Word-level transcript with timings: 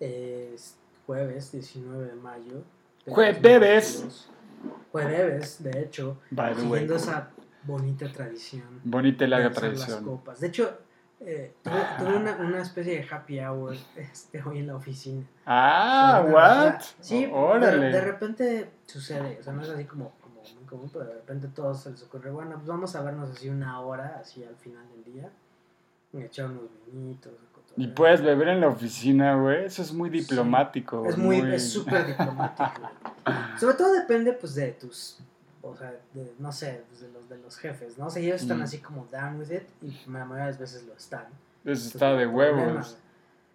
Es 0.00 0.76
jueves 1.06 1.52
19 1.52 2.06
de 2.06 2.14
mayo. 2.14 2.62
de 3.04 3.12
Jueves. 3.12 4.02
2022. 4.02 4.30
Jueves, 4.92 5.62
de 5.62 5.80
hecho. 5.82 6.18
Siguiendo 6.56 6.96
esa 6.96 7.30
bonita 7.64 8.10
tradición. 8.12 8.80
Bonita 8.84 9.24
y 9.24 9.28
larga 9.28 9.48
alzar 9.48 9.64
las 9.64 9.76
tradición. 9.80 10.04
copas. 10.04 10.40
De 10.40 10.46
hecho, 10.48 10.78
eh, 11.20 11.54
tuve, 11.62 11.80
tuve 11.98 12.16
una, 12.16 12.36
una 12.36 12.62
especie 12.62 13.00
de 13.00 13.06
happy 13.08 13.40
hour 13.40 13.74
este, 13.96 14.42
hoy 14.42 14.58
en 14.60 14.66
la 14.68 14.76
oficina. 14.76 15.24
Ah, 15.46 16.22
O 16.22 16.26
sea, 16.26 16.34
what? 16.34 16.80
sí, 17.00 17.28
Órale. 17.32 17.86
de 17.90 18.00
repente 18.00 18.70
sucede, 18.86 19.38
o 19.40 19.42
sea, 19.42 19.52
no 19.52 19.62
es 19.62 19.68
así 19.70 19.84
como, 19.84 20.12
como 20.20 20.42
muy 20.42 20.64
común, 20.64 20.90
pero 20.92 21.04
de 21.06 21.14
repente 21.14 21.48
todos 21.48 21.80
se 21.82 21.90
les 21.90 22.02
ocurre, 22.02 22.30
bueno, 22.30 22.52
pues 22.56 22.66
vamos 22.66 22.94
a 22.96 23.02
vernos 23.02 23.30
así 23.30 23.48
una 23.48 23.80
hora, 23.80 24.18
así 24.20 24.44
al 24.44 24.56
final 24.56 24.84
del 24.90 25.04
día, 25.14 25.30
echar 26.14 26.46
unos 26.50 26.64
vinitos. 26.86 27.32
Y 27.76 27.88
puedes 27.88 28.22
beber 28.22 28.48
en 28.48 28.60
la 28.60 28.68
oficina, 28.68 29.34
güey. 29.36 29.66
Eso 29.66 29.82
es 29.82 29.92
muy 29.92 30.08
diplomático. 30.10 31.06
Es 31.06 31.18
muy, 31.18 31.40
es 31.52 31.70
súper 31.72 32.06
diplomático. 32.06 32.90
Sobre 33.60 33.74
todo 33.74 33.92
depende, 33.92 34.32
pues, 34.32 34.54
de 34.54 34.72
tus, 34.72 35.18
o 35.62 35.76
sea, 35.76 35.92
de, 36.14 36.32
no 36.38 36.52
sé, 36.52 36.82
pues, 36.88 37.00
de 37.02 37.08
los, 37.12 37.28
de 37.28 37.36
los 37.38 37.56
jefes, 37.58 37.98
¿no? 37.98 38.06
O 38.06 38.10
sea, 38.10 38.22
ellos 38.22 38.40
están 38.40 38.60
Mm. 38.60 38.62
así 38.62 38.78
como 38.78 39.06
down 39.12 39.38
with 39.38 39.50
it, 39.50 39.62
y 39.82 39.90
la 40.10 40.24
mayoría 40.24 40.44
de 40.46 40.50
las 40.52 40.58
veces 40.60 40.84
lo 40.84 40.94
están. 40.94 41.24
Eso 41.64 41.88
está 41.88 42.14
de 42.14 42.22
Entonces, 42.24 42.34
huevos. 42.34 42.96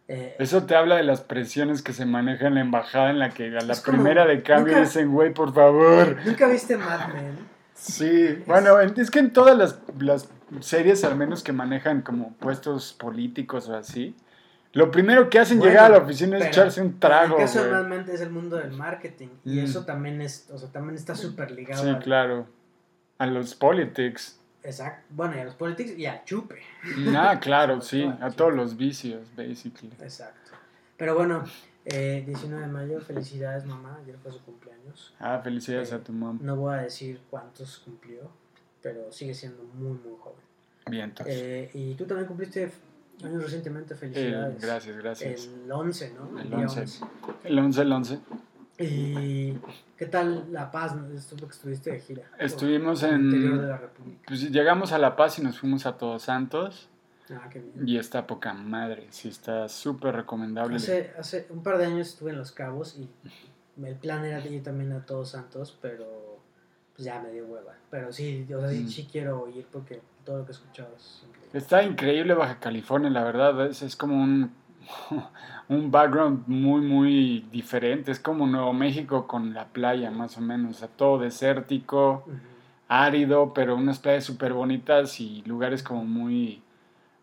Eh, 0.07 0.35
Eso 0.39 0.63
te 0.63 0.75
habla 0.75 0.97
de 0.97 1.03
las 1.03 1.21
presiones 1.21 1.81
que 1.81 1.93
se 1.93 2.05
manejan 2.05 2.47
en 2.49 2.55
la 2.55 2.61
embajada 2.61 3.09
en 3.11 3.19
la 3.19 3.29
que 3.29 3.47
a 3.57 3.61
la 3.61 3.73
Es 3.73 3.79
como, 3.81 3.97
primera 3.97 4.25
de 4.25 4.43
cambio 4.43 4.73
nunca- 4.73 4.85
dicen, 4.85 5.11
güey, 5.13 5.33
por 5.33 5.53
favor. 5.53 6.17
¿Nunca 6.25 6.47
viste 6.47 6.75
Mad 6.77 7.07
Men? 7.13 7.37
Sí, 7.73 8.43
bueno, 8.45 8.79
es 8.81 9.09
que 9.09 9.19
en 9.19 9.31
todas 9.33 9.57
las, 9.57 9.79
las 9.99 10.27
series, 10.59 11.03
al 11.03 11.15
menos 11.15 11.43
que 11.43 11.53
manejan 11.53 12.01
como 12.01 12.33
puestos 12.33 12.93
políticos 12.93 13.69
o 13.69 13.75
así, 13.75 14.15
lo 14.73 14.89
primero 14.91 15.29
que 15.29 15.39
hacen 15.39 15.59
Bueno, 15.59 15.71
llegar 15.71 15.91
a 15.91 15.97
la 15.97 16.03
oficina 16.03 16.37
es 16.37 16.45
echarse 16.47 16.81
un 16.81 16.99
trago. 16.99 17.37
Caso 17.37 17.59
güey. 17.59 17.71
normalmente 17.71 18.13
es 18.13 18.21
el 18.21 18.29
mundo 18.29 18.57
del 18.57 18.71
marketing 18.71 19.27
y 19.43 19.59
Mm. 19.59 19.63
eso 19.65 19.85
también 19.85 20.21
es, 20.21 20.49
o 20.51 20.57
sea, 20.57 20.69
también 20.69 20.95
está 20.95 21.15
súper 21.15 21.51
ligado 21.51 21.81
Sí, 21.83 21.89
al- 21.89 21.99
claro. 21.99 22.47
A 23.17 23.25
los 23.27 23.53
politics. 23.55 24.39
Exacto. 24.63 25.03
Bueno, 25.09 25.35
y 25.35 25.39
a 25.39 25.43
los 25.45 25.55
politics 25.55 25.97
y 25.97 26.05
al 26.05 26.23
chupe. 26.23 26.61
Ah, 27.15 27.39
claro, 27.41 27.81
sí, 27.81 28.11
a 28.21 28.29
todos 28.31 28.53
los 28.53 28.77
vicios, 28.77 29.27
basically. 29.35 29.91
Exacto. 30.01 30.51
Pero 30.97 31.15
bueno, 31.15 31.43
eh, 31.85 32.23
19 32.25 32.65
de 32.65 32.71
mayo, 32.71 33.01
felicidades 33.01 33.65
mamá, 33.65 33.97
ayer 34.03 34.15
fue 34.21 34.31
su 34.31 34.41
cumpleaños. 34.43 35.13
Ah, 35.19 35.39
felicidades 35.43 35.91
Eh, 35.91 35.95
a 35.95 35.99
tu 35.99 36.13
mamá. 36.13 36.39
No 36.41 36.55
voy 36.55 36.75
a 36.75 36.81
decir 36.83 37.19
cuántos 37.29 37.79
cumplió, 37.79 38.31
pero 38.81 39.11
sigue 39.11 39.33
siendo 39.33 39.63
muy, 39.75 39.97
muy 39.97 40.17
joven. 40.19 40.39
Bien, 40.89 41.03
entonces. 41.05 41.35
Eh, 41.37 41.69
y 41.73 41.93
tú 41.95 42.05
también 42.05 42.27
cumpliste 42.27 42.71
años 43.23 43.43
recientemente, 43.43 43.93
Eh, 43.93 43.97
felicidades. 43.97 44.61
gracias, 44.61 44.97
gracias. 44.97 45.49
El 45.65 45.71
11, 45.71 46.13
¿no? 46.13 46.39
El 46.39 46.49
día 46.49 46.57
11. 46.59 46.85
El 47.43 47.59
11, 47.59 47.81
el 47.81 47.91
11. 47.91 48.19
¿Y 48.79 49.53
qué 49.97 50.07
tal 50.07 50.51
La 50.51 50.71
Paz? 50.71 50.95
¿no? 50.95 51.07
Esto 51.15 51.35
porque 51.37 51.53
estuviste 51.53 51.91
de 51.91 51.99
gira. 51.99 52.23
Estuvimos 52.39 53.03
en- 53.03 53.21
interior 53.25 53.61
de 53.61 53.67
la 53.67 53.77
República. 53.77 54.21
Pues 54.27 54.49
llegamos 54.51 54.91
a 54.91 54.97
La 54.97 55.15
Paz 55.15 55.37
y 55.37 55.43
nos 55.43 55.59
fuimos 55.59 55.85
a 55.85 55.97
Todos 55.97 56.23
Santos. 56.23 56.89
Ah, 57.29 57.47
qué 57.49 57.59
bien. 57.59 57.87
Y 57.87 57.97
está 57.97 58.25
poca 58.27 58.53
madre, 58.53 59.07
sí, 59.11 59.29
está 59.29 59.69
súper 59.69 60.15
recomendable. 60.15 60.77
Hace, 60.77 61.11
hace 61.17 61.47
un 61.51 61.61
par 61.63 61.77
de 61.77 61.85
años 61.85 62.07
estuve 62.09 62.31
en 62.31 62.37
Los 62.39 62.51
Cabos 62.51 62.97
y 62.97 63.07
el 63.85 63.95
plan 63.95 64.25
era 64.25 64.45
ir 64.45 64.63
también 64.63 64.91
a 64.93 65.05
Todos 65.05 65.29
Santos, 65.29 65.77
pero 65.81 66.30
pues 67.01 67.05
ya 67.15 67.19
me 67.19 67.31
dio 67.31 67.45
hueva. 67.45 67.73
Pero 67.89 68.11
sí, 68.13 68.47
o 68.55 68.59
sea, 68.59 68.69
sí, 68.69 68.83
Mm. 68.83 68.87
sí 68.87 69.07
quiero 69.11 69.47
ir 69.49 69.65
porque 69.71 70.01
todo 70.23 70.37
lo 70.39 70.45
que 70.45 70.51
he 70.51 70.55
escuchado 70.55 70.89
es 70.95 71.23
increíble. 71.27 71.57
Está 71.57 71.83
increíble 71.83 72.33
Baja 72.35 72.59
California, 72.59 73.09
la 73.09 73.23
verdad. 73.23 73.65
Es, 73.65 73.81
es 73.81 73.95
como 73.95 74.21
un, 74.21 74.51
un 75.69 75.89
background 75.91 76.43
muy, 76.47 76.81
muy 76.81 77.45
diferente. 77.51 78.11
Es 78.11 78.19
como 78.19 78.45
Nuevo 78.45 78.71
México 78.73 79.25
con 79.27 79.53
la 79.55 79.65
playa, 79.65 80.11
más 80.11 80.37
o 80.37 80.41
menos. 80.41 80.75
O 80.77 80.79
sea, 80.79 80.87
todo 80.89 81.17
desértico, 81.19 82.23
árido, 82.87 83.53
pero 83.53 83.75
unas 83.75 83.99
playas 83.99 84.23
súper 84.23 84.53
bonitas 84.53 85.19
y 85.19 85.41
lugares 85.45 85.81
como 85.81 86.03
muy 86.05 86.61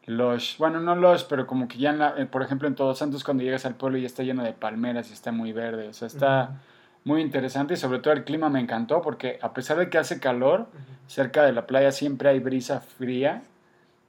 lush. 0.07 0.57
Bueno, 0.59 0.81
no 0.81 0.97
lush, 0.97 1.25
pero 1.29 1.47
como 1.47 1.69
que 1.69 1.79
ya, 1.79 1.91
en 1.91 1.99
la- 1.99 2.15
eh, 2.19 2.27
por 2.27 2.43
ejemplo, 2.43 2.67
en 2.67 2.75
Todos 2.75 2.99
Santos, 2.99 3.23
cuando 3.23 3.43
llegas 3.45 3.65
al 3.67 3.75
pueblo 3.77 3.99
ya 3.99 4.07
está 4.07 4.23
lleno 4.23 4.43
de 4.43 4.53
palmeras 4.55 5.11
y 5.11 5.13
está 5.13 5.31
muy 5.33 5.53
verde. 5.53 5.89
O 5.89 5.93
sea, 5.93 6.07
está 6.09 6.61
muy 7.09 7.23
interesante 7.23 7.73
y 7.73 7.77
sobre 7.79 8.01
todo 8.01 8.13
el 8.13 8.23
clima 8.23 8.51
me 8.51 8.61
encantó 8.61 9.01
porque 9.01 9.39
a 9.41 9.55
pesar 9.55 9.79
de 9.79 9.89
que 9.89 9.97
hace 9.97 10.21
calor, 10.21 10.67
cerca 11.07 11.43
de 11.43 11.53
la 11.53 11.67
playa 11.67 11.91
siempre 11.91 12.29
hay 12.29 12.39
brisa 12.39 12.81
fría, 12.81 13.43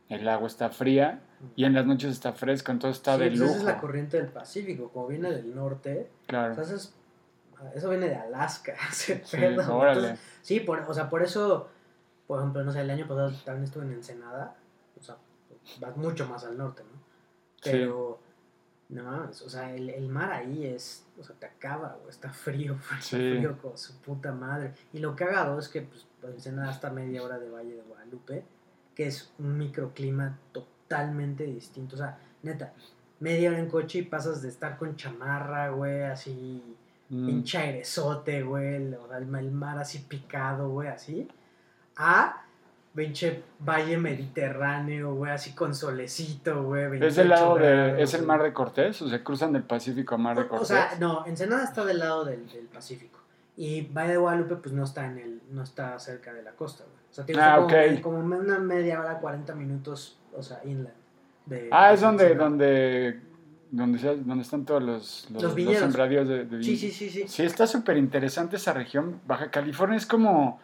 el 0.10 0.28
agua 0.28 0.48
está 0.48 0.70
fría 0.70 1.22
y 1.56 1.64
en 1.64 1.74
las 1.74 1.86
noches 1.86 2.12
está 2.12 2.34
fresco, 2.34 2.74
entonces 2.74 2.98
está 2.98 3.16
Sí, 3.16 3.22
de 3.24 3.32
lujo. 3.32 3.46
esa 3.52 3.58
es 3.60 3.64
la 3.64 3.78
corriente 3.80 4.18
del 4.18 4.28
Pacífico, 4.28 4.90
como 4.90 5.08
viene 5.08 5.32
del 5.32 5.56
norte, 5.56 6.10
Claro. 6.28 6.54
sea, 6.56 6.64
eso, 6.66 6.76
es- 6.76 6.94
eso 7.74 7.90
viene 7.90 8.10
de 8.10 8.16
Alaska, 8.16 8.74
ese 8.92 9.22
Sí, 9.24 9.38
pedo. 9.38 9.78
órale. 9.78 10.00
Entonces, 10.10 10.26
sí, 10.42 10.60
por, 10.60 10.80
o 10.80 10.94
sea, 10.94 11.10
por 11.10 11.24
eso, 11.24 11.70
por 12.28 12.40
ejemplo, 12.40 12.64
no 12.66 12.72
sé, 12.74 12.81
el 12.81 12.90
año 12.90 13.08
pasado 13.08 13.31
también 13.46 13.64
estuve 13.64 13.86
en 13.86 13.94
Ensenada, 13.94 14.56
o 15.00 15.02
sea, 15.04 15.16
vas 15.80 15.96
mucho 15.96 16.28
más 16.28 16.44
al 16.44 16.58
norte, 16.58 16.84
¿no? 16.84 17.00
Sí. 17.62 17.86
No 18.90 19.04
mames, 19.04 19.42
o 19.44 19.50
sea, 19.50 19.74
el, 19.74 19.90
el 19.90 20.10
mar 20.10 20.32
ahí 20.32 20.66
es, 20.66 21.06
o 21.20 21.24
sea, 21.24 21.36
te 21.36 21.46
acaba, 21.46 21.98
o 22.06 22.10
está 22.10 22.32
frío, 22.32 22.76
frío, 22.80 23.02
Sí. 23.02 23.16
frío 23.18 23.58
con 23.62 23.78
su 23.78 23.96
puta 24.02 24.32
madre. 24.32 24.74
Y 24.94 25.00
lo 25.00 25.16
cagado 25.16 25.60
es 25.60 25.70
que, 25.70 25.84
pues, 25.84 26.08
Ensenada 26.24 26.72
está 26.72 26.88
a 26.90 26.92
media 26.92 27.24
hora 27.24 27.38
de 27.40 27.50
Valle 27.50 27.76
de 27.76 27.82
Guadalupe, 27.84 28.44
que 28.96 29.08
es 29.08 29.32
un 29.40 29.58
microclima 29.58 30.38
totalmente 30.52 31.44
distinto, 31.46 31.96
o 31.96 32.00
sea, 32.00 32.18
neta, 32.44 32.74
media 33.20 33.50
hora 33.52 33.60
en 33.60 33.70
coche 33.70 34.00
y 34.00 34.02
pasas 34.04 34.42
de 34.42 34.50
estar 34.50 34.78
con 34.78 34.96
chamarra, 34.96 35.70
güey, 35.70 36.04
así, 36.04 36.76
Mm, 37.12 37.42
airesote, 37.56 38.44
güey, 38.44 38.76
el 38.76 39.52
mar 39.52 39.80
así 39.80 39.98
picado, 39.98 40.70
güey, 40.70 40.90
así, 40.90 41.28
a 41.96 42.46
pinche 42.94 43.44
valle 43.60 43.98
mediterráneo, 43.98 45.14
güey, 45.16 45.32
así 45.32 45.54
con 45.54 45.74
solecito, 45.76 46.64
güey. 46.64 46.84
Es 46.86 46.90
28 47.16 47.22
el 47.22 47.30
lado 47.30 47.56
de, 47.56 48.02
es 48.02 48.14
el 48.14 48.26
mar 48.26 48.44
de 48.44 48.54
Cortés, 48.54 49.02
o 49.02 49.10
sea, 49.10 49.24
cruzan 49.24 49.54
del 49.54 49.64
Pacífico 49.64 50.16
a 50.16 50.18
mar 50.18 50.36
de 50.38 50.44
O 50.44 50.48
Cortés. 50.50 50.68
sea, 50.70 50.92
no, 51.00 51.26
Ensenada 51.26 51.64
está 51.64 51.86
del 51.86 52.00
lado 52.00 52.26
del, 52.26 52.48
del 52.50 52.66
Pacífico. 52.66 53.20
Y 53.56 53.82
Valle 53.88 54.12
de 54.12 54.18
Guadalupe, 54.18 54.56
pues 54.56 54.74
no 54.74 54.84
está 54.86 55.06
en 55.06 55.18
el, 55.18 55.42
no 55.52 55.64
está 55.64 56.00
cerca 56.00 56.34
de 56.34 56.42
la 56.44 56.52
costa, 56.52 56.84
güey. 56.86 56.98
O 57.10 57.14
sea, 57.14 57.26
tiene 57.26 57.42
Ah, 57.42 57.66
como, 58.02 58.22
como 58.22 58.38
una 58.38 58.58
media 58.60 59.02
hora, 59.02 59.20
40 59.20 59.54
minutos, 59.56 60.18
o 60.36 60.42
sea, 60.42 60.62
inland. 60.64 60.90
de- 61.46 61.68
ah, 61.72 61.92
es 61.94 62.00
de 62.02 62.06
donde, 62.06 62.24
Ensenada. 62.26 62.50
donde, 62.50 63.20
donde, 63.72 64.00
se- 64.00 64.16
donde 64.18 64.44
están 64.44 64.66
todos 64.66 64.82
los, 64.82 65.24
los, 65.26 65.32
Los 65.32 65.44
los 65.44 65.56
viñedos. 65.56 65.80
sembradíos 65.82 66.28
de, 66.28 66.46
de 66.46 66.64
Sí, 66.64 66.78
sí, 66.78 66.90
sí, 66.92 67.10
sí. 67.10 67.26
Sí, 67.28 67.44
está 67.44 67.68
súper 67.68 67.98
interesante 67.98 68.56
esa 68.56 68.72
región. 68.74 69.20
Baja 69.28 69.52
California 69.52 69.98
es 69.98 70.06
como 70.06 70.60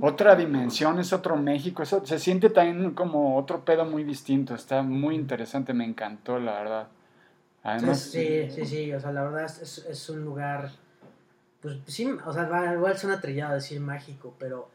otra 0.00 0.36
dimensión, 0.36 0.98
es 0.98 1.12
otro 1.12 1.36
México. 1.36 1.82
Eso, 1.82 2.04
se 2.04 2.18
siente 2.18 2.50
también 2.50 2.92
como 2.92 3.36
otro 3.36 3.64
pedo 3.64 3.84
muy 3.84 4.04
distinto. 4.04 4.54
Está 4.54 4.82
muy 4.82 5.14
interesante, 5.14 5.72
me 5.72 5.84
encantó, 5.84 6.38
la 6.38 6.52
verdad. 6.52 6.88
Además, 7.62 8.00
sí, 8.00 8.50
sí, 8.50 8.64
sí, 8.64 8.92
o 8.92 9.00
sea, 9.00 9.12
la 9.12 9.22
verdad 9.22 9.44
es, 9.44 9.78
es, 9.78 10.08
un 10.08 10.24
lugar, 10.24 10.70
pues 11.60 11.78
sí, 11.86 12.10
o 12.24 12.32
sea, 12.32 12.72
igual 12.72 12.96
suena 12.96 13.20
trillado 13.20 13.54
decir 13.54 13.80
mágico, 13.80 14.34
pero 14.38 14.70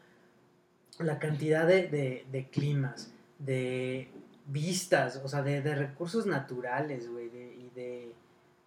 la 1.00 1.18
cantidad 1.18 1.66
de, 1.66 1.88
de, 2.30 2.48
climas, 2.48 3.12
de 3.40 4.08
vistas, 4.46 5.20
o 5.24 5.28
sea, 5.28 5.42
de, 5.42 5.62
de 5.62 5.74
recursos 5.74 6.26
naturales, 6.26 7.10
güey, 7.10 7.26
y 7.26 7.70
de, 7.74 8.12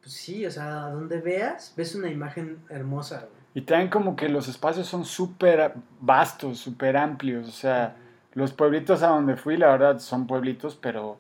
pues 0.02 0.14
sí, 0.14 0.46
o 0.46 0.52
sea, 0.52 0.90
donde 0.90 1.22
veas, 1.22 1.74
ves 1.78 1.96
una 1.96 2.10
imagen 2.10 2.60
hermosa, 2.70 3.20
güey. 3.20 3.39
Y 3.54 3.62
también 3.62 3.90
como 3.90 4.16
que 4.16 4.30
los 4.30 4.48
espacios 4.48 4.88
son 4.88 5.06
súper 5.06 5.74
vastos, 6.00 6.60
súper 6.60 6.96
amplios. 6.98 7.48
O 7.48 7.52
sea, 7.52 7.96
los 8.34 8.54
pueblitos 8.54 9.02
a 9.04 9.08
donde 9.08 9.36
fui, 9.36 9.58
la 9.58 9.68
verdad, 9.68 10.00
son 10.00 10.28
pueblitos, 10.28 10.76
pero 10.76 11.18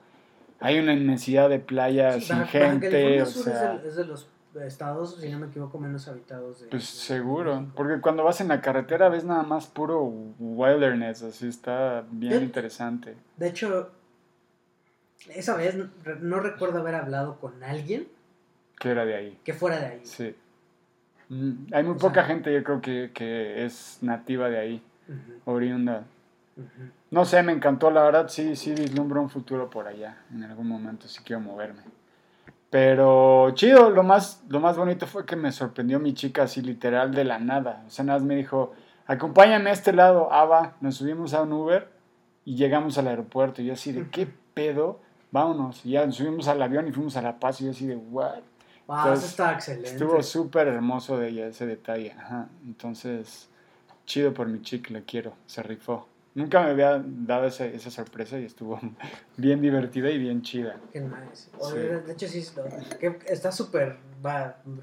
hay 0.59 0.77
una 0.79 0.93
inmensidad 0.93 1.49
de 1.49 1.59
playas 1.59 2.15
Sí, 2.15 2.21
sin 2.21 2.37
Baja- 2.39 2.47
gente. 2.51 3.21
O 3.21 3.25
Sur 3.25 3.43
sea, 3.45 3.73
es, 3.75 3.81
de, 3.83 3.89
es 3.89 3.95
de 3.95 4.05
los 4.05 4.27
estados, 4.63 5.17
si 5.19 5.29
no 5.29 5.39
me 5.39 5.47
equivoco, 5.47 5.79
menos 5.79 6.07
habitados 6.07 6.61
de... 6.61 6.67
pues 6.67 6.81
de- 6.83 6.87
seguro. 6.87 7.65
Porque 7.75 7.99
cuando 8.01 8.23
vas 8.23 8.41
en 8.41 8.47
la 8.49 8.61
carretera 8.61 9.09
ves 9.09 9.23
nada 9.23 9.43
más 9.43 9.67
puro 9.67 10.03
wilderness, 10.03 11.23
así 11.23 11.47
está 11.47 12.03
bien 12.11 12.43
interesante. 12.43 13.15
De 13.37 13.47
hecho, 13.47 13.89
esa 15.33 15.55
vez 15.55 15.75
no 16.21 16.39
recuerdo 16.39 16.79
haber 16.79 16.95
hablado 16.95 17.39
con 17.39 17.63
alguien 17.63 18.07
Que 18.79 18.89
era 18.89 19.05
de 19.05 19.15
ahí. 19.15 19.39
que 19.43 19.53
fuera 19.53 19.79
de 19.79 19.85
ahí. 19.85 20.01
Sí. 20.03 20.35
Mm, 21.29 21.73
Hay 21.73 21.83
muy 21.83 21.93
O 21.93 21.97
poca 21.97 22.15
sea- 22.15 22.25
gente, 22.25 22.53
yo 22.53 22.63
creo 22.63 22.81
que, 22.81 23.11
que 23.13 23.63
es 23.65 23.99
nativa 24.01 24.49
de 24.49 24.57
ahí, 24.59 24.83
oriunda. 25.45 26.03
No 27.11 27.23
sé, 27.25 27.41
me 27.43 27.53
encantó, 27.53 27.89
la 27.89 28.03
verdad, 28.03 28.27
sí, 28.27 28.55
sí 28.55 28.71
vislumbro 28.73 29.21
un 29.21 29.29
futuro 29.29 29.69
por 29.69 29.87
allá. 29.87 30.17
En 30.33 30.43
algún 30.43 30.67
momento 30.67 31.07
sí 31.07 31.21
quiero 31.23 31.39
moverme. 31.41 31.81
Pero 32.69 33.49
chido, 33.55 33.89
lo 33.89 34.03
más, 34.03 34.43
lo 34.49 34.59
más 34.59 34.77
bonito 34.77 35.07
fue 35.07 35.25
que 35.25 35.35
me 35.35 35.51
sorprendió 35.51 35.99
mi 35.99 36.13
chica 36.13 36.43
así 36.43 36.61
literal 36.61 37.11
de 37.13 37.23
la 37.23 37.39
nada. 37.39 37.83
O 37.87 37.89
sea, 37.89 38.05
nada 38.05 38.19
más 38.19 38.27
me 38.27 38.35
dijo, 38.35 38.73
acompáñame 39.07 39.69
a 39.71 39.73
este 39.73 39.91
lado, 39.93 40.29
ah, 40.31 40.45
va. 40.45 40.75
Nos 40.81 40.95
subimos 40.97 41.33
a 41.33 41.41
un 41.41 41.53
Uber 41.53 41.87
y 42.45 42.55
llegamos 42.55 42.97
al 42.97 43.07
aeropuerto. 43.07 43.61
Y 43.61 43.65
yo 43.65 43.73
así 43.73 43.91
de, 43.91 44.07
¿qué 44.09 44.27
pedo? 44.53 44.99
Vámonos. 45.31 45.83
Y 45.85 45.91
ya 45.91 46.05
nos 46.05 46.15
subimos 46.17 46.47
al 46.47 46.61
avión 46.61 46.87
y 46.87 46.91
fuimos 46.91 47.15
a 47.17 47.21
La 47.23 47.39
Paz 47.39 47.61
y 47.61 47.65
yo 47.65 47.71
así 47.71 47.87
de, 47.87 47.95
¿what? 47.95 48.39
Wow, 48.89 49.13
eso 49.13 49.27
está 49.27 49.53
excelente. 49.53 49.91
Estuvo 49.91 50.23
súper 50.23 50.67
hermoso 50.67 51.15
de 51.19 51.27
ella 51.27 51.45
ese 51.45 51.67
detalle. 51.67 52.11
Ajá. 52.13 52.49
Entonces, 52.65 53.47
chido 54.07 54.33
por 54.33 54.47
mi 54.47 54.63
chick, 54.63 54.89
le 54.89 55.03
quiero. 55.03 55.33
Se 55.45 55.61
rifó. 55.61 56.07
Nunca 56.33 56.63
me 56.63 56.71
había 56.71 56.99
dado 57.05 57.45
esa, 57.45 57.65
esa 57.65 57.91
sorpresa 57.91 58.39
y 58.39 58.45
estuvo 58.45 58.79
bien 59.37 59.61
divertida 59.61 60.09
y 60.09 60.17
bien 60.17 60.41
chida. 60.41 60.77
Qué 60.91 61.01
nice. 61.01 61.51
De 61.75 62.13
hecho, 62.13 62.27
sí, 62.27 62.43
está 63.27 63.51
súper 63.51 63.97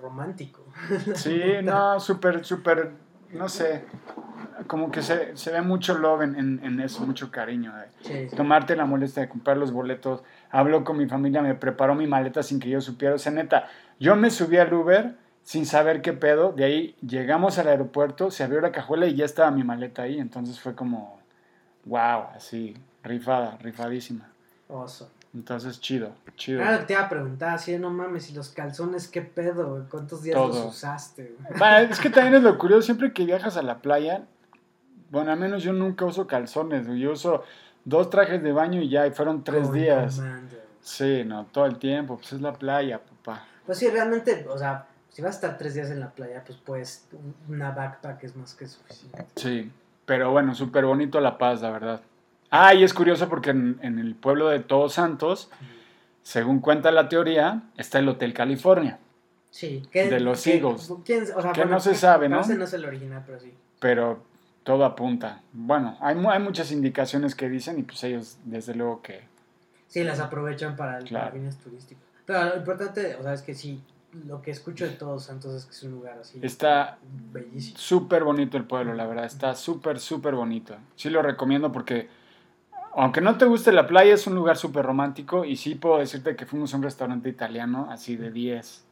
romántico. 0.01 0.65
Sí, 1.17 1.41
no, 1.65 1.99
súper, 1.99 2.45
súper, 2.45 2.93
no 3.33 3.49
sé. 3.49 3.83
Como 4.67 4.91
que 4.91 5.03
se, 5.03 5.37
se 5.37 5.53
ve 5.53 5.61
mucho 5.61 5.99
love 5.99 6.23
en, 6.23 6.61
en, 6.63 6.81
eso, 6.81 7.05
mucho 7.05 7.31
cariño. 7.31 7.73
Tomarte 8.35 8.75
la 8.77 8.87
molestia 8.87 9.23
de 9.23 9.29
comprar 9.29 9.57
los 9.57 9.73
boletos. 9.73 10.23
Hablo 10.51 10.85
con 10.85 10.97
mi 10.97 11.07
familia, 11.07 11.43
me 11.43 11.55
preparó 11.55 11.95
mi 11.95 12.07
maleta 12.07 12.43
sin 12.43 12.59
que 12.59 12.71
yo 12.71 12.81
supiera. 12.81 13.15
O 13.15 13.19
sea, 13.19 13.33
neta, 13.33 13.69
yo 14.01 14.17
me 14.17 14.31
subí 14.31 14.57
al 14.57 14.73
Uber 14.73 15.15
sin 15.43 15.67
saber 15.67 16.01
qué 16.03 16.13
pedo. 16.13 16.53
De 16.53 16.65
ahí 16.65 16.97
llegamos 17.07 17.59
al 17.59 17.69
aeropuerto, 17.69 18.31
se 18.31 18.45
abrió 18.45 18.61
la 18.61 18.73
cajuela 18.73 19.07
y 19.07 19.15
ya 19.15 19.25
estaba 19.25 19.51
mi 19.51 19.63
maleta 19.63 20.03
ahí. 20.03 20.19
Entonces 20.19 20.59
fue 20.59 20.75
como 20.75 21.21
wow, 21.87 22.25
así, 22.35 22.77
rifada, 23.03 23.57
rifadísima. 23.61 24.29
Oso. 24.69 25.11
Entonces, 25.35 25.81
chido, 25.81 26.13
chido. 26.37 26.61
Claro, 26.61 26.87
te 26.87 26.95
iba 26.95 27.03
a 27.03 27.09
preguntar, 27.11 27.55
así, 27.55 27.77
no 27.77 27.91
mames, 27.91 28.31
¿y 28.31 28.35
los 28.35 28.49
calzones 28.49 29.07
qué 29.07 29.21
pedo? 29.21 29.87
¿Cuántos 29.91 30.23
días 30.23 30.37
los 30.37 30.65
usaste? 30.65 31.37
es 31.91 32.01
que 32.01 32.09
también 32.09 32.37
es 32.37 32.43
lo 32.43 32.57
curioso, 32.57 32.83
siempre 32.83 33.13
que 33.13 33.27
viajas 33.27 33.59
a 33.59 33.63
la 33.63 33.79
playa, 33.79 34.23
bueno, 35.11 35.33
al 35.33 35.39
menos 35.39 35.63
yo 35.63 35.73
nunca 35.73 36.05
uso 36.05 36.27
calzones, 36.27 36.87
yo 36.99 37.13
uso 37.13 37.45
dos 37.85 38.11
trajes 38.11 38.43
de 38.43 38.53
baño 38.53 38.81
y 38.81 38.89
ya, 38.89 39.07
y 39.07 39.11
fueron 39.11 39.45
tres 39.45 39.73
días. 39.73 40.23
sí, 40.81 41.25
no, 41.25 41.47
todo 41.47 41.67
el 41.67 41.79
tiempo, 41.79 42.17
pues 42.17 42.33
es 42.33 42.41
la 42.41 42.53
playa, 42.53 43.01
papá. 43.01 43.45
Pues 43.65 43.79
sí, 43.79 43.89
realmente, 43.89 44.47
o 44.49 44.59
sea, 44.59 44.87
si 45.11 45.23
vas 45.23 45.33
a 45.33 45.37
estar 45.37 45.59
tres 45.59 45.75
días 45.75 45.91
en 45.91 46.01
la 46.01 46.11
playa, 46.11 46.43
pues 46.45 46.59
pues 46.65 47.09
una 47.49 47.71
backpack 47.71 48.23
es 48.25 48.37
más 48.37 48.55
que 48.55 48.67
suficiente. 48.67 49.27
Sí. 49.37 49.73
Pero 50.07 50.31
bueno, 50.31 50.55
súper 50.55 50.87
bonito 50.87 51.21
La 51.21 51.37
Paz, 51.37 51.61
la 51.61 51.71
verdad. 51.71 52.01
Ah, 52.51 52.73
y 52.73 52.85
es 52.85 52.95
curioso 52.95 53.29
porque 53.29 53.51
en, 53.51 53.81
el 53.83 54.15
pueblo 54.15 54.49
de 54.49 54.61
Todos 54.61 54.95
Santos, 54.95 55.51
según 56.23 56.61
cuenta 56.61 56.93
la 56.93 57.09
teoría, 57.09 57.65
está 57.77 57.99
el 57.99 58.09
Hotel 58.09 58.33
California. 58.33 59.01
Sí, 59.51 59.83
de 59.93 60.21
los 60.21 60.47
Eagles. 60.47 60.93
que 61.05 61.65
no 61.67 61.81
se 61.81 61.95
sabe, 61.95 62.29
¿no? 62.29 62.47
no 62.47 62.65
es 62.65 62.73
el 62.73 62.85
original, 62.85 63.23
pero 63.27 63.41
sí. 63.41 63.53
Pero 63.81 64.23
todo 64.67 64.85
apunta. 64.85 65.43
Bueno, 65.53 65.97
hay, 66.01 66.17
hay 66.27 66.41
muchas 66.41 66.73
indicaciones 66.73 67.37
que 67.37 67.49
dicen 67.49 67.79
y 67.79 67.85
pues 67.85 68.03
ellos, 68.03 68.37
desde 68.45 68.75
luego 68.75 69.01
que. 69.01 69.23
Sí, 69.87 70.03
las 70.03 70.19
aprovechan 70.19 70.75
para, 70.75 70.99
el, 70.99 71.05
claro. 71.05 71.31
fines 71.31 71.57
turísticos. 71.59 72.03
Pero 72.27 72.47
lo 72.47 72.57
importante, 72.57 73.15
o 73.15 73.23
sea, 73.23 73.33
es 73.33 73.43
que 73.43 73.55
sí, 73.55 73.81
lo 74.27 74.43
que 74.43 74.51
escucho 74.51 74.85
de 74.85 74.91
Todos 74.91 75.23
Santos 75.23 75.55
es 75.55 75.67
que 75.67 75.71
es 75.71 75.83
un 75.85 75.93
lugar 75.93 76.19
así. 76.19 76.41
Está 76.43 76.99
bellísimo. 77.33 77.79
Súper 77.79 78.25
bonito 78.25 78.57
el 78.57 78.65
pueblo, 78.65 78.93
la 78.95 79.07
verdad. 79.07 79.25
Está 79.25 79.55
súper, 79.55 80.01
súper 80.01 80.35
bonito. 80.35 80.75
Sí 80.97 81.11
lo 81.11 81.23
recomiendo 81.23 81.71
porque, 81.71 82.09
aunque 82.97 83.21
no 83.21 83.39
te 83.39 83.45
guste 83.45 83.71
la 83.71 83.87
playa, 83.87 84.15
es 84.15 84.27
un 84.27 84.35
lugar 84.35 84.57
súper 84.57 84.85
romántico. 84.85 85.45
Y 85.45 85.55
sí 85.55 85.77
puedo 85.77 85.99
decirte 85.99 86.35
que 86.35 86.45
fuimos 86.45 86.75
a 86.75 86.79
un 86.79 86.83
restaurante 86.83 87.29
italiano 87.29 87.87
así 87.89 88.17
de 88.17 88.33
10. 88.33 88.85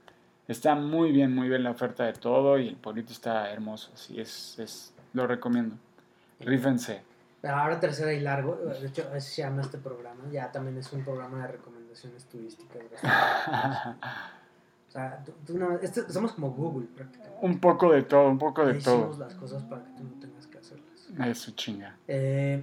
Está 0.47 0.77
muy 0.77 1.11
bien, 1.11 1.35
muy 1.35 1.49
bien 1.49 1.65
la 1.65 1.73
oferta 1.73 2.05
de 2.05 2.13
todo 2.13 2.61
y 2.61 2.69
el 2.69 2.77
pueblito 2.77 3.11
está 3.11 3.51
hermoso. 3.51 3.91
Así 3.93 4.21
es, 4.21 4.57
es 4.61 4.94
lo 5.15 5.27
recomiendo. 5.27 5.77
Rífense. 6.41 7.03
Ahora 7.43 7.81
tercera 7.81 8.13
y 8.13 8.21
largo, 8.21 8.57
de 8.57 8.87
hecho 8.87 9.11
así 9.15 9.35
se 9.35 9.43
llama 9.43 9.63
este 9.63 9.79
programa, 9.79 10.25
ya 10.33 10.51
también 10.51 10.79
es 10.79 10.91
un 10.93 11.05
programa 11.05 11.43
de 11.43 11.53
recomendaciones 11.53 12.25
turísticas. 12.25 12.83
sea, 14.95 15.25
este, 15.83 16.13
somos 16.13 16.33
como 16.33 16.51
Google 16.53 16.87
prácticamente. 16.95 17.39
Un 17.43 17.59
poco 17.59 17.93
de 17.93 18.03
todo, 18.03 18.29
un 18.29 18.39
poco 18.39 18.65
de 18.65 18.75
todo. 18.75 18.99
Hicimos 18.99 19.19
las 19.19 19.35
cosas 19.35 19.63
para 19.65 19.85
que 19.85 19.91
tú 19.91 20.05
no 20.05 20.21
tengas 20.21 20.47
que 20.47 20.59
hacerlas. 20.59 21.11
Eso 21.29 21.51
chinga. 21.57 21.97
Eh, 22.07 22.63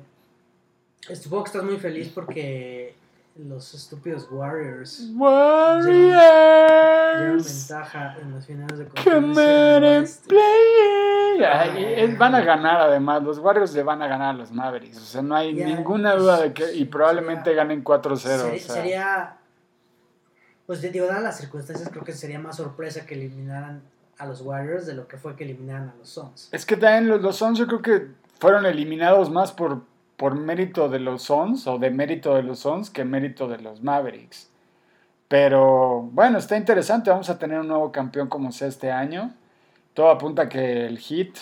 supongo 1.13 1.43
que 1.43 1.49
estás 1.49 1.63
muy 1.63 1.77
feliz 1.77 2.09
porque 2.09 2.95
los 3.35 3.73
estúpidos 3.73 4.27
Warriors. 4.31 5.09
Warriors. 5.13 5.85
Llevan, 5.85 7.37
ventaja 7.37 8.17
en 8.21 8.33
las 8.33 8.45
finales 8.45 8.79
de 8.79 8.85
conferencia. 8.85 10.33
Play. 11.45 12.15
van 12.15 12.35
a 12.35 12.41
ganar 12.41 12.81
además, 12.81 13.23
los 13.23 13.39
Warriors 13.39 13.73
le 13.73 13.83
van 13.83 14.01
a 14.01 14.07
ganar 14.07 14.35
a 14.35 14.37
los 14.37 14.51
Mavericks, 14.51 14.97
o 14.97 15.01
sea, 15.01 15.21
no 15.21 15.35
hay 15.35 15.53
ninguna 15.53 16.15
duda 16.15 16.41
de 16.41 16.53
que, 16.53 16.73
y 16.73 16.85
probablemente 16.85 17.53
ganen 17.53 17.83
4-0. 17.83 18.57
sería 18.59 19.37
pues 20.71 20.81
digo, 20.81 21.05
dadas 21.05 21.21
las 21.21 21.37
circunstancias, 21.37 21.89
creo 21.89 22.05
que 22.05 22.13
sería 22.13 22.39
más 22.39 22.55
sorpresa 22.55 23.05
que 23.05 23.15
eliminaran 23.15 23.81
a 24.17 24.25
los 24.25 24.39
Warriors 24.39 24.85
de 24.85 24.93
lo 24.93 25.05
que 25.05 25.17
fue 25.17 25.35
que 25.35 25.43
eliminaran 25.43 25.89
a 25.89 25.95
los 25.97 26.07
Suns. 26.07 26.47
Es 26.53 26.65
que 26.65 26.77
también 26.77 27.09
los, 27.09 27.21
los 27.21 27.35
Suns 27.35 27.59
yo 27.59 27.67
creo 27.67 27.81
que 27.81 28.07
fueron 28.39 28.65
eliminados 28.65 29.29
más 29.29 29.51
por, 29.51 29.81
por 30.15 30.35
mérito 30.35 30.87
de 30.87 30.99
los 30.99 31.23
Suns 31.23 31.67
o 31.67 31.77
de 31.77 31.89
mérito 31.89 32.35
de 32.35 32.43
los 32.43 32.59
Suns 32.59 32.89
que 32.89 33.03
mérito 33.03 33.49
de 33.49 33.57
los 33.57 33.83
Mavericks. 33.83 34.47
Pero 35.27 36.09
bueno, 36.13 36.37
está 36.37 36.55
interesante, 36.55 37.09
vamos 37.09 37.29
a 37.29 37.37
tener 37.37 37.59
un 37.59 37.67
nuevo 37.67 37.91
campeón 37.91 38.29
como 38.29 38.53
sea 38.53 38.69
este 38.69 38.91
año. 38.91 39.33
Todo 39.93 40.09
apunta 40.09 40.49
que 40.49 40.85
el 40.85 40.99
Heat 40.99 41.35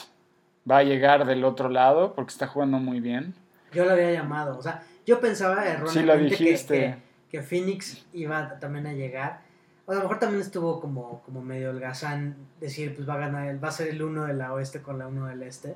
va 0.70 0.78
a 0.78 0.84
llegar 0.84 1.26
del 1.26 1.44
otro 1.44 1.70
lado 1.70 2.14
porque 2.14 2.32
está 2.32 2.48
jugando 2.48 2.78
muy 2.78 3.00
bien. 3.00 3.34
Yo 3.72 3.86
lo 3.86 3.92
había 3.92 4.12
llamado, 4.12 4.58
o 4.58 4.62
sea, 4.62 4.84
yo 5.06 5.20
pensaba 5.20 5.66
erróneamente 5.66 5.92
sí, 5.92 6.04
lo 6.04 6.18
dijiste. 6.18 6.76
que 6.76 7.10
que 7.30 7.42
Phoenix 7.42 8.06
iba 8.14 8.60
también 8.60 8.88
a 8.88 8.94
llegar. 8.94 9.42
O 9.86 9.92
a 9.92 9.96
lo 9.96 10.02
mejor 10.02 10.20
también 10.20 10.42
estuvo 10.42 10.80
como, 10.80 11.22
como 11.24 11.42
medio 11.42 11.70
holgazán 11.70 12.36
decir, 12.60 12.96
pues 12.96 13.08
va 13.08 13.16
a 13.16 13.18
ganar, 13.18 13.64
va 13.64 13.70
a 13.70 13.72
ser 13.72 13.88
el 13.88 14.02
uno 14.02 14.26
de 14.26 14.34
la 14.34 14.54
oeste 14.54 14.82
con 14.82 15.00
la 15.00 15.08
uno 15.08 15.28
del 15.28 15.44
este. 15.44 15.76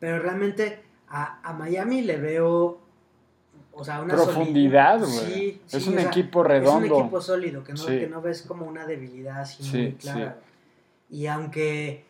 Pero 0.00 0.18
realmente 0.20 0.82
a, 1.08 1.52
Miami 1.56 2.02
le 2.02 2.16
veo, 2.16 2.80
o 3.72 3.84
sea, 3.84 4.02
una 4.02 4.14
profundidad, 4.14 5.00
güey. 5.00 5.60
es 5.70 5.86
un 5.86 5.98
equipo 5.98 6.42
redondo. 6.42 6.86
Es 6.86 6.92
un 6.92 6.98
equipo 7.00 7.20
sólido, 7.20 7.64
que 7.64 7.72
no, 7.74 7.86
que 7.86 8.08
no 8.08 8.22
ves 8.22 8.42
como 8.42 8.66
una 8.66 8.86
debilidad 8.86 9.40
así 9.40 9.62
muy 9.62 9.92
clara. 9.92 10.38
Y 11.14 11.28
aunque 11.28 12.04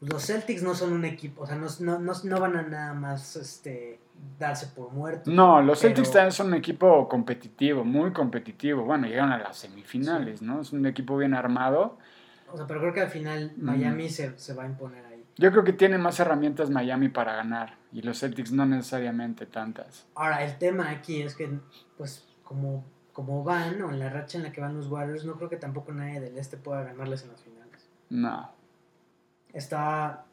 los 0.00 0.26
Celtics 0.26 0.60
no 0.60 0.74
son 0.74 0.92
un 0.92 1.04
equipo, 1.04 1.42
o 1.42 1.46
sea, 1.46 1.54
no, 1.54 1.68
no, 1.78 2.12
no 2.24 2.40
van 2.40 2.56
a 2.56 2.62
nada 2.62 2.92
más 2.92 3.36
este, 3.36 4.00
darse 4.36 4.66
por 4.66 4.90
muerto. 4.90 5.30
No, 5.30 5.62
los 5.62 5.78
Celtics 5.78 6.10
también 6.10 6.32
son 6.32 6.48
un 6.48 6.54
equipo 6.54 7.08
competitivo, 7.08 7.84
muy 7.84 8.12
competitivo. 8.12 8.82
Bueno, 8.82 9.06
llegaron 9.06 9.30
a 9.30 9.38
las 9.38 9.56
semifinales, 9.58 10.42
¿no? 10.42 10.62
Es 10.62 10.72
un 10.72 10.84
equipo 10.86 11.16
bien 11.16 11.34
armado. 11.34 11.98
O 12.50 12.56
sea, 12.56 12.66
pero 12.66 12.80
creo 12.80 12.92
que 12.92 13.02
al 13.02 13.10
final 13.10 13.52
Miami 13.58 14.08
se, 14.08 14.34
va 14.54 14.64
a 14.64 14.66
imponer 14.66 15.06
ahí. 15.06 15.24
Yo 15.36 15.52
creo 15.52 15.62
que 15.62 15.72
tiene 15.72 15.96
más 15.96 16.18
herramientas 16.18 16.68
Miami 16.68 17.08
para 17.08 17.36
ganar 17.36 17.76
y 17.92 18.02
los 18.02 18.18
Celtics 18.18 18.50
no 18.50 18.66
necesariamente 18.66 19.46
tantas. 19.46 20.04
Ahora, 20.16 20.44
el 20.44 20.58
tema 20.58 20.90
aquí 20.90 21.22
es 21.22 21.36
que, 21.36 21.48
pues, 21.96 22.26
como, 22.42 22.84
como 23.12 23.44
van, 23.44 23.80
o 23.82 23.92
en 23.92 24.00
la 24.00 24.10
racha 24.10 24.38
en 24.38 24.42
la 24.42 24.50
que 24.50 24.60
van 24.60 24.74
los 24.74 24.88
Warriors, 24.88 25.24
no 25.24 25.36
creo 25.36 25.48
que 25.48 25.58
tampoco 25.58 25.92
nadie 25.92 26.18
del 26.18 26.36
este 26.36 26.56
pueda 26.56 26.82
ganarles 26.82 27.22
en 27.22 27.30
las 27.30 27.40
finales. 27.40 27.55
No. 28.10 28.50
Está 29.52 30.26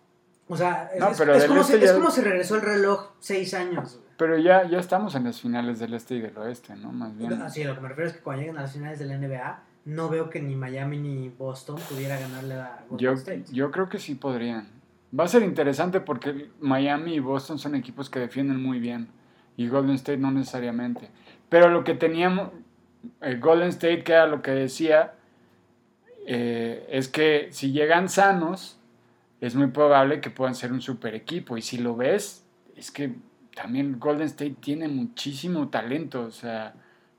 o 0.48 0.58
sea, 0.58 0.90
es, 0.94 1.00
como, 1.48 1.62
este 1.62 1.88
si, 1.88 1.94
como, 1.94 2.12
si, 2.12 2.22
regresó 2.22 2.56
el 2.56 2.62
reloj 2.62 3.12
seis 3.20 3.54
años. 3.54 4.00
Pero 4.18 4.38
ya, 4.38 4.68
ya 4.68 4.80
estamos 4.80 5.16
en 5.16 5.24
las 5.24 5.40
finales 5.40 5.80
del 5.80 5.94
este 5.94 6.16
y 6.16 6.22
del 6.22 6.38
oeste, 6.38 6.76
¿no? 6.76 6.92
Más 6.92 7.18
bien. 7.18 7.50
Sí, 7.50 7.64
lo 7.64 7.76
que 7.76 7.82
me 7.82 7.90
refiero 7.90 8.10
es 8.10 8.18
que 8.18 8.22
cuando 8.22 8.42
lleguen 8.42 8.58
a 8.58 8.62
las 8.62 8.74
finales 8.74 9.00
de 9.00 9.06
la 9.06 9.18
NBA, 9.18 9.64
no 9.86 10.10
veo 10.10 10.30
que 10.30 10.42
ni 10.42 10.56
Miami 10.56 11.00
ni 11.00 11.30
Boston 11.30 11.78
pudiera 11.90 12.20
ganarle 12.20 12.56
a 12.56 12.84
Golden 12.90 13.06
yo, 13.06 13.14
State. 13.14 13.46
Yo 13.52 13.72
creo 13.72 13.90
que 13.90 14.00
sí 14.00 14.16
podrían. 14.16 14.68
Va 15.18 15.24
a 15.24 15.28
ser 15.28 15.44
interesante 15.44 16.00
porque 16.02 16.50
Miami 16.60 17.16
y 17.16 17.20
Boston 17.20 17.58
son 17.58 17.76
equipos 17.76 18.10
que 18.10 18.20
defienden 18.20 18.62
muy 18.62 18.80
bien 18.80 19.08
y 19.56 19.68
Golden 19.68 19.96
State 19.96 20.18
no 20.18 20.32
necesariamente. 20.32 21.10
Pero 21.50 21.70
lo 21.70 21.84
que 21.84 21.94
teníamos, 21.94 22.50
el 23.22 23.40
Golden 23.40 23.70
State, 23.70 24.04
que 24.04 24.14
era 24.14 24.28
lo 24.28 24.42
que 24.42 24.52
decía, 24.52 25.14
eh, 26.26 26.88
es 26.90 27.08
que 27.08 27.48
si 27.52 27.72
llegan 27.72 28.10
sanos, 28.10 28.78
es 29.42 29.56
muy 29.56 29.68
probable 29.68 30.22
que 30.22 30.30
puedan 30.30 30.56
ser 30.56 30.72
un 30.72 30.82
super 30.82 31.16
equipo. 31.16 31.58
Y 31.58 31.62
si 31.62 31.78
lo 31.78 31.96
ves, 31.96 32.46
es 32.76 32.92
que 32.92 33.16
también 33.56 34.00
Golden 34.00 34.28
State 34.28 34.56
tiene 34.62 34.88
muchísimo 34.88 35.70
talento, 35.70 36.22
o 36.22 36.32
sea, 36.32 36.74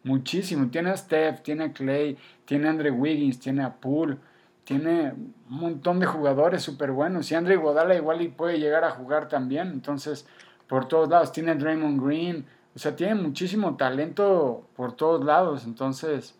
muchísimo. 0.04 0.70
Tiene 0.70 0.90
a 0.90 0.96
Steph, 0.96 1.42
tiene 1.42 1.64
a 1.64 1.72
Clay, 1.72 2.16
tiene 2.44 2.66
a 2.66 2.70
Andre 2.70 2.90
Wiggins, 2.90 3.40
tiene 3.40 3.62
a 3.62 3.74
Poole, 3.74 4.16
tiene 4.64 5.12
un 5.12 5.34
montón 5.48 6.00
de 6.00 6.06
jugadores 6.06 6.62
súper 6.62 6.92
buenos. 6.92 7.30
Y 7.30 7.34
Andre 7.34 7.56
Godala 7.56 7.94
igual 7.94 8.22
y 8.22 8.28
puede 8.28 8.58
llegar 8.58 8.84
a 8.84 8.90
jugar 8.90 9.28
también. 9.28 9.68
Entonces, 9.68 10.26
por 10.66 10.88
todos 10.88 11.08
lados, 11.08 11.32
tiene 11.32 11.52
a 11.52 11.54
Draymond 11.54 12.02
Green. 12.02 12.46
O 12.74 12.78
sea, 12.78 12.96
tiene 12.96 13.14
muchísimo 13.16 13.76
talento 13.76 14.66
por 14.74 14.96
todos 14.96 15.24
lados. 15.24 15.64
Entonces, 15.64 16.34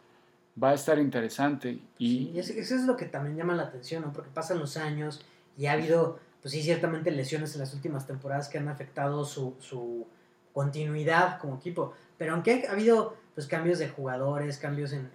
va 0.63 0.71
a 0.71 0.75
estar 0.75 0.99
interesante. 0.99 1.81
Y, 1.99 2.31
y 2.31 2.39
eso 2.39 2.53
es 2.55 2.85
lo 2.85 2.97
que 2.97 3.07
también 3.07 3.37
llama 3.37 3.55
la 3.55 3.65
atención, 3.65 4.03
¿no? 4.03 4.13
Porque 4.13 4.31
pasan 4.31 4.59
los 4.59 4.77
años 4.77 5.25
y 5.57 5.67
ha 5.67 5.73
habido, 5.73 6.19
pues 6.43 6.53
sí, 6.53 6.63
ciertamente 6.63 7.11
lesiones 7.11 7.55
en 7.55 7.61
las 7.61 7.75
últimas 7.75 8.07
temporadas 8.07 8.49
que 8.49 8.59
han 8.59 8.69
afectado 8.69 9.25
su, 9.25 9.55
su 9.61 10.07
continuidad 10.53 11.39
como 11.41 11.57
equipo. 11.57 11.95
Pero 12.19 12.35
aunque 12.35 12.67
ha 12.69 12.73
habido 12.73 13.17
pues 13.35 13.47
cambios 13.47 13.79
de 13.81 13.89
jugadores, 13.89 14.59
cambios 14.59 14.93
en, 14.93 15.11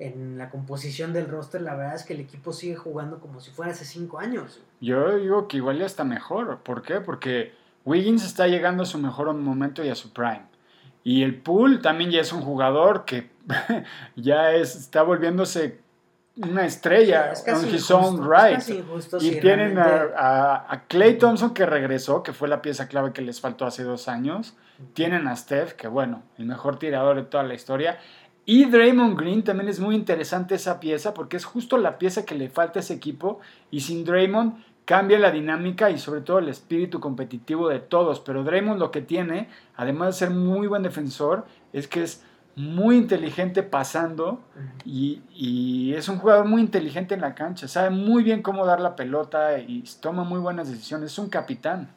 en 0.00 0.38
la 0.38 0.50
composición 0.50 1.12
del 1.12 1.28
roster, 1.28 1.60
la 1.60 1.76
verdad 1.76 1.94
es 1.94 2.04
que 2.04 2.14
el 2.14 2.20
equipo 2.20 2.52
sigue 2.52 2.74
jugando 2.74 3.20
como 3.20 3.40
si 3.40 3.50
fuera 3.50 3.70
hace 3.70 3.84
cinco 3.84 4.18
años. 4.18 4.60
Yo 4.80 5.18
digo 5.18 5.46
que 5.46 5.58
igual 5.58 5.78
ya 5.78 5.86
está 5.86 6.04
mejor. 6.04 6.58
¿Por 6.64 6.82
qué? 6.82 7.00
Porque 7.00 7.52
Wiggins 7.84 8.24
está 8.24 8.48
llegando 8.48 8.82
a 8.82 8.86
su 8.86 8.98
mejor 8.98 9.32
momento 9.34 9.84
y 9.84 9.88
a 9.88 9.94
su 9.94 10.12
prime. 10.12 10.46
Y 11.02 11.22
el 11.22 11.36
Pool 11.36 11.80
también 11.80 12.10
ya 12.10 12.20
es 12.20 12.32
un 12.32 12.42
jugador 12.42 13.04
que 13.04 13.30
ya 14.16 14.52
es, 14.52 14.76
está 14.76 15.02
volviéndose 15.02 15.80
una 16.36 16.64
estrella 16.64 17.32
es 17.32 17.42
casi 17.42 17.66
on 17.66 17.74
his 17.74 17.90
own 17.90 18.32
es 18.54 18.68
right. 18.68 18.84
y 19.20 19.40
tienen 19.40 19.78
a, 19.78 20.64
a 20.68 20.84
Clay 20.86 21.18
Thompson 21.18 21.52
que 21.52 21.66
regresó, 21.66 22.22
que 22.22 22.32
fue 22.32 22.48
la 22.48 22.62
pieza 22.62 22.88
clave 22.88 23.12
que 23.12 23.20
les 23.20 23.40
faltó 23.40 23.66
hace 23.66 23.82
dos 23.82 24.08
años. 24.08 24.56
Tienen 24.94 25.28
a 25.28 25.36
Steph, 25.36 25.72
que 25.74 25.88
bueno, 25.88 26.22
el 26.38 26.46
mejor 26.46 26.78
tirador 26.78 27.16
de 27.16 27.24
toda 27.24 27.42
la 27.42 27.54
historia. 27.54 27.98
Y 28.46 28.64
Draymond 28.64 29.18
Green 29.18 29.44
también 29.44 29.68
es 29.68 29.80
muy 29.80 29.94
interesante 29.94 30.54
esa 30.54 30.80
pieza 30.80 31.12
porque 31.12 31.36
es 31.36 31.44
justo 31.44 31.76
la 31.76 31.98
pieza 31.98 32.24
que 32.24 32.34
le 32.34 32.48
falta 32.48 32.78
a 32.78 32.82
ese 32.82 32.94
equipo. 32.94 33.40
Y 33.70 33.80
sin 33.80 34.04
Draymond 34.04 34.64
cambia 34.90 35.20
la 35.20 35.30
dinámica 35.30 35.88
y 35.88 36.00
sobre 36.00 36.20
todo 36.20 36.40
el 36.40 36.48
espíritu 36.48 36.98
competitivo 36.98 37.68
de 37.68 37.78
todos. 37.78 38.18
Pero 38.18 38.42
Draymond 38.42 38.80
lo 38.80 38.90
que 38.90 39.00
tiene, 39.00 39.48
además 39.76 40.08
de 40.08 40.26
ser 40.26 40.30
muy 40.30 40.66
buen 40.66 40.82
defensor, 40.82 41.44
es 41.72 41.86
que 41.86 42.02
es 42.02 42.24
muy 42.56 42.96
inteligente 42.96 43.62
pasando 43.62 44.40
y, 44.84 45.22
y 45.32 45.94
es 45.94 46.08
un 46.08 46.18
jugador 46.18 46.46
muy 46.46 46.60
inteligente 46.60 47.14
en 47.14 47.20
la 47.20 47.36
cancha. 47.36 47.68
Sabe 47.68 47.90
muy 47.90 48.24
bien 48.24 48.42
cómo 48.42 48.66
dar 48.66 48.80
la 48.80 48.96
pelota 48.96 49.60
y 49.60 49.84
toma 50.00 50.24
muy 50.24 50.40
buenas 50.40 50.68
decisiones. 50.68 51.12
Es 51.12 51.18
un 51.20 51.28
capitán. 51.30 51.90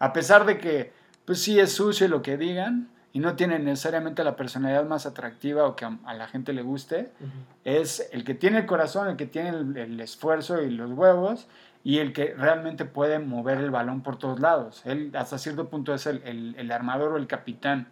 A 0.00 0.12
pesar 0.12 0.44
de 0.44 0.58
que, 0.58 0.92
pues 1.26 1.40
sí, 1.40 1.60
es 1.60 1.70
sucio 1.70 2.08
lo 2.08 2.20
que 2.20 2.36
digan 2.36 2.88
y 3.12 3.20
no 3.20 3.36
tiene 3.36 3.60
necesariamente 3.60 4.24
la 4.24 4.34
personalidad 4.34 4.84
más 4.86 5.06
atractiva 5.06 5.68
o 5.68 5.76
que 5.76 5.84
a, 5.84 5.96
a 6.04 6.14
la 6.14 6.26
gente 6.26 6.52
le 6.52 6.62
guste, 6.62 7.12
Ujú. 7.20 7.30
es 7.64 8.08
el 8.10 8.24
que 8.24 8.34
tiene 8.34 8.58
el 8.58 8.66
corazón, 8.66 9.06
el 9.06 9.14
que 9.16 9.26
tiene 9.26 9.50
el, 9.50 9.76
el 9.76 10.00
esfuerzo 10.00 10.60
y 10.60 10.70
los 10.70 10.90
huevos 10.90 11.46
y 11.84 11.98
el 11.98 12.12
que 12.12 12.34
realmente 12.34 12.84
puede 12.86 13.18
mover 13.20 13.58
el 13.58 13.70
balón 13.70 14.02
por 14.02 14.16
todos 14.18 14.40
lados. 14.40 14.82
Él 14.86 15.12
hasta 15.14 15.38
cierto 15.38 15.68
punto 15.68 15.94
es 15.94 16.06
el, 16.06 16.22
el- 16.24 16.54
el 16.58 16.72
armador 16.72 17.12
o 17.12 17.16
el 17.18 17.26
capitán. 17.26 17.88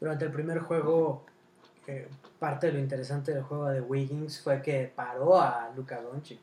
Durante 0.00 0.24
el 0.26 0.30
primer 0.32 0.60
juego, 0.60 1.26
eh, 1.86 2.08
parte 2.38 2.68
de 2.68 2.74
lo 2.74 2.78
interesante 2.78 3.32
del 3.34 3.42
juego 3.42 3.66
de 3.68 3.80
Wiggins 3.80 4.40
fue 4.40 4.62
que 4.62 4.92
paró 4.94 5.40
a 5.40 5.70
Luka 5.76 6.00
Doncic. 6.00 6.38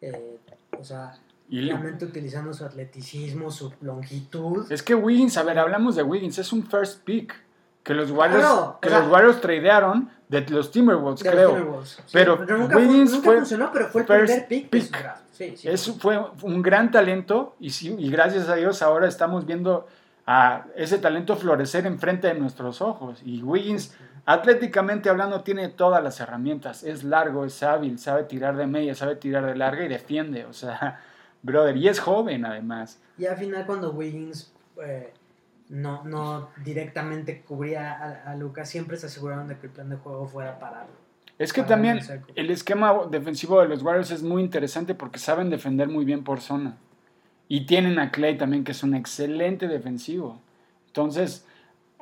Eh, 0.00 0.38
o 0.78 0.82
sea, 0.84 1.14
Y 1.48 1.60
realmente 1.68 2.04
utilizando 2.04 2.52
su 2.52 2.64
atleticismo, 2.64 3.50
su 3.50 3.72
longitud. 3.80 4.70
Es 4.72 4.82
que 4.82 4.94
Wiggins, 4.94 5.36
a 5.36 5.42
ver, 5.42 5.58
hablamos 5.58 5.94
de 5.96 6.02
Wiggins, 6.02 6.38
es 6.38 6.52
un 6.52 6.64
first 6.64 7.02
pick. 7.04 7.34
Que 7.82 7.94
los 7.94 8.10
Warriors, 8.10 8.42
Claro, 8.44 8.78
que 8.82 8.88
o 8.88 8.90
sea- 8.90 9.00
los 9.00 9.12
Warriors 9.12 9.40
tradearon 9.40 10.10
de 10.28 10.40
los 10.48 10.70
Timberwolves, 10.70 11.20
de 11.22 11.30
los 11.30 11.34
creo. 11.34 11.48
Timberwolves. 11.50 11.88
Sí, 11.90 12.02
Pero 12.12 12.36
nunca, 12.44 12.76
Wiggins 12.76 13.10
fue, 13.10 13.16
nunca 13.16 13.24
fue 13.24 13.36
funcionó, 13.38 13.70
pero 13.72 13.88
fue 13.88 14.00
el 14.02 14.06
primer 14.06 14.48
pick, 14.48 14.68
pick. 14.70 15.06
Sí, 15.32 15.56
sí. 15.56 15.68
Eso 15.68 15.94
fue 15.94 16.18
un 16.42 16.62
gran 16.62 16.90
talento 16.90 17.54
y, 17.60 17.70
sí- 17.70 17.94
y 17.98 18.10
gracias 18.10 18.48
a 18.48 18.54
Dios 18.56 18.82
ahora 18.82 19.06
estamos 19.06 19.44
viendo 19.46 19.86
a 20.26 20.64
ese 20.74 20.98
talento 20.98 21.36
florecer 21.36 21.86
enfrente 21.86 22.26
de 22.28 22.34
nuestros 22.34 22.80
ojos. 22.80 23.20
Y 23.24 23.42
Wiggins, 23.42 23.94
atléticamente 24.24 25.08
hablando, 25.08 25.42
tiene 25.42 25.68
todas 25.68 26.02
las 26.02 26.18
herramientas. 26.20 26.82
Es 26.82 27.04
largo, 27.04 27.44
es 27.44 27.62
hábil, 27.62 27.98
sabe 27.98 28.24
tirar 28.24 28.56
de 28.56 28.66
media, 28.66 28.94
sabe 28.94 29.16
tirar 29.16 29.46
de 29.46 29.54
larga 29.54 29.84
y 29.84 29.88
defiende. 29.88 30.44
O 30.46 30.52
sea, 30.52 31.00
brother, 31.42 31.76
y 31.76 31.86
es 31.88 32.00
joven 32.00 32.44
además. 32.44 33.00
Y 33.18 33.26
al 33.26 33.36
final 33.36 33.64
cuando 33.66 33.92
Wiggins 33.92 34.52
eh, 34.82 35.12
no, 35.68 36.04
no 36.04 36.50
directamente 36.64 37.42
cubría 37.42 37.92
a, 37.92 38.30
a 38.32 38.36
Lucas, 38.36 38.68
siempre 38.68 38.96
se 38.96 39.06
aseguraron 39.06 39.48
de 39.48 39.56
que 39.58 39.66
el 39.66 39.72
plan 39.72 39.88
de 39.90 39.96
juego 39.96 40.26
fuera 40.26 40.58
pararlo. 40.58 40.94
Es 41.38 41.52
que 41.52 41.62
también 41.62 42.00
el 42.34 42.50
esquema 42.50 42.94
defensivo 43.10 43.60
de 43.60 43.68
los 43.68 43.82
Warriors 43.82 44.10
es 44.10 44.22
muy 44.22 44.42
interesante 44.42 44.94
porque 44.94 45.18
saben 45.18 45.50
defender 45.50 45.88
muy 45.88 46.04
bien 46.04 46.24
por 46.24 46.40
zona. 46.40 46.76
Y 47.48 47.66
tienen 47.66 47.98
a 47.98 48.10
Clay 48.10 48.38
también, 48.38 48.64
que 48.64 48.72
es 48.72 48.82
un 48.82 48.94
excelente 48.94 49.68
defensivo. 49.68 50.40
Entonces, 50.86 51.46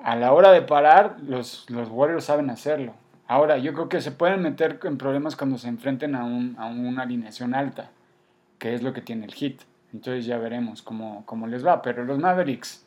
a 0.02 0.14
la 0.16 0.32
hora 0.32 0.52
de 0.52 0.62
parar, 0.62 1.16
los, 1.26 1.68
los 1.68 1.88
Warriors 1.88 2.24
saben 2.24 2.48
hacerlo. 2.48 2.94
Ahora, 3.26 3.58
yo 3.58 3.72
creo 3.74 3.88
que 3.88 4.00
se 4.00 4.12
pueden 4.12 4.40
meter 4.42 4.78
en 4.84 4.98
problemas 4.98 5.34
cuando 5.34 5.58
se 5.58 5.68
enfrenten 5.68 6.14
a, 6.14 6.24
un- 6.24 6.54
a 6.58 6.66
una 6.66 7.02
alineación 7.02 7.54
alta, 7.54 7.90
que 8.58 8.74
es 8.74 8.82
lo 8.82 8.92
que 8.92 9.00
tiene 9.00 9.24
el 9.26 9.34
Hit. 9.34 9.62
Entonces 9.92 10.26
ya 10.26 10.38
veremos 10.38 10.80
cómo, 10.82 11.24
cómo 11.26 11.46
les 11.46 11.66
va. 11.66 11.82
Pero 11.82 12.04
los 12.04 12.18
Mavericks, 12.18 12.84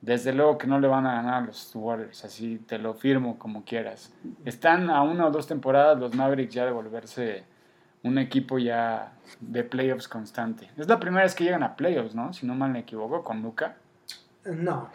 desde 0.00 0.32
luego 0.32 0.56
que 0.58 0.66
no 0.66 0.80
le 0.80 0.88
van 0.88 1.06
a 1.06 1.14
ganar 1.14 1.42
a 1.42 1.46
los 1.46 1.74
Warriors, 1.74 2.24
así 2.24 2.58
te 2.58 2.78
lo 2.78 2.94
firmo 2.94 3.38
como 3.38 3.64
quieras. 3.64 4.12
Están 4.44 4.88
a 4.90 5.02
una 5.02 5.26
o 5.26 5.30
dos 5.30 5.46
temporadas 5.46 5.98
los 5.98 6.14
Mavericks 6.14 6.54
ya 6.54 6.64
de 6.64 6.70
volverse 6.72 7.44
un 8.02 8.16
equipo 8.16 8.58
ya 8.58 9.12
de 9.40 9.62
playoffs 9.62 10.08
constante. 10.08 10.70
Es 10.78 10.88
la 10.88 10.98
primera 10.98 11.22
vez 11.24 11.34
que 11.34 11.44
llegan 11.44 11.62
a 11.62 11.76
playoffs, 11.76 12.14
¿no? 12.14 12.32
Si 12.32 12.46
no 12.46 12.54
mal 12.54 12.70
me 12.70 12.78
equivoco, 12.78 13.22
con 13.22 13.42
Luca. 13.42 13.76
No, 14.46 14.88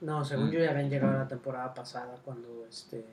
no, 0.00 0.24
según 0.24 0.48
Mm. 0.48 0.52
yo 0.52 0.58
ya 0.60 0.70
habían 0.70 0.88
llegado 0.88 1.12
la 1.18 1.28
temporada 1.28 1.74
pasada 1.74 2.14
cuando 2.24 2.64
este 2.66 3.04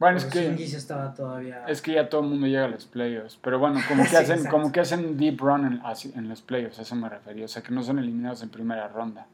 Bueno, 0.00 0.16
es 0.18 0.24
que, 0.24 0.52
estaba 0.64 1.14
todavía 1.14 1.64
es 1.68 1.80
que 1.80 1.92
ya 1.92 2.08
todo 2.08 2.22
el 2.22 2.26
mundo 2.30 2.48
llega 2.48 2.64
a 2.64 2.68
los 2.68 2.84
playoffs. 2.84 3.38
Pero 3.40 3.60
bueno, 3.60 3.78
como 3.88 4.02
que 4.02 4.08
Sí, 4.08 4.16
hacen, 4.16 4.38
exacto. 4.38 4.50
como 4.56 4.72
que 4.72 4.80
hacen 4.80 5.16
deep 5.16 5.40
run 5.40 5.64
en, 5.66 5.82
en 6.16 6.28
los 6.28 6.42
playoffs, 6.42 6.80
a 6.80 6.82
eso 6.82 6.96
me 6.96 7.08
refería. 7.08 7.44
O 7.44 7.48
sea, 7.48 7.62
que 7.62 7.70
no 7.72 7.80
son 7.84 8.00
eliminados 8.00 8.42
en 8.42 8.48
primera 8.48 8.88
ronda. 8.88 9.28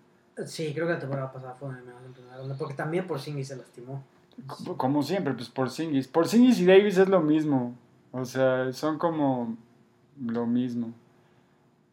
Sí, 0.47 0.73
creo 0.75 0.87
que 0.87 0.95
la 0.95 0.99
temporada 0.99 1.33
pasada 1.33 1.55
fue 1.55 1.69
en 1.71 2.13
primera 2.13 2.37
ronda, 2.37 2.55
porque 2.59 2.75
también 2.75 3.07
Porzingis 3.07 3.49
se 3.49 3.57
lastimó. 3.57 4.03
Co- 4.47 4.77
Como 4.77 5.03
siempre, 5.03 5.35
pues 5.35 5.49
Porzingis. 5.49 6.09
Porzingis 6.09 6.61
y 6.61 6.67
Davis 6.67 6.97
es 6.99 7.09
lo 7.09 7.21
mismo. 7.21 7.75
O 8.13 8.25
sea, 8.25 8.73
son 8.73 8.99
como 8.99 9.57
lo 10.25 10.47
mismo. 10.47 10.93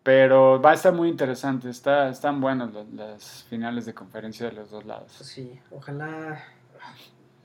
Pero 0.04 0.62
va 0.62 0.72
a 0.72 0.74
estar 0.74 0.94
muy 0.94 1.10
interesante. 1.10 1.70
Está, 1.70 2.10
están 2.10 2.40
buenas 2.40 2.74
las, 2.74 2.88
las 2.94 3.44
finales 3.50 3.86
de 3.86 3.94
conferencia 3.94 4.46
de 4.48 4.54
los 4.54 4.72
dos 4.72 4.86
lados. 4.86 5.12
Sí, 5.12 5.60
ojalá, 5.72 6.42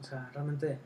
o 0.00 0.02
sea, 0.04 0.30
realmente 0.32 0.78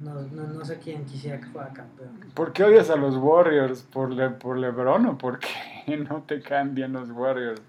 no, 0.00 0.14
no, 0.20 0.44
no 0.48 0.64
sé 0.64 0.78
quién 0.78 1.04
quisiera 1.06 1.40
que 1.40 1.46
fuera 1.46 1.70
campeón. 1.72 2.20
¿Por 2.34 2.52
qué 2.52 2.64
odias 2.64 2.90
a 2.90 2.96
los 2.96 3.16
Warriors? 3.16 3.82
¿Por, 3.82 4.10
Le- 4.12 4.30
por 4.30 4.58
LeBron 4.58 5.06
o 5.06 5.16
por 5.18 5.38
qué 5.38 5.96
no 6.10 6.22
te 6.22 6.40
cambian 6.42 6.92
los 6.92 7.10
Warriors? 7.10 7.60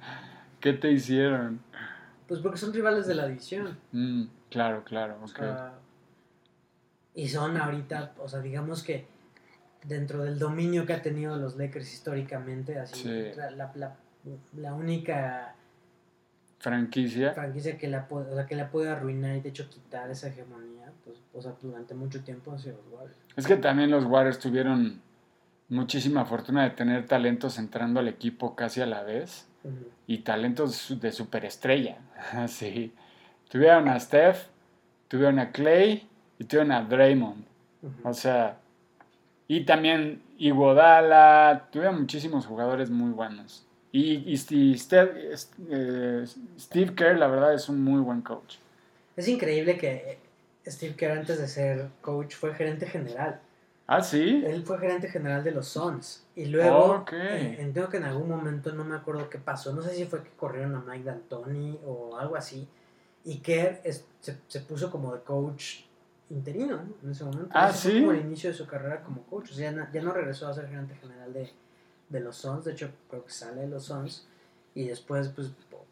¿Qué 0.62 0.74
te 0.74 0.92
hicieron? 0.92 1.60
Pues 2.28 2.40
porque 2.40 2.58
son 2.58 2.72
rivales 2.74 3.08
de 3.08 3.16
la 3.16 3.28
división. 3.28 3.78
Mm, 3.92 4.26
claro, 4.50 4.84
claro, 4.84 5.18
O 5.22 5.26
ok. 5.26 5.36
sea, 5.38 5.74
y 7.16 7.28
son 7.28 7.58
ahorita, 7.58 8.14
o 8.20 8.30
sea, 8.30 8.40
digamos 8.40 8.84
que 8.84 9.06
dentro 9.84 10.24
del 10.24 10.38
dominio 10.40 10.86
que 10.86 10.94
ha 10.94 11.02
tenido 11.02 11.36
los 11.36 11.58
Lakers 11.58 11.92
históricamente, 11.92 12.78
así, 12.80 13.04
Sí. 13.04 13.32
la, 13.38 13.52
la, 13.52 13.72
la- 13.76 13.96
la 14.56 14.74
única 14.76 15.56
Franquicia. 16.60 17.34
franquicia 17.34 17.76
que 17.78 17.88
la, 17.88 18.08
puede, 18.08 18.32
o 18.32 18.36
sea, 18.36 18.46
que 18.46 18.56
la 18.56 18.70
puede 18.70 18.90
arruinar 18.90 19.36
y 19.36 19.42
de 19.42 19.50
hecho 19.50 19.68
quitar 19.68 20.12
esa 20.12 20.28
hegemonía, 20.28 20.92
pues, 21.04 21.18
o 21.34 21.42
sea, 21.42 21.56
durante 21.60 21.96
mucho 21.96 22.24
tiempo 22.24 22.52
han 22.52 22.60
sido 22.60 22.78
los 22.78 22.94
Warriors. 22.94 23.18
Es 23.36 23.48
que 23.48 23.58
también 23.58 23.90
los 23.90 24.06
Warriors 24.06 24.38
tuvieron 24.38 25.02
muchísima 25.72 26.26
fortuna 26.26 26.64
de 26.64 26.70
tener 26.72 27.08
talentos 27.08 27.58
entrando 27.58 28.00
al 28.00 28.08
equipo 28.08 28.56
casi 28.56 28.82
a 28.82 28.86
la 28.86 29.02
vez. 29.04 29.48
Y 30.08 30.20
talentos 30.20 31.00
de 31.02 31.12
superestrella. 31.12 31.98
Sí. 32.48 32.94
Tuvieron 33.50 33.88
a 33.90 34.00
Steph, 34.00 34.44
tuvieron 35.08 35.38
a 35.40 35.52
Clay 35.52 36.08
y 36.40 36.44
tuvieron 36.46 36.72
a 36.72 36.84
Draymond. 36.84 37.44
O 38.04 38.14
sea, 38.14 38.58
y 39.48 39.62
también 39.66 40.22
Iguodala, 40.38 41.68
tuvieron 41.72 42.00
muchísimos 42.02 42.46
jugadores 42.46 42.90
muy 42.90 43.12
buenos. 43.12 43.66
Y, 43.92 44.24
y, 44.26 44.34
es- 44.34 45.52
eh, 45.70 46.26
Steve 46.60 46.96
Kerr, 46.96 47.18
la 47.18 47.28
verdad, 47.28 47.54
es 47.54 47.68
un 47.70 47.84
muy 47.84 48.00
buen 48.02 48.22
coach. 48.22 48.56
Es 49.18 49.28
increíble 49.28 49.78
que 49.78 50.18
Steve 50.66 50.96
Kerr 50.96 51.18
antes 51.20 51.40
de 51.40 51.48
ser 51.48 51.90
coach 52.02 52.36
fue 52.36 52.54
gerente 52.56 52.88
general. 52.88 53.40
Ah, 53.94 54.02
sí. 54.02 54.42
Él 54.46 54.64
fue 54.64 54.80
gerente 54.80 55.10
general 55.10 55.44
de 55.44 55.52
los 55.52 55.68
Suns. 55.68 56.26
Y 56.36 56.46
luego, 56.46 57.04
entiendo 57.12 57.90
que 57.90 57.98
en 57.98 58.04
algún 58.06 58.30
momento, 58.30 58.72
no 58.72 58.86
me 58.86 58.96
acuerdo 58.96 59.30
qué 59.30 59.38
pasó, 59.38 59.74
no 59.74 59.82
sé 59.82 59.94
si 59.94 60.06
fue 60.06 60.24
que 60.24 60.30
corrieron 60.32 60.76
a 60.76 60.80
Mike 60.80 61.04
D'Antoni 61.04 61.80
o 61.86 62.18
algo 62.18 62.36
así. 62.38 62.68
Y 63.26 63.40
Kerr 63.40 63.82
es- 63.84 64.06
se, 64.22 64.38
se 64.48 64.62
puso 64.62 64.90
como 64.90 65.14
de 65.14 65.22
coach 65.22 65.82
interino 66.30 66.78
¿no? 66.78 66.94
en 67.04 67.12
ese 67.12 67.24
momento. 67.26 67.50
Ah, 67.52 67.70
Ese 67.70 67.80
fue 67.82 67.92
¿sí? 67.92 68.00
como 68.00 68.12
el 68.14 68.20
inicio 68.22 68.50
de 68.50 68.56
su 68.56 68.66
carrera 68.66 69.02
como 69.04 69.24
coach. 69.24 69.52
O 69.52 69.54
sea, 69.54 69.72
ya 69.72 69.78
no, 69.78 69.88
ya 69.92 70.02
no 70.02 70.14
regresó 70.14 70.48
a 70.48 70.54
ser 70.54 70.68
gerente 70.70 70.96
general 70.96 71.34
de, 71.34 71.52
de 72.10 72.20
los 72.22 72.38
Suns. 72.38 72.64
De 72.66 72.72
hecho, 72.72 72.90
creo 73.10 73.26
que 73.26 73.32
sale 73.32 73.62
de 73.62 73.68
los 73.68 73.84
Suns. 73.84 74.26
Y 74.74 74.88
después, 74.88 75.28
pues, 75.30 75.52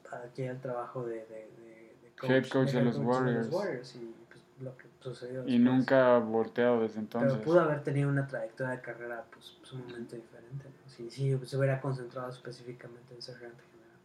adquiere 0.10 0.52
el 0.54 0.60
trabajo 0.62 1.04
de, 1.06 1.16
de, 1.26 1.50
de- 1.58 1.96
de 2.02 2.34
Head 2.36 2.48
coach 2.50 2.72
de 2.72 2.82
los 2.82 2.98
Warriors. 2.98 3.96
y 3.96 4.16
pues, 4.30 4.42
lo 4.62 4.76
que 4.78 4.88
sucedió 5.00 5.48
Y 5.48 5.60
nunca 5.60 6.16
ha 6.16 6.20
volteado 6.20 6.82
desde 6.82 7.02
Pero 7.02 7.22
entonces. 7.22 7.40
pudo 7.40 7.62
haber 7.62 7.84
tenido 7.84 8.10
una 8.10 8.28
trayectoria 8.28 8.74
de 8.76 8.82
carrera 8.82 9.24
pues, 9.32 9.58
sumamente 9.64 10.18
diferente. 10.18 10.66
¿no? 10.66 10.92
Si, 10.92 11.10
si 11.10 11.38
se 11.46 11.58
hubiera 11.58 11.80
concentrado 11.80 12.30
específicamente 12.30 13.14
en 13.14 13.22
ser 13.22 13.38
gerente 13.38 13.64
general. 13.72 13.98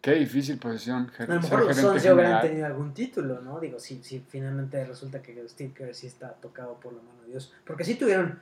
Qué 0.00 0.14
difícil 0.14 0.58
posición. 0.58 1.10
A 1.18 1.24
lo 1.24 1.40
mejor 1.40 1.66
los 1.66 1.76
Suns 1.76 2.02
ya 2.02 2.14
hubieran 2.14 2.40
tenido 2.40 2.66
algún 2.66 2.94
título, 2.94 3.40
¿no? 3.40 3.60
Digo, 3.60 3.78
si, 3.78 4.02
si 4.02 4.20
finalmente 4.20 4.84
resulta 4.84 5.20
que 5.20 5.46
Steve 5.48 5.72
Kerr 5.74 5.94
sí 5.94 6.06
está 6.06 6.32
tocado 6.34 6.74
por 6.80 6.92
la 6.92 7.02
mano 7.02 7.22
de 7.22 7.30
Dios. 7.30 7.52
Porque 7.66 7.84
sí 7.84 7.96
tuvieron, 7.96 8.38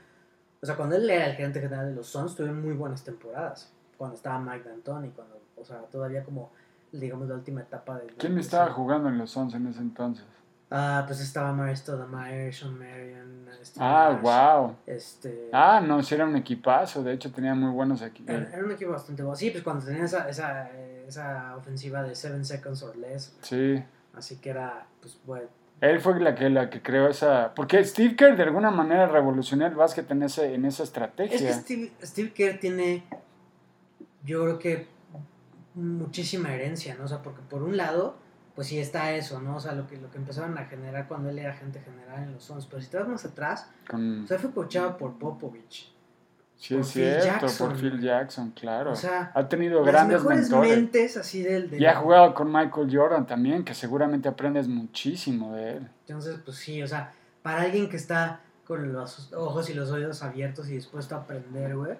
o 0.60 0.66
sea, 0.66 0.76
cuando 0.76 0.96
él 0.96 1.08
era 1.08 1.26
el 1.26 1.34
gerente 1.34 1.60
general 1.60 1.88
de 1.88 1.94
los 1.94 2.06
Suns, 2.06 2.36
tuvieron 2.36 2.62
muy 2.62 2.74
buenas 2.74 3.02
temporadas. 3.02 3.72
Cuando 3.96 4.16
estaba 4.16 4.38
Mike 4.38 4.68
D'Antoni, 4.68 5.08
cuando, 5.10 5.40
o 5.56 5.64
sea, 5.64 5.78
todavía 5.90 6.22
como, 6.22 6.52
digamos, 6.92 7.26
la 7.26 7.34
última 7.34 7.62
etapa 7.62 7.98
de... 7.98 8.06
¿Quién 8.18 8.38
estaba 8.38 8.70
jugando 8.72 9.08
en 9.08 9.16
los 9.16 9.30
Suns 9.30 9.54
en 9.54 9.66
ese 9.66 9.80
entonces? 9.80 10.26
Ah, 10.70 11.04
pues 11.06 11.20
estaba 11.20 11.52
Mary 11.52 11.76
Stoudemire, 11.76 12.52
Sean 12.52 12.76
Marion. 12.76 13.48
ah, 13.78 14.18
wow. 14.20 14.76
Este... 14.84 15.48
Ah, 15.52 15.80
no, 15.80 16.02
sí 16.02 16.14
era 16.14 16.24
un 16.24 16.34
equipazo. 16.36 17.04
De 17.04 17.12
hecho, 17.12 17.30
tenía 17.30 17.54
muy 17.54 17.70
buenos 17.70 18.02
equipos. 18.02 18.34
Era, 18.34 18.64
un 18.64 18.72
equipo 18.72 18.90
bastante 18.90 19.22
bueno. 19.22 19.36
Sí, 19.36 19.50
pues 19.50 19.62
cuando 19.62 19.84
tenía 19.84 20.04
esa, 20.04 20.28
esa, 20.28 20.68
esa 21.06 21.56
ofensiva 21.56 22.02
de 22.02 22.14
7 22.14 22.44
seconds 22.44 22.82
or 22.82 22.96
less. 22.96 23.36
Sí. 23.42 23.82
Así 24.14 24.36
que 24.36 24.50
era, 24.50 24.86
pues, 25.00 25.20
bueno. 25.24 25.48
Él 25.80 26.00
fue 26.00 26.18
la 26.18 26.34
que, 26.34 26.50
la 26.50 26.68
que 26.68 26.82
creó 26.82 27.08
esa... 27.08 27.54
Porque 27.54 27.84
Steve 27.84 28.16
Kerr 28.16 28.36
de 28.36 28.42
alguna 28.44 28.70
manera 28.70 29.06
revolucionó 29.06 29.66
el 29.66 29.74
básquet 29.74 30.10
en, 30.10 30.22
ese, 30.24 30.54
en 30.54 30.64
esa 30.64 30.82
estrategia. 30.82 31.36
Es 31.36 31.42
que 31.42 31.52
Steve, 31.52 31.92
Steve 32.02 32.32
Kerr 32.32 32.58
tiene, 32.58 33.04
yo 34.24 34.42
creo 34.42 34.58
que, 34.58 34.88
muchísima 35.76 36.54
herencia, 36.54 36.96
¿no? 36.96 37.04
O 37.04 37.08
sea, 37.08 37.22
porque 37.22 37.42
por 37.48 37.62
un 37.62 37.76
lado 37.76 38.16
pues 38.56 38.68
sí 38.68 38.78
está 38.78 39.12
eso, 39.12 39.40
¿no? 39.40 39.56
O 39.56 39.60
sea, 39.60 39.72
lo 39.72 39.86
que, 39.86 39.98
lo 39.98 40.10
que 40.10 40.16
empezaron 40.16 40.56
a 40.56 40.64
generar 40.64 41.06
cuando 41.06 41.28
él 41.28 41.38
era 41.38 41.52
agente 41.52 41.78
general 41.78 42.22
en 42.22 42.32
los 42.32 42.42
Suns. 42.42 42.66
Pero 42.66 42.80
si 42.80 42.88
te 42.88 42.96
vas 42.96 43.06
más 43.06 43.24
atrás, 43.26 43.70
o 43.92 44.26
sea, 44.26 44.38
fue 44.38 44.50
coachado 44.50 44.96
por 44.96 45.18
Popovich. 45.18 45.92
Sí, 46.56 46.74
es 46.74 46.88
cierto, 46.88 47.46
por 47.58 47.76
Phil 47.76 48.00
Jackson, 48.00 48.50
claro. 48.52 48.92
O 48.92 48.96
sea, 48.96 49.30
ha 49.34 49.46
tenido 49.46 49.84
grandes 49.84 50.24
mejores 50.24 50.50
mentes 50.50 51.18
así 51.18 51.42
del, 51.42 51.70
Y 51.78 51.84
ha 51.84 51.96
jugado 51.96 52.32
con 52.32 52.50
Michael 52.50 52.88
Jordan 52.90 53.26
también, 53.26 53.62
que 53.62 53.74
seguramente 53.74 54.26
aprendes 54.26 54.66
muchísimo 54.66 55.54
de 55.54 55.72
él. 55.72 55.90
Entonces, 56.06 56.40
pues 56.42 56.56
sí, 56.56 56.82
o 56.82 56.88
sea, 56.88 57.12
para 57.42 57.60
alguien 57.60 57.90
que 57.90 57.98
está 57.98 58.40
con 58.66 58.90
los 58.90 59.34
ojos 59.34 59.68
y 59.68 59.74
los 59.74 59.90
oídos 59.90 60.22
abiertos 60.22 60.70
y 60.70 60.72
dispuesto 60.72 61.14
a 61.14 61.18
aprender, 61.18 61.76
güey, 61.76 61.98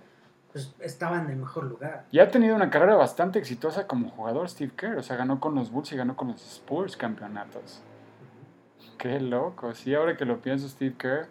pues 0.57 0.75
estaba 0.81 1.21
en 1.21 1.29
el 1.29 1.37
mejor 1.37 1.65
lugar. 1.65 2.07
Y 2.11 2.19
ha 2.19 2.31
tenido 2.31 2.57
una 2.57 2.71
carrera 2.71 2.97
bastante 2.97 3.39
exitosa 3.39 3.87
como 3.87 4.09
jugador 4.09 4.49
Steve 4.49 4.73
Kerr. 4.75 4.97
O 4.97 5.03
sea, 5.03 5.17
ganó 5.17 5.39
con 5.39 5.55
los 5.55 5.71
Bulls 5.71 5.93
y 5.93 5.97
ganó 5.97 6.17
con 6.17 6.29
los 6.29 6.43
Spurs 6.43 6.97
campeonatos. 6.97 7.83
Qué 8.97 9.21
loco. 9.21 9.75
Sí, 9.75 9.95
ahora 9.95 10.17
que 10.17 10.25
lo 10.25 10.41
pienso, 10.41 10.67
Steve 10.67 10.95
Kerr. 10.97 11.29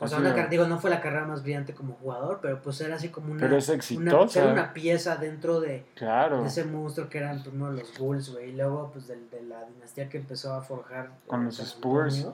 O 0.00 0.06
sea, 0.06 0.20
digo, 0.48 0.66
no 0.66 0.78
fue 0.78 0.90
la 0.90 1.00
carrera 1.00 1.24
más 1.24 1.42
brillante 1.42 1.72
como 1.72 1.94
jugador, 1.94 2.40
pero 2.42 2.60
pues 2.60 2.78
era 2.82 2.96
así 2.96 3.08
como 3.08 3.32
una. 3.32 3.40
Pero 3.40 3.56
es 3.56 3.70
exitosa. 3.70 4.42
Una, 4.42 4.52
una 4.52 4.74
pieza 4.74 5.16
dentro 5.16 5.60
de, 5.60 5.86
claro. 5.94 6.44
ese 6.44 6.64
monstruo 6.64 7.08
que 7.08 7.18
eran 7.18 7.42
uno 7.50 7.72
de 7.72 7.78
los 7.80 7.98
Bulls, 7.98 8.30
güey. 8.32 8.50
Y 8.50 8.52
luego, 8.52 8.90
pues, 8.92 9.06
de, 9.06 9.16
de, 9.16 9.42
la 9.44 9.64
dinastía 9.64 10.10
que 10.10 10.18
empezó 10.18 10.52
a 10.52 10.60
forjar. 10.60 11.10
Con 11.26 11.46
los 11.46 11.58
Spurs. 11.58 12.26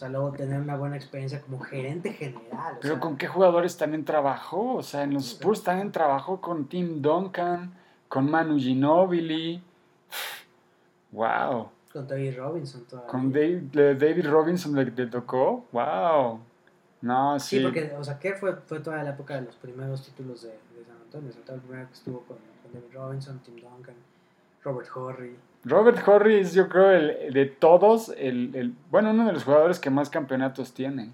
Sea, 0.00 0.08
luego 0.08 0.32
tener 0.32 0.58
una 0.58 0.76
buena 0.76 0.96
experiencia 0.96 1.42
como 1.42 1.60
gerente 1.60 2.14
general. 2.14 2.78
Pero 2.80 2.98
¿con 2.98 3.18
qué 3.18 3.26
jugadores 3.28 3.76
también 3.76 4.04
trabajó? 4.04 4.76
O 4.76 4.82
sea, 4.82 5.02
en 5.02 5.12
los 5.12 5.32
Spurs 5.32 5.62
también 5.62 5.92
trabajó 5.92 6.40
con 6.40 6.66
Tim 6.68 7.02
Duncan, 7.02 7.74
con 8.08 8.30
Manu 8.30 8.58
Ginobili. 8.58 9.62
¡Wow! 11.12 11.68
Con 11.92 12.08
David 12.08 12.38
Robinson 12.38 12.84
todavía. 12.84 13.10
Con 13.10 13.30
David, 13.32 14.26
Robinson 14.26 14.74
le, 14.74 15.06
tocó. 15.06 15.66
¡Wow! 15.72 16.40
No, 17.02 17.38
sí. 17.38 17.58
Sí, 17.58 17.62
porque, 17.62 17.92
o 17.98 18.02
sea, 18.02 18.18
que 18.18 18.34
fue, 18.34 18.56
fue 18.56 18.80
toda 18.80 19.02
la 19.02 19.10
época 19.10 19.34
de 19.34 19.42
los 19.42 19.56
primeros 19.56 20.02
títulos 20.02 20.42
de, 20.42 20.48
de 20.48 20.84
San 20.86 20.96
Antonio. 20.96 21.28
O 21.30 21.44
sea, 21.44 21.54
el 21.54 21.60
primero 21.60 21.88
que 21.88 21.94
estuvo 21.94 22.20
con, 22.20 22.38
con 22.62 22.72
David 22.72 22.94
Robinson, 22.94 23.38
Tim 23.40 23.56
Duncan, 23.56 23.96
Robert 24.64 24.88
Horry. 24.94 25.36
Robert 25.64 26.06
Horry 26.06 26.36
es, 26.36 26.54
yo 26.54 26.68
creo, 26.68 26.90
el, 26.90 27.32
de 27.32 27.46
todos, 27.46 28.14
el, 28.16 28.54
el, 28.54 28.74
bueno, 28.90 29.10
uno 29.10 29.26
de 29.26 29.32
los 29.32 29.44
jugadores 29.44 29.78
que 29.78 29.90
más 29.90 30.08
campeonatos 30.08 30.72
tiene. 30.72 31.12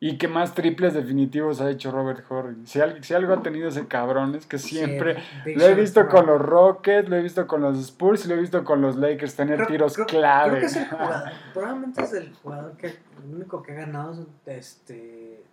Y 0.00 0.18
que 0.18 0.26
más 0.26 0.52
triples 0.54 0.94
definitivos 0.94 1.60
ha 1.60 1.70
hecho 1.70 1.92
Robert 1.92 2.24
Horry. 2.28 2.66
Si, 2.66 2.80
si 3.02 3.14
algo 3.14 3.34
ha 3.34 3.40
tenido 3.40 3.68
ese 3.68 3.86
cabrón 3.86 4.34
es 4.34 4.46
que 4.46 4.58
siempre 4.58 5.22
lo 5.46 5.64
he 5.64 5.74
visto 5.74 6.08
con 6.08 6.26
los 6.26 6.40
Rockets, 6.40 7.08
lo 7.08 7.14
he 7.14 7.22
visto 7.22 7.46
con 7.46 7.62
los 7.62 7.78
Spurs 7.78 8.24
y 8.24 8.28
lo 8.28 8.34
he 8.34 8.40
visto 8.40 8.64
con 8.64 8.82
los 8.82 8.96
Lakers 8.96 9.36
tener 9.36 9.64
tiros 9.68 9.96
clave. 10.08 10.58
Creo 10.58 10.60
que 10.60 10.66
es 10.66 10.76
el 10.76 10.86
jugador, 10.90 11.30
probablemente 11.54 12.02
es 12.02 12.12
el 12.14 12.34
jugador 12.34 12.76
que 12.76 12.86
el 12.88 13.34
único 13.34 13.62
que 13.62 13.72
ha 13.72 13.74
ganado 13.76 14.26
este 14.44 15.44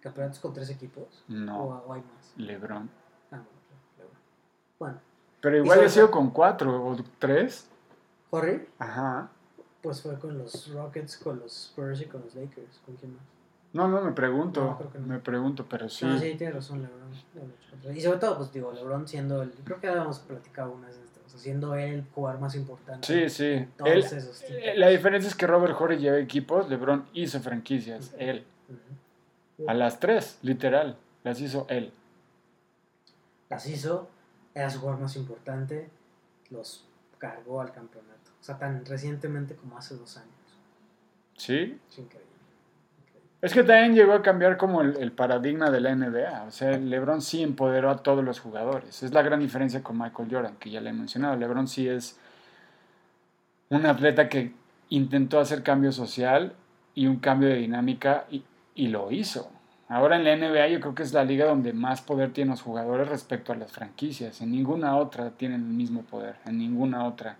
campeonatos 0.00 0.40
con 0.40 0.52
tres 0.52 0.70
equipos. 0.70 1.24
No. 1.28 1.62
O, 1.62 1.92
hay 1.92 2.00
más. 2.00 2.34
LeBron. 2.36 2.90
Ah, 3.30 3.40
LeBron. 3.98 4.18
Bueno. 4.80 5.09
Pero 5.40 5.56
igual 5.56 5.84
ha 5.84 5.88
sido 5.88 6.10
con 6.10 6.30
cuatro 6.30 6.84
o 6.84 6.96
tres. 7.18 7.66
¿Horry? 8.30 8.66
Ajá. 8.78 9.30
Pues 9.82 10.02
fue 10.02 10.18
con 10.18 10.36
los 10.36 10.72
Rockets, 10.72 11.16
con 11.16 11.38
los 11.38 11.68
Spurs 11.68 12.02
y 12.02 12.04
con 12.04 12.22
los 12.22 12.34
Lakers. 12.34 12.80
¿Con 12.84 12.96
quién 12.96 13.14
más? 13.14 13.22
No, 13.72 13.88
no, 13.88 14.00
me 14.02 14.12
pregunto. 14.12 14.78
Me 15.06 15.18
pregunto, 15.18 15.66
pero 15.68 15.88
sí. 15.88 16.04
No, 16.04 16.18
sí, 16.18 16.34
tiene 16.36 16.52
razón, 16.52 16.82
LeBron. 16.82 17.96
Y 17.96 18.00
sobre 18.00 18.18
todo, 18.18 18.36
pues 18.36 18.52
digo, 18.52 18.72
LeBron 18.72 19.06
siendo 19.06 19.42
el. 19.42 19.52
Creo 19.64 19.80
que 19.80 19.88
habíamos 19.88 20.18
platicado 20.20 20.72
una 20.72 20.88
vez 20.88 20.96
de. 20.96 21.10
O 21.24 21.28
sea, 21.28 21.38
siendo 21.38 21.76
él 21.76 21.94
el 21.94 22.04
jugador 22.12 22.40
más 22.40 22.56
importante. 22.56 23.06
Sí, 23.06 23.28
sí. 23.28 23.68
Eh, 23.84 24.74
la 24.76 24.88
diferencia 24.88 25.28
es 25.28 25.36
que 25.36 25.46
Robert 25.46 25.76
Horry 25.78 25.98
lleva 25.98 26.18
equipos, 26.18 26.68
LeBron 26.68 27.06
hizo 27.12 27.38
franquicias. 27.40 28.12
Él. 28.18 28.44
A 29.68 29.74
las 29.74 30.00
tres, 30.00 30.38
literal. 30.42 30.96
Las 31.22 31.40
hizo 31.40 31.66
él. 31.68 31.92
Las 33.48 33.66
hizo 33.68 34.08
era 34.54 34.70
su 34.70 34.80
jugador 34.80 35.00
más 35.00 35.16
importante, 35.16 35.88
los 36.50 36.84
cargó 37.18 37.60
al 37.60 37.72
campeonato. 37.72 38.30
O 38.40 38.44
sea, 38.44 38.58
tan 38.58 38.84
recientemente 38.84 39.54
como 39.54 39.76
hace 39.78 39.94
dos 39.96 40.16
años. 40.16 40.30
Sí. 41.36 41.78
Es 41.88 41.98
increíble. 41.98 42.30
Es 43.42 43.54
que 43.54 43.62
también 43.62 43.94
llegó 43.94 44.12
a 44.12 44.22
cambiar 44.22 44.58
como 44.58 44.82
el, 44.82 45.12
paradigma 45.12 45.70
de 45.70 45.80
la 45.80 45.94
NBA. 45.94 46.44
O 46.46 46.50
sea, 46.50 46.76
LeBron 46.76 47.22
sí 47.22 47.42
empoderó 47.42 47.90
a 47.90 48.02
todos 48.02 48.22
los 48.22 48.38
jugadores. 48.38 49.02
Es 49.02 49.14
la 49.14 49.22
gran 49.22 49.40
diferencia 49.40 49.82
con 49.82 49.98
Michael 49.98 50.28
Jordan, 50.30 50.56
que 50.56 50.70
ya 50.70 50.80
le 50.80 50.90
he 50.90 50.92
mencionado. 50.92 51.36
LeBron 51.36 51.66
sí 51.66 51.88
es 51.88 52.18
un 53.70 53.86
atleta 53.86 54.28
que 54.28 54.52
intentó 54.90 55.40
hacer 55.40 55.62
cambio 55.62 55.90
social 55.90 56.54
y 56.94 57.06
un 57.06 57.16
cambio 57.16 57.48
de 57.48 57.56
dinámica 57.56 58.26
y, 58.30 58.44
y 58.74 58.88
lo 58.88 59.10
hizo. 59.10 59.50
Ahora 59.90 60.14
en 60.14 60.24
la 60.24 60.36
NBA 60.36 60.68
yo 60.68 60.80
creo 60.80 60.94
que 60.94 61.02
es 61.02 61.12
la 61.12 61.24
liga 61.24 61.46
donde 61.46 61.72
más 61.72 62.00
poder 62.00 62.32
tienen 62.32 62.52
los 62.52 62.62
jugadores 62.62 63.08
respecto 63.08 63.52
a 63.52 63.56
las 63.56 63.72
franquicias. 63.72 64.40
En 64.40 64.52
ninguna 64.52 64.96
otra 64.96 65.32
tienen 65.32 65.62
el 65.62 65.72
mismo 65.72 66.02
poder, 66.02 66.36
en 66.46 66.58
ninguna 66.58 67.04
otra. 67.08 67.38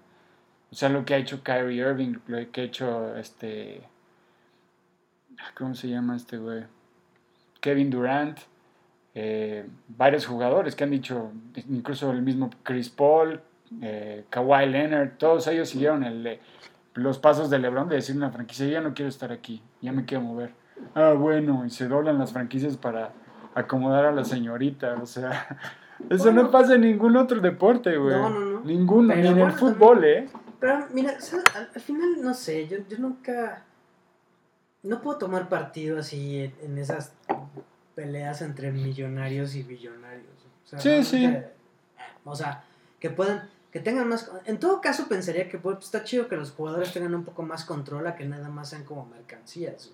O 0.72 0.74
sea, 0.74 0.88
lo 0.88 1.04
que 1.04 1.14
ha 1.14 1.18
hecho 1.18 1.44
Kyrie 1.44 1.78
Irving, 1.80 2.16
lo 2.26 2.50
que 2.50 2.62
ha 2.62 2.64
hecho 2.64 3.16
este... 3.16 3.82
¿Cómo 5.56 5.76
se 5.76 5.90
llama 5.90 6.16
este 6.16 6.38
güey? 6.38 6.64
Kevin 7.60 7.88
Durant. 7.88 8.40
Eh, 9.14 9.64
varios 9.86 10.26
jugadores 10.26 10.74
que 10.74 10.82
han 10.82 10.90
dicho, 10.90 11.30
incluso 11.68 12.10
el 12.10 12.22
mismo 12.22 12.50
Chris 12.64 12.88
Paul, 12.90 13.40
eh, 13.80 14.24
Kawhi 14.28 14.66
Leonard, 14.66 15.18
todos 15.18 15.46
ellos 15.46 15.68
siguieron 15.68 16.02
el, 16.02 16.40
los 16.94 17.18
pasos 17.18 17.48
de 17.48 17.60
LeBron 17.60 17.88
de 17.88 17.96
decir 17.96 18.16
una 18.16 18.30
franquicia, 18.30 18.66
ya 18.66 18.80
no 18.80 18.92
quiero 18.92 19.08
estar 19.08 19.30
aquí, 19.30 19.62
ya 19.80 19.92
me 19.92 20.04
quiero 20.04 20.22
mover 20.22 20.59
ah, 20.94 21.12
bueno, 21.12 21.64
y 21.64 21.70
se 21.70 21.88
doblan 21.88 22.18
las 22.18 22.32
franquicias 22.32 22.76
para 22.76 23.12
acomodar 23.54 24.06
a 24.06 24.12
la 24.12 24.24
señorita, 24.24 24.96
o 25.02 25.06
sea, 25.06 25.58
eso 26.10 26.32
no 26.32 26.50
pasa 26.50 26.74
en 26.74 26.82
ningún 26.82 27.16
otro 27.16 27.40
deporte, 27.40 27.96
güey. 27.96 28.16
No, 28.16 28.30
no, 28.30 28.40
no. 28.40 28.60
Ninguno, 28.60 29.14
ni 29.14 29.26
en 29.26 29.38
el 29.38 29.52
fútbol, 29.52 30.04
¿eh? 30.04 30.28
Pero 30.58 30.86
mira, 30.92 31.16
al, 31.54 31.80
final, 31.80 32.22
no 32.22 32.34
sé, 32.34 32.68
yo, 32.68 32.78
yo 32.88 32.98
nunca... 32.98 33.64
No 34.82 35.02
puedo 35.02 35.18
tomar 35.18 35.48
partido 35.50 35.98
así 35.98 36.52
en, 36.62 36.78
esas 36.78 37.12
peleas 37.94 38.40
entre 38.40 38.72
millonarios 38.72 39.54
y 39.54 39.62
billonarios. 39.62 40.32
O 40.64 40.68
sea, 40.68 40.78
sí, 40.78 41.04
sí. 41.04 41.36
o 42.24 42.34
sea, 42.34 42.64
que 42.98 43.10
puedan 43.10 43.42
que 43.70 43.80
tengan 43.80 44.08
más 44.08 44.30
en 44.46 44.58
todo 44.58 44.80
caso 44.80 45.06
pensaría 45.06 45.48
que 45.48 45.58
pues, 45.58 45.78
está 45.80 46.02
chido 46.02 46.28
que 46.28 46.36
los 46.36 46.50
jugadores 46.52 46.92
tengan 46.92 47.14
un 47.14 47.24
poco 47.24 47.42
más 47.42 47.64
control 47.64 48.06
a 48.06 48.16
que 48.16 48.24
nada 48.24 48.48
más 48.48 48.70
sean 48.70 48.84
como 48.84 49.06
mercancías 49.06 49.92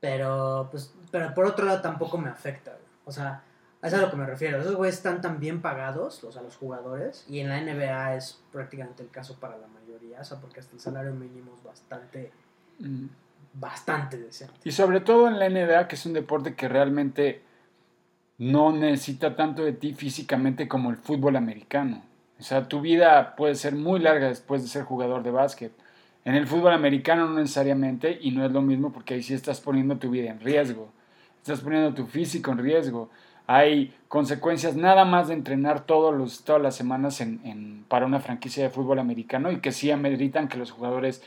pero, 0.00 0.68
pues, 0.70 0.92
pero 1.10 1.34
por 1.34 1.46
otro 1.46 1.66
lado 1.66 1.80
tampoco 1.80 2.18
me 2.18 2.30
afecta, 2.30 2.76
O 3.04 3.12
sea, 3.12 3.42
es 3.82 3.94
a 3.94 3.98
lo 3.98 4.10
que 4.10 4.16
me 4.16 4.26
refiero. 4.26 4.60
Esos 4.60 4.74
güeyes 4.74 4.96
están 4.96 5.20
tan 5.20 5.40
bien 5.40 5.62
pagados, 5.62 6.22
o 6.24 6.32
sea, 6.32 6.42
los 6.42 6.56
jugadores, 6.56 7.24
y 7.28 7.40
en 7.40 7.48
la 7.48 7.60
NBA 7.60 8.16
es 8.16 8.42
prácticamente 8.52 9.02
el 9.02 9.10
caso 9.10 9.38
para 9.38 9.56
la 9.56 9.66
mayoría, 9.68 10.20
o 10.20 10.24
sea, 10.24 10.38
porque 10.38 10.60
hasta 10.60 10.74
el 10.74 10.80
salario 10.80 11.12
mínimo 11.12 11.54
es 11.58 11.64
bastante, 11.64 12.32
mm. 12.78 13.06
bastante 13.54 14.18
decente. 14.18 14.54
Y 14.64 14.72
sobre 14.72 15.00
todo 15.00 15.28
en 15.28 15.38
la 15.38 15.48
NBA, 15.48 15.88
que 15.88 15.96
es 15.96 16.06
un 16.06 16.12
deporte 16.12 16.54
que 16.54 16.68
realmente 16.68 17.42
no 18.38 18.72
necesita 18.72 19.36
tanto 19.36 19.62
de 19.62 19.72
ti 19.72 19.92
físicamente 19.94 20.66
como 20.66 20.90
el 20.90 20.96
fútbol 20.96 21.36
americano. 21.36 22.02
O 22.38 22.42
sea, 22.42 22.66
tu 22.68 22.80
vida 22.80 23.36
puede 23.36 23.54
ser 23.54 23.74
muy 23.74 24.00
larga 24.00 24.28
después 24.28 24.62
de 24.62 24.68
ser 24.68 24.84
jugador 24.84 25.22
de 25.22 25.30
básquet. 25.30 25.72
En 26.24 26.34
el 26.34 26.46
fútbol 26.46 26.72
americano 26.72 27.26
no 27.26 27.40
necesariamente 27.40 28.18
y 28.20 28.30
no 28.30 28.44
es 28.44 28.52
lo 28.52 28.62
mismo 28.62 28.92
porque 28.92 29.14
ahí 29.14 29.22
sí 29.22 29.34
estás 29.34 29.60
poniendo 29.60 29.96
tu 29.96 30.10
vida 30.10 30.30
en 30.30 30.40
riesgo, 30.40 30.90
estás 31.38 31.60
poniendo 31.60 31.94
tu 31.94 32.06
físico 32.06 32.52
en 32.52 32.58
riesgo. 32.58 33.10
hay 33.46 33.94
consecuencias 34.08 34.76
nada 34.76 35.04
más 35.04 35.28
de 35.28 35.34
entrenar 35.34 35.86
todos 35.86 36.14
los, 36.14 36.44
todas 36.44 36.62
las 36.62 36.76
semanas 36.76 37.20
en, 37.20 37.40
en, 37.44 37.84
para 37.88 38.06
una 38.06 38.20
franquicia 38.20 38.62
de 38.62 38.70
fútbol 38.70 38.98
americano 38.98 39.50
y 39.50 39.60
que 39.60 39.72
sí 39.72 39.90
ameritan 39.90 40.48
que 40.48 40.58
los 40.58 40.70
jugadores 40.70 41.22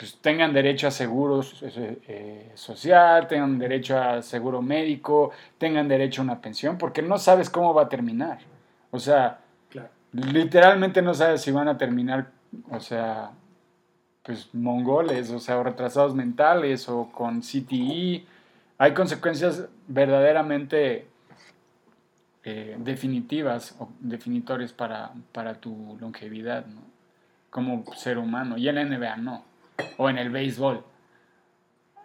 pues, 0.00 0.16
tengan 0.16 0.54
derecho 0.54 0.88
a 0.88 0.90
seguro 0.90 1.42
eh, 1.60 2.52
social, 2.54 3.28
tengan 3.28 3.58
derecho 3.58 3.98
a 3.98 4.22
seguro 4.22 4.62
médico, 4.62 5.30
tengan 5.58 5.88
derecho 5.88 6.22
a 6.22 6.24
una 6.24 6.40
pensión, 6.40 6.78
porque 6.78 7.02
no 7.02 7.18
sabes 7.18 7.50
cómo 7.50 7.74
va 7.74 7.82
a 7.82 7.88
terminar. 7.90 8.38
O 8.90 8.98
sea, 8.98 9.40
literalmente 10.12 11.02
no 11.02 11.12
sabes 11.12 11.42
si 11.42 11.50
van 11.50 11.68
a 11.68 11.76
terminar, 11.76 12.30
o 12.70 12.80
sea, 12.80 13.32
pues 14.30 14.48
mongoles, 14.52 15.28
o 15.32 15.40
sea, 15.40 15.60
retrasados 15.60 16.14
mentales 16.14 16.88
o 16.88 17.10
con 17.10 17.40
CTE. 17.40 18.24
Hay 18.78 18.94
consecuencias 18.94 19.66
verdaderamente 19.88 21.08
eh, 22.44 22.76
definitivas 22.78 23.74
o 23.80 23.88
definitorias 23.98 24.72
para, 24.72 25.10
para 25.32 25.54
tu 25.54 25.98
longevidad, 26.00 26.64
¿no? 26.66 26.80
Como 27.50 27.84
ser 27.96 28.18
humano. 28.18 28.56
Y 28.56 28.68
en 28.68 28.76
la 28.76 28.84
NBA 28.84 29.16
no. 29.16 29.42
O 29.96 30.08
en 30.08 30.18
el 30.18 30.30
béisbol. 30.30 30.84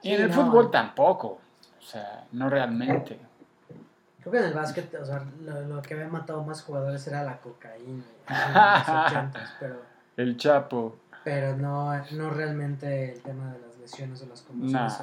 Y 0.02 0.14
en 0.14 0.24
el 0.24 0.34
fútbol 0.34 0.72
tampoco. 0.72 1.40
O 1.78 1.84
sea, 1.84 2.26
no 2.32 2.50
realmente. 2.50 3.20
Creo 4.22 4.32
que 4.32 4.40
en 4.40 4.46
el 4.46 4.54
básquet, 4.56 4.92
o 4.96 5.06
sea, 5.06 5.24
lo, 5.44 5.80
que 5.84 5.94
había 5.94 6.08
matado 6.08 6.44
más 6.44 6.64
jugadores 6.64 7.06
era 7.06 7.22
la 7.22 7.38
cocaína. 7.38 8.04
En 8.28 9.32
los 9.32 9.50
pero, 9.60 9.82
el 10.18 10.38
Chapo. 10.38 10.98
Pero 11.26 11.58
no, 11.58 11.92
no 12.12 12.30
realmente 12.30 13.12
el 13.14 13.20
tema 13.22 13.52
de 13.52 13.60
las 13.60 13.80
lesiones 13.80 14.22
o 14.22 14.28
las 14.28 14.44
conmociones 14.44 14.94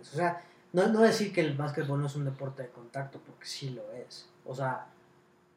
O 0.00 0.16
sea, 0.16 0.40
no, 0.72 0.86
no 0.86 1.00
decir 1.00 1.32
que 1.32 1.40
el 1.40 1.54
básquetbol 1.56 2.00
no 2.00 2.06
es 2.06 2.14
un 2.14 2.24
deporte 2.24 2.62
de 2.62 2.68
contacto, 2.68 3.18
porque 3.18 3.44
sí 3.44 3.70
lo 3.70 3.82
es. 3.92 4.28
O 4.46 4.54
sea, 4.54 4.86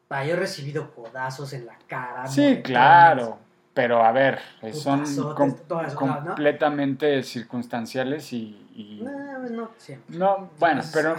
yo 0.09 0.33
he 0.33 0.35
recibido 0.35 0.93
codazos 0.95 1.53
en 1.53 1.67
la 1.67 1.77
cara. 1.87 2.25
Sí, 2.25 2.61
claro. 2.63 3.37
Pero 3.75 4.03
a 4.03 4.11
ver, 4.11 4.39
son 4.73 5.03
completamente 5.35 7.21
circunstanciales 7.21 8.33
y... 8.33 9.03
No, 9.51 9.69
siempre. 9.77 10.17
No, 10.17 10.49
bueno, 10.57 10.81
pero... 10.91 11.15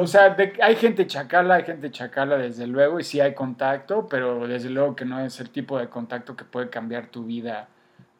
O 0.00 0.06
sea, 0.08 0.36
hay 0.62 0.74
gente 0.74 1.06
chacala, 1.06 1.54
hay 1.56 1.64
gente 1.64 1.92
chacala 1.92 2.38
desde 2.38 2.66
luego 2.66 2.98
y 2.98 3.04
sí 3.04 3.20
hay 3.20 3.34
contacto, 3.34 4.08
pero 4.08 4.48
desde 4.48 4.68
luego 4.68 4.96
que 4.96 5.04
no 5.04 5.20
es 5.20 5.38
el 5.38 5.50
tipo 5.50 5.78
de 5.78 5.88
contacto 5.88 6.34
que 6.34 6.44
puede 6.44 6.70
cambiar 6.70 7.06
tu 7.06 7.24
vida 7.24 7.68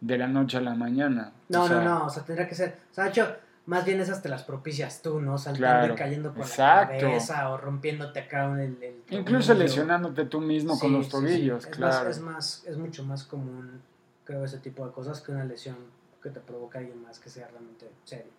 de 0.03 0.19
la 0.19 0.27
noche 0.27 0.59
a 0.59 0.61
la 0.61 0.75
mañana. 0.75 1.33
No, 1.49 1.69
no, 1.69 1.81
no, 1.81 2.07
o 2.07 2.11
sea, 2.11 2.25
tendría 2.25 2.49
que 2.49 2.57
ser... 2.57 2.77
O 2.91 2.95
sea, 2.95 3.05
de 3.05 3.11
hecho, 3.11 3.37
más 3.67 3.85
bien 3.85 4.01
esas 4.01 4.21
te 4.21 4.29
las 4.29 4.43
propicias 4.43 5.01
tú, 5.01 5.21
¿no? 5.21 5.39
Saltando 5.39 5.95
y 5.95 5.97
cayendo 5.97 6.35
por 6.35 6.47
la 6.59 6.89
cabeza 6.89 7.49
o 7.51 7.57
rompiéndote 7.57 8.19
acá 8.19 8.53
el, 8.61 8.83
el 8.83 9.03
Incluso 9.11 9.55
lesionándote 9.55 10.25
tú 10.25 10.41
mismo 10.41 10.77
con 10.79 10.93
los 10.93 11.09
tobillos, 11.09 11.65
Es 11.65 11.71
claro. 11.71 12.09
Más, 12.09 12.17
es, 12.17 12.23
más, 12.23 12.65
es 12.67 12.77
mucho 12.77 13.05
más 13.05 13.23
común, 13.23 13.81
creo, 14.25 14.45
ese 14.45 14.59
tipo 14.59 14.85
de 14.85 14.93
cosas 14.93 15.21
que 15.21 15.31
una 15.31 15.45
lesión 15.45 15.77
que 16.21 16.31
te 16.31 16.41
provoca 16.41 16.81
alguien 16.81 17.01
más 17.01 17.21
que 17.21 17.31
sea 17.31 17.47
realmente 17.47 17.89
serio. 18.05 18.33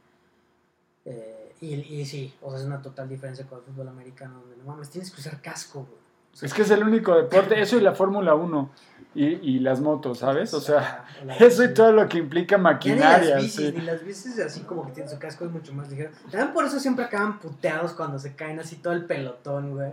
Eh, 1.05 1.55
y, 1.61 1.75
y 1.75 2.05
sí, 2.05 2.33
o 2.41 2.49
sea, 2.49 2.59
es 2.59 2.65
una 2.65 2.81
total 2.81 3.07
diferencia 3.07 3.45
con 3.47 3.59
el 3.59 3.63
fútbol 3.63 3.87
americano, 3.87 4.41
donde 4.41 4.57
no 4.57 4.65
mames, 4.65 4.89
tienes 4.89 5.11
que 5.11 5.21
usar 5.21 5.41
casco, 5.41 5.85
güey 5.89 6.02
es 6.41 6.53
que 6.53 6.63
es 6.63 6.71
el 6.71 6.83
único 6.83 7.15
deporte, 7.15 7.61
eso 7.61 7.77
y 7.77 7.81
la 7.81 7.93
Fórmula 7.93 8.35
1 8.35 8.69
y, 9.15 9.25
y, 9.25 9.59
las 9.59 9.79
motos, 9.79 10.19
¿sabes? 10.19 10.53
O 10.55 10.59
sea, 10.59 11.05
eso 11.39 11.63
y 11.63 11.73
todo 11.73 11.91
lo 11.91 12.09
que 12.09 12.17
implica 12.17 12.57
maquinaria. 12.57 13.35
Ni 13.35 13.43
las 13.43 13.43
bicis, 13.43 13.73
ni 13.73 13.81
las 13.81 14.03
bicis 14.03 14.39
así 14.39 14.61
como 14.61 14.87
que 14.87 14.93
tienen 14.93 15.11
su 15.11 15.19
casco 15.19 15.45
es 15.45 15.51
mucho 15.51 15.73
más 15.73 15.89
ligero. 15.89 16.09
También 16.31 16.51
por 16.51 16.65
eso 16.65 16.79
siempre 16.79 17.05
acaban 17.05 17.39
puteados 17.39 17.93
cuando 17.93 18.17
se 18.17 18.35
caen 18.35 18.59
así 18.59 18.77
todo 18.77 18.93
el 18.93 19.05
pelotón, 19.05 19.75
güey. 19.75 19.91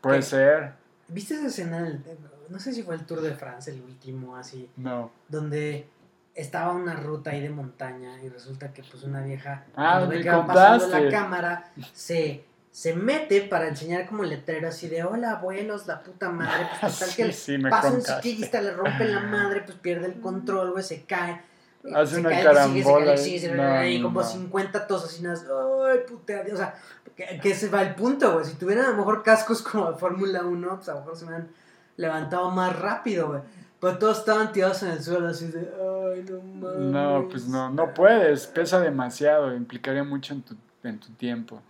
Puede 0.00 0.22
ser. 0.22 0.72
¿Viste 1.06 1.34
esa 1.34 1.46
escena? 1.46 2.00
no 2.48 2.58
sé 2.58 2.72
si 2.72 2.82
fue 2.82 2.94
el 2.94 3.04
Tour 3.04 3.20
de 3.20 3.34
Francia, 3.34 3.72
el 3.72 3.80
último, 3.82 4.36
así. 4.36 4.68
No. 4.76 5.10
Donde 5.28 5.88
estaba 6.34 6.72
una 6.72 6.94
ruta 6.94 7.30
ahí 7.30 7.40
de 7.40 7.50
montaña 7.50 8.22
y 8.22 8.28
resulta 8.28 8.72
que 8.72 8.82
pues 8.82 9.02
una 9.02 9.22
vieja 9.22 9.64
ah, 9.74 9.96
cuando 9.98 10.08
ve 10.08 10.22
que 10.22 10.30
va 10.30 10.46
pasando 10.46 10.86
la 10.86 11.10
cámara 11.10 11.72
se 11.92 12.44
se 12.70 12.94
mete 12.94 13.42
para 13.42 13.68
enseñar 13.68 14.06
como 14.06 14.24
letrero 14.24 14.68
así 14.68 14.88
de 14.88 15.02
hola 15.02 15.32
abuelos, 15.32 15.86
la 15.86 16.02
puta 16.02 16.30
madre, 16.30 16.68
pues 16.80 16.98
total 16.98 17.14
que 17.16 17.24
le 17.58 17.70
pasa 17.70 17.90
un 17.90 18.02
ciclista, 18.02 18.60
le 18.60 18.72
rompe 18.72 19.04
la 19.06 19.20
madre, 19.20 19.62
pues 19.62 19.76
pierde 19.78 20.06
el 20.06 20.20
control, 20.20 20.72
güey, 20.72 20.84
se 20.84 21.04
cae. 21.04 21.40
Hace 21.94 22.14
se 22.14 22.20
una 22.20 22.30
cae, 22.30 22.44
carambola. 22.44 23.16
Sigue, 23.16 23.38
sigue, 23.38 23.52
sigue, 23.52 23.90
y 23.90 24.02
como 24.02 24.22
50 24.22 24.86
tosas 24.86 25.18
y 25.18 25.22
nada, 25.22 25.40
ay, 25.90 26.00
puta, 26.08 26.42
o 26.52 26.56
sea, 26.56 26.74
que, 27.16 27.40
que 27.40 27.54
se 27.54 27.68
va 27.68 27.82
el 27.82 27.94
punto, 27.94 28.32
güey. 28.32 28.44
Si 28.44 28.54
tuvieran 28.54 28.86
a 28.86 28.90
lo 28.90 28.96
mejor 28.96 29.22
cascos 29.22 29.62
como 29.62 29.90
de 29.90 29.98
Fórmula 29.98 30.44
1, 30.44 30.76
pues 30.76 30.88
a 30.88 30.94
lo 30.94 31.00
mejor 31.00 31.16
se 31.16 31.26
me 31.26 31.36
han 31.36 31.48
levantado 31.96 32.50
más 32.50 32.78
rápido, 32.78 33.28
güey. 33.28 33.40
Pero 33.80 33.98
todos 33.98 34.18
estaban 34.18 34.52
tirados 34.52 34.82
en 34.82 34.90
el 34.90 35.02
suelo 35.02 35.28
así 35.28 35.46
de, 35.46 35.60
ay, 35.60 36.24
no 36.28 36.40
mames. 36.42 36.78
No, 36.78 37.28
pues 37.28 37.46
no, 37.46 37.70
no 37.70 37.94
puedes, 37.94 38.46
pesa 38.48 38.80
demasiado, 38.80 39.54
implicaría 39.54 40.02
mucho 40.02 40.34
en 40.34 40.42
tu, 40.42 40.56
en 40.82 40.98
tu 40.98 41.12
tiempo. 41.12 41.62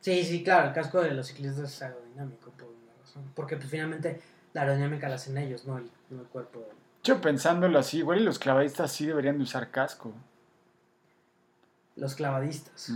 Sí, 0.00 0.24
sí, 0.24 0.42
claro, 0.42 0.68
el 0.68 0.74
casco 0.74 1.00
de 1.00 1.12
los 1.12 1.26
ciclistas 1.26 1.72
es 1.72 1.82
aerodinámico 1.82 2.50
por 2.52 2.68
una 2.68 2.92
razón. 3.00 3.24
Porque 3.34 3.56
pues 3.56 3.68
finalmente 3.68 4.20
la 4.52 4.62
aerodinámica 4.62 5.08
la 5.08 5.16
hacen 5.16 5.36
ellos, 5.38 5.66
no 5.66 5.78
el, 5.78 5.90
no 6.10 6.22
el 6.22 6.28
cuerpo. 6.28 6.66
Yo 7.02 7.20
pensándolo 7.20 7.78
así, 7.78 7.98
igual 7.98 8.20
y 8.20 8.24
los 8.24 8.38
clavadistas 8.38 8.92
sí 8.92 9.06
deberían 9.06 9.38
de 9.38 9.44
usar 9.44 9.70
casco. 9.70 10.12
Los 11.96 12.14
clavadistas. 12.14 12.92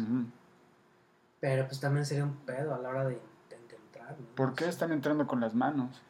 Pero 1.41 1.67
pues 1.67 1.81
también 1.81 2.07
sería 2.07 2.25
un 2.25 2.37
pedo 2.37 2.75
a 2.75 2.79
la 2.79 2.89
hora 2.89 3.07
de, 3.07 3.21
entrar. 3.51 4.17
¿Por 4.37 4.55
qué 4.55 4.69
están 4.69 4.93
entrando 4.93 5.27
con 5.27 5.41
las 5.41 5.55
manos? 5.55 6.01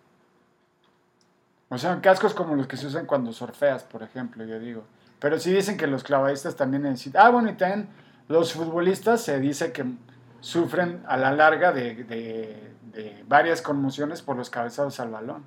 O 1.70 1.78
sea, 1.78 1.98
cascos 2.02 2.34
como 2.34 2.54
los 2.54 2.66
que 2.66 2.76
se 2.76 2.86
usan 2.86 3.06
cuando 3.06 3.32
surfeas, 3.32 3.82
por 3.82 4.02
ejemplo, 4.02 4.44
yo 4.44 4.58
digo. 4.58 4.84
Pero 5.20 5.38
sí 5.38 5.52
dicen 5.52 5.78
que 5.78 5.86
los 5.86 6.04
clavadistas 6.04 6.54
también 6.54 6.82
necesitan... 6.82 7.26
Ah, 7.26 7.30
bueno, 7.30 7.50
y 7.50 7.54
también 7.54 7.88
los 8.28 8.52
futbolistas 8.52 9.22
se 9.22 9.40
dice 9.40 9.72
que 9.72 9.86
sufren 10.42 11.02
a 11.06 11.16
la 11.16 11.32
larga 11.32 11.72
de, 11.72 12.70
varias 13.26 13.62
conmociones 13.62 14.20
por 14.20 14.36
los 14.36 14.50
cabezados 14.50 15.00
al 15.00 15.10
balón. 15.10 15.44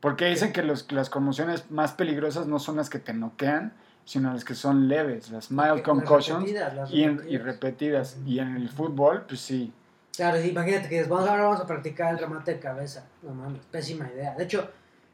Porque 0.00 0.26
dicen 0.26 0.52
que 0.52 0.62
las 0.62 1.10
conmociones 1.10 1.70
más 1.72 1.92
peligrosas 1.92 2.46
no 2.46 2.60
son 2.60 2.76
las 2.76 2.88
que 2.88 3.00
te 3.00 3.12
noquean, 3.12 3.72
sino 4.04 4.32
las 4.32 4.44
que 4.44 4.54
son 4.54 4.86
leves, 4.86 5.30
las 5.30 5.50
mild 5.50 5.82
concussions 5.82 6.48
y, 6.90 7.36
repetidas. 7.36 8.16
Y 8.24 8.38
en 8.38 8.54
el 8.56 8.68
fútbol, 8.68 9.24
pues 9.26 9.40
sí. 9.40 9.72
Claro, 10.14 10.40
imagínate 10.40 10.88
que 10.88 11.02
vamos, 11.04 11.28
ahora 11.28 11.44
vamos 11.44 11.60
a 11.60 11.66
practicar 11.66 12.12
el 12.12 12.18
remate 12.18 12.54
de 12.54 12.60
cabeza. 12.60 13.04
No 13.22 13.34
mames, 13.34 13.62
pésima 13.70 14.08
idea. 14.08 14.34
De 14.34 14.44
hecho, 14.44 14.70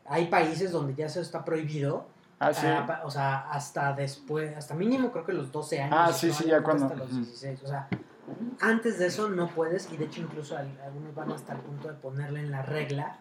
hay 0.07 0.27
países 0.27 0.71
donde 0.71 0.95
ya 0.95 1.09
se 1.09 1.21
está 1.21 1.45
prohibido. 1.45 2.07
Ah, 2.39 2.53
sí. 2.53 2.67
Ah, 2.67 3.03
o 3.05 3.11
sea, 3.11 3.51
hasta 3.51 3.93
después, 3.95 4.55
hasta 4.57 4.75
mínimo 4.75 5.11
creo 5.13 5.25
que 5.25 5.33
los 5.33 5.51
12 5.51 5.83
años. 5.83 5.97
Ah, 5.99 6.13
sí, 6.13 6.31
sí, 6.33 6.45
ya 6.47 6.63
cuando. 6.63 6.87
Hasta 6.87 6.97
los 6.97 7.15
16. 7.15 7.63
O 7.65 7.69
sea, 7.69 7.89
antes 8.61 8.99
de 8.99 9.07
eso 9.07 9.29
no 9.29 9.49
puedes, 9.49 9.91
y 9.93 9.97
de 9.97 10.07
hecho 10.07 10.21
incluso 10.21 10.57
algunos 10.57 11.15
van 11.15 11.33
hasta 11.33 11.55
el 11.55 11.61
punto 11.61 11.89
de 11.89 11.95
ponerle 11.95 12.41
en 12.41 12.51
la 12.51 12.63
regla 12.63 13.19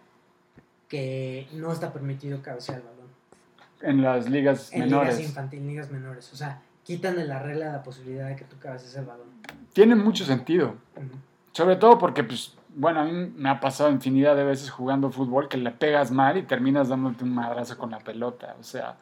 que 0.88 1.48
no 1.54 1.72
está 1.72 1.92
permitido 1.92 2.42
cabecear 2.42 2.80
el 2.80 2.84
balón. 2.84 3.08
En 3.82 4.02
las 4.02 4.30
ligas 4.30 4.72
en 4.72 4.82
menores. 4.82 5.18
ligas 5.18 5.30
infantiles, 5.30 5.66
ligas 5.66 5.92
menores. 5.92 6.32
O 6.32 6.36
sea, 6.36 6.62
quitan 6.84 7.16
de 7.16 7.26
la 7.26 7.40
regla 7.40 7.72
la 7.72 7.84
posibilidad 7.84 8.30
de 8.30 8.36
que 8.36 8.46
tú 8.46 8.58
cabeces 8.60 8.96
el 8.96 9.06
balón. 9.06 9.28
Tiene 9.74 9.96
mucho 9.96 10.24
sentido. 10.24 10.76
Sobre 11.52 11.76
todo 11.76 11.98
porque, 11.98 12.24
pues, 12.24 12.56
bueno, 12.76 13.02
a 13.02 13.06
mí 13.06 13.34
me 13.36 13.50
ha 13.50 13.60
pasado 13.60 13.92
infinidad 13.92 14.36
de 14.36 14.44
veces 14.44 14.70
jugando 14.70 15.12
fútbol 15.12 15.50
que 15.50 15.58
le 15.58 15.72
pegas 15.72 16.12
mal 16.12 16.38
y 16.38 16.44
terminas 16.44 16.90
dándote 16.90 17.24
un 17.24 17.34
madrazo 17.34 17.78
con 17.78 17.92
la 17.92 18.00
pelota. 18.00 18.56
O 18.60 18.64
sea, 18.64 18.96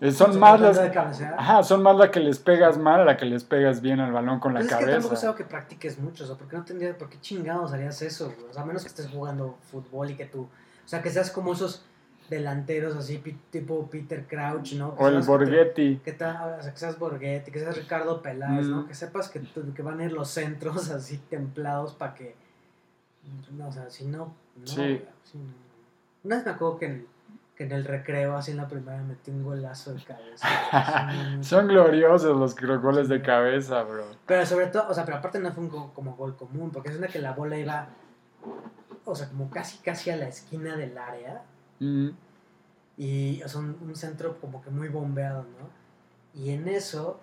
eh, 0.00 0.12
son 0.12 0.38
más 0.38 0.60
las. 0.60 0.78
Ajá, 0.78 1.62
son 1.62 1.82
más 1.82 1.96
las 1.96 2.10
que 2.10 2.20
les 2.20 2.38
pegas 2.38 2.78
mal 2.78 3.00
a 3.00 3.04
la 3.04 3.16
que 3.16 3.26
les 3.26 3.42
pegas 3.42 3.80
bien 3.80 3.98
al 4.00 4.12
balón 4.12 4.38
con 4.38 4.54
la 4.54 4.60
cabeza. 4.60 4.78
Es 4.78 4.84
que 4.84 4.92
tampoco 4.92 5.14
es 5.14 5.24
algo 5.24 5.36
que 5.36 5.44
practiques 5.44 5.98
mucho, 5.98 6.24
o 6.24 6.26
sea, 6.26 6.36
porque 6.36 6.56
no 6.56 6.64
tendrías, 6.64 6.96
por 6.96 7.08
qué 7.08 7.20
chingados 7.20 7.72
harías 7.72 8.00
eso, 8.02 8.32
O 8.48 8.52
sea, 8.52 8.62
a 8.62 8.66
menos 8.66 8.82
que 8.82 8.88
estés 8.88 9.08
jugando 9.08 9.58
fútbol 9.70 10.10
y 10.10 10.14
que 10.14 10.26
tú, 10.26 10.42
o 10.42 10.88
sea, 10.88 11.02
que 11.02 11.10
seas 11.10 11.30
como 11.30 11.52
esos 11.52 11.84
delanteros 12.30 12.94
así, 12.94 13.18
tipo 13.50 13.88
Peter 13.90 14.26
Crouch, 14.28 14.74
¿no? 14.74 14.94
o 14.98 15.08
el 15.08 15.22
Borghetti. 15.22 16.00
Que, 16.04 16.12
o 16.12 16.16
sea, 16.62 16.72
que 16.72 16.78
seas 16.78 16.98
Borghetti, 16.98 17.50
que 17.50 17.58
seas 17.58 17.76
Ricardo 17.76 18.22
Peláez, 18.22 18.66
¿no? 18.66 18.82
Mm. 18.82 18.86
Que 18.86 18.94
sepas 18.94 19.28
que, 19.28 19.40
que 19.74 19.82
van 19.82 20.00
a 20.00 20.04
ir 20.04 20.12
los 20.12 20.28
centros 20.28 20.90
así 20.92 21.18
templados 21.30 21.94
para 21.94 22.14
que, 22.14 22.36
no, 23.52 23.68
o 23.68 23.72
sea, 23.72 23.90
si 23.90 24.04
no, 24.04 24.34
no. 24.56 24.66
Sí. 24.66 25.02
Una 26.22 26.36
vez 26.36 26.44
me 26.44 26.52
acuerdo 26.52 26.78
que 26.78 27.06
que 27.58 27.64
en 27.64 27.72
el 27.72 27.84
recreo, 27.84 28.36
así 28.36 28.52
en 28.52 28.58
la 28.58 28.68
primera, 28.68 29.02
metí 29.02 29.32
un 29.32 29.42
golazo 29.42 29.92
de 29.92 30.04
cabeza. 30.04 30.46
Son 31.42 31.66
gloriosos 31.66 32.36
los 32.62 32.80
goles 32.80 33.08
de 33.08 33.20
cabeza, 33.20 33.82
bro. 33.82 34.04
Pero 34.26 34.46
sobre 34.46 34.68
todo, 34.68 34.86
o 34.88 34.94
sea, 34.94 35.04
pero 35.04 35.16
aparte 35.16 35.40
no 35.40 35.50
fue 35.50 35.64
un 35.64 35.68
como 35.68 36.14
gol 36.14 36.36
común, 36.36 36.70
porque 36.70 36.90
es 36.90 36.96
una 36.96 37.08
que 37.08 37.18
la 37.18 37.32
bola 37.32 37.58
iba, 37.58 37.88
o 39.04 39.14
sea, 39.16 39.28
como 39.28 39.50
casi, 39.50 39.78
casi 39.78 40.10
a 40.10 40.16
la 40.16 40.28
esquina 40.28 40.76
del 40.76 40.96
área. 40.96 41.42
Mm. 41.80 42.10
Y, 42.96 43.42
o 43.42 43.48
sea, 43.48 43.60
un, 43.60 43.96
centro 43.96 44.40
como 44.40 44.62
que 44.62 44.70
muy 44.70 44.88
bombeado, 44.88 45.42
¿no? 45.42 46.40
Y 46.40 46.50
en 46.50 46.68
eso, 46.68 47.18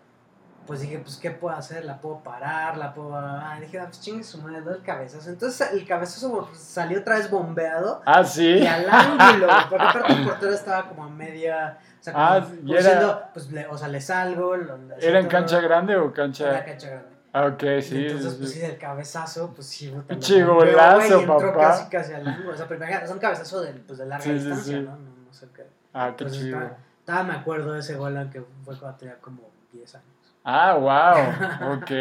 pues 0.65 0.82
dije, 0.82 0.99
pues, 0.99 1.17
¿qué 1.17 1.32
puedo 1.32 1.56
hacer? 1.56 1.86
¿La 1.86 1.99
puedo 1.99 2.19
parar? 2.19 2.78
¿La 2.78 2.93
puedo...? 2.93 3.15
Ah, 3.15 3.58
dije, 3.60 3.80
ah, 3.80 3.86
pues 3.86 3.99
chingue 4.01 4.23
su 4.23 4.41
madre, 4.41 4.62
el 4.67 4.82
cabezazo. 4.84 5.30
Entonces 5.30 5.71
el 5.71 5.86
cabezazo 5.88 6.49
salió 6.54 6.99
otra 6.99 7.15
vez 7.17 7.30
bombeado. 7.30 8.01
Ah, 8.06 8.23
sí. 8.23 8.45
Y 8.60 8.65
al 8.67 8.89
ángulo, 8.89 9.47
porque 9.69 9.84
aparte 9.86 10.13
el 10.13 10.23
portero 10.25 10.54
estaba 10.54 10.88
como 10.89 11.04
a 11.06 11.10
media... 11.10 11.78
O 11.99 12.04
sea, 12.06 12.13
como, 12.13 12.25
Ah, 12.25 12.47
y 12.63 12.71
era- 12.73 12.80
diciendo, 12.82 13.21
pues, 13.34 13.51
le- 13.51 13.67
o 13.67 13.78
sea, 13.78 13.88
le 13.88 14.01
salgo. 14.01 14.56
lo- 14.58 14.73
así 14.95 15.06
¿Era 15.08 15.19
en 15.19 15.25
todo. 15.28 15.32
cancha 15.39 15.60
grande 15.62 15.95
o 15.97 16.13
cancha...? 16.13 16.49
Era 16.49 16.65
cancha 16.65 16.88
grande. 16.89 17.10
Ah, 17.34 17.45
ok, 17.47 17.63
Y 17.63 17.82
sí. 17.82 18.06
entonces, 18.06 18.32
sí, 18.34 18.38
pues 18.39 18.51
sí. 18.54 18.60
del 18.60 18.78
cabezazo, 18.78 19.51
pues 19.54 19.67
sí, 19.67 19.93
Pinche 20.08 20.43
golazo, 20.43 20.95
güey, 20.97 21.10
y 21.12 21.13
entró 21.19 21.38
papá. 21.54 21.58
casi, 21.60 21.89
casi 21.89 22.13
al 22.13 22.25
ángulo. 22.28 22.54
O 22.54 22.56
sea, 22.58 22.65
imagínate, 22.73 23.06
es 23.06 23.12
un 23.12 23.19
cabezazo 23.19 23.62
de, 23.62 23.73
pues, 23.73 23.99
de 23.99 24.06
larga 24.06 24.23
sí, 24.23 24.32
distancia, 24.32 24.78
sí. 24.78 24.82
¿no? 24.84 24.91
¿no? 24.91 24.97
No 25.28 25.34
sé 25.34 25.47
qué. 25.54 25.67
Ah, 25.93 26.13
qué 26.15 26.23
Entonces, 26.23 26.43
chido. 26.45 26.58
estaba, 26.60 26.78
estaba- 26.99 27.23
me 27.23 27.34
acuerdo 27.34 27.73
de 27.73 27.80
ese 27.82 27.95
gol, 27.95 28.15
aunque 28.15 28.41
fue 28.63 28.78
cuando 28.80 28.97
tenía 28.97 29.15
como 29.19 29.41
10 29.73 29.95
años. 29.95 30.08
Ah, 30.45 30.75
wow, 30.75 31.73
ok. 31.77 31.91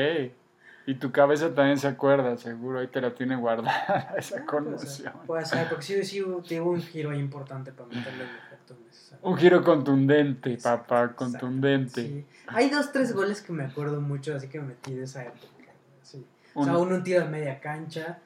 Y 0.87 0.97
tu 0.97 1.11
cabeza 1.11 1.55
también 1.55 1.79
se 1.79 1.89
acuerda, 1.89 2.37
seguro, 2.37 2.79
ahí 2.79 2.89
te 2.89 3.01
la 3.01 3.15
tiene 3.15 3.37
guardada 3.37 4.15
esa 4.19 4.35
Puede 4.37 4.47
conmoción. 4.47 5.13
Puede 5.27 5.47
ser, 5.47 5.67
porque 5.69 5.83
sí, 5.83 6.05
sí 6.05 6.23
hubo, 6.23 6.43
tuvo 6.43 6.73
un 6.73 6.83
giro 6.83 7.15
importante 7.15 7.73
para 7.73 7.89
meterle 7.89 8.25
el 8.25 8.31
efecto 8.47 8.77
necesario. 8.87 9.27
Un 9.27 9.37
giro 9.39 9.65
contundente, 9.65 10.53
Exacto, 10.53 10.89
papá, 10.95 11.15
contundente. 11.15 12.03
sí. 12.03 12.27
Hay 12.49 12.69
dos, 12.69 12.93
tres 12.93 13.15
goles 13.15 13.41
que 13.41 13.55
me 13.55 13.65
acuerdo 13.65 14.03
mucho, 14.03 14.35
así 14.37 14.49
que 14.49 14.61
me 14.61 14.67
metí 14.69 14.93
de 14.93 15.05
esa 15.05 15.23
época. 15.25 15.73
Sí. 16.03 16.27
O 16.55 16.63
sea, 16.65 16.77
Uno- 16.77 16.97
un 16.97 17.03
tiro 17.03 17.23
de 17.23 17.29
media 17.31 17.59
cancha 17.61 18.19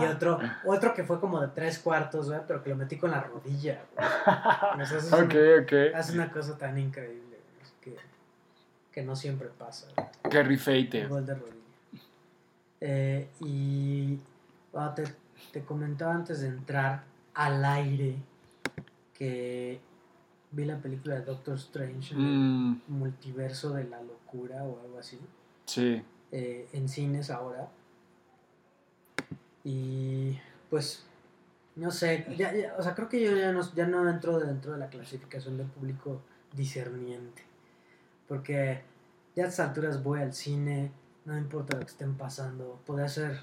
y 0.00 0.04
otro, 0.04 0.38
otro 0.64 0.94
que 0.94 1.02
fue 1.02 1.18
como 1.18 1.40
de 1.40 1.48
tres 1.48 1.80
cuartos, 1.80 2.28
güey, 2.28 2.40
pero 2.46 2.62
que 2.62 2.70
lo 2.70 2.76
metí 2.76 2.96
con 2.98 3.10
la 3.10 3.20
rodilla. 3.20 3.80
eso 4.80 4.96
es 4.98 5.12
ok, 5.12 5.18
una- 5.18 5.62
ok. 5.62 5.72
Es 5.98 6.10
una 6.10 6.30
cosa 6.30 6.56
tan 6.56 6.78
increíble 6.78 7.25
que 8.96 9.02
no 9.02 9.14
siempre 9.14 9.48
pasa. 9.48 9.88
El 10.24 10.46
rifeite. 10.46 11.06
gol 11.06 11.26
de 11.26 11.34
rodilla. 11.34 11.56
Eh, 12.80 13.28
y 13.40 14.18
ah, 14.72 14.94
te, 14.96 15.04
te 15.52 15.62
comentaba 15.66 16.14
antes 16.14 16.40
de 16.40 16.48
entrar 16.48 17.04
al 17.34 17.62
aire 17.62 18.16
que 19.12 19.78
vi 20.50 20.64
la 20.64 20.78
película 20.78 21.16
de 21.16 21.26
Doctor 21.26 21.56
Strange 21.56 22.14
Mm, 22.14 22.80
multiverso 22.88 23.74
de 23.74 23.84
la 23.84 24.00
locura 24.02 24.64
o 24.64 24.80
algo 24.80 24.98
así 24.98 25.20
sí. 25.66 26.02
eh, 26.32 26.66
en 26.72 26.88
cines 26.88 27.28
ahora. 27.28 27.68
Y 29.62 30.38
pues, 30.70 31.04
no 31.74 31.90
sé, 31.90 32.24
ya, 32.38 32.54
ya- 32.54 32.74
o 32.78 32.82
sea, 32.82 32.94
creo 32.94 33.10
que 33.10 33.20
yo 33.22 33.36
ya 33.36 33.52
no, 33.52 33.60
ya 33.74 33.86
no 33.86 34.08
entro 34.08 34.38
dentro 34.40 34.72
de 34.72 34.78
la 34.78 34.88
clasificación 34.88 35.58
del 35.58 35.66
público 35.66 36.22
discerniente. 36.54 37.42
Porque 38.28 38.82
ya 39.34 39.44
a 39.44 39.48
estas 39.48 39.68
alturas 39.68 40.02
voy 40.02 40.20
al 40.20 40.32
cine, 40.34 40.90
no 41.24 41.36
importa 41.36 41.74
lo 41.76 41.80
que 41.80 41.90
estén 41.92 42.14
pasando. 42.16 42.80
Podría 42.86 43.08
ser 43.08 43.40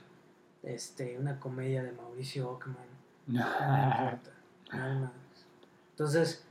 este, 0.63 1.17
una 1.17 1.39
comedia 1.39 1.84
de 1.84 1.91
Mauricio 1.91 2.50
Ockman, 2.50 2.76
no 3.28 3.34
me 3.34 3.84
importa. 4.06 4.32
nada 4.72 5.00
más. 5.00 5.12
Entonces, 5.91 6.43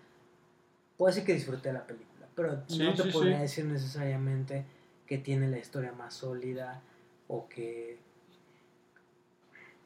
puedo 0.97 1.09
decir 1.13 1.25
que 1.27 1.35
disfruté 1.35 1.73
la 1.73 1.87
película, 1.87 2.27
pero 2.35 2.63
Sí, 2.69 2.79
no 2.79 2.95
te 2.95 3.03
sí, 3.05 3.11
podría 3.11 3.37
sí. 3.37 3.43
decir 3.43 3.65
necesariamente 3.67 4.65
que 5.07 5.19
tiene 5.19 5.49
la 5.49 5.59
historia 5.59 5.93
más 5.93 6.15
sólida 6.15 6.81
o 7.29 7.49
que... 7.49 7.99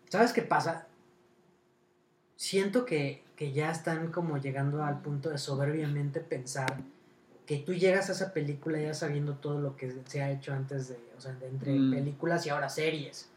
¿Sabes 0.08 0.32
qué 0.32 0.42
pasa? 0.42 0.86
Siento 2.36 2.84
que, 2.84 3.24
que 3.34 3.52
ya 3.52 3.70
están 3.70 4.12
como 4.12 4.36
llegando 4.38 4.84
al 4.84 5.00
punto 5.00 5.30
de 5.30 5.38
soberbiamente 5.38 6.20
pensar 6.20 6.82
que 7.46 7.58
tú 7.58 7.72
llegas 7.74 8.08
a 8.08 8.12
esa 8.12 8.32
película 8.32 8.78
ya 8.80 8.92
sabiendo 8.92 9.34
todo 9.34 9.60
lo 9.60 9.76
que 9.76 9.94
se 10.06 10.22
ha 10.22 10.30
hecho 10.30 10.52
antes 10.52 10.88
de, 10.88 10.98
o 11.16 11.20
sea, 11.20 11.32
de 11.34 11.46
entre 11.48 11.72
Mm. 11.78 11.90
películas 11.92 12.44
y 12.46 12.50
ahora 12.50 12.68
series. 12.68 13.28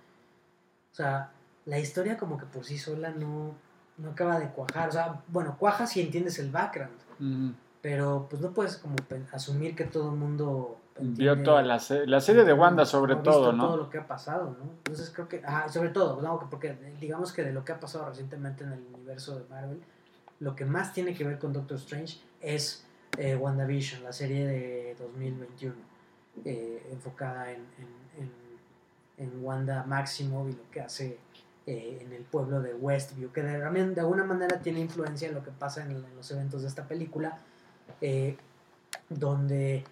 O 0.91 0.95
sea, 0.95 1.31
la 1.65 1.79
historia 1.79 2.17
como 2.17 2.37
que 2.37 2.45
por 2.45 2.65
sí 2.65 2.77
sola 2.77 3.11
no, 3.11 3.53
no 3.97 4.09
acaba 4.09 4.39
de 4.39 4.47
cuajar. 4.49 4.89
O 4.89 4.91
sea, 4.91 5.21
bueno, 5.27 5.55
cuaja 5.59 5.85
si 5.85 6.01
entiendes 6.01 6.39
el 6.39 6.49
background, 6.51 6.97
Mm, 7.19 7.51
pero 7.81 8.27
pues 8.29 8.41
no 8.41 8.51
puedes 8.51 8.77
como 8.77 8.95
asumir 9.33 9.75
que 9.75 9.83
todo 9.85 10.09
el 10.11 10.15
mundo 10.15 10.77
Vio 11.01 11.31
entiende- 11.33 11.43
toda 11.43 11.61
la, 11.61 11.79
se- 11.79 12.07
la 12.07 12.19
serie 12.21 12.43
de 12.45 12.51
Wanda 12.53 12.85
sobre 12.85 13.15
todo, 13.17 13.41
todo 13.41 13.51
¿no? 13.53 13.77
lo 13.77 13.89
que 13.89 13.99
ha 13.99 14.07
pasado, 14.07 14.55
¿no? 14.57 14.71
Entonces 14.77 15.11
creo 15.13 15.27
que, 15.29 15.41
ah, 15.45 15.67
sobre 15.69 15.89
todo, 15.89 16.21
¿no? 16.21 16.47
porque 16.49 16.69
eh, 16.69 16.95
digamos 16.99 17.31
que 17.31 17.43
de 17.43 17.51
lo 17.53 17.63
que 17.63 17.71
ha 17.73 17.79
pasado 17.79 18.07
recientemente 18.09 18.63
en 18.63 18.71
el 18.73 18.83
universo 18.95 19.37
de 19.37 19.45
Marvel, 19.49 19.81
lo 20.39 20.55
que 20.55 20.65
más 20.65 20.93
tiene 20.93 21.13
que 21.13 21.23
ver 21.25 21.37
con 21.39 21.53
Doctor 21.53 21.77
Strange 21.77 22.17
es 22.41 22.85
eh, 23.17 23.35
WandaVision, 23.35 24.03
la 24.03 24.13
serie 24.13 24.45
de 24.45 24.95
2021, 24.99 25.75
eh, 26.45 26.87
enfocada 26.91 27.51
en, 27.51 27.61
en, 27.77 28.23
en, 28.23 28.31
en 29.17 29.43
Wanda 29.43 29.83
Maximoff 29.83 30.49
y 30.49 30.53
lo 30.53 30.69
que 30.71 30.81
hace 30.81 31.17
eh, 31.67 31.99
en 32.01 32.13
el 32.13 32.23
pueblo 32.23 32.61
de 32.61 32.73
Westview, 32.73 33.31
que 33.31 33.43
de, 33.43 33.59
de 33.59 34.01
alguna 34.01 34.23
manera 34.23 34.59
tiene 34.59 34.79
influencia 34.79 35.27
en 35.27 35.35
lo 35.35 35.43
que 35.43 35.51
pasa 35.51 35.83
en, 35.83 35.91
en 35.91 36.15
los 36.15 36.31
eventos 36.31 36.63
de 36.63 36.67
esta 36.67 36.87
película, 36.87 37.37
eh, 38.01 38.37
donde 39.07 39.83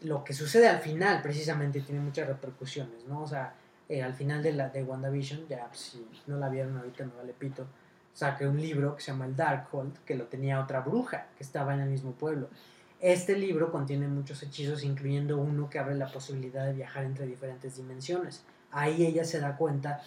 lo 0.00 0.24
que 0.24 0.32
sucede 0.32 0.68
al 0.68 0.80
final 0.80 1.22
precisamente 1.22 1.80
tiene 1.80 2.00
muchas 2.00 2.26
repercusiones, 2.26 3.06
¿no? 3.06 3.22
O 3.22 3.26
sea, 3.28 3.54
eh, 3.88 4.02
al 4.02 4.14
final 4.14 4.42
de, 4.42 4.52
la, 4.52 4.70
de 4.70 4.82
WandaVision, 4.82 5.46
ya 5.46 5.66
pues, 5.68 5.80
si 5.80 6.04
no 6.26 6.38
la 6.38 6.48
vieron 6.48 6.76
ahorita 6.76 7.04
no 7.04 7.12
vale 7.16 7.34
pito, 7.34 7.66
saqué 8.12 8.46
un 8.46 8.60
libro 8.60 8.96
que 8.96 9.02
se 9.02 9.12
llama 9.12 9.26
el 9.26 9.36
Darkhold, 9.36 9.98
que 10.04 10.14
lo 10.14 10.24
tenía 10.24 10.60
otra 10.60 10.80
bruja 10.80 11.26
que 11.36 11.42
estaba 11.42 11.74
en 11.74 11.80
el 11.80 11.90
mismo 11.90 12.12
pueblo. 12.12 12.48
Este 13.00 13.36
libro 13.36 13.72
contiene 13.72 14.06
muchos 14.06 14.42
hechizos, 14.42 14.84
incluyendo 14.84 15.38
uno 15.38 15.68
que 15.68 15.78
abre 15.78 15.96
la 15.96 16.06
posibilidad 16.06 16.64
de 16.66 16.72
viajar 16.72 17.04
entre 17.04 17.26
diferentes 17.26 17.76
dimensiones. 17.76 18.44
Ahí 18.70 19.04
ella 19.04 19.24
se 19.24 19.40
da 19.40 19.56
cuenta 19.56 20.02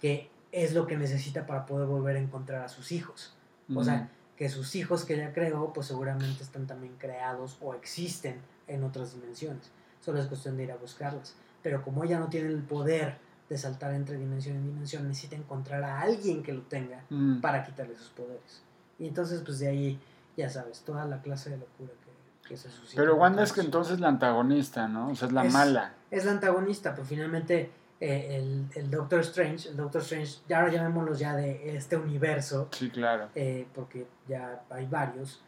que 0.00 0.28
es 0.52 0.74
lo 0.74 0.86
que 0.86 0.96
necesita 0.96 1.46
para 1.46 1.64
poder 1.64 1.86
volver 1.86 2.16
a 2.16 2.20
encontrar 2.20 2.62
a 2.62 2.68
sus 2.68 2.92
hijos. 2.92 3.34
O 3.74 3.82
sea, 3.82 4.10
que 4.36 4.48
sus 4.48 4.74
hijos 4.74 5.04
que 5.04 5.14
ella 5.14 5.32
creó, 5.32 5.72
pues 5.72 5.86
seguramente 5.86 6.42
están 6.42 6.66
también 6.66 6.94
creados 6.98 7.56
o 7.60 7.74
existen 7.74 8.40
en 8.66 8.84
otras 8.84 9.14
dimensiones. 9.14 9.70
Solo 10.00 10.20
es 10.20 10.26
cuestión 10.26 10.56
de 10.56 10.64
ir 10.64 10.72
a 10.72 10.76
buscarlas. 10.76 11.34
Pero 11.62 11.82
como 11.82 12.04
ella 12.04 12.18
no 12.18 12.28
tiene 12.28 12.48
el 12.48 12.62
poder 12.62 13.16
de 13.48 13.58
saltar 13.58 13.92
entre 13.94 14.16
dimensión 14.16 14.56
en 14.56 14.64
dimensión, 14.64 15.06
necesita 15.06 15.36
encontrar 15.36 15.82
a 15.84 16.00
alguien 16.00 16.42
que 16.42 16.52
lo 16.52 16.62
tenga 16.62 17.04
mm. 17.10 17.40
para 17.40 17.64
quitarle 17.64 17.94
sus 17.96 18.08
poderes. 18.08 18.62
Y 18.98 19.06
entonces, 19.08 19.42
pues 19.44 19.58
de 19.58 19.68
ahí, 19.68 20.00
ya 20.36 20.48
sabes, 20.48 20.80
toda 20.80 21.04
la 21.04 21.20
clase 21.20 21.50
de 21.50 21.58
locura 21.58 21.92
que, 22.04 22.48
que 22.48 22.56
se 22.56 22.70
suscita. 22.70 23.00
Pero 23.02 23.16
Wanda 23.16 23.42
es 23.42 23.52
que 23.52 23.60
Entonces, 23.60 24.00
la 24.00 24.08
antagonista, 24.08 24.88
¿no? 24.88 25.10
O 25.10 25.14
sea, 25.14 25.28
es 25.28 25.34
la 25.34 25.44
Es- 25.44 25.52
mala. 25.52 25.94
Es 26.10 26.24
la 26.24 26.30
antagonista, 26.32 26.94
pero 26.94 27.04
finalmente 27.06 27.70
eh, 28.00 28.36
el, 28.36 28.66
el 28.74 28.90
Doctor 28.90 29.20
Strange, 29.20 29.68
el 29.68 29.76
Doctor 29.76 30.00
Strange, 30.02 30.38
ya 30.48 30.60
ahora 30.60 30.72
llamémoslo 30.72 31.14
ya 31.14 31.34
de 31.36 31.76
este 31.76 31.96
universo, 31.96 32.68
Sí, 32.72 32.88
claro. 32.90 33.28
eh, 33.34 33.66
porque 33.74 34.06
ya 34.28 34.62
hay 34.70 34.86
varios, 34.86 35.40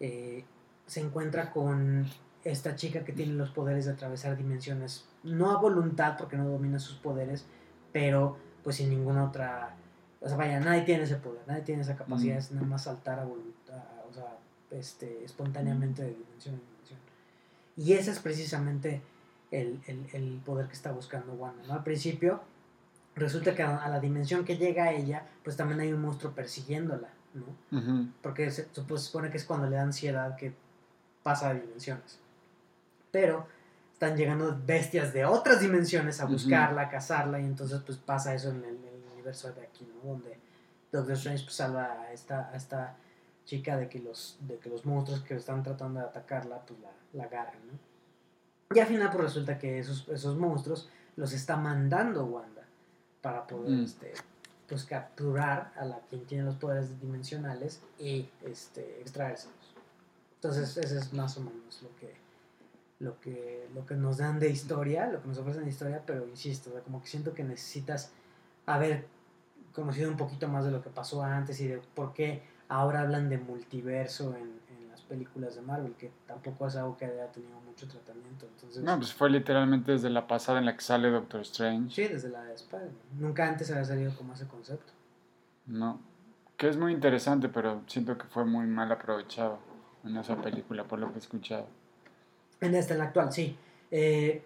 eh, 0.00 0.44
se 0.86 1.00
encuentra 1.00 1.50
con 1.50 2.06
esta 2.44 2.76
chica 2.76 3.04
que 3.04 3.12
tiene 3.12 3.32
los 3.32 3.50
poderes 3.50 3.86
de 3.86 3.92
atravesar 3.92 4.36
dimensiones, 4.36 5.06
no 5.22 5.50
a 5.50 5.56
voluntad 5.60 6.16
porque 6.18 6.36
no 6.36 6.46
domina 6.48 6.78
sus 6.78 6.96
poderes, 6.96 7.46
pero 7.92 8.36
pues 8.62 8.76
sin 8.76 8.90
ninguna 8.90 9.24
otra, 9.24 9.74
o 10.20 10.28
sea, 10.28 10.36
vaya, 10.36 10.60
nadie 10.60 10.82
tiene 10.82 11.04
ese 11.04 11.16
poder, 11.16 11.40
nadie 11.46 11.62
tiene 11.62 11.82
esa 11.82 11.96
capacidad, 11.96 12.36
Mm. 12.36 12.38
es 12.38 12.52
nada 12.52 12.66
más 12.66 12.82
saltar 12.84 13.18
a 13.18 13.24
voluntad, 13.24 13.82
o 14.10 14.12
sea, 14.12 14.36
este, 14.70 15.24
espontáneamente 15.24 16.02
de 16.02 16.10
dimensión 16.10 16.54
en 16.56 16.60
dimensión. 16.60 16.98
Y 17.76 17.92
ese 17.94 18.10
es 18.10 18.18
precisamente 18.18 19.00
el, 19.50 19.80
el- 19.86 20.06
el 20.12 20.40
poder 20.44 20.66
que 20.66 20.72
está 20.74 20.92
buscando 20.92 21.32
Wanda, 21.34 21.62
¿no? 21.66 21.74
Al 21.74 21.84
principio 21.84 22.40
resulta 23.14 23.54
que 23.54 23.62
a, 23.62 23.78
a 23.84 23.88
la 23.88 24.00
dimensión 24.00 24.44
que 24.44 24.56
llega 24.56 24.92
ella, 24.92 25.26
pues 25.44 25.56
también 25.56 25.80
hay 25.80 25.92
un 25.92 26.00
monstruo 26.02 26.32
persiguiéndola, 26.32 27.08
¿no? 27.34 27.44
Porque 28.22 28.50
se, 28.50 28.68
se 28.72 28.82
pues, 28.82 29.02
supone 29.02 29.30
que 29.30 29.36
es 29.36 29.44
cuando 29.44 29.68
le 29.68 29.76
da 29.76 29.82
ansiedad 29.82 30.36
que 30.36 30.52
pasa 31.22 31.52
de 31.54 31.60
dimensiones. 31.60 32.18
Pero 33.14 33.46
están 33.92 34.16
llegando 34.16 34.60
bestias 34.66 35.12
de 35.12 35.24
otras 35.24 35.60
dimensiones 35.60 36.20
a 36.20 36.24
buscarla, 36.24 36.82
a 36.82 36.88
cazarla, 36.88 37.38
y 37.38 37.44
entonces 37.44 37.80
pues 37.86 37.96
pasa 37.96 38.34
eso 38.34 38.50
en 38.50 38.56
el, 38.56 38.74
en 38.74 39.02
el 39.02 39.12
universo 39.12 39.52
de 39.52 39.62
aquí, 39.62 39.86
¿no? 39.86 40.10
Donde 40.10 40.36
Doctor 40.90 41.12
Strange 41.12 41.44
pues, 41.44 41.54
salva 41.54 41.84
a 42.02 42.12
esta, 42.12 42.50
a 42.50 42.56
esta 42.56 42.96
chica 43.46 43.76
de 43.76 43.88
que, 43.88 44.00
los, 44.00 44.36
de 44.40 44.58
que 44.58 44.68
los 44.68 44.84
monstruos 44.84 45.20
que 45.20 45.36
están 45.36 45.62
tratando 45.62 46.00
de 46.00 46.06
atacarla 46.06 46.58
pues 46.66 46.80
la, 46.80 46.90
la 47.12 47.24
agarran, 47.24 47.60
¿no? 47.68 48.74
Y 48.76 48.80
al 48.80 48.88
final 48.88 49.10
pues 49.12 49.22
resulta 49.22 49.60
que 49.60 49.78
esos, 49.78 50.08
esos 50.08 50.36
monstruos 50.36 50.88
los 51.14 51.32
está 51.32 51.56
mandando 51.56 52.24
Wanda 52.24 52.64
para 53.22 53.46
poder 53.46 53.70
Mm. 53.70 53.84
este, 53.84 54.12
pues 54.68 54.84
capturar 54.84 55.72
a 55.76 55.84
la 55.84 56.00
quien 56.10 56.24
tiene 56.26 56.42
los 56.42 56.56
poderes 56.56 57.00
dimensionales 57.00 57.80
y 57.96 58.28
este 58.44 59.00
extraérselos. 59.02 59.54
Entonces, 60.34 60.76
ese 60.76 60.98
es 60.98 61.12
más 61.12 61.36
o 61.36 61.42
menos 61.42 61.80
lo 61.80 61.94
que 61.96 62.23
lo 63.04 63.20
que 63.20 63.68
lo 63.74 63.84
que 63.86 63.94
nos 63.94 64.16
dan 64.18 64.38
de 64.40 64.48
historia, 64.50 65.06
lo 65.10 65.20
que 65.22 65.28
nos 65.28 65.38
ofrecen 65.38 65.64
de 65.64 65.70
historia, 65.70 66.02
pero 66.06 66.26
insisto, 66.26 66.70
o 66.70 66.72
sea, 66.72 66.82
como 66.82 67.00
que 67.00 67.06
siento 67.08 67.34
que 67.34 67.44
necesitas 67.44 68.12
haber 68.66 69.06
conocido 69.72 70.10
un 70.10 70.16
poquito 70.16 70.48
más 70.48 70.64
de 70.64 70.70
lo 70.70 70.82
que 70.82 70.90
pasó 70.90 71.22
antes 71.22 71.60
y 71.60 71.68
de 71.68 71.78
por 71.94 72.12
qué 72.14 72.42
ahora 72.68 73.00
hablan 73.02 73.28
de 73.28 73.38
multiverso 73.38 74.34
en, 74.36 74.60
en 74.76 74.88
las 74.88 75.02
películas 75.02 75.54
de 75.56 75.62
Marvel, 75.62 75.94
que 75.94 76.10
tampoco 76.26 76.66
es 76.66 76.76
algo 76.76 76.96
que 76.96 77.04
haya 77.04 77.26
tenido 77.32 77.58
mucho 77.60 77.86
tratamiento. 77.88 78.46
Entonces, 78.46 78.82
No, 78.82 78.96
pues 78.96 79.12
fue 79.12 79.28
literalmente 79.30 79.92
desde 79.92 80.10
la 80.10 80.26
pasada 80.26 80.58
en 80.60 80.64
la 80.66 80.74
que 80.76 80.82
sale 80.82 81.10
Doctor 81.10 81.40
Strange. 81.42 81.94
sí, 81.94 82.08
desde 82.12 82.28
la 82.30 82.42
de 82.44 82.54
Spider-Man. 82.54 82.96
Nunca 83.18 83.48
antes 83.48 83.70
había 83.70 83.84
salido 83.84 84.14
como 84.16 84.32
ese 84.34 84.46
concepto. 84.46 84.92
No. 85.66 86.00
Que 86.56 86.68
es 86.68 86.76
muy 86.76 86.92
interesante, 86.92 87.48
pero 87.48 87.82
siento 87.86 88.16
que 88.16 88.26
fue 88.26 88.44
muy 88.44 88.66
mal 88.66 88.90
aprovechado 88.92 89.58
en 90.04 90.16
esa 90.16 90.36
película, 90.40 90.84
por 90.84 90.98
lo 91.00 91.08
que 91.08 91.16
he 91.16 91.18
escuchado. 91.18 91.66
En 92.64 92.74
esta, 92.74 92.94
en 92.94 92.98
la 93.00 93.04
actual, 93.04 93.30
sí. 93.30 93.58
Eh, 93.90 94.42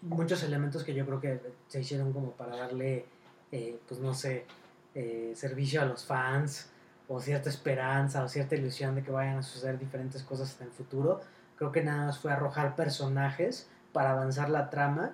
muchos 0.00 0.42
elementos 0.42 0.84
que 0.84 0.94
yo 0.94 1.04
creo 1.04 1.20
que 1.20 1.40
se 1.66 1.80
hicieron 1.80 2.14
como 2.14 2.32
para 2.32 2.56
darle, 2.56 3.04
eh, 3.52 3.78
pues 3.86 4.00
no 4.00 4.14
sé, 4.14 4.46
eh, 4.94 5.32
servicio 5.34 5.82
a 5.82 5.84
los 5.84 6.06
fans, 6.06 6.70
o 7.08 7.20
cierta 7.20 7.50
esperanza, 7.50 8.24
o 8.24 8.28
cierta 8.28 8.56
ilusión 8.56 8.94
de 8.94 9.02
que 9.02 9.10
vayan 9.10 9.38
a 9.38 9.42
suceder 9.42 9.78
diferentes 9.78 10.22
cosas 10.22 10.56
en 10.60 10.68
el 10.68 10.72
futuro. 10.72 11.20
Creo 11.56 11.70
que 11.70 11.82
nada 11.82 12.06
más 12.06 12.18
fue 12.18 12.32
arrojar 12.32 12.74
personajes 12.74 13.68
para 13.92 14.12
avanzar 14.12 14.48
la 14.48 14.70
trama, 14.70 15.12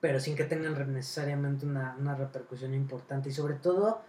pero 0.00 0.18
sin 0.18 0.34
que 0.34 0.44
tengan 0.44 0.92
necesariamente 0.92 1.66
una, 1.66 1.94
una 2.00 2.16
repercusión 2.16 2.74
importante. 2.74 3.28
Y 3.28 3.32
sobre 3.32 3.54
todo, 3.54 4.02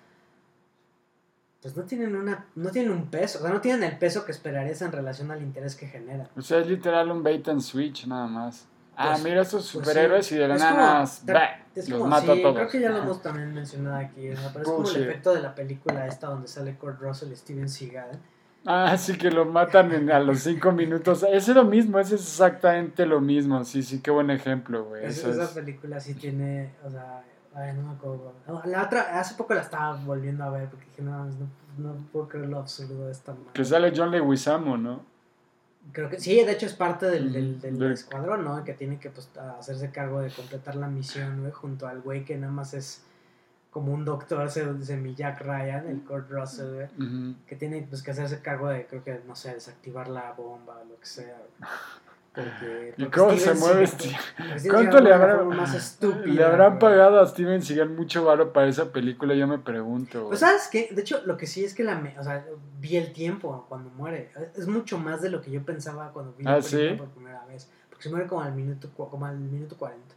pues 1.62 1.78
no 1.78 1.84
tienen 1.84 2.16
una 2.16 2.46
no 2.56 2.70
tienen 2.72 2.92
un 2.92 3.08
peso, 3.08 3.40
o 3.40 3.42
sea, 3.44 3.52
no 3.52 3.62
tienen 3.62 3.84
el 3.84 3.98
peso 3.98 4.26
que 4.26 4.32
esperarías 4.32 4.82
en 4.82 4.92
relación 4.92 5.30
al 5.32 5.42
interés 5.42 5.76
que 5.76 5.88
generan. 5.88 6.28
O 6.36 6.42
sea, 6.42 6.60
es 6.60 6.68
literal 6.68 7.12
un 7.12 7.22
bait 7.24 7.48
and 7.48 7.62
switch 7.62 8.08
nada 8.08 8.28
más. 8.28 8.68
Ah, 8.98 9.12
Pues- 9.12 9.24
mira 9.24 9.42
estos 9.42 9.62
pues 9.62 9.66
sí. 9.72 9.78
superhéroes 9.92 10.32
y 10.32 10.36
de 10.36 10.48
la 10.48 10.58
nada 10.58 10.72
como- 10.72 11.00
los 11.76 11.90
como, 11.90 12.06
mato 12.08 12.34
sí, 12.34 12.40
a 12.40 12.44
todos. 12.44 12.56
creo 12.56 12.68
que 12.70 12.80
ya 12.82 12.90
lo 12.90 12.98
hemos 12.98 13.22
también 13.22 13.54
mencionado 13.54 13.96
aquí, 13.96 14.30
pero 14.30 14.34
es 14.60 14.64
como 14.66 14.78
Bullshit. 14.80 14.98
el 14.98 15.04
efecto 15.10 15.34
de 15.34 15.42
la 15.42 15.56
película 15.56 16.08
esta 16.08 16.28
donde 16.28 16.48
sale 16.48 16.76
Kurt 16.76 17.00
Russell 17.00 17.32
y 17.32 17.36
Steven 17.36 17.70
Seagal. 17.70 18.20
Ah, 18.66 18.96
sí 18.98 19.18
que 19.18 19.32
lo 19.32 19.46
matan 19.46 19.92
en- 19.94 20.12
a 20.12 20.20
los 20.20 20.40
cinco 20.42 20.72
minutos. 20.72 21.26
Es 21.32 21.48
lo 21.48 21.64
mismo, 21.64 21.98
es 22.00 22.12
exactamente 22.12 23.06
lo 23.06 23.22
mismo. 23.22 23.64
Sí, 23.64 23.82
sí, 23.82 24.02
qué 24.02 24.12
buen 24.12 24.30
ejemplo, 24.30 24.84
güey. 24.86 25.06
Es- 25.06 25.24
esa 25.24 25.44
es- 25.46 25.50
película 25.52 26.00
sí 26.00 26.14
tiene, 26.16 26.74
o 26.84 26.90
sea, 26.90 27.24
ay, 27.54 27.74
no 27.76 27.84
me 27.84 27.92
acuerdo. 27.94 28.34
La 28.66 28.84
otra, 28.84 29.20
hace 29.20 29.36
poco 29.36 29.54
la 29.54 29.62
estaba 29.62 29.96
volviendo 29.98 30.44
a 30.44 30.50
ver 30.50 30.70
porque 30.70 30.86
dije, 30.86 31.02
no, 31.02 31.26
no, 31.26 31.48
no 31.78 31.96
puedo 32.12 32.28
creer 32.28 32.50
lo 32.50 32.60
absurdo 32.60 33.06
de 33.06 33.12
esta 33.12 33.34
madre. 33.34 33.52
Que 33.54 33.66
sale 33.66 33.94
John 33.96 34.12
Leguizamo, 34.12 34.78
¿no? 34.78 35.06
Creo 35.92 36.10
que 36.10 36.20
sí, 36.20 36.36
de 36.44 36.52
hecho 36.52 36.68
es 36.68 36.74
parte 36.74 37.08
del, 37.08 37.34
del, 37.34 37.60
del 37.60 37.92
escuadrón, 37.92 38.46
¿no? 38.46 38.64
Que 38.64 38.74
tiene 38.74 39.00
que 39.00 39.10
pues, 39.10 39.30
hacerse 39.58 39.92
cargo 39.92 40.22
de 40.22 40.30
completar 40.30 40.76
la 40.76 40.88
misión, 40.88 41.42
güey, 41.42 41.52
junto 41.52 41.88
al 41.88 42.02
güey 42.02 42.24
que 42.24 42.38
nada 42.38 42.54
más 42.54 42.74
es 42.74 43.04
como 43.72 43.94
un 43.94 44.06
doctor 44.06 44.50
semi 44.50 45.16
Jack 45.16 45.42
Ryan, 45.42 45.88
el 45.88 46.04
Kurt 46.04 46.30
Russell, 46.30 46.74
güey. 46.76 47.36
Que 47.48 47.56
tiene 47.56 47.86
pues 47.90 48.04
que 48.04 48.12
hacerse 48.12 48.42
cargo 48.42 48.68
de 48.68 48.86
creo 48.86 49.04
que 49.04 49.22
no 49.26 49.36
sé 49.36 49.54
desactivar 49.54 50.08
la 50.08 50.34
bomba 50.34 50.78
o 50.78 50.86
lo 50.86 51.00
que 51.00 51.06
sea 51.06 51.42
porque, 52.34 52.94
¿Y 52.98 53.04
porque 53.04 53.20
cómo 53.20 53.38
se 53.38 53.54
mueve 53.56 53.88
Steven 53.88 54.16
¿Cuánto 54.70 55.00
le 55.00 55.02
fue 55.02 55.10
la 55.10 55.16
habrá- 55.16 55.36
forma 55.38 55.56
más 55.56 55.74
estúpida, 55.76 56.26
Le 56.34 56.44
habrán 56.46 56.80
pagado 56.80 57.20
a 57.20 57.28
Steven 57.28 57.62
Seagal 57.62 57.90
mucho 57.90 58.24
varo 58.24 58.54
para 58.54 58.68
esa 58.68 58.92
película, 58.94 59.34
yo 59.36 59.48
me 59.48 59.58
pregunto. 59.60 60.28
pues 60.30 60.40
sabes 60.40 60.70
qué 60.72 60.90
de 60.92 61.02
hecho 61.02 61.22
lo 61.26 61.36
que 61.38 61.46
sí 61.48 61.66
es 61.66 61.74
que 61.74 61.84
la 61.84 61.96
me- 61.96 62.18
o 62.18 62.24
sea 62.24 62.46
vi 62.80 62.96
el 62.98 63.12
tiempo 63.14 63.66
cuando 63.68 63.90
muere. 63.92 64.32
Es 64.56 64.68
mucho 64.68 64.98
más 64.98 65.22
de 65.22 65.30
lo 65.30 65.42
que 65.42 65.52
yo 65.52 65.62
pensaba 65.64 66.12
cuando 66.14 66.34
vi 66.38 66.44
la 66.46 66.56
¿Ah, 66.56 66.60
película 66.62 66.90
sí? 66.92 66.96
por 66.98 67.08
primera 67.10 67.46
vez. 67.46 67.70
Porque 67.90 68.04
se 68.04 68.10
muere 68.10 68.28
como 68.28 68.42
al 68.42 68.54
minuto 68.54 68.90
como 68.96 69.26
al 69.26 69.38
minuto 69.38 69.76
40 69.78 70.16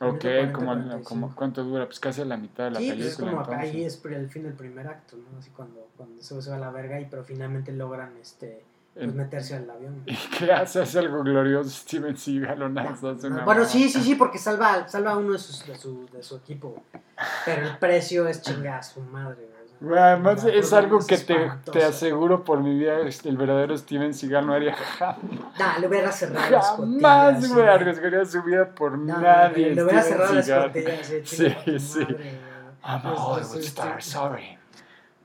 ok, 0.00 0.24
minuto 0.24 0.52
como, 0.52 0.66
40, 0.66 1.00
como 1.02 1.34
¿cuánto 1.34 1.64
dura? 1.64 1.86
Pues 1.86 1.98
casi 1.98 2.20
a 2.20 2.24
la 2.26 2.36
mitad 2.36 2.64
de 2.64 2.70
la 2.72 2.78
sí 2.80 2.90
película. 2.90 3.16
pues 3.16 3.30
es 3.40 3.46
como 3.46 3.58
ahí 3.58 3.84
es 3.84 4.00
el 4.04 4.28
fin 4.28 4.42
del 4.44 4.52
primer 4.52 4.86
acto 4.86 5.16
no 5.16 5.38
así 5.38 5.50
cuando 5.50 5.88
cuando 5.96 6.22
se 6.22 6.40
se 6.40 6.50
va 6.50 6.56
a 6.56 6.60
la 6.60 6.70
verga 6.70 7.00
y 7.00 7.06
pero 7.06 7.24
finalmente 7.24 7.72
logran 7.72 8.12
este 8.20 8.62
pues 9.04 9.14
meterse 9.14 9.56
al 9.56 9.70
avión 9.70 10.02
¿Y 10.06 10.16
qué 10.16 10.52
hace? 10.52 10.82
¿Hace 10.82 10.98
algo 10.98 11.22
glorioso 11.22 11.70
Steven 11.70 12.16
Seagal 12.16 12.62
o 12.62 12.68
nada? 12.68 12.90
Hace 12.90 13.26
una 13.28 13.44
Bueno, 13.44 13.64
sí, 13.64 13.88
sí, 13.88 14.02
sí, 14.02 14.14
porque 14.14 14.38
salva, 14.38 14.88
salva 14.88 15.12
a 15.12 15.16
uno 15.16 15.32
de, 15.32 15.38
sus, 15.38 15.66
de, 15.66 15.76
su, 15.76 16.06
de 16.12 16.22
su 16.22 16.36
equipo. 16.36 16.82
Pero 17.44 17.66
el 17.66 17.78
precio 17.78 18.26
es 18.28 18.42
su 18.42 19.00
madre. 19.00 19.36
güey, 19.36 19.62
o 19.62 19.66
sea, 19.68 19.78
Güey, 19.80 19.98
además 20.00 20.44
es 20.44 20.72
algo 20.72 20.98
que 21.06 21.18
te, 21.18 21.50
te 21.72 21.84
aseguro 21.84 22.42
por 22.42 22.60
mi 22.60 22.76
vida, 22.78 22.98
este, 23.00 23.28
el 23.28 23.36
verdadero 23.36 23.76
Steven 23.78 24.12
Seagal 24.12 24.46
no 24.46 24.52
haría 24.54 24.74
jamás, 24.74 25.18
Nah, 25.58 25.78
le 25.78 25.86
hubiera 25.86 26.10
cerrado 26.10 26.50
las 26.50 26.66
jamás, 26.70 27.48
güey, 27.48 27.64
sí. 27.64 27.70
arriesgaría 27.70 28.24
su 28.24 28.42
vida 28.42 28.68
por 28.74 28.98
No, 28.98 29.18
nadie. 29.20 29.74
Le 29.74 29.84
hubiera 29.84 30.02
cerrado 30.02 30.34
las 30.34 30.48
costillas. 30.50 31.06
Sí, 31.06 31.24
Sí, 31.24 31.54
tu 31.64 31.78
sí. 31.78 31.98
madre. 32.00 32.38
I'm 32.82 32.96
a 32.96 33.02
Pues, 33.02 33.18
Hollywood 33.20 33.52
pues, 33.52 33.66
star, 33.66 34.02
sí. 34.02 34.10
sorry. 34.10 34.58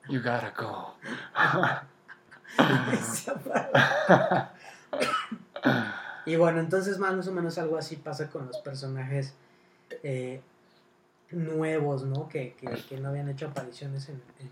You 0.09 0.19
gotta 0.19 0.51
go. 0.55 0.95
Y 6.25 6.37
bueno, 6.37 6.59
entonces 6.61 6.99
más 6.99 7.27
o 7.27 7.31
menos 7.33 7.57
algo 7.57 7.77
así 7.77 7.97
pasa 7.97 8.29
con 8.29 8.47
los 8.47 8.57
personajes 8.59 9.33
eh, 10.03 10.39
nuevos, 11.31 12.03
¿no? 12.05 12.29
Que, 12.29 12.53
que, 12.55 12.67
que 12.87 12.97
no 12.97 13.09
habían 13.09 13.27
hecho 13.27 13.47
apariciones 13.47 14.07
en, 14.07 14.21
en, 14.39 14.49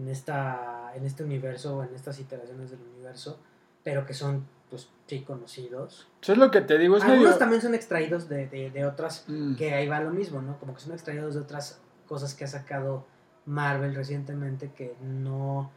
en 0.00 0.08
esta, 0.08 0.92
en 0.96 1.04
este 1.06 1.22
universo 1.22 1.76
o 1.76 1.84
en 1.84 1.94
estas 1.94 2.18
iteraciones 2.18 2.70
del 2.72 2.80
universo, 2.80 3.38
pero 3.84 4.04
que 4.04 4.14
son, 4.14 4.44
pues, 4.68 4.88
sí 5.06 5.20
conocidos. 5.22 6.08
Eso 6.20 6.32
es 6.32 6.38
lo 6.38 6.50
que 6.50 6.60
te 6.62 6.76
digo, 6.76 6.96
es 6.96 7.04
Algunos 7.04 7.24
medio... 7.26 7.38
también 7.38 7.62
son 7.62 7.74
extraídos 7.76 8.28
de, 8.28 8.48
de, 8.48 8.70
de 8.70 8.86
otras, 8.86 9.24
Mm. 9.28 9.54
que 9.54 9.74
ahí 9.74 9.86
va 9.86 10.00
lo 10.00 10.10
mismo, 10.10 10.42
¿no? 10.42 10.58
Como 10.58 10.74
que 10.74 10.80
son 10.80 10.92
extraídos 10.92 11.34
de 11.34 11.40
otras 11.40 11.78
cosas 12.08 12.34
que 12.34 12.44
ha 12.44 12.48
sacado 12.48 13.06
Marvel 13.46 13.94
recientemente 13.94 14.72
que 14.72 14.96
no 15.00 15.70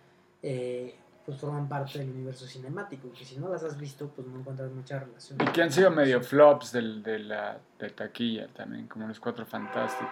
eh, 0.50 0.96
pues 1.26 1.38
forman 1.40 1.68
parte 1.68 2.00
del 2.00 2.10
universo 2.10 2.46
cinemático, 2.48 3.12
que 3.12 3.26
si 3.26 3.38
no 3.38 3.50
las 3.50 3.62
has 3.64 3.78
visto, 3.78 4.08
pues 4.08 4.26
no 4.28 4.40
encuentras 4.40 4.72
mucha 4.72 4.98
relación. 5.00 5.38
Y 5.42 5.46
que 5.52 5.62
han 5.62 5.72
sido 5.74 5.92
medio 5.92 6.22
flops 6.24 6.72
del, 6.72 7.04
de 7.04 7.20
la 7.20 7.60
de 7.78 7.90
taquilla 7.90 8.48
también, 8.48 8.88
como 8.88 9.08
los 9.08 9.20
Cuatro 9.20 9.46
Fantásticos. 9.46 10.10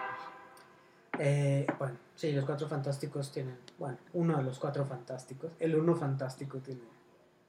Eh, 1.18 1.66
bueno, 1.78 1.96
sí, 2.14 2.32
los 2.32 2.44
cuatro 2.44 2.68
fantásticos 2.68 3.32
tienen, 3.32 3.56
bueno, 3.78 3.96
uno 4.12 4.36
de 4.36 4.42
los 4.42 4.58
cuatro 4.58 4.84
fantásticos, 4.84 5.50
el 5.58 5.74
uno 5.74 5.94
fantástico 5.94 6.58
tiene. 6.58 6.82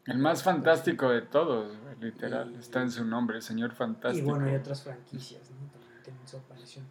El 0.05 0.19
más 0.19 0.41
fantástico 0.41 1.09
de 1.09 1.23
todos, 1.23 1.73
literal, 1.99 2.53
Y- 2.55 2.59
está 2.59 2.81
en 2.81 2.89
su 2.91 3.03
nombre, 3.03 3.41
señor 3.41 3.73
Y 3.73 3.75
fantástico. 3.75 4.29
bueno, 4.29 4.45
hay 4.45 4.55
otras 4.55 4.81
franquicias, 4.83 5.41
¿no? 5.51 5.69
También 5.73 6.01
tienen 6.03 6.25
su 6.25 6.37
aparición. 6.37 6.85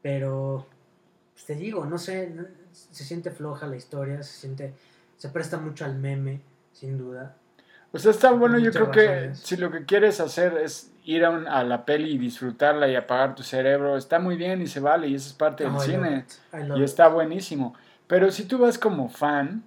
Pero, 0.00 0.64
pues 1.32 1.44
te 1.46 1.56
digo, 1.56 1.84
no 1.84 1.98
sé, 1.98 2.32
se 2.70 3.02
siente 3.04 3.32
floja 3.32 3.66
la 3.66 3.74
historia, 3.74 4.22
se 4.22 4.38
siente, 4.38 4.72
se 5.16 5.28
presta 5.28 5.58
mucho 5.58 5.84
al 5.84 5.96
meme, 5.96 6.40
sin 6.72 6.98
duda. 6.98 7.36
O 7.92 7.98
sea, 7.98 8.10
está 8.10 8.32
bueno, 8.32 8.58
yo 8.58 8.72
creo 8.72 8.90
que 8.90 9.34
si 9.34 9.56
lo 9.56 9.70
que 9.70 9.84
quieres 9.84 10.18
hacer 10.20 10.56
es 10.58 10.90
ir 11.04 11.24
a, 11.24 11.30
un- 11.30 11.46
a 11.46 11.62
la 11.62 11.84
peli 11.84 12.10
y 12.12 12.18
disfrutarla 12.18 12.88
y 12.88 12.96
apagar 12.96 13.34
tu 13.36 13.42
cerebro, 13.44 13.96
está 13.96 14.18
muy 14.18 14.36
bien 14.36 14.60
y 14.62 14.66
se 14.66 14.80
vale 14.80 15.06
y 15.08 15.14
eso 15.14 15.28
es 15.28 15.32
parte 15.34 15.62
del 15.64 15.72
Oh, 15.72 15.76
love 15.76 15.84
cine 15.84 16.24
y 16.74 16.78
it. 16.80 16.84
está 16.84 17.06
buenísimo. 17.08 17.74
Pero 18.08 18.30
si 18.32 18.44
tú 18.46 18.58
vas 18.58 18.78
como 18.78 19.08
fan, 19.08 19.62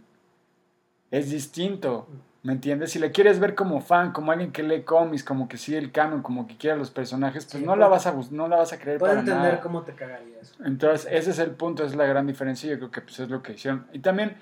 es 1.09 1.29
distinto, 1.29 2.07
¿me 2.43 2.53
entiendes? 2.53 2.91
Si 2.91 2.99
le 2.99 3.11
quieres 3.13 3.39
ver 3.39 3.55
como 3.55 3.79
fan, 3.81 4.11
como 4.11 4.31
alguien 4.31 4.51
que 4.51 4.61
lee 4.63 4.81
cómics, 4.83 5.23
como 5.23 5.47
que 5.47 5.57
sigue 5.57 5.77
el 5.77 5.91
canon, 5.93 6.21
como 6.21 6.47
que 6.47 6.57
quiere 6.57 6.73
a 6.75 6.77
los 6.77 6.91
personajes, 6.91 7.45
pues 7.45 7.61
Sí, 7.61 7.65
no, 7.65 7.75
la 7.77 7.87
vas 7.87 8.07
a, 8.07 8.15
no 8.31 8.47
la 8.49 8.57
vas 8.57 8.73
a 8.73 8.79
creer 8.79 8.99
Puedo 8.99 9.11
para 9.13 9.21
entender 9.21 9.51
nada. 9.53 9.61
cómo 9.61 9.83
te 9.83 9.93
cagarías. 9.93 10.53
Entonces, 10.63 11.07
ese 11.09 11.31
es 11.31 11.39
el 11.39 11.51
punto, 11.51 11.85
es 11.85 11.95
la 11.95 12.05
gran 12.05 12.27
diferencia. 12.27 12.69
Yo 12.69 12.77
creo 12.77 12.91
que 12.91 13.01
pues, 13.01 13.19
es 13.19 13.29
lo 13.29 13.41
que 13.41 13.53
hicieron. 13.53 13.87
Y 13.93 13.99
también 13.99 14.35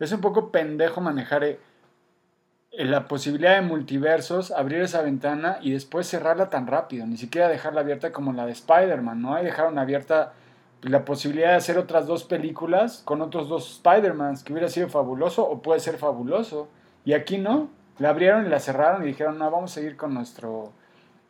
es 0.00 0.12
un 0.12 0.20
poco 0.20 0.50
pendejo 0.50 1.00
manejar 1.00 1.44
eh, 1.44 1.58
la 2.72 3.08
posibilidad 3.08 3.54
de 3.56 3.62
multiversos, 3.62 4.50
abrir 4.50 4.82
esa 4.82 5.02
ventana 5.02 5.58
y 5.60 5.72
después 5.72 6.06
cerrarla 6.06 6.50
tan 6.50 6.66
rápido. 6.66 7.06
Ni 7.06 7.16
siquiera 7.16 7.48
dejarla 7.48 7.80
abierta 7.80 8.12
como 8.12 8.32
la 8.32 8.46
de 8.46 8.52
Spider-Man, 8.52 9.22
¿no? 9.22 9.34
Ahí 9.34 9.44
dejaron 9.44 9.78
abierta 9.78 10.32
la 10.82 11.04
posibilidad 11.04 11.50
de 11.50 11.56
hacer 11.56 11.78
otras 11.78 12.06
dos 12.06 12.24
películas 12.24 13.02
con 13.04 13.20
otros 13.20 13.48
dos 13.48 13.70
Spider-Mans, 13.72 14.44
que 14.44 14.52
hubiera 14.52 14.68
sido 14.68 14.88
fabuloso 14.88 15.48
o 15.48 15.60
puede 15.60 15.80
ser 15.80 15.96
fabuloso. 15.98 16.68
Y 17.04 17.14
aquí 17.14 17.38
no. 17.38 17.68
La 17.98 18.10
abrieron 18.10 18.46
y 18.46 18.48
la 18.48 18.60
cerraron 18.60 19.02
y 19.02 19.08
dijeron, 19.08 19.38
no, 19.38 19.50
vamos 19.50 19.72
a 19.72 19.74
seguir 19.74 19.96
con 19.96 20.14
nuestro 20.14 20.72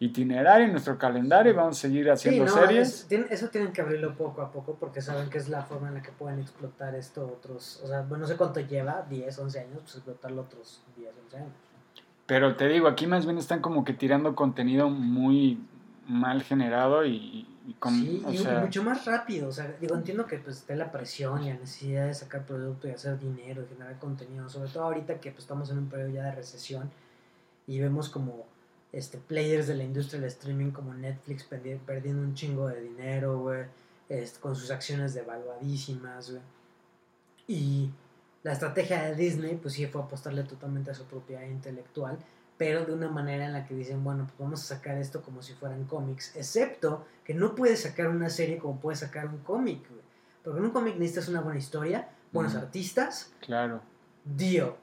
itinerario, 0.00 0.68
nuestro 0.68 0.96
calendario 0.96 1.52
y 1.52 1.56
vamos 1.56 1.76
a 1.76 1.80
seguir 1.80 2.04
Sí, 2.04 2.10
haciendo 2.10 2.44
no, 2.44 2.52
series. 2.52 3.06
eso 3.10 3.48
tienen 3.48 3.72
que 3.72 3.80
abrirlo 3.80 4.14
poco 4.14 4.42
a 4.42 4.52
poco 4.52 4.76
porque 4.78 5.00
saben 5.02 5.28
que 5.28 5.38
es 5.38 5.48
la 5.48 5.62
forma 5.62 5.88
en 5.88 5.94
la 5.94 6.02
que 6.02 6.12
pueden 6.12 6.38
explotar 6.38 6.94
esto 6.94 7.26
otros, 7.26 7.80
o 7.82 7.88
sea, 7.88 8.02
bueno, 8.02 8.22
no 8.22 8.26
sé 8.28 8.36
cuánto 8.36 8.60
lleva, 8.60 9.04
10, 9.08 9.38
11 9.38 9.58
años, 9.60 9.78
pues 9.82 9.96
explotarlo 9.96 10.42
otros 10.42 10.82
10, 10.96 11.10
11 11.24 11.36
años. 11.38 11.52
Pero 12.26 12.56
te 12.56 12.68
digo, 12.68 12.86
aquí 12.88 13.06
más 13.06 13.24
bien 13.24 13.38
están 13.38 13.60
como 13.60 13.84
que 13.84 13.92
tirando 13.94 14.36
contenido 14.36 14.88
muy 14.90 15.58
mal 16.06 16.42
generado 16.42 17.04
y, 17.04 17.46
y 17.66 17.74
con, 17.78 17.94
sí, 17.94 18.22
o 18.24 18.30
y, 18.30 18.34
y 18.36 18.38
sea, 18.38 18.60
mucho 18.60 18.82
más 18.84 19.04
rápido, 19.04 19.48
o 19.48 19.52
sea, 19.52 19.74
digo, 19.80 19.94
entiendo 19.96 20.26
que 20.26 20.38
pues 20.38 20.58
esté 20.58 20.76
la 20.76 20.92
presión 20.92 21.42
y 21.42 21.48
la 21.48 21.54
necesidad 21.54 22.06
de 22.06 22.14
sacar 22.14 22.46
producto 22.46 22.86
y 22.86 22.92
hacer 22.92 23.18
dinero 23.18 23.62
y 23.62 23.66
generar 23.66 23.98
contenido, 23.98 24.48
sobre 24.48 24.70
todo 24.70 24.84
ahorita 24.84 25.20
que 25.20 25.30
pues, 25.32 25.42
estamos 25.42 25.70
en 25.70 25.78
un 25.78 25.88
periodo 25.88 26.10
ya 26.10 26.24
de 26.24 26.32
recesión 26.32 26.90
y 27.66 27.78
vemos 27.80 28.08
como 28.08 28.46
este, 28.92 29.18
players 29.18 29.66
de 29.66 29.74
la 29.74 29.84
industria 29.84 30.20
del 30.20 30.28
streaming 30.30 30.70
como 30.70 30.94
Netflix 30.94 31.48
perdi- 31.48 31.78
perdiendo 31.78 32.22
un 32.22 32.34
chingo 32.34 32.68
de 32.68 32.80
dinero, 32.80 33.38
güey, 33.40 33.64
este, 34.08 34.40
con 34.40 34.56
sus 34.56 34.70
acciones 34.70 35.14
devaluadísimas, 35.14 36.30
güey. 36.30 36.42
Y 37.46 37.90
la 38.42 38.52
estrategia 38.52 39.02
de 39.04 39.14
Disney, 39.14 39.56
pues 39.56 39.74
sí 39.74 39.86
fue 39.86 40.02
apostarle 40.02 40.42
totalmente 40.44 40.90
a 40.90 40.94
su 40.94 41.04
propiedad 41.04 41.42
intelectual, 41.42 42.18
pero 42.56 42.84
de 42.84 42.92
una 42.92 43.08
manera 43.08 43.46
en 43.46 43.52
la 43.52 43.66
que 43.66 43.74
dicen, 43.74 44.02
bueno, 44.02 44.24
pues 44.24 44.38
vamos 44.38 44.62
a 44.62 44.74
sacar 44.76 44.98
esto 44.98 45.22
como 45.22 45.42
si 45.42 45.52
fueran 45.54 45.84
cómics, 45.84 46.34
excepto 46.36 47.06
que 47.24 47.34
no 47.34 47.54
puedes 47.54 47.82
sacar 47.82 48.08
una 48.08 48.30
serie 48.30 48.58
como 48.58 48.80
puedes 48.80 49.00
sacar 49.00 49.26
un 49.28 49.38
cómic, 49.38 49.80
Porque 50.42 50.58
en 50.58 50.64
un 50.64 50.70
cómic 50.70 50.96
necesitas 50.96 51.28
una 51.28 51.40
buena 51.40 51.58
historia, 51.58 52.08
buenos 52.32 52.54
artistas. 52.54 53.32
Claro. 53.40 53.80
Dio. 54.24 54.76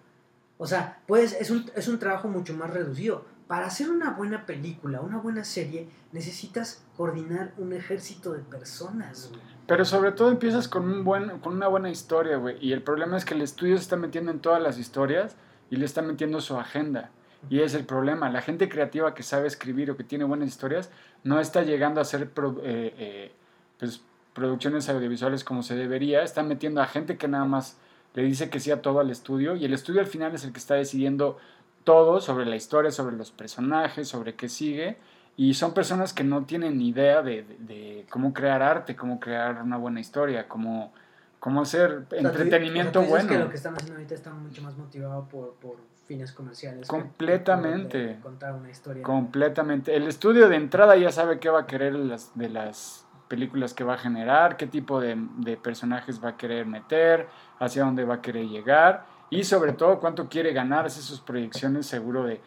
O 0.57 0.65
sea, 0.67 1.01
pues 1.07 1.33
es 1.33 1.49
un, 1.49 1.69
es 1.75 1.87
un 1.87 1.99
trabajo 1.99 2.27
mucho 2.27 2.53
más 2.53 2.69
reducido. 2.71 3.25
Para 3.47 3.67
hacer 3.67 3.89
una 3.91 4.11
buena 4.11 4.45
película, 4.45 5.01
una 5.01 5.17
buena 5.17 5.43
serie, 5.43 5.87
necesitas 6.11 6.83
coordinar 6.97 7.53
un 7.57 7.73
ejército 7.73 8.33
de 8.33 8.39
personas, 8.39 9.31
Pero 9.67 9.85
sobre 9.85 10.11
todo 10.13 10.31
empiezas 10.31 10.67
con, 10.67 10.89
un 10.91 11.03
buen, 11.03 11.39
con 11.39 11.53
una 11.53 11.67
buena 11.67 11.89
historia, 11.89 12.37
güey. 12.37 12.57
Y 12.59 12.73
el 12.73 12.81
problema 12.81 13.17
es 13.17 13.25
que 13.25 13.35
el 13.35 13.41
estudio 13.41 13.77
se 13.77 13.83
está 13.83 13.97
metiendo 13.97 14.31
en 14.31 14.39
todas 14.39 14.61
las 14.61 14.79
historias 14.79 15.35
y 15.69 15.75
le 15.75 15.85
está 15.85 16.01
metiendo 16.01 16.41
su 16.41 16.57
agenda. 16.57 17.11
Y 17.49 17.59
es 17.59 17.75
el 17.75 17.85
problema. 17.85 18.29
La 18.29 18.41
gente 18.41 18.69
creativa 18.69 19.13
que 19.13 19.21
sabe 19.21 19.47
escribir 19.47 19.91
o 19.91 19.97
que 19.97 20.03
tiene 20.03 20.23
buenas 20.23 20.49
historias 20.49 20.89
no 21.23 21.39
está 21.39 21.61
llegando 21.61 21.99
a 21.99 22.03
hacer 22.03 22.23
eh, 22.23 22.93
eh, 22.97 23.31
pues, 23.77 24.01
producciones 24.33 24.89
audiovisuales 24.89 25.43
como 25.43 25.61
se 25.61 25.75
debería. 25.75 26.23
Está 26.23 26.41
metiendo 26.41 26.81
a 26.81 26.87
gente 26.87 27.17
que 27.17 27.27
nada 27.27 27.45
más 27.45 27.77
le 28.15 28.23
dice 28.23 28.49
que 28.49 28.59
sí 28.59 28.71
a 28.71 28.81
todo 28.81 28.99
al 28.99 29.11
estudio. 29.11 29.55
Y 29.55 29.65
el 29.65 29.73
estudio 29.73 29.99
al 29.99 30.07
final 30.07 30.33
es 30.33 30.43
el 30.43 30.51
que 30.51 30.59
está 30.59 30.75
decidiendo 30.75 31.37
todo 31.85 32.19
sobre 32.19 32.45
la 32.45 32.57
historia, 32.57 32.91
sobre 32.91 33.15
los 33.15 33.31
personajes, 33.31 34.09
sobre 34.09 34.35
qué 34.35 34.49
sigue. 34.49 34.97
Y 35.37 35.53
son 35.53 35.73
personas 35.73 36.11
que 36.11 36.25
no 36.25 36.43
tienen 36.43 36.77
ni 36.77 36.89
idea 36.89 37.21
de, 37.21 38.05
cómo 38.09 38.33
crear 38.33 38.61
arte, 38.61 38.95
cómo 38.97 39.19
crear 39.21 39.61
una 39.61 39.77
buena 39.77 40.01
historia, 40.01 40.49
cómo, 40.49 40.93
cómo 41.39 41.61
hacer 41.61 42.05
entretenimiento 42.11 43.01
bueno. 43.01 43.29
que 43.29 43.37
lo 43.37 43.49
que 43.49 43.55
están 43.55 43.75
haciendo 43.75 43.95
ahorita 43.95 44.15
está 44.15 44.31
mucho 44.33 44.61
más 44.61 44.77
motivado 44.77 45.25
por 45.29 45.77
fines 46.05 46.31
comerciales. 46.31 46.87
Completamente. 46.87 48.19
contar 48.21 48.53
una 48.53 48.69
historia. 48.69 49.03
Completamente. 49.03 49.95
El 49.95 50.07
estudio 50.07 50.49
de 50.49 50.55
entrada 50.55 50.95
ya 50.95 51.11
sabe 51.11 51.39
qué 51.39 51.49
va 51.49 51.61
a 51.61 51.67
querer 51.67 51.95
las, 51.95 52.31
de 52.35 52.49
las 52.49 53.05
películas 53.27 53.73
que 53.73 53.83
va 53.83 53.95
a 53.95 53.97
generar, 53.97 54.55
qué 54.55 54.67
tipo 54.67 55.01
de, 55.01 55.17
de, 55.37 55.57
personajes 55.57 56.23
va 56.23 56.29
a 56.29 56.37
querer 56.37 56.65
meter, 56.65 57.27
hacia 57.59 57.83
dónde 57.83 58.05
va 58.05 58.15
a 58.15 58.21
querer 58.21 58.45
llegar 58.45 59.05
y 59.29 59.43
sobre 59.43 59.73
todo 59.73 59.99
cuánto 59.99 60.29
quiere 60.29 60.53
ganar, 60.53 60.85
hace 60.85 61.01
sus 61.01 61.21
proyecciones 61.21 61.85
seguro 61.85 62.23
de... 62.23 62.41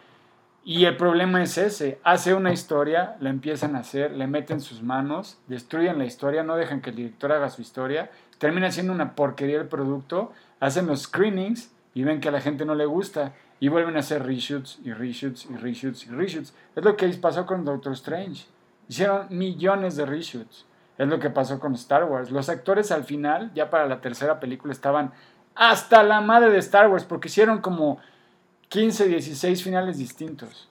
Y 0.64 0.84
el 0.84 0.96
problema 0.96 1.42
es 1.42 1.56
ese, 1.56 1.98
hace 2.04 2.34
una 2.34 2.52
historia, 2.52 3.16
la 3.20 3.30
empiezan 3.30 3.74
a 3.74 3.78
hacer, 3.78 4.12
le 4.12 4.26
meten 4.26 4.60
sus 4.60 4.82
manos, 4.82 5.38
destruyen 5.46 5.98
la 5.98 6.04
historia, 6.04 6.42
no 6.42 6.56
dejan 6.56 6.82
que 6.82 6.90
el 6.90 6.96
director 6.96 7.32
haga 7.32 7.48
su 7.48 7.62
historia, 7.62 8.10
termina 8.38 8.70
siendo 8.70 8.92
una 8.92 9.14
porquería 9.14 9.58
el 9.58 9.68
producto, 9.68 10.32
hacen 10.60 10.86
los 10.86 11.02
screenings 11.02 11.72
y 11.94 12.04
ven 12.04 12.20
que 12.20 12.28
a 12.28 12.32
la 12.32 12.40
gente 12.40 12.66
no 12.66 12.74
le 12.74 12.84
gusta 12.84 13.32
y 13.60 13.68
vuelven 13.68 13.96
a 13.96 14.00
hacer 14.00 14.24
reshoots 14.24 14.78
y 14.84 14.92
reshoots 14.92 15.46
y 15.50 15.56
reshoots 15.56 16.06
y 16.06 16.10
reshoots. 16.10 16.54
Es 16.76 16.84
lo 16.84 16.96
que 16.96 17.08
pasó 17.08 17.46
con 17.46 17.64
Doctor 17.64 17.92
Strange. 17.94 18.46
Hicieron 18.88 19.26
millones 19.30 19.96
de 19.96 20.06
reshoots. 20.06 20.66
Es 20.96 21.08
lo 21.08 21.18
que 21.18 21.30
pasó 21.30 21.58
con 21.60 21.74
Star 21.74 22.04
Wars. 22.04 22.30
Los 22.30 22.48
actores 22.48 22.90
al 22.90 23.04
final, 23.04 23.52
ya 23.54 23.70
para 23.70 23.86
la 23.86 24.00
tercera 24.00 24.40
película, 24.40 24.72
estaban 24.72 25.12
hasta 25.58 26.04
la 26.04 26.20
madre 26.20 26.50
de 26.50 26.58
Star 26.58 26.88
Wars 26.88 27.04
porque 27.04 27.26
hicieron 27.26 27.60
como 27.60 27.98
15, 28.68 29.08
16 29.08 29.62
finales 29.62 29.98
distintos. 29.98 30.68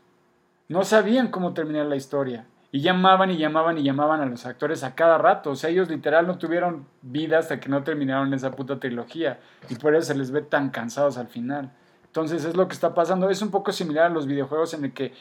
No 0.70 0.84
sabían 0.86 1.28
cómo 1.28 1.54
terminar 1.54 1.88
la 1.88 1.98
historia. 1.98 2.46
Y 2.72 2.82
llamaban 2.82 3.30
y 3.32 3.38
llamaban 3.38 3.78
y 3.78 3.84
llamaban 3.84 4.22
a 4.22 4.26
los 4.26 4.46
actores 4.46 4.84
a 4.84 4.96
cada 4.96 5.18
rato. 5.18 5.52
O 5.52 5.56
sea, 5.56 5.70
ellos 5.70 5.90
literal 5.90 6.26
no 6.26 6.38
tuvieron 6.38 6.86
vida 7.02 7.38
hasta 7.38 7.60
que 7.60 7.68
no 7.68 7.84
terminaron 7.84 8.34
esa 8.34 8.52
puta 8.52 8.80
trilogía. 8.80 9.40
Y 9.70 9.76
por 9.76 9.94
eso 9.94 10.08
se 10.08 10.16
les 10.16 10.32
ve 10.32 10.42
tan 10.42 10.70
cansados 10.70 11.18
al 11.18 11.28
final. 11.28 11.72
Entonces 12.06 12.46
es 12.46 12.56
lo 12.56 12.68
que 12.70 12.74
está 12.74 12.94
pasando. 12.94 13.30
Es 13.30 13.42
un 13.42 13.52
poco 13.52 13.74
similar 13.74 14.06
a 14.06 14.10
los 14.10 14.26
videojuegos 14.26 14.74
en 14.74 14.86
el 14.86 14.94
que 14.94 15.14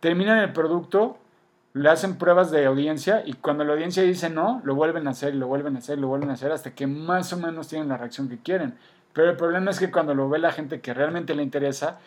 terminan 0.00 0.38
el 0.38 0.54
producto, 0.54 1.18
le 1.74 1.90
hacen 1.90 2.16
pruebas 2.16 2.50
de 2.50 2.64
audiencia 2.64 3.22
y 3.24 3.34
cuando 3.34 3.64
la 3.64 3.74
audiencia 3.74 4.02
dice 4.02 4.30
no, 4.30 4.60
lo 4.64 4.74
vuelven 4.74 5.06
a 5.06 5.10
hacer, 5.10 5.34
lo 5.34 5.46
vuelven 5.46 5.76
a 5.76 5.78
hacer, 5.78 5.98
lo 5.98 6.08
vuelven 6.08 6.30
a 6.30 6.32
hacer 6.32 6.50
hasta 6.52 6.74
que 6.74 6.86
más 6.86 7.32
o 7.32 7.36
menos 7.36 7.68
tienen 7.68 7.88
la 7.88 7.98
reacción 7.98 8.28
que 8.28 8.38
quieren. 8.38 8.76
Pero 9.12 9.30
el 9.30 9.36
problema 9.36 9.70
es 9.70 9.78
que 9.78 9.90
cuando 9.90 10.14
lo 10.14 10.28
ve 10.28 10.38
la 10.38 10.52
gente 10.52 10.80
que 10.80 10.94
realmente 10.94 11.34
le 11.34 11.42
interesa, 11.42 11.98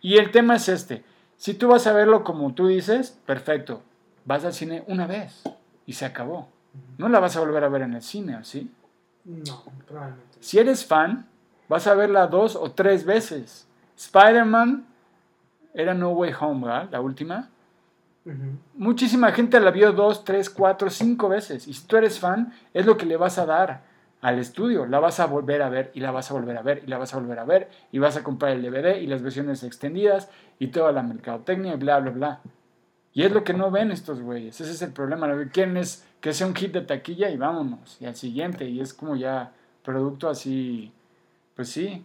y 0.00 0.16
el 0.16 0.30
tema 0.30 0.56
es 0.56 0.68
este, 0.68 1.04
si 1.36 1.54
tú 1.54 1.68
vas 1.68 1.86
a 1.86 1.92
verlo 1.92 2.24
como 2.24 2.54
tú 2.54 2.66
dices, 2.66 3.18
perfecto, 3.26 3.82
vas 4.24 4.44
al 4.44 4.52
cine 4.52 4.84
una 4.86 5.06
vez 5.06 5.42
y 5.86 5.92
se 5.94 6.04
acabó. 6.04 6.48
No 6.96 7.08
la 7.08 7.20
vas 7.20 7.36
a 7.36 7.40
volver 7.40 7.64
a 7.64 7.68
ver 7.68 7.82
en 7.82 7.94
el 7.94 8.02
cine, 8.02 8.38
¿sí? 8.44 8.70
No, 9.24 9.64
probablemente. 9.86 10.38
Si 10.40 10.58
eres 10.58 10.84
fan, 10.84 11.26
vas 11.68 11.86
a 11.86 11.94
verla 11.94 12.26
dos 12.26 12.56
o 12.56 12.70
tres 12.72 13.04
veces. 13.04 13.66
Spider-Man 13.96 14.86
era 15.74 15.94
No 15.94 16.10
Way 16.10 16.32
Home, 16.40 16.66
¿verdad? 16.66 16.88
La 16.90 17.00
última. 17.00 17.48
Muchísima 18.74 19.32
gente 19.32 19.58
la 19.58 19.70
vio 19.70 19.92
dos, 19.92 20.24
tres, 20.24 20.50
cuatro, 20.50 20.90
cinco 20.90 21.28
veces. 21.28 21.66
Y 21.66 21.72
si 21.72 21.86
tú 21.86 21.96
eres 21.96 22.18
fan, 22.18 22.52
es 22.74 22.84
lo 22.84 22.96
que 22.96 23.06
le 23.06 23.16
vas 23.16 23.38
a 23.38 23.46
dar 23.46 23.82
al 24.20 24.38
estudio. 24.38 24.86
La 24.86 25.00
vas 25.00 25.20
a 25.20 25.26
volver 25.26 25.62
a 25.62 25.68
ver 25.68 25.90
y 25.94 26.00
la 26.00 26.10
vas 26.10 26.30
a 26.30 26.34
volver 26.34 26.56
a 26.56 26.62
ver 26.62 26.82
y 26.84 26.88
la 26.88 26.98
vas 26.98 27.14
a 27.14 27.18
volver 27.18 27.38
a 27.38 27.44
ver 27.44 27.68
y 27.92 27.98
vas 27.98 28.16
a 28.16 28.24
comprar 28.24 28.52
el 28.52 28.62
DVD 28.62 28.96
y 29.00 29.06
las 29.06 29.22
versiones 29.22 29.62
extendidas 29.62 30.30
y 30.58 30.68
toda 30.68 30.92
la 30.92 31.02
mercadotecnia 31.02 31.74
y 31.74 31.76
bla, 31.76 32.00
bla, 32.00 32.10
bla. 32.10 32.40
Y 33.12 33.24
es 33.24 33.32
lo 33.32 33.42
que 33.42 33.54
no 33.54 33.70
ven 33.70 33.90
estos 33.90 34.20
güeyes. 34.20 34.60
Ese 34.60 34.70
es 34.70 34.82
el 34.82 34.92
problema. 34.92 35.26
Lo 35.26 35.38
que 35.38 35.50
quieren 35.50 35.76
es 35.76 36.06
que 36.20 36.32
sea 36.32 36.46
un 36.46 36.54
hit 36.54 36.72
de 36.72 36.82
taquilla 36.82 37.30
y 37.30 37.36
vámonos. 37.36 37.96
Y 38.00 38.06
al 38.06 38.14
siguiente. 38.14 38.68
Y 38.68 38.80
es 38.80 38.94
como 38.94 39.16
ya 39.16 39.52
producto 39.82 40.28
así, 40.28 40.92
pues 41.56 41.68
sí, 41.68 42.04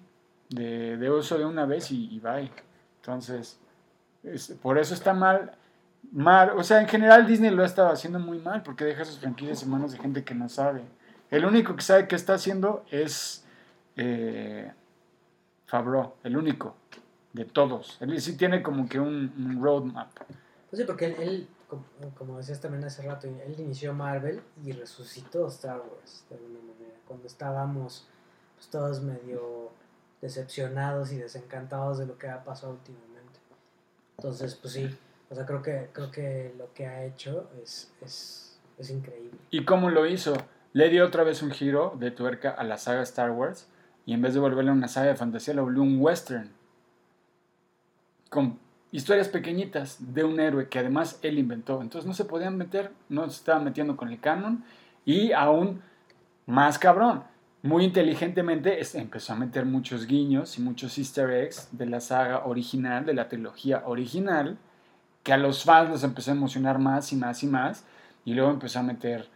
de, 0.50 1.12
uso 1.12 1.38
de 1.38 1.46
una 1.46 1.66
vez 1.66 1.92
y, 1.92 2.16
y 2.16 2.20
bye. 2.20 2.50
Entonces, 3.02 3.60
por 4.62 4.78
eso 4.78 4.94
está 4.94 5.14
mal, 5.14 5.52
mal. 6.12 6.52
O 6.58 6.64
sea, 6.64 6.82
en 6.82 6.88
general 6.88 7.28
Disney 7.28 7.52
lo 7.52 7.64
ha 7.64 7.68
estado 7.68 7.90
haciendo 7.90 8.20
muy 8.20 8.40
mal 8.40 8.64
porque 8.64 8.86
deja 8.86 9.06
sus 9.06 9.20
franquicias 9.20 9.64
en 9.64 9.70
manos 9.70 9.92
de 9.92 10.00
gente 10.00 10.24
que 10.24 10.34
no 10.34 10.50
sabe. 10.50 10.82
El 11.34 11.46
único 11.46 11.76
que 11.76 11.82
sabe 11.82 12.08
qué 12.08 12.16
está 12.16 12.36
haciendo 12.36 12.86
es 12.92 13.44
eh, 13.96 14.72
Favreau, 15.66 16.14
el 16.24 16.38
único 16.38 16.76
de 17.34 17.46
todos. 17.46 17.98
Él 18.02 18.22
sí 18.22 18.38
tiene 18.38 18.62
como 18.62 18.88
que 18.88 19.00
un, 19.00 19.60
roadmap. 19.60 20.12
Pues 20.70 20.80
sí, 20.80 20.84
porque 20.86 21.08
él, 21.08 21.48
como, 22.20 22.38
decías 22.38 22.62
también 22.62 22.84
hace 22.84 23.02
rato, 23.02 23.28
él 23.28 23.56
inició 23.58 23.96
Marvel 23.96 24.44
y 24.64 24.74
resucitó 24.74 25.48
Star 25.48 25.80
Wars 25.80 26.24
de 26.30 26.36
alguna 26.36 26.60
manera. 26.60 27.00
Cuando 27.08 27.26
estábamos 27.26 28.08
pues, 28.56 28.68
todos 28.68 29.02
medio 29.02 29.72
decepcionados 30.22 31.12
y 31.14 31.18
desencantados 31.18 31.98
de 31.98 32.06
lo 32.06 32.16
que 32.20 32.30
ha 32.30 32.44
pasado 32.44 32.74
últimamente. 32.74 33.40
Entonces, 34.20 34.54
pues 34.54 34.76
sí, 34.76 34.96
o 35.32 35.34
sea, 35.34 35.48
creo 35.48 35.64
que, 35.64 35.90
creo 35.94 36.12
que 36.12 36.54
lo 36.60 36.72
que 36.76 36.86
ha 36.86 37.04
hecho 37.04 37.50
es, 37.64 37.92
es, 38.02 38.60
es 38.78 38.92
increíble. 38.92 39.40
¿Y 39.50 39.66
cómo 39.66 39.90
lo 39.90 40.06
hizo? 40.06 40.36
Le 40.74 40.90
dio 40.90 41.06
otra 41.06 41.24
vez 41.24 41.42
un 41.42 41.52
giro 41.52 41.96
de 42.00 42.12
tuerca 42.12 42.50
a 42.52 42.64
la 42.64 42.78
saga 42.78 43.04
Star 43.04 43.32
Wars 43.32 43.70
y 44.06 44.14
en 44.14 44.22
vez 44.22 44.34
de 44.34 44.40
volverle 44.40 44.72
una 44.72 44.88
saga 44.88 45.08
de 45.08 45.16
fantasía, 45.16 45.54
lo 45.54 45.64
volvió 45.64 45.84
un 45.84 46.02
western. 46.02 46.52
Con 48.30 48.60
historias 48.92 49.30
pequeñitas 49.30 50.14
de 50.14 50.24
un 50.24 50.40
héroe 50.40 50.68
que 50.68 50.80
además 50.80 51.20
él 51.22 51.40
inventó. 51.40 51.82
Entonces 51.82 52.08
no 52.08 52.14
se 52.14 52.26
podían 52.26 52.58
meter, 52.58 52.92
no 53.10 53.30
se 53.30 53.38
estaban 53.38 53.64
metiendo 53.64 53.96
con 53.96 54.10
el 54.10 54.20
canon 54.20 54.64
y 55.06 55.32
aún 55.32 55.82
más 56.46 56.78
cabrón 56.78 57.24
muy 57.64 57.86
inteligentemente 57.86 58.82
empezó 58.96 59.32
a 59.32 59.38
meter 59.38 59.66
muchos 59.66 60.06
guiños 60.06 60.58
y 60.58 60.62
muchos 60.62 60.98
easter 60.98 61.30
eggs 61.30 61.70
de 61.72 61.86
la 61.86 62.02
saga 62.02 62.46
original, 62.46 63.06
de 63.06 63.14
la 63.14 63.30
trilogía 63.30 63.84
original, 63.86 64.58
que 65.24 65.32
a 65.32 65.38
los 65.38 65.64
fans 65.64 65.90
los 65.90 66.04
empezó 66.04 66.32
a 66.32 66.34
emocionar 66.36 66.78
más 66.78 67.14
y 67.14 67.16
más 67.16 67.42
y 67.42 67.48
más, 67.48 67.86
y 68.26 68.34
luego 68.34 68.52
empezó 68.52 68.80
a 68.80 68.84
meter 68.84 69.30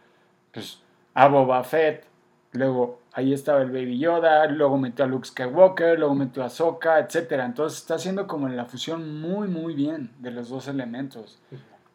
pues, 0.52 0.82
a 1.18 1.26
Boba 1.26 1.64
Fett, 1.64 2.04
luego 2.52 3.00
ahí 3.12 3.32
estaba 3.32 3.60
el 3.62 3.72
Baby 3.72 3.98
Yoda, 3.98 4.46
luego 4.46 4.78
metió 4.78 5.04
a 5.04 5.08
Luke 5.08 5.26
Skywalker, 5.26 5.98
luego 5.98 6.14
metió 6.14 6.44
a 6.44 6.48
Sokka, 6.48 7.00
etc. 7.00 7.32
Entonces 7.44 7.80
está 7.80 7.96
haciendo 7.96 8.28
como 8.28 8.48
la 8.48 8.66
fusión 8.66 9.20
muy, 9.20 9.48
muy 9.48 9.74
bien 9.74 10.12
de 10.20 10.30
los 10.30 10.48
dos 10.48 10.68
elementos. 10.68 11.42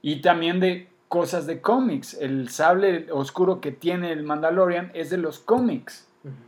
Y 0.02 0.22
también 0.22 0.60
de 0.60 0.90
cosas 1.08 1.48
de 1.48 1.62
cómics. 1.62 2.16
El 2.20 2.50
sable 2.50 3.10
oscuro 3.14 3.62
que 3.62 3.72
tiene 3.72 4.12
el 4.12 4.24
Mandalorian 4.24 4.92
es 4.94 5.10
de 5.10 5.18
los 5.18 5.40
cómics. 5.40 6.06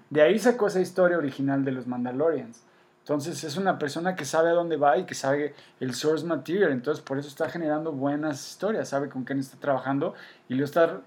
De 0.10 0.22
ahí 0.22 0.38
sacó 0.38 0.68
esa 0.68 0.82
historia 0.82 1.18
original 1.18 1.64
de 1.64 1.72
los 1.72 1.88
Mandalorians. 1.88 2.62
Entonces 3.06 3.44
es 3.44 3.56
una 3.56 3.78
persona 3.78 4.16
que 4.16 4.26
sabe 4.26 4.50
a 4.50 4.54
dónde 4.54 4.78
va 4.78 4.98
y 4.98 5.06
que 5.06 5.14
sabe 5.14 5.54
el 5.80 5.94
source 5.94 6.26
material. 6.26 6.72
Entonces 6.72 7.04
por 7.04 7.20
eso 7.20 7.28
está 7.28 7.48
generando 7.52 7.92
buenas 7.92 8.50
historias, 8.50 8.90
sabe 8.90 9.10
con 9.10 9.26
quién 9.26 9.38
está 9.38 9.60
trabajando 9.60 10.16
y 10.50 10.56
lo 10.56 10.66
está 10.66 11.02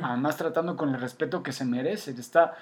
además 0.00 0.36
tratando 0.36 0.76
con 0.76 0.94
el 0.94 1.00
respeto 1.00 1.42
que 1.42 1.50
se 1.50 1.64
merece. 1.64 2.12
Está 2.12 2.54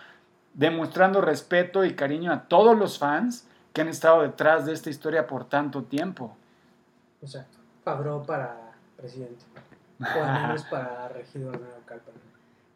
demostrando 0.54 1.20
respeto 1.20 1.84
y 1.84 1.94
cariño 1.94 2.32
a 2.32 2.44
todos 2.48 2.78
los 2.78 2.98
fans 2.98 3.46
que 3.74 3.82
han 3.82 3.88
estado 3.88 4.22
detrás 4.22 4.64
de 4.64 4.72
esta 4.72 4.88
historia 4.88 5.26
por 5.26 5.44
tanto 5.44 5.82
tiempo. 5.82 6.34
Exacto. 7.20 7.58
Fabró 7.84 8.22
para 8.22 8.72
presidente. 8.96 9.44
Menos 9.98 10.64
para 10.64 11.08
regidor 11.14 11.60
de 11.60 11.66
Calpan. 11.84 12.14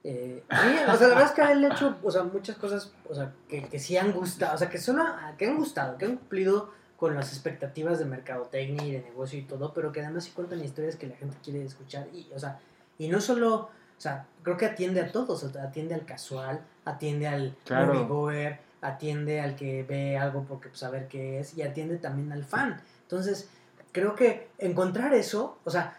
Eh, 0.04 0.42
sí, 0.50 0.56
o 0.88 0.96
sea, 0.96 1.08
la 1.08 1.14
verdad 1.14 1.24
es 1.24 1.30
que 1.30 1.42
él 1.52 1.64
ha 1.64 1.74
hecho, 1.74 1.96
o 2.02 2.10
sea, 2.10 2.24
muchas 2.24 2.56
cosas, 2.56 2.92
o 3.08 3.14
sea, 3.14 3.32
que, 3.48 3.68
que 3.68 3.78
sí 3.78 3.96
han 3.96 4.12
gustado, 4.12 4.54
o 4.54 4.58
sea, 4.58 4.68
que 4.68 4.78
son, 4.78 5.00
que 5.38 5.46
han 5.46 5.56
gustado, 5.56 5.96
que 5.96 6.06
han 6.06 6.16
cumplido 6.16 6.70
con 6.96 7.14
las 7.14 7.32
expectativas 7.32 7.98
de 7.98 8.04
mercadotecnia 8.04 8.84
y 8.86 8.92
de 8.92 9.02
negocio 9.02 9.38
y 9.38 9.42
todo, 9.42 9.72
pero 9.72 9.92
que 9.92 10.00
además 10.00 10.24
sí 10.24 10.32
cuentan 10.32 10.62
historias 10.64 10.96
que 10.96 11.06
la 11.06 11.16
gente 11.16 11.36
quiere 11.42 11.64
escuchar 11.64 12.08
y, 12.12 12.28
o 12.34 12.38
sea, 12.38 12.58
y 12.98 13.08
no 13.08 13.20
solo, 13.20 13.54
o 13.56 13.70
sea, 14.00 14.26
creo 14.42 14.56
que 14.56 14.66
atiende 14.66 15.00
a 15.00 15.12
todos, 15.12 15.44
atiende 15.56 15.94
al 15.94 16.04
casual, 16.04 16.60
atiende 16.84 17.28
al 17.28 17.56
Claro. 17.64 18.06
goer, 18.06 18.58
atiende 18.80 19.40
al 19.40 19.54
que 19.54 19.84
ve 19.84 20.18
algo 20.18 20.44
porque 20.48 20.68
pues, 20.68 20.80
saber 20.80 21.06
qué 21.08 21.40
es 21.40 21.56
y 21.56 21.62
atiende 21.62 21.96
también 21.98 22.32
al 22.32 22.44
fan. 22.44 22.80
Entonces, 23.02 23.48
creo 23.92 24.14
que 24.14 24.48
encontrar 24.58 25.14
eso, 25.14 25.58
o 25.64 25.70
sea, 25.70 25.96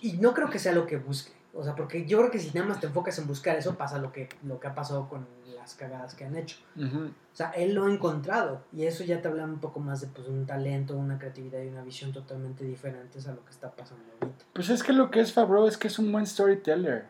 y 0.00 0.12
no 0.14 0.32
creo 0.34 0.48
que 0.48 0.58
sea 0.58 0.72
lo 0.72 0.86
que 0.86 0.96
busque. 0.96 1.32
O 1.54 1.62
sea, 1.62 1.74
porque 1.74 2.06
yo 2.06 2.18
creo 2.18 2.30
que 2.30 2.38
si 2.38 2.50
nada 2.56 2.68
más 2.68 2.80
te 2.80 2.86
enfocas 2.86 3.18
en 3.18 3.26
buscar 3.26 3.56
eso, 3.56 3.74
pasa 3.74 3.98
lo 3.98 4.10
que, 4.10 4.28
lo 4.42 4.58
que 4.58 4.68
ha 4.68 4.74
pasado 4.74 5.08
con 5.08 5.26
las 5.54 5.74
cagadas 5.74 6.14
que 6.14 6.24
han 6.24 6.36
hecho. 6.36 6.56
O 6.76 7.36
sea, 7.36 7.50
él 7.50 7.74
lo 7.74 7.84
ha 7.84 7.92
encontrado. 7.92 8.62
Y 8.72 8.84
eso 8.84 9.04
ya 9.04 9.20
te 9.20 9.28
habla 9.28 9.44
un 9.44 9.58
poco 9.58 9.78
más 9.78 10.00
de 10.00 10.06
pues, 10.08 10.28
un 10.28 10.46
talento, 10.46 10.96
una 10.96 11.18
creatividad 11.18 11.62
y 11.62 11.68
una 11.68 11.82
visión 11.82 12.12
totalmente 12.12 12.64
diferentes 12.64 13.28
a 13.28 13.32
lo 13.32 13.44
que 13.44 13.50
está 13.50 13.70
pasando 13.70 14.04
ahorita. 14.20 14.44
Pues 14.52 14.70
es 14.70 14.82
que 14.82 14.92
lo 14.92 15.10
que 15.10 15.20
es 15.20 15.32
Favreau 15.32 15.66
es 15.66 15.76
que 15.76 15.88
es 15.88 15.98
un 15.98 16.10
buen 16.10 16.26
storyteller. 16.26 17.06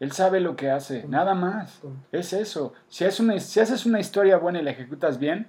Él 0.00 0.12
sabe 0.12 0.40
lo 0.40 0.54
que 0.54 0.70
hace, 0.70 1.06
nada 1.08 1.34
más. 1.34 1.80
Es 2.12 2.32
eso. 2.32 2.72
Si, 2.88 3.04
es 3.04 3.18
una, 3.18 3.40
si 3.40 3.58
haces 3.58 3.84
una 3.84 3.98
historia 3.98 4.36
buena 4.36 4.60
y 4.60 4.62
la 4.62 4.70
ejecutas 4.70 5.18
bien, 5.18 5.48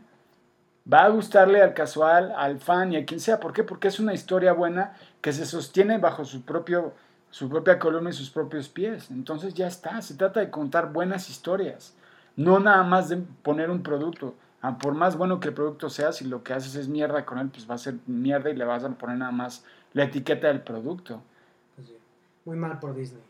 va 0.91 1.05
a 1.05 1.09
gustarle 1.09 1.61
al 1.61 1.75
casual, 1.75 2.33
al 2.35 2.59
fan 2.59 2.93
y 2.93 2.97
a 2.97 3.05
quien 3.05 3.19
sea. 3.19 3.39
¿Por 3.39 3.53
qué? 3.53 3.63
Porque 3.63 3.89
es 3.89 3.99
una 3.99 4.13
historia 4.13 4.53
buena 4.53 4.95
que 5.21 5.33
se 5.33 5.45
sostiene 5.45 5.99
bajo 5.99 6.25
su, 6.25 6.41
propio, 6.41 6.93
su 7.31 7.49
propia 7.49 7.77
columna 7.79 8.09
y 8.09 8.13
sus 8.13 8.29
propios 8.29 8.69
pies. 8.69 9.09
Entonces 9.11 9.53
ya 9.53 9.67
está. 9.67 10.01
Se 10.01 10.15
trata 10.15 10.39
de 10.39 10.49
contar 10.49 10.91
buenas 10.91 11.29
historias. 11.29 11.93
No 12.35 12.59
nada 12.59 12.83
más 12.83 13.09
de 13.09 13.17
poner 13.17 13.69
un 13.69 13.83
producto. 13.83 14.33
Ah, 14.61 14.77
Por 14.77 14.93
más 14.93 15.15
bueno 15.17 15.39
que 15.39 15.49
el 15.49 15.53
producto 15.53 15.89
sea, 15.89 16.11
si 16.11 16.25
lo 16.25 16.43
que 16.43 16.53
haces 16.53 16.75
es 16.75 16.87
mierda 16.87 17.25
con 17.25 17.37
él, 17.39 17.49
pues 17.49 17.69
va 17.69 17.75
a 17.75 17.77
ser 17.77 17.95
mierda 18.07 18.49
y 18.49 18.55
le 18.55 18.65
vas 18.65 18.83
a 18.83 18.89
poner 18.89 19.17
nada 19.17 19.31
más 19.31 19.63
la 19.93 20.03
etiqueta 20.03 20.47
del 20.47 20.61
producto. 20.61 21.21
Pues 21.75 21.87
sí. 21.87 21.97
Muy 22.45 22.57
mal 22.57 22.77
por 22.79 22.93
Disney. 22.95 23.21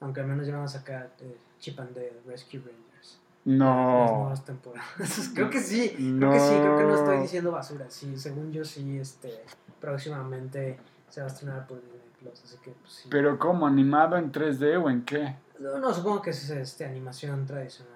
Aunque 0.00 0.20
al 0.20 0.26
menos 0.26 0.46
ya 0.46 0.54
van 0.56 0.64
a 0.64 0.68
sacar 0.68 1.10
eh, 1.20 1.36
Chip 1.60 1.78
and 1.80 1.94
Dale 1.94 2.20
Rescue 2.26 2.58
Rangers. 2.60 3.18
Las 3.46 3.58
No. 3.58 4.06
nuevas 4.18 4.44
temporadas. 4.44 5.30
creo 5.34 5.48
que 5.48 5.60
sí. 5.60 5.90
Creo 6.18 6.30
que 6.32 6.40
sí. 6.40 6.54
Creo 6.60 6.76
que 6.78 6.84
no 6.84 6.94
estoy 6.96 7.18
diciendo 7.18 7.50
basura. 7.52 7.86
Sí, 7.88 8.16
según 8.18 8.52
yo 8.52 8.64
sí, 8.64 8.98
este, 8.98 9.42
próximamente 9.80 10.78
se 11.08 11.20
va 11.20 11.26
a 11.28 11.30
estrenar 11.30 11.66
por 11.66 11.80
Disney 11.80 12.00
Plus. 12.24 12.42
Así 12.44 12.56
que 12.62 12.70
pues 12.72 12.92
sí. 12.92 13.08
Pero 13.10 13.38
¿cómo? 13.38 13.66
¿Animado 13.66 14.16
en 14.16 14.32
3D 14.32 14.82
o 14.82 14.90
en 14.90 15.04
qué? 15.04 15.36
No, 15.58 15.78
no, 15.78 15.92
supongo 15.94 16.20
que 16.22 16.30
es 16.30 16.50
este, 16.50 16.84
animación 16.84 17.46
tradicional. 17.46 17.92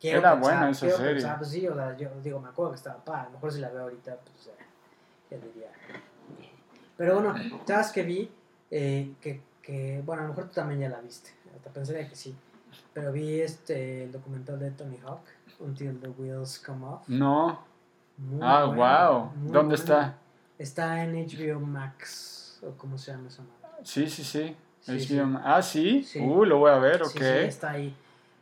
Era 0.00 0.34
buena 0.34 0.70
esa 0.70 0.82
quiero 0.86 0.96
serie. 0.96 1.12
pensar, 1.14 1.38
pues 1.38 1.50
sí, 1.50 1.66
o 1.66 1.74
sea, 1.74 1.96
yo 1.96 2.08
digo, 2.22 2.40
me 2.40 2.48
acuerdo 2.48 2.70
que 2.72 2.76
estaba 2.76 3.04
pa, 3.04 3.22
a 3.22 3.24
lo 3.24 3.30
mejor 3.32 3.52
si 3.52 3.60
la 3.60 3.68
veo 3.70 3.82
ahorita, 3.82 4.16
pues 4.16 4.46
eh, 4.46 4.64
ya 5.30 5.36
diría. 5.38 5.70
Pero 6.96 7.14
bueno, 7.20 7.34
¿sabes 7.66 7.90
que 7.92 8.02
vi? 8.04 8.30
Eh, 8.70 9.14
que, 9.20 9.42
que, 9.62 10.02
bueno, 10.04 10.22
a 10.22 10.24
lo 10.26 10.30
mejor 10.30 10.48
tú 10.48 10.54
también 10.54 10.80
ya 10.80 10.88
la 10.88 11.00
viste, 11.00 11.30
hasta 11.56 11.70
pensaría 11.70 12.08
que 12.08 12.14
sí. 12.16 12.36
Pero 12.92 13.12
vi 13.12 13.40
este, 13.40 14.04
el 14.04 14.12
documental 14.12 14.58
de 14.58 14.70
Tony 14.72 14.98
Hawk, 15.04 15.22
Until 15.60 15.98
the 16.00 16.08
Wheels 16.08 16.58
Come 16.60 16.86
Off. 16.86 17.08
No. 17.08 17.64
Muy 18.18 18.40
Ah, 18.42 18.64
bueno, 18.66 19.12
wow. 19.12 19.30
¿Dónde 19.34 19.50
bueno. 19.52 19.74
está? 19.74 20.16
Está 20.58 21.02
en 21.04 21.14
HBO 21.14 21.60
Max, 21.60 22.60
o 22.66 22.70
como 22.76 22.98
se 22.98 23.12
llama 23.12 23.28
esa 23.28 23.42
madre. 23.42 23.57
Sí, 23.82 24.08
sí, 24.08 24.24
sí. 24.24 24.56
Sí, 24.80 25.00
sí. 25.00 25.20
Ah, 25.42 25.60
¿sí? 25.62 26.02
Sí. 26.04 26.20
Uh, 26.20 26.44
lo 26.44 26.58
voy 26.58 26.70
a 26.70 26.78
ver, 26.78 27.02
ok. 27.02 27.10
Sí, 27.10 27.18
sí, 27.18 27.24
está 27.24 27.70
ahí. 27.72 27.94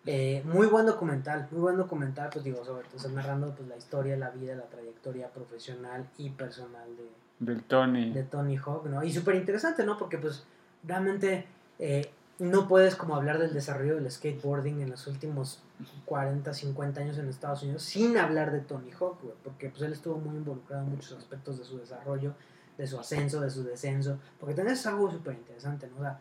Eh, 0.08 0.42
muy 0.44 0.68
buen 0.68 0.86
documental, 0.86 1.48
muy 1.50 1.62
buen 1.62 1.76
documental, 1.76 2.30
pues 2.32 2.44
digo, 2.44 2.64
sobre 2.64 2.86
todo 2.88 3.08
narrando 3.08 3.52
pues, 3.56 3.68
la 3.68 3.76
historia, 3.76 4.16
la 4.16 4.30
vida, 4.30 4.54
la 4.54 4.66
trayectoria 4.66 5.28
profesional 5.30 6.08
y 6.16 6.30
personal 6.30 6.88
de, 6.96 7.10
Del 7.40 7.64
Tony. 7.64 8.12
de 8.12 8.22
Tony 8.22 8.56
Hawk, 8.56 8.86
¿no? 8.86 9.02
Y 9.02 9.12
súper 9.12 9.34
interesante, 9.34 9.84
¿no? 9.84 9.98
Porque 9.98 10.18
pues 10.18 10.44
realmente 10.84 11.46
eh, 11.80 12.08
no 12.38 12.68
puedes 12.68 12.94
como 12.94 13.16
hablar 13.16 13.38
del 13.38 13.52
desarrollo 13.52 13.96
del 13.96 14.08
skateboarding 14.08 14.80
en 14.80 14.90
los 14.90 15.08
últimos 15.08 15.60
40, 16.04 16.54
50 16.54 17.00
años 17.00 17.18
en 17.18 17.28
Estados 17.28 17.64
Unidos 17.64 17.82
sin 17.82 18.16
hablar 18.16 18.52
de 18.52 18.60
Tony 18.60 18.92
Hawk, 18.92 19.20
güey, 19.22 19.34
porque 19.42 19.70
pues 19.70 19.82
él 19.82 19.92
estuvo 19.92 20.18
muy 20.18 20.36
involucrado 20.36 20.84
en 20.84 20.90
muchos 20.90 21.18
aspectos 21.18 21.58
de 21.58 21.64
su 21.64 21.78
desarrollo, 21.78 22.34
de 22.76 22.86
su 22.86 22.98
ascenso, 22.98 23.40
de 23.40 23.50
su 23.50 23.64
descenso, 23.64 24.18
porque 24.38 24.54
también 24.54 24.76
es 24.76 24.86
algo 24.86 25.10
súper 25.10 25.34
interesante, 25.34 25.88
¿no? 25.88 25.96
O 25.98 26.00
sea, 26.02 26.18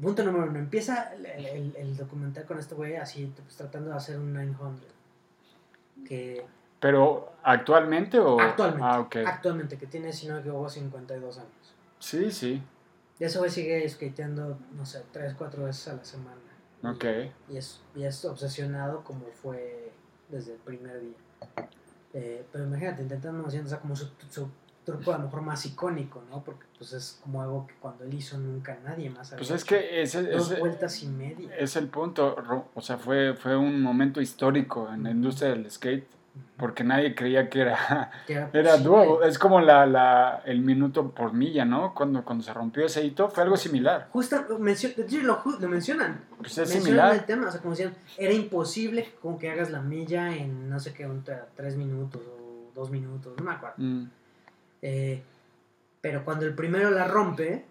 punto 0.00 0.24
número 0.24 0.46
uno, 0.50 0.58
empieza 0.58 1.14
el, 1.14 1.24
el- 1.26 1.76
el 1.76 1.96
documental 1.96 2.44
con 2.44 2.58
este 2.58 2.74
güey 2.74 2.96
así, 2.96 3.32
pues, 3.42 3.56
tratando 3.56 3.90
de 3.90 3.96
hacer 3.96 4.18
un 4.18 4.32
900, 4.32 4.80
que 6.06 6.44
¿Pero 6.80 7.32
actualmente 7.42 8.18
o...? 8.18 8.38
actualmente, 8.40 8.84
Ah, 8.86 9.00
ok. 9.00 9.16
actualmente, 9.26 9.78
que 9.78 9.86
tiene, 9.86 10.12
si 10.12 10.26
no 10.26 10.34
me 10.34 10.40
equivoco, 10.40 10.68
52 10.68 11.38
años. 11.38 11.50
Sí, 11.98 12.30
sí. 12.30 12.62
Y 13.18 13.24
ese 13.24 13.38
güey 13.38 13.50
sigue 13.50 13.88
skateando, 13.88 14.58
no 14.76 14.84
sé, 14.84 15.02
tres, 15.12 15.34
cuatro 15.38 15.64
veces 15.64 15.88
a 15.88 15.94
la 15.94 16.04
semana. 16.04 16.36
Y- 16.82 16.86
Ok. 16.86 17.04
Y 17.48 17.56
es, 17.56 17.80
y 17.94 18.02
es 18.04 18.22
obsesionado 18.26 19.02
como 19.04 19.24
fue 19.28 19.92
desde 20.28 20.54
el 20.54 20.58
primer 20.58 21.00
día. 21.00 21.14
Eh, 22.12 22.44
pero 22.52 22.64
imagínate, 22.64 23.02
intentando 23.02 23.46
haciendo, 23.46 23.68
o 23.68 23.70
sea, 23.70 23.80
como 23.80 23.96
su, 23.96 24.10
su 24.28 24.48
truco 24.84 25.12
a 25.12 25.18
lo 25.18 25.24
mejor 25.24 25.42
más 25.42 25.64
icónico, 25.66 26.22
¿no? 26.30 26.42
Porque 26.44 26.64
pues 26.78 26.92
es 26.92 27.18
como 27.22 27.42
algo 27.42 27.66
que 27.66 27.74
cuando 27.80 28.04
él 28.04 28.14
hizo 28.14 28.38
nunca 28.38 28.76
nadie 28.84 29.10
más 29.10 29.32
había 29.32 29.38
Pues 29.38 29.50
es 29.50 29.62
hecho. 29.62 29.74
que 29.76 30.02
ese, 30.02 30.22
Dos 30.30 30.50
ese- 30.50 30.60
vueltas 30.60 31.02
y 31.02 31.06
media. 31.08 31.54
es 31.56 31.76
el 31.76 31.88
punto. 31.88 32.36
O 32.74 32.80
sea, 32.80 32.98
fue, 32.98 33.34
fue 33.34 33.56
un 33.56 33.80
momento 33.82 34.20
histórico 34.20 34.88
en 34.92 35.04
la 35.04 35.10
industria 35.10 35.50
del 35.50 35.70
skate. 35.70 36.06
Porque 36.56 36.82
nadie 36.82 37.14
creía 37.14 37.48
que 37.48 37.60
era, 37.60 38.10
era 38.52 38.76
dúo. 38.78 39.22
Es 39.22 39.38
como 39.38 39.60
la, 39.60 39.86
la, 39.86 40.42
el 40.44 40.62
minuto 40.62 41.10
por 41.12 41.32
milla, 41.32 41.64
¿no? 41.64 41.94
Cuando, 41.94 42.24
cuando 42.24 42.42
se 42.42 42.52
rompió 42.52 42.84
ese 42.86 43.04
hito, 43.04 43.28
fue 43.28 43.44
algo 43.44 43.56
similar. 43.56 44.08
Justo, 44.10 44.44
lo, 44.48 44.58
mencionan. 44.58 46.24
Pues 46.38 46.58
es 46.58 46.58
mencionan 46.58 46.82
similar. 46.84 47.14
el 47.14 47.24
tema, 47.24 47.46
o 47.48 47.50
sea, 47.52 47.60
como 47.60 47.70
decían, 47.74 47.94
era 48.18 48.32
imposible 48.32 49.12
como 49.22 49.38
que 49.38 49.48
hagas 49.48 49.70
la 49.70 49.80
milla 49.80 50.34
en 50.34 50.68
no 50.68 50.80
sé 50.80 50.92
qué, 50.92 51.06
un, 51.06 51.22
tre- 51.24 51.44
tres 51.54 51.76
minutos 51.76 52.20
o 52.26 52.70
dos 52.74 52.90
minutos, 52.90 53.34
no 53.38 53.44
me 53.44 53.52
acuerdo. 53.52 53.76
Mm. 53.78 54.10
Eh, 54.86 55.22
pero 56.02 56.26
cuando 56.26 56.44
el 56.44 56.54
primero 56.54 56.90
la 56.90 57.08
rompe, 57.08 57.64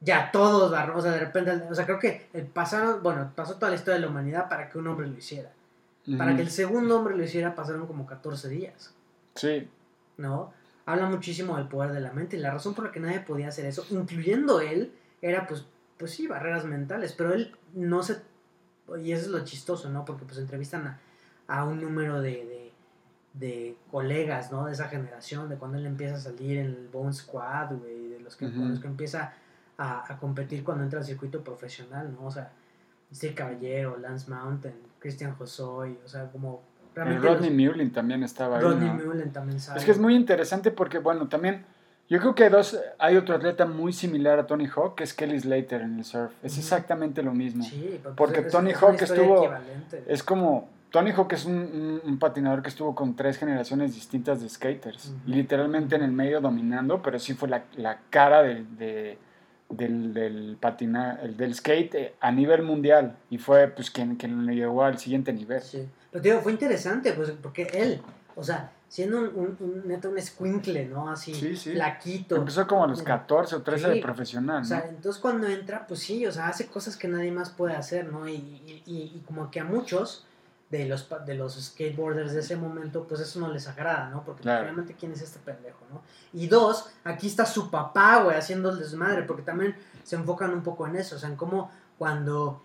ya 0.00 0.32
todos 0.32 0.70
la 0.70 0.86
rompen. 0.86 0.98
O 0.98 1.02
sea, 1.02 1.12
de 1.12 1.20
repente, 1.20 1.50
o 1.70 1.74
sea, 1.74 1.84
creo 1.84 1.98
que 1.98 2.26
el 2.32 2.46
pasaron, 2.46 3.02
bueno, 3.02 3.30
pasó 3.36 3.56
toda 3.56 3.68
la 3.68 3.76
historia 3.76 3.96
de 3.96 4.00
la 4.00 4.08
humanidad 4.08 4.48
para 4.48 4.70
que 4.70 4.78
un 4.78 4.86
hombre 4.86 5.06
lo 5.06 5.16
hiciera. 5.16 5.52
Para 6.16 6.34
que 6.34 6.42
el 6.42 6.50
segundo 6.50 6.98
hombre 6.98 7.16
lo 7.16 7.22
hiciera 7.22 7.54
pasaron 7.54 7.86
como 7.86 8.06
14 8.06 8.48
días, 8.48 8.92
Sí, 9.36 9.68
¿no? 10.16 10.52
Habla 10.84 11.06
muchísimo 11.06 11.56
del 11.56 11.68
poder 11.68 11.92
de 11.92 12.00
la 12.00 12.12
mente 12.12 12.36
y 12.36 12.40
la 12.40 12.50
razón 12.50 12.74
por 12.74 12.86
la 12.86 12.92
que 12.92 12.98
nadie 12.98 13.20
podía 13.20 13.48
hacer 13.48 13.66
eso, 13.66 13.86
incluyendo 13.90 14.60
él, 14.60 14.92
era 15.20 15.46
pues, 15.46 15.64
pues 15.98 16.10
sí, 16.10 16.26
barreras 16.26 16.64
mentales, 16.64 17.12
pero 17.12 17.32
él 17.32 17.54
no 17.74 18.02
se... 18.02 18.20
Y 18.98 19.12
eso 19.12 19.26
es 19.26 19.28
lo 19.28 19.44
chistoso, 19.44 19.90
¿no? 19.90 20.04
Porque 20.04 20.24
pues 20.24 20.38
entrevistan 20.38 20.86
a, 20.86 21.00
a 21.46 21.64
un 21.64 21.80
número 21.80 22.20
de, 22.20 22.30
de, 22.30 22.61
de 23.34 23.76
colegas, 23.90 24.52
¿no? 24.52 24.66
De 24.66 24.72
esa 24.72 24.88
generación, 24.88 25.48
de 25.48 25.56
cuando 25.56 25.78
él 25.78 25.86
empieza 25.86 26.16
a 26.16 26.20
salir 26.20 26.58
en 26.58 26.66
el 26.66 26.88
Bone 26.92 27.12
Squad, 27.12 27.72
güey, 27.76 28.08
de 28.08 28.20
los 28.20 28.36
que, 28.36 28.50
con 28.50 28.70
los 28.70 28.80
que 28.80 28.86
empieza 28.86 29.32
a, 29.78 30.12
a 30.12 30.18
competir 30.18 30.62
cuando 30.62 30.84
entra 30.84 30.98
al 31.00 31.04
circuito 31.04 31.42
profesional, 31.42 32.12
¿no? 32.12 32.26
O 32.26 32.30
sea, 32.30 32.50
Steve 33.12 33.34
Caballero, 33.34 33.96
Lance 33.98 34.30
Mountain, 34.30 34.74
Christian 34.98 35.34
Josoy, 35.34 35.98
o 36.04 36.08
sea, 36.08 36.30
como 36.30 36.62
el 36.94 37.22
Rodney 37.22 37.48
los- 37.50 37.72
Mullen 37.74 37.90
también 37.90 38.22
estaba 38.22 38.56
ahí. 38.58 38.62
Rodney 38.62 38.88
¿no? 38.90 39.04
Mullen 39.06 39.32
también 39.32 39.58
sabe. 39.60 39.78
Es 39.78 39.84
que 39.86 39.90
es 39.92 39.98
muy 39.98 40.14
interesante 40.14 40.70
porque, 40.70 40.98
bueno, 40.98 41.26
también 41.28 41.64
yo 42.10 42.18
creo 42.20 42.34
que 42.34 42.44
hay 42.44 42.50
dos, 42.50 42.78
hay 42.98 43.16
otro 43.16 43.34
atleta 43.34 43.64
muy 43.64 43.94
similar 43.94 44.38
a 44.38 44.46
Tony 44.46 44.66
Hawk, 44.66 44.96
que 44.96 45.04
es 45.04 45.14
Kelly 45.14 45.40
Slater 45.40 45.80
en 45.80 45.96
el 45.98 46.04
surf. 46.04 46.32
Es 46.42 46.58
exactamente 46.58 47.22
lo 47.22 47.32
mismo. 47.32 47.64
Sí, 47.64 47.98
pero, 48.02 48.14
Porque 48.14 48.40
es- 48.40 48.48
Tony 48.52 48.72
Hawk 48.74 49.00
estuvo-. 49.00 49.50
Es 50.06 50.22
como, 50.22 50.68
Tony 50.92 51.10
Hawk 51.12 51.32
es 51.32 51.44
un, 51.46 51.54
un- 51.54 52.00
un 52.04 52.18
patinador 52.18 52.62
que 52.62 52.68
estuvo 52.68 52.94
con 52.94 53.16
tres 53.16 53.38
generaciones 53.38 53.94
distintas 53.94 54.40
de 54.42 54.48
skaters. 54.48 55.12
Y 55.26 55.32
literalmente 55.32 55.96
en 55.96 56.02
el 56.02 56.12
medio 56.12 56.40
dominando, 56.40 57.02
pero 57.02 57.18
sí 57.18 57.34
fue 57.34 57.48
la, 57.48 57.64
la 57.76 57.98
cara 58.10 58.42
de, 58.42 58.64
de- 58.78 59.18
del, 59.70 60.12
del, 60.12 60.58
patina, 60.60 61.18
el 61.22 61.34
del 61.36 61.54
skate 61.54 61.94
eh, 61.94 62.14
a 62.20 62.30
nivel 62.30 62.62
mundial. 62.62 63.16
Y 63.30 63.38
fue 63.38 63.68
pues 63.68 63.90
quien, 63.90 64.16
quien 64.16 64.44
le 64.44 64.54
llegó 64.54 64.84
al 64.84 64.98
siguiente 64.98 65.32
nivel. 65.32 65.62
Sí. 65.62 65.88
Pero 66.10 66.22
te 66.22 66.28
digo, 66.28 66.42
fue 66.42 66.52
interesante, 66.52 67.14
pues, 67.14 67.30
porque 67.42 67.62
él, 67.72 68.02
o 68.36 68.44
sea, 68.44 68.70
siendo 68.86 69.18
un, 69.20 69.28
un, 69.34 69.56
un 69.60 69.88
neto, 69.88 70.10
un 70.10 70.18
escuincle, 70.18 70.84
¿no? 70.84 71.08
Así, 71.08 71.32
Sí, 71.34 71.56
sí. 71.56 71.70
flaquito. 71.72 72.36
Empezó 72.36 72.66
como 72.66 72.84
a 72.84 72.86
los 72.86 73.02
14 73.02 73.56
o 73.56 73.62
13 73.62 73.86
Sí. 73.88 73.94
de 73.94 74.02
profesional, 74.02 74.56
O 74.56 74.60
¿no? 74.60 74.64
sea, 74.66 74.84
entonces 74.86 75.22
cuando 75.22 75.46
entra, 75.48 75.86
pues 75.86 76.00
sí, 76.00 76.26
o 76.26 76.32
sea, 76.32 76.48
hace 76.48 76.66
cosas 76.66 76.98
que 76.98 77.08
nadie 77.08 77.32
más 77.32 77.48
puede 77.48 77.74
hacer, 77.74 78.12
¿no? 78.12 78.28
Y, 78.28 78.34
y, 78.34 78.82
y- 78.84 79.12
y 79.16 79.22
como 79.26 79.50
que 79.50 79.60
a 79.60 79.64
muchos 79.64 80.26
de 80.72 80.86
los, 80.86 81.06
de 81.26 81.34
los 81.34 81.54
skateboarders 81.62 82.32
de 82.32 82.40
ese 82.40 82.56
momento, 82.56 83.04
pues 83.06 83.20
eso 83.20 83.38
no 83.40 83.48
les 83.52 83.68
agrada, 83.68 84.08
¿no? 84.08 84.24
Porque 84.24 84.40
Claro. 84.42 84.62
realmente 84.64 84.94
quién 84.98 85.12
es 85.12 85.20
este 85.20 85.38
pendejo, 85.38 85.84
¿no? 85.92 86.00
Y 86.32 86.46
dos, 86.48 86.90
aquí 87.04 87.26
está 87.26 87.44
su 87.46 87.70
papá, 87.70 88.22
güey, 88.24 88.36
haciendo 88.38 88.70
el 88.70 88.78
desmadre, 88.78 89.22
porque 89.24 89.42
también 89.42 89.76
se 90.02 90.16
enfocan 90.16 90.50
un 90.54 90.62
poco 90.62 90.86
en 90.86 90.96
eso, 90.96 91.16
o 91.16 91.18
sea, 91.18 91.28
en 91.28 91.36
cómo 91.36 91.70
cuando 91.98 92.62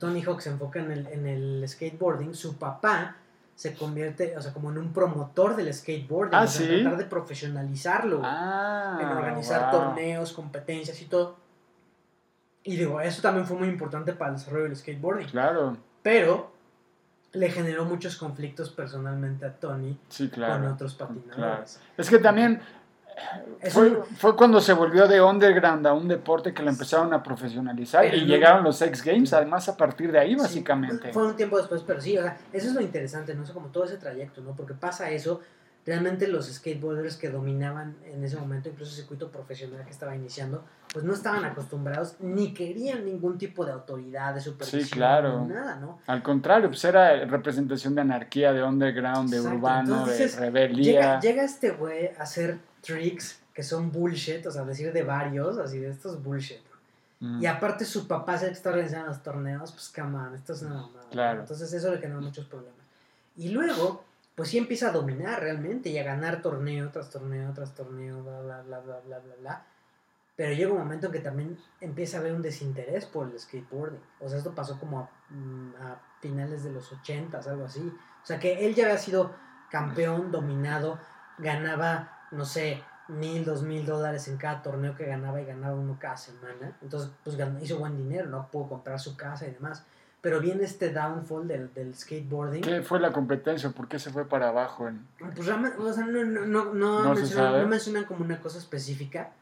Tony 0.00 0.22
Hawk 0.24 0.40
se 0.40 0.50
enfoca 0.50 0.80
en 0.80 0.90
el, 0.90 1.06
en 1.06 1.26
el 1.26 1.64
skateboarding, 1.68 2.34
su 2.34 2.56
papá 2.56 3.16
se 3.54 3.74
convierte, 3.74 4.36
o 4.36 4.42
sea, 4.42 4.52
como 4.52 4.72
en 4.72 4.78
un 4.78 4.92
promotor 4.92 5.54
del 5.54 5.72
skateboarding, 5.72 6.34
Ah, 6.34 6.42
o 6.42 6.46
sea, 6.48 6.66
¿sí? 6.66 6.82
tratar 6.82 6.98
de 6.98 7.04
profesionalizarlo, 7.04 8.22
Ah, 8.24 8.98
en 9.00 9.06
organizar 9.06 9.70
wow. 9.70 9.80
torneos, 9.80 10.32
competencias 10.32 11.00
y 11.00 11.04
todo. 11.04 11.36
Y 12.64 12.76
digo, 12.76 13.00
eso 13.00 13.22
también 13.22 13.46
fue 13.46 13.56
muy 13.56 13.68
importante 13.68 14.12
para 14.14 14.32
el 14.32 14.38
desarrollo 14.38 14.64
del 14.64 14.74
skateboarding, 14.76 15.28
Claro, 15.28 15.76
pero 16.02 16.52
le 17.34 17.50
generó 17.50 17.84
muchos 17.84 18.16
conflictos 18.16 18.70
personalmente 18.70 19.44
a 19.44 19.52
Tony 19.52 19.98
sí, 20.08 20.28
con 20.28 20.66
otros 20.66 20.94
patinadores. 20.94 21.80
Es 21.96 22.08
que 22.08 22.18
también 22.18 22.60
Es 23.60 23.72
fue, 23.72 24.02
fue 24.16 24.34
cuando 24.36 24.60
se 24.60 24.72
volvió 24.72 25.06
de 25.06 25.20
underground 25.20 25.86
a 25.86 25.92
un 25.92 26.08
deporte 26.08 26.52
que 26.52 26.62
lo 26.62 26.70
empezaron 26.70 27.12
a 27.12 27.22
profesionalizar 27.22 28.02
Pero 28.04 28.16
y 28.16 28.24
llegaron 28.24 28.64
los 28.64 28.80
X 28.82 29.02
Games, 29.04 29.32
además 29.32 29.68
a 29.68 29.76
partir 29.76 30.10
de 30.10 30.18
ahí, 30.18 30.30
Sí, 30.30 30.36
básicamente. 30.36 31.12
fue 31.12 31.26
un 31.26 31.36
tiempo 31.36 31.58
después, 31.58 31.82
pero 31.86 32.00
sí, 32.00 32.16
o 32.18 32.22
sea, 32.22 32.36
eso 32.52 32.68
es 32.68 32.74
lo 32.74 32.80
interesante, 32.80 33.34
¿no? 33.34 33.44
Sea, 33.44 33.54
como 33.54 33.68
todo 33.68 33.84
ese 33.84 33.98
trayecto, 33.98 34.40
¿no? 34.40 34.56
Porque 34.56 34.74
pasa 34.74 35.10
eso, 35.10 35.40
realmente 35.86 36.26
los 36.28 36.46
skateboarders 36.52 37.16
que 37.16 37.30
dominaban 37.30 37.96
en 38.04 38.24
ese 38.24 38.36
momento, 38.36 38.68
incluso 38.68 38.90
el 38.92 38.96
circuito 38.96 39.30
profesional 39.30 39.84
que 39.84 39.90
estaba 39.90 40.14
iniciando, 40.16 40.64
pues 40.94 41.04
no 41.04 41.12
estaban 41.12 41.44
acostumbrados 41.44 42.14
ni 42.20 42.54
querían 42.54 43.04
ningún 43.04 43.36
tipo 43.36 43.66
de 43.66 43.72
autoridad, 43.72 44.32
de 44.32 44.40
supervisión, 44.40 44.88
claro. 44.90 45.40
ni 45.40 45.52
nada, 45.52 45.74
¿no? 45.74 45.98
Al 46.06 46.22
contrario, 46.22 46.68
pues 46.68 46.84
era 46.84 47.24
representación 47.24 47.96
de 47.96 48.02
anarquía, 48.02 48.52
de 48.52 48.62
underground, 48.62 49.28
de 49.28 49.38
Exacto, 49.38 49.58
urbano, 49.58 49.94
entonces, 49.98 50.36
de 50.36 50.40
rebeldía. 50.40 50.92
Llega, 50.92 51.20
llega 51.20 51.42
este 51.42 51.72
güey 51.72 52.10
a 52.16 52.22
hacer 52.22 52.58
tricks 52.80 53.40
que 53.52 53.64
son 53.64 53.90
bullshit, 53.90 54.46
o 54.46 54.52
sea, 54.52 54.62
decir 54.62 54.92
de 54.92 55.02
varios, 55.02 55.58
así 55.58 55.78
de 55.78 55.90
estos 55.90 56.22
bullshit. 56.22 56.62
Mm. 57.18 57.42
Y 57.42 57.46
aparte 57.46 57.84
su 57.84 58.06
papá 58.06 58.38
que 58.38 58.46
está 58.46 58.70
organizando 58.70 59.08
los 59.08 59.20
torneos, 59.20 59.72
pues 59.72 59.92
come 59.92 60.16
on, 60.16 60.32
esto 60.36 60.52
es 60.52 60.62
mamada. 60.62 60.86
¿no? 60.94 61.10
Claro. 61.10 61.40
Entonces 61.40 61.72
eso 61.72 61.90
le 61.90 61.98
generó 61.98 62.20
muchos 62.20 62.46
problemas. 62.46 62.78
Y 63.36 63.48
luego, 63.48 64.04
pues 64.36 64.48
sí 64.50 64.58
empieza 64.58 64.90
a 64.90 64.92
dominar 64.92 65.40
realmente 65.40 65.88
y 65.88 65.98
a 65.98 66.04
ganar 66.04 66.40
torneo 66.40 66.90
tras 66.90 67.10
torneo 67.10 67.52
tras 67.52 67.74
torneo, 67.74 68.22
bla, 68.22 68.42
bla, 68.42 68.62
bla, 68.62 68.78
bla, 68.78 69.00
bla, 69.04 69.18
bla, 69.18 69.34
bla. 69.40 69.66
Pero 70.36 70.52
llega 70.52 70.72
un 70.72 70.78
momento 70.78 71.06
en 71.06 71.12
que 71.12 71.20
también 71.20 71.56
empieza 71.80 72.16
a 72.16 72.20
haber 72.20 72.32
un 72.32 72.42
desinterés 72.42 73.06
por 73.06 73.30
el 73.30 73.38
skateboarding. 73.38 74.00
O 74.20 74.28
sea, 74.28 74.38
esto 74.38 74.52
pasó 74.54 74.78
como 74.80 74.98
a, 75.00 75.08
mm, 75.32 75.74
a 75.80 75.96
finales 76.20 76.64
de 76.64 76.72
los 76.72 76.90
80, 76.92 77.38
algo 77.38 77.64
así. 77.66 77.80
O 77.80 78.26
sea, 78.26 78.38
que 78.40 78.66
él 78.66 78.74
ya 78.74 78.84
había 78.86 78.98
sido 78.98 79.32
campeón, 79.70 80.32
dominado, 80.32 80.98
ganaba, 81.38 82.26
no 82.32 82.44
sé, 82.44 82.82
mil, 83.08 83.44
dos 83.44 83.62
mil 83.62 83.84
dólares 83.86 84.26
en 84.28 84.36
cada 84.36 84.62
torneo 84.62 84.96
que 84.96 85.04
ganaba 85.06 85.40
y 85.40 85.44
ganaba 85.44 85.74
uno 85.76 85.98
cada 86.00 86.16
semana. 86.16 86.76
Entonces, 86.82 87.10
pues 87.22 87.36
ganó- 87.36 87.60
hizo 87.62 87.78
buen 87.78 87.96
dinero, 87.96 88.28
¿no? 88.28 88.48
Pudo 88.50 88.68
comprar 88.70 88.98
su 88.98 89.16
casa 89.16 89.46
y 89.46 89.52
demás. 89.52 89.84
Pero 90.20 90.40
viene 90.40 90.64
este 90.64 90.90
downfall 90.90 91.46
del, 91.46 91.72
del 91.74 91.94
skateboarding. 91.94 92.62
¿Qué 92.62 92.80
fue 92.82 92.98
la 92.98 93.12
competencia? 93.12 93.68
¿Por 93.70 93.88
qué 93.88 93.98
se 93.98 94.10
fue 94.10 94.26
para 94.26 94.48
abajo? 94.48 94.88
En... 94.88 95.06
Pues 95.18 95.38
o 95.38 95.42
sea, 95.92 96.06
no, 96.06 96.24
no, 96.24 96.46
no, 96.46 96.64
no, 96.72 97.04
No 97.04 97.14
se 97.14 97.20
mencionan, 97.20 97.46
sabe. 97.52 97.62
no 97.62 97.68
mencionan 97.68 98.04
como 98.04 98.24
una 98.24 98.40
cosa 98.40 98.56
específica, 98.56 99.32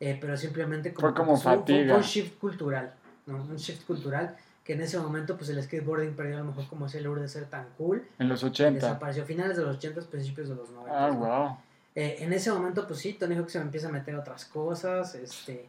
eh, 0.00 0.16
pero 0.20 0.36
simplemente 0.36 0.92
como, 0.92 1.08
Fue 1.08 1.14
como 1.16 1.36
fue 1.36 1.52
un- 1.52 1.58
fatiga. 1.60 1.86
fue 1.94 1.96
un 1.98 2.02
shift 2.02 2.38
cultural, 2.38 2.94
¿no? 3.26 3.36
Un 3.36 3.56
shift 3.56 3.84
cultural 3.86 4.36
que 4.64 4.74
en 4.74 4.82
ese 4.82 4.98
momento 4.98 5.36
pues 5.36 5.48
el 5.50 5.62
skateboarding 5.62 6.14
perdió 6.14 6.36
a 6.36 6.40
lo 6.40 6.44
mejor 6.46 6.66
como 6.68 6.86
ese 6.86 7.00
lure 7.00 7.22
de 7.22 7.28
ser 7.28 7.46
tan 7.46 7.66
cool 7.78 8.06
En 8.18 8.28
los 8.28 8.42
y 8.42 8.46
80. 8.46 8.74
desapareció 8.86 9.24
finales 9.24 9.56
de 9.56 9.62
los 9.64 9.76
80, 9.76 10.02
principios 10.02 10.48
de 10.50 10.54
los 10.56 10.70
90. 10.70 11.06
Ah, 11.06 11.10
wow. 11.10 11.56
Eh, 11.94 12.16
en 12.20 12.32
ese 12.32 12.52
momento, 12.52 12.86
pues 12.86 13.00
sí, 13.00 13.14
Tony 13.14 13.34
Hawk 13.34 13.48
se 13.48 13.58
empieza 13.58 13.88
a 13.88 13.92
meter 13.92 14.14
otras 14.14 14.44
cosas, 14.44 15.14
este, 15.14 15.66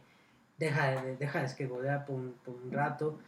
deja 0.58 1.02
de, 1.02 1.16
deja 1.16 1.40
de 1.40 1.48
skateboardear 1.48 2.04
por 2.04 2.16
un, 2.16 2.34
por 2.44 2.54
un 2.54 2.70
rato, 2.70 3.18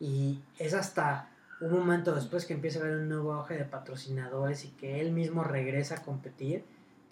y 0.00 0.40
es 0.58 0.72
hasta 0.74 1.28
un 1.60 1.72
momento 1.72 2.14
después 2.14 2.46
que 2.46 2.54
empieza 2.54 2.78
a 2.78 2.82
haber 2.82 2.96
un 2.98 3.08
nuevo 3.08 3.32
auge 3.34 3.54
de 3.58 3.64
patrocinadores 3.64 4.64
y 4.64 4.68
que 4.68 5.00
él 5.00 5.10
mismo 5.12 5.42
regresa 5.42 5.96
a 5.96 6.02
competir, 6.02 6.64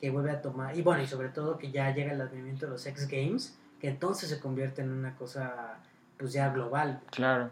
que 0.05 0.11
vuelve 0.11 0.30
a 0.32 0.42
tomar, 0.42 0.76
y 0.76 0.82
bueno, 0.82 1.02
y 1.02 1.07
sobre 1.07 1.30
todo 1.30 1.57
que 1.57 1.70
ya 1.70 1.90
llega 1.94 2.12
el 2.12 2.20
advenimiento 2.20 2.66
de 2.66 2.72
los 2.72 2.84
X 2.84 3.09
Games, 3.09 3.57
que 3.80 3.88
entonces 3.88 4.28
se 4.28 4.38
convierte 4.38 4.82
en 4.82 4.92
una 4.92 5.14
cosa, 5.16 5.78
pues 6.18 6.34
ya 6.34 6.50
global. 6.50 7.00
Claro. 7.11 7.48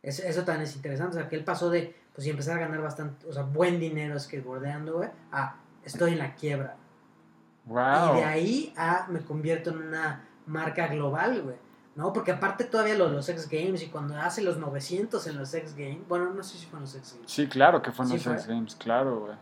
Es- 0.00 0.20
eso 0.20 0.44
también 0.44 0.62
es 0.68 0.76
interesante, 0.76 1.16
o 1.16 1.20
sea, 1.20 1.28
que 1.28 1.34
él 1.34 1.42
pasó 1.42 1.70
de, 1.70 1.92
pues, 2.14 2.24
y 2.24 2.30
empezar 2.30 2.56
a 2.58 2.60
ganar 2.60 2.80
bastante, 2.80 3.26
o 3.26 3.32
sea, 3.32 3.42
buen 3.42 3.80
dinero 3.80 4.16
skateboardeando, 4.16 4.98
güey, 4.98 5.08
a 5.32 5.56
estoy 5.84 6.12
en 6.12 6.18
la 6.18 6.36
quiebra. 6.36 6.76
Wow. 7.64 8.14
Y 8.14 8.16
de 8.18 8.24
ahí 8.24 8.74
a 8.76 9.06
me 9.08 9.20
convierto 9.22 9.70
en 9.70 9.78
una 9.78 10.24
marca 10.46 10.86
global, 10.86 11.42
güey. 11.42 11.56
¿No? 11.96 12.12
Porque 12.12 12.30
aparte 12.32 12.64
todavía 12.64 12.96
los, 12.96 13.10
los 13.12 13.28
X 13.28 13.48
Games 13.50 13.82
y 13.82 13.88
cuando 13.88 14.16
hace 14.16 14.40
los 14.42 14.56
900 14.56 15.26
en 15.26 15.36
los 15.36 15.52
X 15.52 15.74
Games, 15.76 16.06
bueno, 16.08 16.30
no 16.30 16.42
sé 16.44 16.56
si 16.56 16.64
fueron 16.66 16.82
los 16.82 16.94
X 16.94 17.14
Games. 17.16 17.30
Sí, 17.30 17.48
claro 17.48 17.82
que 17.82 17.90
fue 17.92 18.04
en 18.04 18.08
Sí 18.12 18.14
los 18.14 18.22
fue. 18.24 18.32
X 18.34 18.46
Games, 18.46 18.74
claro, 18.76 19.20
güey. 19.20 19.34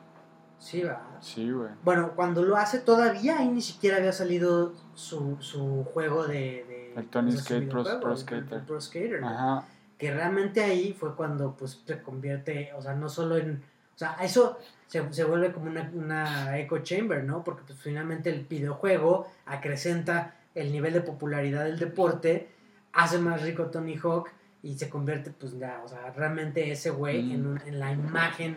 Sí, 0.61 0.83
va. 0.83 1.03
Sí, 1.21 1.51
güey. 1.51 1.71
Bueno, 1.83 2.13
cuando 2.15 2.43
lo 2.43 2.57
hace 2.57 2.79
todavía 2.79 3.39
ahí 3.39 3.49
ni 3.49 3.63
siquiera 3.63 3.97
había 3.97 4.13
salido 4.13 4.73
su, 4.95 5.37
su 5.41 5.85
juego 5.93 6.27
de... 6.29 6.65
de 6.69 6.93
El 6.97 7.07
Tony 7.09 7.33
sea, 7.33 7.41
su 7.41 7.45
Skate 7.47 7.69
Pro- 7.71 8.17
Skater. 8.17 8.63
Pro 8.65 8.81
Skater. 8.81 9.25
Ajá. 9.25 9.65
que 9.99 10.13
realmente 10.13 10.63
ahí 10.63 10.93
fue 10.93 11.15
cuando 11.17 11.55
pues 11.57 11.81
se 11.87 12.03
convierte, 12.03 12.73
o 12.77 12.83
sea, 12.83 12.95
no 12.95 13.09
solo 13.09 13.37
en, 13.39 13.63
o 13.95 13.99
sea, 13.99 14.17
eso 14.23 14.59
se, 14.87 15.11
se 15.13 15.25
vuelve 15.25 15.51
como 15.53 15.71
una, 15.71 15.91
una 15.95 16.59
echo 16.59 16.79
chamber, 16.79 17.25
¿no? 17.25 17.43
Porque 17.45 17.63
pues 17.67 17.79
finalmente 17.81 18.29
el 18.31 18.45
videojuego 18.45 19.27
acrecenta 19.47 20.35
el 20.55 20.73
nivel 20.73 20.93
de 20.95 21.01
popularidad 21.01 21.65
del 21.65 21.79
deporte, 21.79 22.49
hace 22.93 23.19
más 23.19 23.43
rico 23.43 23.67
Tony 23.67 23.97
Hawk 24.03 24.31
y 24.63 24.77
se 24.77 24.89
convierte 24.91 25.31
pues 25.31 25.59
ya, 25.59 25.81
o 25.85 25.89
sea, 25.89 26.11
realmente 26.11 26.71
ese 26.71 26.91
güey 26.91 27.23
Mm. 27.23 27.33
en, 27.33 27.47
un- 27.47 27.61
en 27.67 27.79
la 27.79 27.93
imagen 27.93 28.57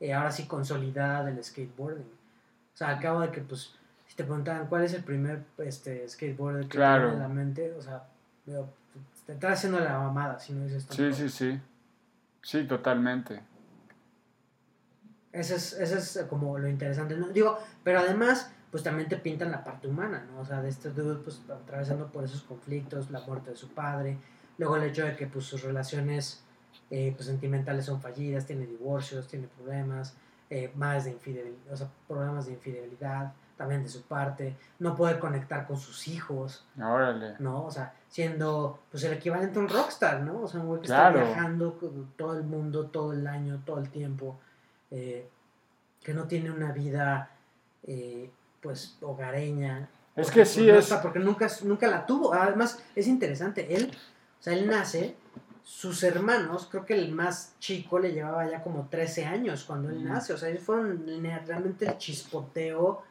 eh, 0.00 0.12
ahora 0.14 0.32
sí 0.32 0.46
consolidada 0.46 1.24
del 1.24 1.42
skateboarding. 1.44 2.02
O 2.74 2.76
sea, 2.76 2.88
al 2.88 3.00
cabo 3.00 3.20
de 3.20 3.30
que 3.30 3.40
pues 3.42 3.74
si 4.08 4.16
te 4.16 4.24
preguntaban 4.24 4.66
cuál 4.66 4.84
es 4.84 4.94
el 4.94 5.04
primer 5.04 5.44
este 5.58 6.08
skateboarder 6.08 6.62
que 6.64 6.70
Claro. 6.76 7.02
tiene 7.10 7.16
en 7.16 7.22
la 7.22 7.28
mente, 7.28 7.72
o 7.74 7.82
sea, 7.82 8.04
digo, 8.46 8.68
te 9.26 9.32
estás 9.34 9.52
haciendo 9.58 9.78
la 9.80 9.98
mamada 9.98 10.38
si 10.38 10.52
no 10.52 10.64
dices 10.64 10.86
Sí, 10.90 11.12
sí, 11.12 11.28
sí. 11.28 11.60
Sí, 12.42 12.64
totalmente. 12.66 13.40
Ese 15.32 15.54
es, 15.54 15.74
ese 15.74 15.98
es 15.98 16.26
como 16.28 16.58
lo 16.58 16.66
interesante, 16.68 17.16
¿no? 17.16 17.28
Digo, 17.28 17.58
pero 17.84 18.00
además, 18.00 18.50
pues 18.72 18.82
también 18.82 19.08
te 19.08 19.16
pintan 19.16 19.50
la 19.52 19.62
parte 19.62 19.86
humana, 19.86 20.26
¿no? 20.32 20.40
O 20.40 20.44
sea, 20.44 20.60
de 20.60 20.68
este 20.68 20.90
dude, 20.90 21.22
pues 21.22 21.40
atravesando 21.48 22.10
por 22.10 22.24
esos 22.24 22.42
conflictos, 22.42 23.10
la 23.10 23.20
muerte 23.20 23.50
de 23.50 23.56
su 23.56 23.68
padre, 23.68 24.18
luego 24.58 24.76
el 24.76 24.84
hecho 24.84 25.04
de 25.04 25.14
que, 25.14 25.26
pues, 25.28 25.44
sus 25.44 25.62
relaciones 25.62 26.42
eh, 26.90 27.12
pues, 27.14 27.26
sentimentales 27.26 27.84
son 27.84 28.00
fallidas, 28.00 28.46
tiene 28.46 28.66
divorcios, 28.66 29.26
tiene 29.28 29.46
problemas, 29.48 30.14
eh, 30.50 30.72
más 30.74 31.04
de 31.04 31.12
infidelidad, 31.12 31.72
o 31.72 31.76
sea, 31.76 31.88
problemas 32.08 32.46
de 32.46 32.52
infidelidad, 32.52 33.32
también 33.56 33.82
de 33.82 33.88
su 33.90 34.02
parte, 34.02 34.56
no 34.78 34.96
puede 34.96 35.18
conectar 35.18 35.66
con 35.66 35.78
sus 35.78 36.08
hijos, 36.08 36.64
Órale. 36.80 37.34
¿no? 37.38 37.64
O 37.66 37.70
sea, 37.70 37.92
siendo, 38.08 38.80
pues, 38.90 39.04
el 39.04 39.12
equivalente 39.12 39.58
a 39.58 39.62
un 39.62 39.68
rockstar, 39.68 40.22
¿no? 40.22 40.40
O 40.42 40.48
sea, 40.48 40.60
un 40.60 40.66
güey 40.66 40.80
que 40.80 40.86
Claro. 40.86 41.18
está 41.20 41.30
viajando 41.30 41.78
todo 42.16 42.36
el 42.38 42.44
mundo, 42.44 42.86
todo 42.86 43.12
el 43.12 43.26
año, 43.26 43.60
todo 43.66 43.78
el 43.78 43.90
tiempo, 43.90 44.38
eh, 44.90 45.28
que 46.02 46.14
no 46.14 46.24
tiene 46.24 46.50
una 46.50 46.72
vida, 46.72 47.30
eh, 47.84 48.30
pues, 48.62 48.96
hogareña. 49.02 49.88
Es 50.16 50.30
que 50.30 50.44
sí 50.46 50.66
pues, 50.68 50.90
no 50.90 50.96
es. 50.96 51.02
porque 51.02 51.18
nunca, 51.18 51.46
nunca 51.62 51.86
la 51.86 52.06
tuvo. 52.06 52.32
Además, 52.32 52.82
es 52.96 53.06
interesante, 53.06 53.76
él, 53.76 53.92
o 54.40 54.42
sea, 54.42 54.54
él 54.54 54.66
nace, 54.68 55.14
sus 55.64 56.02
hermanos, 56.02 56.68
creo 56.70 56.84
que 56.84 56.94
el 56.94 57.12
más 57.12 57.54
chico 57.60 57.98
le 57.98 58.12
llevaba 58.12 58.48
ya 58.50 58.62
como 58.62 58.88
13 58.90 59.24
años 59.26 59.64
cuando 59.64 59.88
él 59.90 60.00
Mm. 60.00 60.08
nace, 60.08 60.32
o 60.32 60.38
sea, 60.38 60.48
ellos 60.48 60.62
fueron 60.62 61.04
realmente 61.46 61.86
el 61.86 61.96
chispoteo, 61.98 63.02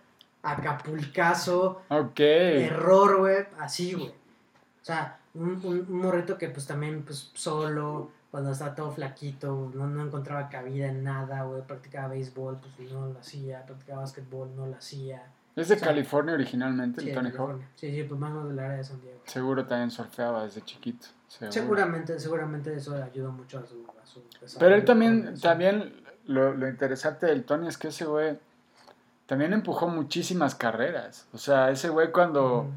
acapulcazo, 0.44 1.82
Ok. 1.90 2.20
error, 2.20 3.18
güey, 3.20 3.46
así, 3.60 3.94
güey. 3.94 4.10
O 4.10 4.86
sea, 4.86 5.20
un, 5.34 5.62
un, 5.64 5.86
un 5.90 5.98
morrito 5.98 6.38
que 6.38 6.50
pues 6.50 6.66
también, 6.66 7.04
pues, 7.04 7.32
solo, 7.34 8.10
cuando 8.32 8.52
estaba 8.52 8.76
todo 8.76 8.92
flaquito, 8.92 9.72
no, 9.74 9.88
no 9.88 10.04
encontraba 10.06 10.50
cabida 10.50 10.88
en 10.88 11.04
nada, 11.04 11.44
güey, 11.44 11.62
practicaba 11.64 12.10
béisbol, 12.10 12.60
pues 12.78 12.92
no 12.92 13.08
lo 13.08 13.20
hacía, 13.20 13.66
practicaba 13.66 14.02
básquetbol, 14.02 14.56
no 14.56 14.66
lo 14.68 14.76
hacía. 14.76 15.24
Es 15.56 15.68
de 15.68 15.76
o 15.76 15.78
sea, 15.78 15.88
California 15.90 16.34
originalmente, 16.34 17.02
Sí, 17.02 17.10
el 17.10 17.16
Tony 17.16 17.32
Hawk. 17.38 17.62
Sí, 17.76 17.92
sí, 17.92 18.04
pues 18.04 18.20
más 18.20 18.48
del 18.48 18.60
área 18.60 18.78
de 18.78 18.84
San 18.84 19.02
Diego. 19.02 19.20
Seguro 19.26 19.66
también 19.66 19.92
surfeaba 19.92 20.44
desde 20.44 20.62
chiquito. 20.62 21.08
seguro. 21.28 21.52
Seguramente, 21.52 22.20
seguramente 22.20 22.76
eso 22.76 22.96
le 22.96 23.04
ayudó 23.04 23.32
mucho 23.32 23.60
a 23.60 23.66
su, 23.66 23.86
a 24.02 24.06
su 24.06 24.58
Pero 24.58 24.76
él 24.76 24.86
también, 24.86 25.40
también 25.40 26.04
lo, 26.26 26.54
lo 26.54 26.68
interesante 26.70 27.26
del 27.26 27.44
Tony 27.44 27.68
es 27.68 27.78
que 27.78 27.90
ese 27.90 28.06
güey 28.06 28.38
también 29.26 29.54
empujó 29.54 29.88
muchísimas 29.88 30.56
carreras. 30.56 31.28
O 31.34 31.38
sea, 31.38 31.70
ese 31.70 31.90
güey 31.90 32.12
cuando, 32.12 32.68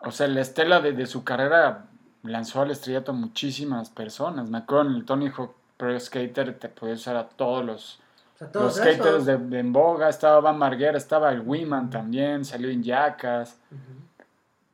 o 0.00 0.10
sea, 0.10 0.28
la 0.28 0.40
estela 0.40 0.80
de, 0.80 0.92
de 0.92 1.06
su 1.06 1.24
carrera 1.24 1.86
lanzó 2.22 2.62
al 2.62 2.70
estrellato 2.70 3.12
a 3.12 3.14
muchísimas 3.14 3.90
personas. 3.90 4.48
Me 4.50 4.58
acuerdo 4.58 4.90
en 4.90 4.96
el 4.96 5.04
Tony 5.04 5.28
Hawk 5.28 5.54
Pro 5.76 5.98
Skater 5.98 6.58
te 6.58 6.68
podía 6.68 6.94
usar 6.94 7.16
a 7.16 7.28
todos 7.28 7.64
los, 7.64 8.00
O 8.36 8.38
sea, 8.38 8.50
los 8.52 8.76
skaters 8.76 9.24
de, 9.24 9.38
de 9.38 9.58
en 9.60 9.72
boga. 9.72 10.08
Estaba 10.08 10.40
Van 10.40 10.58
Marguera, 10.58 10.98
estaba 10.98 11.32
el 11.32 11.40
Wiman 11.40 11.88
también, 11.88 12.44
salió 12.44 12.68
en. 12.68 12.80
Ujú. 12.80 14.06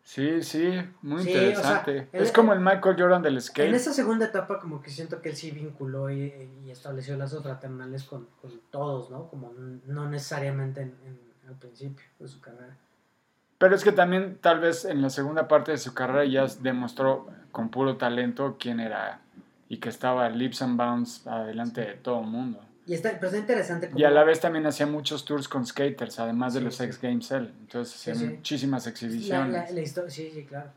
Sí, 0.03 0.43
sí, 0.43 0.69
muy 1.01 1.23
interesante. 1.23 2.09
es 2.13 2.33
como 2.33 2.53
el 2.53 2.61
Michael 2.61 2.97
Jordan 2.99 3.23
del 3.23 3.41
skate. 3.41 3.69
En 3.69 3.75
esa 3.75 3.93
segunda 3.93 4.27
etapa 4.27 4.59
como 4.59 4.83
que 4.83 4.91
siento 4.91 5.23
que 5.23 5.31
él 5.31 5.37
sí 5.37 5.53
vinculó 5.53 6.11
y, 6.11 6.51
estableció 6.69 7.17
lazos 7.17 7.43
fraternales 7.43 8.05
con, 8.05 8.27
todos, 8.71 9.11
¿no? 9.11 9.29
Como 9.29 9.53
no 9.87 10.09
necesariamente 10.11 10.83
en, 10.83 10.95
al 11.49 11.55
principio 11.55 12.05
de 12.19 12.29
su 12.29 12.41
carrera. 12.41 12.77
Pero 13.59 13.77
es 13.77 13.85
que 13.85 13.93
también 13.93 14.39
tal 14.41 14.59
vez 14.59 14.85
en 14.85 15.01
la 15.01 15.09
segunda 15.09 15.47
parte 15.47 15.71
de 15.71 15.79
su 15.79 15.95
carrera 15.95 16.25
ya 16.25 16.47
demostró 16.61 17.29
con 17.53 17.69
puro 17.69 17.97
talento 17.97 18.57
quién 18.59 18.81
era 18.81 19.21
y 19.69 19.79
que 19.79 19.89
estaba 19.89 20.29
leaps 20.29 20.63
and 20.63 20.77
bounds 20.77 21.27
adelante 21.27 21.81
de 21.81 21.95
todo 21.95 22.21
el 22.21 22.27
mundo. 22.27 22.61
Y 22.87 22.95
está, 22.95 23.11
pero 23.12 23.26
está 23.26 23.39
interesante. 23.39 23.91
Y 23.95 24.05
a 24.05 24.11
la 24.11 24.24
vez 24.24 24.41
también 24.41 24.66
hacía 24.66 24.87
muchos 24.87 25.24
tours 25.24 25.49
con 25.49 25.64
skaters, 25.64 26.18
además 26.18 26.55
de 26.55 26.62
los 26.62 26.80
X 26.80 27.01
Games 27.01 27.30
él. 27.30 27.53
Entonces 27.61 27.95
hacía 27.95 28.28
muchísimas 28.28 28.87
exhibiciones. 28.87 29.72
La, 29.72 30.09
sí, 30.11 30.30
sí, 30.35 30.45
claro. 30.45 30.70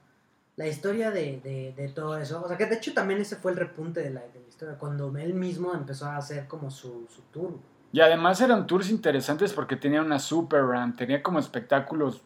La 0.58 0.68
historia 0.68 1.12
de, 1.12 1.41
de, 1.43 1.74
de, 1.76 1.89
todo 1.89 2.18
eso. 2.18 2.41
O 2.43 2.47
sea, 2.47 2.58
que 2.58 2.66
de 2.66 2.76
hecho 2.76 2.93
también 2.93 3.20
ese 3.20 3.36
fue 3.36 3.51
el 3.51 3.58
repunte 3.58 4.01
de 4.01 4.12
la, 4.12 4.22
de 4.22 4.39
la 4.39 4.47
historia. 4.47 4.78
Cuando 4.78 5.16
él 5.18 5.34
mismo 5.34 5.74
empezó 5.74 6.06
a 6.06 6.18
hacer 6.18 6.47
como 6.47 6.70
su, 6.70 7.08
su 7.14 7.22
tour. 7.34 7.60
Y 7.91 7.99
además 7.99 8.39
eran 8.39 8.68
tours 8.68 8.89
interesantes 8.89 9.51
porque 9.51 9.76
tenía 9.76 10.01
una 10.01 10.20
super 10.20 10.64
ramp, 10.64 10.97
tenía 10.97 11.24
como 11.24 11.39
espectáculos 11.39 12.22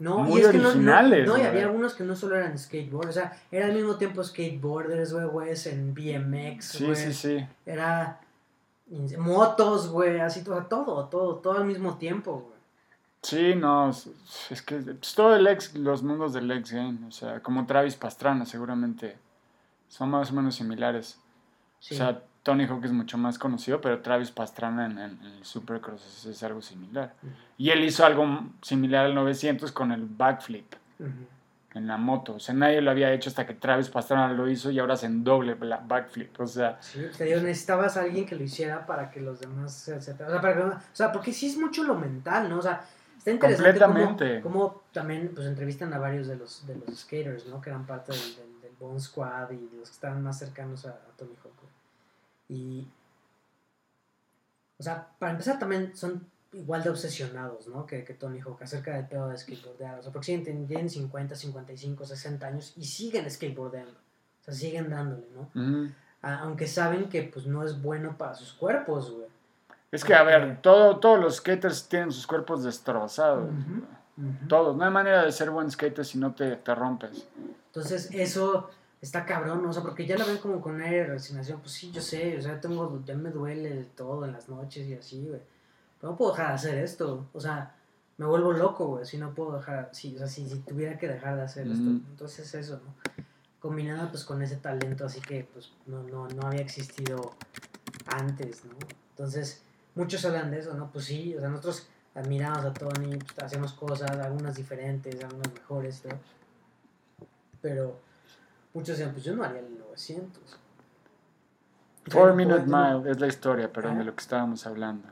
no, 0.00 0.20
muy 0.20 0.40
y 0.40 0.44
es 0.44 0.48
originales. 0.48 1.20
Que 1.20 1.26
no, 1.26 1.36
no, 1.36 1.42
y 1.42 1.46
había 1.46 1.64
algunos 1.64 1.94
que 1.94 2.04
no 2.04 2.16
solo 2.16 2.36
eran 2.36 2.58
skateboarders, 2.58 3.16
o 3.16 3.20
sea, 3.20 3.38
era 3.52 3.66
al 3.66 3.74
mismo 3.74 3.96
tiempo 3.96 4.24
skateboarders, 4.24 5.12
güey, 5.12 5.26
güey, 5.26 5.54
en 5.66 5.94
BMX, 5.94 6.64
Sí, 6.64 6.94
sí, 6.94 7.12
sí. 7.12 7.46
Era 7.66 8.18
motos, 9.18 9.88
güey, 9.88 10.20
así 10.20 10.42
todo, 10.42 10.64
todo, 10.66 11.06
todo, 11.06 11.36
todo 11.36 11.58
al 11.58 11.64
mismo 11.64 11.96
tiempo, 11.96 12.32
güey. 12.32 12.60
Sí, 13.22 13.54
no, 13.54 13.90
es 13.90 14.62
que 14.62 14.76
es 14.76 15.14
todo 15.14 15.36
el 15.36 15.46
ex, 15.46 15.74
los 15.74 16.02
mundos 16.02 16.32
del 16.32 16.50
ex 16.50 16.72
game, 16.72 16.98
o 17.06 17.10
sea, 17.10 17.40
como 17.40 17.66
Travis 17.66 17.94
Pastrana 17.94 18.46
seguramente 18.46 19.18
son 19.88 20.10
más 20.10 20.30
o 20.30 20.34
menos 20.34 20.54
similares. 20.54 21.20
O 21.80 21.94
sea, 21.94 22.22
Tony 22.42 22.64
Hawk 22.64 22.84
es 22.84 22.92
mucho 22.92 23.18
más 23.18 23.38
conocido, 23.38 23.80
pero 23.80 24.00
Travis 24.00 24.30
Pastrana 24.30 24.86
en, 24.86 24.98
el 24.98 25.44
Supercross 25.44 26.24
es, 26.24 26.42
algo 26.42 26.62
similar. 26.62 27.14
Y 27.58 27.70
él 27.70 27.84
hizo 27.84 28.06
algo 28.06 28.26
similar 28.62 29.06
al 29.06 29.14
900 29.14 29.70
con 29.72 29.92
el 29.92 30.06
backflip 30.06 30.74
en 31.74 31.86
la 31.86 31.96
moto. 31.96 32.34
O 32.34 32.40
sea, 32.40 32.54
nadie 32.54 32.80
lo 32.80 32.90
había 32.90 33.12
hecho 33.12 33.30
hasta 33.30 33.46
que 33.46 33.54
Travis 33.54 33.88
Pastrana 33.88 34.32
lo 34.32 34.48
hizo 34.48 34.70
y 34.70 34.78
ahora 34.78 34.96
en 35.02 35.22
doble 35.22 35.54
backflip. 35.54 36.40
O 36.40 36.46
sea, 36.46 36.78
sí, 36.80 37.00
necesitabas 37.18 37.96
a 37.96 38.02
alguien 38.02 38.26
que 38.26 38.34
lo 38.34 38.42
hiciera 38.42 38.86
para 38.86 39.10
que 39.10 39.20
los 39.20 39.40
demás 39.40 39.72
se, 39.72 39.94
o, 39.94 40.00
sea, 40.00 40.14
o 40.14 40.80
sea, 40.92 41.12
porque 41.12 41.32
sí 41.32 41.46
es 41.46 41.56
mucho 41.56 41.84
lo 41.84 41.94
mental, 41.94 42.48
¿no? 42.48 42.58
O 42.58 42.62
sea, 42.62 42.84
está 43.16 43.30
interesante 43.30 43.78
Completamente. 43.78 44.40
Cómo, 44.40 44.82
también 44.92 45.32
pues 45.34 45.46
entrevistan 45.46 45.92
a 45.92 45.98
varios 45.98 46.26
de 46.26 46.36
los, 46.36 46.66
de 46.66 46.74
los 46.74 46.98
skaters, 46.98 47.46
¿no? 47.46 47.60
Que 47.60 47.70
eran 47.70 47.86
parte 47.86 48.12
del, 48.12 48.60
del, 48.62 48.70
Bone 48.78 48.98
Squad 48.98 49.50
y 49.50 49.76
los 49.76 49.90
que 49.90 49.94
estaban 49.94 50.22
más 50.22 50.38
cercanos 50.38 50.86
a, 50.86 50.90
a 50.90 51.16
Tony 51.16 51.34
Hawk. 51.44 51.52
Y. 52.48 52.88
O 54.78 54.82
sea, 54.82 55.06
para 55.18 55.32
empezar 55.32 55.58
también 55.58 55.94
son 55.94 56.26
igual 56.52 56.82
de 56.82 56.90
obsesionados, 56.90 57.68
¿no? 57.68 57.86
Que, 57.86 58.04
que 58.04 58.14
Tony 58.14 58.40
Hawk 58.40 58.62
acerca 58.62 58.94
del 58.94 59.06
pedo 59.06 59.28
de 59.28 59.38
skateboardear. 59.38 59.98
O 59.98 60.02
sea, 60.02 60.12
porque 60.12 60.26
siguen, 60.26 60.66
tienen 60.66 60.90
50, 60.90 61.34
55, 61.34 62.04
60 62.04 62.46
años 62.46 62.72
y 62.76 62.84
siguen 62.84 63.30
skateboardeando. 63.30 63.92
O 63.92 64.44
sea, 64.44 64.54
siguen 64.54 64.90
dándole, 64.90 65.26
¿no? 65.34 65.90
aunque 66.22 66.66
saben 66.66 67.08
que 67.08 67.22
pues 67.22 67.46
no 67.46 67.64
es 67.64 67.80
bueno 67.80 68.18
para 68.18 68.34
sus 68.34 68.52
cuerpos, 68.52 69.10
güey. 69.10 69.26
Es 69.90 70.04
que, 70.04 70.14
a 70.14 70.22
ver, 70.22 70.60
todo, 70.60 70.98
todos 70.98 71.18
los 71.18 71.36
skaters 71.36 71.88
tienen 71.88 72.12
sus 72.12 72.26
cuerpos 72.26 72.62
destrozados. 72.62 73.50
Todos. 74.48 74.76
No 74.76 74.84
hay 74.84 74.90
manera 74.90 75.24
de 75.24 75.32
ser 75.32 75.50
buen 75.50 75.70
skater 75.70 76.04
si 76.04 76.18
no 76.18 76.34
te, 76.34 76.56
te 76.56 76.74
rompes. 76.74 77.26
Entonces, 77.66 78.10
eso 78.12 78.70
está 79.00 79.24
cabrón, 79.24 79.64
o 79.64 79.72
sea, 79.72 79.82
porque 79.82 80.06
ya 80.06 80.16
la 80.16 80.26
ven 80.26 80.36
como 80.36 80.60
con 80.60 80.80
aire 80.80 80.98
de 80.98 81.06
resignación, 81.06 81.60
pues 81.60 81.72
sí, 81.72 81.90
yo 81.90 82.02
sé, 82.02 82.36
o 82.36 82.42
sea, 82.42 82.60
tengo, 82.60 83.02
ya 83.04 83.14
me 83.14 83.30
duele 83.30 83.86
todo 83.96 84.24
en 84.26 84.32
las 84.32 84.48
noches 84.48 84.86
y 84.86 84.94
así, 84.94 85.26
güey. 85.26 85.40
No 86.02 86.16
puedo 86.16 86.32
dejar 86.32 86.48
de 86.48 86.54
hacer 86.54 86.78
esto, 86.78 87.26
o 87.32 87.40
sea, 87.40 87.74
me 88.16 88.26
vuelvo 88.26 88.52
loco, 88.52 88.86
güey, 88.86 89.04
si 89.04 89.18
no 89.18 89.34
puedo 89.34 89.56
dejar, 89.56 89.90
sí, 89.92 90.14
o 90.14 90.18
sea, 90.18 90.26
si, 90.26 90.44
tuviera 90.60 90.98
que 90.98 91.08
dejar 91.08 91.36
de 91.36 91.42
hacer 91.42 91.66
esto, 91.66 91.88
entonces 91.88 92.54
eso, 92.54 92.80
¿no? 92.84 93.24
Combinado 93.60 94.08
pues 94.08 94.24
con 94.24 94.40
ese 94.42 94.56
talento, 94.56 95.04
así 95.04 95.20
que 95.20 95.46
pues 95.52 95.72
no, 95.86 96.02
no, 96.04 96.28
no 96.28 96.46
había 96.46 96.62
existido 96.62 97.34
antes, 98.06 98.64
¿no? 98.64 98.72
Entonces, 99.10 99.62
muchos 99.94 100.24
hablan 100.24 100.50
de 100.50 100.60
eso, 100.60 100.74
¿no? 100.74 100.90
Pues 100.90 101.04
sí, 101.04 101.34
o 101.36 101.40
sea, 101.40 101.50
nosotros 101.50 101.88
admiramos 102.14 102.64
a 102.64 102.72
Tony, 102.72 103.16
pues, 103.16 103.38
hacemos 103.38 103.72
cosas, 103.74 104.10
algunas 104.12 104.54
diferentes, 104.54 105.22
algunas 105.22 105.52
mejores, 105.52 106.02
¿no? 106.06 106.16
Pero 107.60 108.00
Muchos 108.72 108.98
decían, 108.98 109.12
pues 109.12 109.24
yo 109.24 109.34
no 109.34 109.42
haría 109.42 109.60
el 109.60 109.78
900. 109.78 110.58
Four 112.08 112.34
Minute 112.34 112.66
Mile 112.66 113.10
es 113.10 113.20
la 113.20 113.26
historia, 113.26 113.72
perdón, 113.72 113.98
de 113.98 114.04
lo 114.04 114.14
que 114.14 114.20
estábamos 114.20 114.66
hablando. 114.66 115.08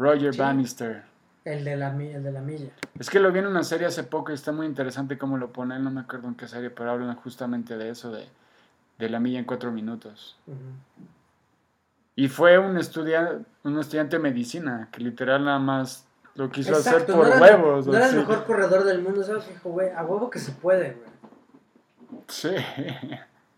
Roger 0.00 0.34
Bannister. 0.34 1.02
El 1.44 1.64
de, 1.64 1.76
la, 1.76 1.88
el 1.90 2.22
de 2.22 2.32
la 2.32 2.40
milla. 2.40 2.70
Es 2.98 3.10
que 3.10 3.20
lo 3.20 3.30
vi 3.32 3.40
en 3.40 3.46
una 3.46 3.62
serie 3.62 3.86
hace 3.86 4.02
poco 4.02 4.30
y 4.30 4.34
está 4.34 4.50
muy 4.50 4.66
interesante 4.66 5.18
cómo 5.18 5.36
lo 5.36 5.52
pone. 5.52 5.78
No 5.78 5.90
me 5.90 6.00
acuerdo 6.00 6.28
en 6.28 6.34
qué 6.34 6.48
serie, 6.48 6.70
pero 6.70 6.90
hablan 6.90 7.14
justamente 7.16 7.76
de 7.76 7.90
eso, 7.90 8.10
de, 8.10 8.26
de 8.98 9.08
la 9.10 9.20
milla 9.20 9.38
en 9.38 9.44
cuatro 9.44 9.70
minutos. 9.70 10.38
Y 12.16 12.28
fue 12.28 12.58
un, 12.58 12.78
estudiante 12.78 13.44
un 13.64 13.78
estudiante 13.78 14.16
de 14.16 14.22
medicina 14.22 14.88
que 14.90 15.02
literal 15.02 15.44
nada 15.44 15.58
más 15.58 16.06
lo 16.34 16.50
quiso 16.50 16.76
hacer 16.76 17.04
por 17.04 17.28
huevos. 17.28 17.86
No 17.86 17.96
era 17.96 18.08
el 18.08 18.16
mejor 18.16 18.44
corredor 18.44 18.84
del 18.84 19.02
mundo, 19.02 19.22
¿sabes? 19.22 19.48
Dijo, 19.48 19.70
güey, 19.70 19.90
a 19.90 20.02
huevo 20.02 20.30
que 20.30 20.38
se 20.38 20.52
puede, 20.52 20.94
güey. 20.94 22.22
Sí. 22.28 22.50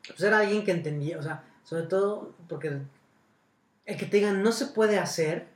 Pues 0.09 0.21
era 0.21 0.41
alguien 0.41 0.65
que 0.65 0.73
entendía, 0.73 1.19
o 1.19 1.23
sea, 1.23 1.45
sobre 1.63 1.85
todo 1.85 2.35
porque 2.49 2.81
el 3.87 3.97
que 3.97 4.07
te 4.07 4.17
digan 4.17 4.43
no 4.43 4.51
se 4.51 4.67
puede 4.67 4.99
hacer, 4.99 5.52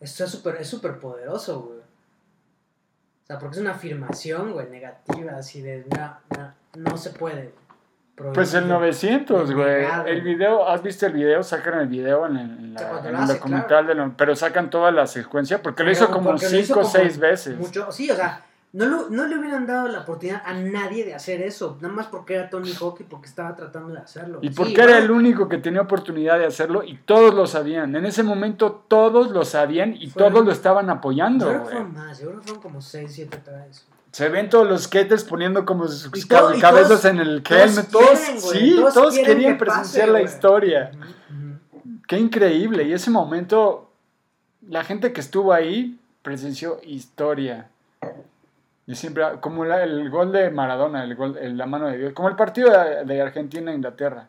esto 0.00 0.24
es 0.24 0.30
súper 0.30 0.56
es 0.56 0.68
super 0.68 0.98
poderoso, 0.98 1.60
güey. 1.60 1.78
O 1.78 3.26
sea, 3.26 3.38
porque 3.38 3.56
es 3.56 3.62
una 3.62 3.72
afirmación, 3.72 4.52
güey, 4.52 4.68
negativa, 4.68 5.36
así 5.36 5.60
de, 5.60 5.84
no, 5.96 6.52
no, 6.74 6.96
se 6.96 7.10
puede. 7.10 7.54
Pues 8.34 8.52
el 8.54 8.68
900, 8.68 9.52
güey. 9.52 9.86
El 10.06 10.22
video, 10.22 10.68
¿has 10.68 10.82
visto 10.82 11.06
el 11.06 11.12
video? 11.12 11.42
Sacan 11.42 11.80
el 11.80 11.86
video 11.86 12.26
en 12.26 12.36
el, 12.36 12.74
documental, 13.26 14.14
pero 14.16 14.34
sacan 14.34 14.68
toda 14.68 14.90
la 14.90 15.06
secuencia 15.06 15.62
porque 15.62 15.84
lo 15.84 15.92
hizo 15.92 16.10
como 16.10 16.36
5 16.36 16.80
o 16.80 16.84
6 16.84 17.18
veces. 17.18 17.56
Mucho, 17.56 17.90
sí, 17.92 18.10
o 18.10 18.16
sea, 18.16 18.44
no, 18.72 19.08
no 19.08 19.26
le 19.26 19.36
hubieran 19.36 19.66
dado 19.66 19.88
la 19.88 20.00
oportunidad 20.00 20.42
a 20.44 20.54
nadie 20.54 21.04
de 21.04 21.12
hacer 21.12 21.42
eso, 21.42 21.76
nada 21.80 21.92
más 21.92 22.06
porque 22.06 22.34
era 22.34 22.48
Tony 22.48 22.72
Hawk 22.72 23.00
y 23.00 23.04
porque 23.04 23.26
estaba 23.26 23.56
tratando 23.56 23.92
de 23.92 23.98
hacerlo. 23.98 24.38
Y 24.42 24.50
porque 24.50 24.80
era 24.80 24.98
el 24.98 25.10
único 25.10 25.48
que 25.48 25.58
tenía 25.58 25.80
oportunidad 25.80 26.38
de 26.38 26.46
hacerlo 26.46 26.84
y 26.84 26.96
todos 26.98 27.34
lo 27.34 27.46
sabían. 27.46 27.96
En 27.96 28.06
ese 28.06 28.22
momento 28.22 28.84
todos 28.86 29.32
lo 29.32 29.44
sabían 29.44 29.96
y 29.98 30.10
todos 30.10 30.44
lo 30.44 30.52
estaban 30.52 30.88
apoyando. 30.88 31.46
Yo 31.46 31.50
creo 31.50 31.62
que 31.64 31.70
fueron 31.70 31.94
más, 31.94 32.20
yo 32.20 32.28
creo 32.28 32.40
que 32.40 32.46
fueron 32.46 32.62
como 32.62 32.80
6, 32.80 33.10
7 33.12 33.36
atrás. 33.36 33.86
Se 34.12 34.28
ven 34.28 34.48
todos 34.48 34.68
los 34.68 34.84
skaters 34.84 35.24
poniendo 35.24 35.64
como 35.64 35.86
sus 35.88 36.26
cabezas 36.26 37.04
en 37.04 37.18
el 37.18 37.42
helmet. 37.48 37.88
Todos, 37.90 38.18
sí, 38.18 38.76
todos, 38.92 39.16
querían 39.16 39.58
presenciar 39.58 40.08
la 40.08 40.22
historia. 40.22 40.92
Qué 42.06 42.18
increíble. 42.18 42.84
Y 42.84 42.92
ese 42.92 43.10
momento, 43.10 43.90
la 44.68 44.82
gente 44.82 45.12
que 45.12 45.20
estuvo 45.20 45.52
ahí 45.52 45.98
presenció 46.22 46.80
historia. 46.84 47.68
Y 48.90 48.96
siempre, 48.96 49.22
como 49.40 49.64
el 49.64 50.10
gol 50.10 50.32
de 50.32 50.50
Maradona, 50.50 51.04
el 51.04 51.14
gol, 51.14 51.38
la 51.56 51.64
mano 51.64 51.86
de 51.86 51.96
Dios, 51.96 52.12
como 52.12 52.28
el 52.28 52.34
partido 52.34 52.72
de, 53.04 53.22
Argentina-Inglaterra. 53.22 54.28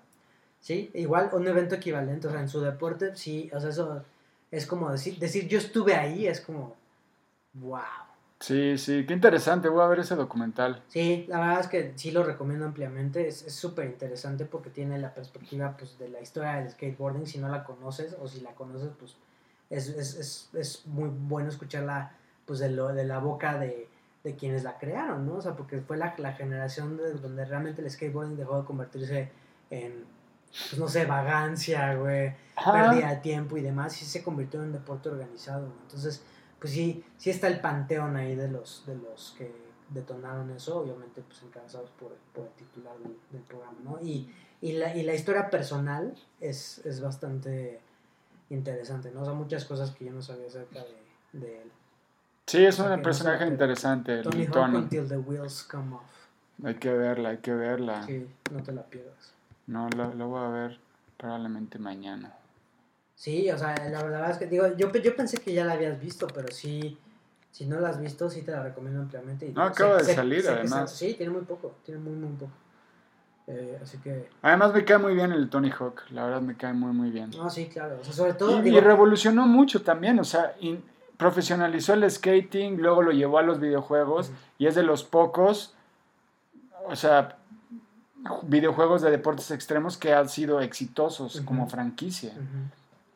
Sí, 0.60 0.92
igual 0.94 1.32
un 1.34 1.48
evento 1.48 1.74
equivalente, 1.74 2.28
o 2.28 2.32
sea, 2.32 2.42
en 2.42 2.48
su 2.48 2.62
deporte, 2.62 3.16
sí, 3.16 3.50
o 3.56 3.60
sea, 3.60 3.72
eso 3.72 4.04
es 4.52 4.68
como 4.68 4.92
decir, 4.92 5.18
decir 5.18 5.48
yo 5.48 5.58
estuve 5.58 5.96
ahí, 5.96 6.28
es 6.28 6.42
como, 6.42 6.76
wow. 7.54 7.82
Sí, 8.40 8.78
sí, 8.78 9.04
qué 9.08 9.16
interesante, 9.16 9.68
voy 9.68 9.82
a 9.82 9.88
ver 9.88 10.02
ese 10.02 10.14
documental. 10.14 10.84
Sí, 10.90 11.26
la 11.28 11.40
verdad 11.40 11.62
es 11.62 11.68
que 11.68 11.94
sí 11.96 12.12
lo 12.12 12.22
recomiendo 12.22 12.64
ampliamente, 12.64 13.28
es 13.30 13.40
súper 13.52 13.88
interesante 13.88 14.46
porque 14.46 14.70
tiene 14.70 15.00
la 15.00 15.12
perspectiva 15.12 15.76
pues, 15.76 15.98
de 15.98 16.08
la 16.08 16.22
historia 16.22 16.58
del 16.58 16.70
skateboarding, 16.70 17.26
si 17.26 17.40
no 17.40 17.50
la 17.50 17.64
conoces 17.64 18.16
o 18.22 18.28
si 18.28 18.42
la 18.42 18.52
conoces, 18.52 18.92
pues 19.00 19.16
es, 19.72 19.90
es, 19.90 20.16
es, 20.20 20.50
es 20.54 20.86
muy 20.86 21.10
bueno 21.10 21.50
escucharla 21.50 22.12
pues 22.46 22.60
de, 22.60 22.70
lo, 22.70 22.90
de 22.90 23.06
la 23.06 23.18
boca 23.18 23.58
de 23.58 23.88
de 24.24 24.36
quienes 24.36 24.64
la 24.64 24.78
crearon, 24.78 25.26
¿no? 25.26 25.36
O 25.36 25.42
sea, 25.42 25.56
porque 25.56 25.82
fue 25.82 25.98
la, 25.98 26.14
la 26.18 26.34
generación 26.34 26.98
de, 26.98 27.14
donde 27.14 27.46
realmente 27.46 27.82
el 27.82 27.90
skateboarding 27.90 28.38
dejó 28.38 28.60
de 28.60 28.66
convertirse 28.66 29.32
en, 29.70 30.06
pues 30.50 30.78
no 30.78 30.88
sé, 30.88 31.06
vagancia, 31.06 31.96
güey, 31.96 32.34
pérdida 32.56 33.10
de 33.10 33.18
tiempo 33.18 33.58
y 33.58 33.62
demás, 33.62 34.00
y 34.02 34.06
se 34.06 34.24
convirtió 34.24 34.60
en 34.60 34.68
un 34.68 34.74
deporte 34.74 35.10
organizado, 35.10 35.68
¿no? 35.68 35.74
Entonces, 35.84 36.22
pues 36.60 36.74
sí, 36.74 37.04
sí 37.18 37.30
está 37.32 37.48
el 37.48 37.60
panteón 37.60 38.16
ahí 38.16 38.36
de 38.36 38.48
los, 38.48 38.84
de 38.86 38.96
los 38.96 39.34
que 39.38 39.52
detonaron 39.90 40.52
eso, 40.52 40.80
obviamente, 40.80 41.22
pues 41.22 41.42
encabezados 41.42 41.90
por, 41.92 42.16
por 42.34 42.46
el 42.46 42.52
titular 42.52 42.94
del, 43.32 43.42
programa, 43.42 43.78
¿no? 43.84 44.00
Y, 44.02 44.32
y, 44.62 44.74
la, 44.74 44.96
y 44.96 45.04
la 45.04 45.16
historia 45.16 45.50
personal 45.50 46.16
es, 46.40 46.86
es 46.86 47.02
bastante 47.02 47.82
interesante, 48.50 49.10
¿no? 49.12 49.22
O 49.22 49.26
sea, 49.26 49.34
muchas 49.34 49.66
cosas 49.66 49.92
que 49.92 50.06
yo 50.06 50.12
no 50.12 50.22
sabía 50.22 50.48
acerca 50.48 50.84
de, 50.84 51.40
de 51.40 51.62
él. 51.64 51.72
Sí, 52.52 52.66
es 52.66 52.80
un 52.80 53.02
personaje 53.02 53.48
interesante, 53.48 54.22
Tony. 54.24 54.46
Tony. 54.48 54.78
Until 54.80 55.08
the 55.08 55.16
wheels 55.20 55.64
come 55.72 55.96
off. 55.96 56.02
Hay 56.66 56.76
que 56.76 56.92
verla, 56.92 57.30
hay 57.30 57.38
que 57.38 57.54
verla. 57.54 58.04
Sí, 58.06 58.28
no 58.52 58.62
te 58.62 58.74
la 58.74 58.82
pierdas. 58.82 59.32
No, 59.68 59.88
lo, 59.96 60.14
lo 60.14 60.28
voy 60.28 60.44
a 60.44 60.50
ver 60.50 60.78
probablemente 61.16 61.80
mañana. 61.80 62.34
Sí, 63.16 63.50
o 63.50 63.58
sea, 63.58 63.74
la 63.90 64.04
verdad 64.04 64.32
es 64.32 64.38
que 64.38 64.48
digo, 64.48 64.68
yo, 64.76 64.92
yo 64.92 65.16
pensé 65.16 65.38
que 65.38 65.54
ya 65.54 65.64
la 65.64 65.74
habías 65.74 65.98
visto, 66.02 66.28
pero 66.28 66.50
sí, 66.52 66.98
si 67.54 67.68
no 67.68 67.80
la 67.80 67.88
has 67.88 68.02
visto, 68.02 68.30
sí 68.30 68.42
te 68.42 68.52
la 68.52 68.64
recomiendo 68.64 69.00
ampliamente. 69.00 69.46
Y 69.48 69.54
No, 69.54 69.64
acaba 69.64 70.00
de 70.00 70.14
salir, 70.14 70.46
además. 70.46 70.92
sí, 70.92 71.14
tiene 71.14 71.32
muy 71.32 71.44
poco, 71.44 71.76
tiene 71.86 72.02
muy, 72.02 72.16
muy 72.16 72.36
poco. 72.36 72.52
Eh, 73.48 73.80
así 73.82 73.98
que, 74.00 74.28
Además 74.42 74.74
me 74.74 74.84
cae 74.84 74.98
muy 74.98 75.14
bien 75.14 75.32
el 75.32 75.50
Tony 75.50 75.72
Hawk, 75.72 76.02
la 76.10 76.26
verdad 76.26 76.42
me 76.42 76.58
cae 76.58 76.74
muy 76.74 76.92
muy 76.92 77.12
bien. 77.12 77.32
no, 77.32 77.50
sí, 77.50 77.68
claro. 77.68 77.98
O 78.02 78.04
sea, 78.04 78.12
sobre 78.12 78.34
todo, 78.34 78.60
Y, 78.60 78.64
digo, 78.64 78.78
y 78.78 78.82
revolucionó 78.82 79.48
mucho 79.48 79.82
también, 79.84 80.20
o 80.20 80.26
sea, 80.26 80.54
in- 80.60 80.84
profesionalizó 81.22 81.94
el 81.94 82.10
skating, 82.10 82.78
luego 82.82 83.04
lo 83.04 83.12
llevó 83.12 83.38
a 83.38 83.44
los 83.44 83.60
videojuegos 83.60 84.32
y 84.58 84.66
es 84.66 84.74
de 84.74 84.82
los 84.82 85.04
pocos, 85.04 85.76
o 86.88 86.96
sea, 86.96 87.38
videojuegos 88.42 89.04
de 89.04 89.12
deportes 89.12 89.52
extremos 89.52 89.98
que 90.00 90.16
han 90.16 90.28
sido 90.30 90.62
exitosos 90.62 91.42
como 91.42 91.68
franquicia. 91.70 92.34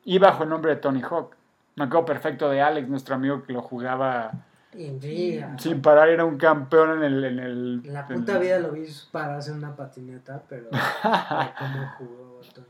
Y 0.04 0.20
bajo 0.20 0.44
el 0.44 0.50
nombre 0.50 0.76
de 0.76 0.82
Tony 0.82 1.02
Hawk. 1.02 1.36
Me 1.78 1.86
acuerdo 1.86 2.06
perfecto 2.06 2.48
de 2.48 2.62
Alex, 2.62 2.88
nuestro 2.88 3.16
amigo 3.16 3.42
que 3.42 3.54
lo 3.54 3.64
jugaba 3.64 4.34
sin 5.58 5.82
parar, 5.82 6.10
era 6.10 6.26
un 6.26 6.38
campeón 6.38 6.98
en 6.98 7.04
el... 7.06 7.24
En, 7.26 7.40
el, 7.40 7.92
la 7.92 8.02
en 8.02 8.20
puta 8.20 8.34
el- 8.34 8.40
vida 8.40 8.60
lo 8.60 8.72
vi 8.72 8.86
pararse 9.12 9.50
en 9.50 9.58
una 9.58 9.76
patineta, 9.76 10.44
pero, 10.48 10.70
cómo 10.70 11.92
jugó 11.98 12.42
Tony. 12.54 12.68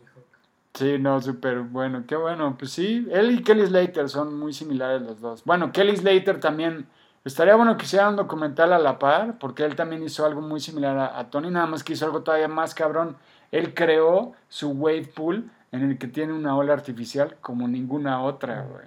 Sí, 0.75 0.99
no, 0.99 1.21
súper 1.21 1.61
bueno, 1.61 2.03
qué 2.05 2.17
bueno. 2.17 2.57
Pues 2.57 2.71
sí, 2.71 3.07
él 3.09 3.31
y 3.31 3.43
Kelly 3.43 3.65
Slater 3.65 4.09
son 4.09 4.37
muy 4.37 4.51
similares 4.51 5.01
los 5.01 5.21
dos. 5.21 5.45
Bueno, 5.45 5.71
Kelly 5.71 5.95
Slater 5.95 6.41
también, 6.41 6.87
estaría 7.23 7.55
bueno 7.55 7.77
que 7.77 7.85
hiciera 7.85 8.09
un 8.09 8.17
documental 8.17 8.73
a 8.73 8.79
la 8.79 8.99
par, 8.99 9.39
porque 9.39 9.63
él 9.63 9.77
también 9.77 10.03
hizo 10.03 10.25
algo 10.25 10.41
muy 10.41 10.59
similar 10.59 10.97
a, 11.15 11.29
Tony, 11.29 11.49
nada 11.49 11.65
más 11.65 11.81
que 11.81 11.93
hizo 11.93 12.05
algo 12.05 12.23
todavía 12.23 12.49
más 12.49 12.75
cabrón. 12.75 13.15
Él 13.53 13.73
creó 13.73 14.33
su 14.49 14.71
wave 14.71 15.07
pool 15.15 15.49
en 15.71 15.89
el 15.89 15.97
que 15.97 16.09
tiene 16.09 16.33
una 16.33 16.57
ola 16.57 16.73
artificial 16.73 17.37
como 17.39 17.69
ninguna 17.69 18.21
otra, 18.21 18.63
güey. 18.63 18.85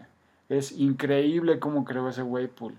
Es 0.50 0.72
increíble 0.72 1.58
cómo 1.58 1.86
creó 1.86 2.10
ese 2.10 2.22
wave 2.22 2.48
pool. 2.48 2.74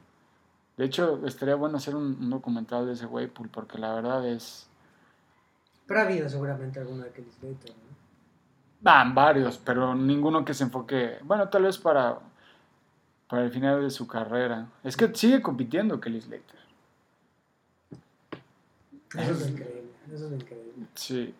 De 0.77 0.85
hecho, 0.85 1.25
estaría 1.25 1.55
bueno 1.55 1.77
hacer 1.77 1.95
un, 1.95 2.15
un 2.21 2.29
documental 2.29 2.85
de 2.85 2.93
ese 2.93 3.07
wave 3.07 3.29
pool, 3.29 3.49
porque 3.49 3.79
la 3.79 3.91
verdad 3.95 4.27
es... 4.27 4.69
Pero 5.87 5.99
ha 5.99 6.03
habido 6.03 6.29
seguramente 6.29 6.79
alguno 6.79 7.03
de 7.03 7.11
Kelly 7.11 7.31
Slater, 7.31 7.71
¿no? 7.71 7.88
Van 8.81 9.13
varios, 9.13 9.57
pero 9.57 9.93
ninguno 9.93 10.45
que 10.45 10.53
se 10.53 10.63
enfoque, 10.63 11.17
bueno, 11.23 11.49
tal 11.49 11.63
vez 11.63 11.77
para, 11.77 12.17
para 13.27 13.43
el 13.43 13.51
final 13.51 13.81
de 13.81 13.89
su 13.89 14.07
carrera. 14.07 14.67
Es 14.83 14.95
que 14.95 15.13
sigue 15.13 15.41
compitiendo 15.41 15.99
Kelly 15.99 16.21
Slater. 16.21 16.59
Eso 19.17 19.31
es 19.31 19.49
increíble, 19.49 19.89
eso 20.13 20.27
es 20.27 20.33
increíble. 20.33 20.73
Sí, 20.95 21.33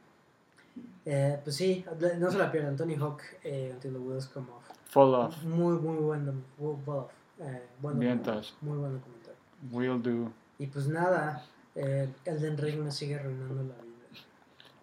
Eh, 1.05 1.39
pues 1.43 1.55
sí, 1.55 1.83
no 2.19 2.29
se 2.29 2.37
la 2.37 2.51
pierdan. 2.51 2.75
Tony 2.75 2.95
Hawk, 2.95 3.21
eh, 3.43 3.71
Until 3.73 3.93
the 3.93 3.99
Wheels 3.99 4.27
Come 4.27 4.47
Off. 4.51 4.67
fall 4.85 5.13
off, 5.15 5.43
Muy, 5.43 5.77
muy 5.77 5.97
buen, 5.97 6.25
muy, 6.57 6.75
well, 6.85 7.05
eh, 7.39 7.63
buen 7.81 7.99
Bien, 7.99 8.17
documental, 8.17 8.41
Tosh. 8.41 8.53
Muy 8.61 8.77
buen 8.77 8.93
documental. 8.93 9.33
will 9.71 10.01
do. 10.01 10.31
Y 10.59 10.67
pues 10.67 10.87
nada, 10.87 11.43
eh, 11.75 12.09
Elden 12.25 12.57
Ring 12.57 12.79
me 12.83 12.91
sigue 12.91 13.15
arruinando 13.15 13.55
la 13.63 13.81
vida. 13.81 13.85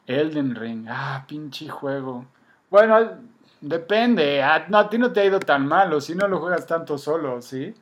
Elden 0.07 0.55
Ring, 0.55 0.87
ah, 0.89 1.25
pinche 1.29 1.69
juego. 1.69 2.25
Bueno, 2.71 3.19
depende, 3.61 4.43
a, 4.43 4.67
no, 4.69 4.79
a 4.79 4.91
ti 4.91 4.99
no 4.99 5.13
te 5.13 5.21
ha 5.21 5.25
ido 5.25 5.41
tan 5.41 5.67
malo, 5.67 6.01
si 6.01 6.15
no 6.15 6.27
lo 6.29 6.41
juegas 6.41 6.67
tanto 6.67 6.99
solo, 6.99 7.41
¿sí? 7.43 7.75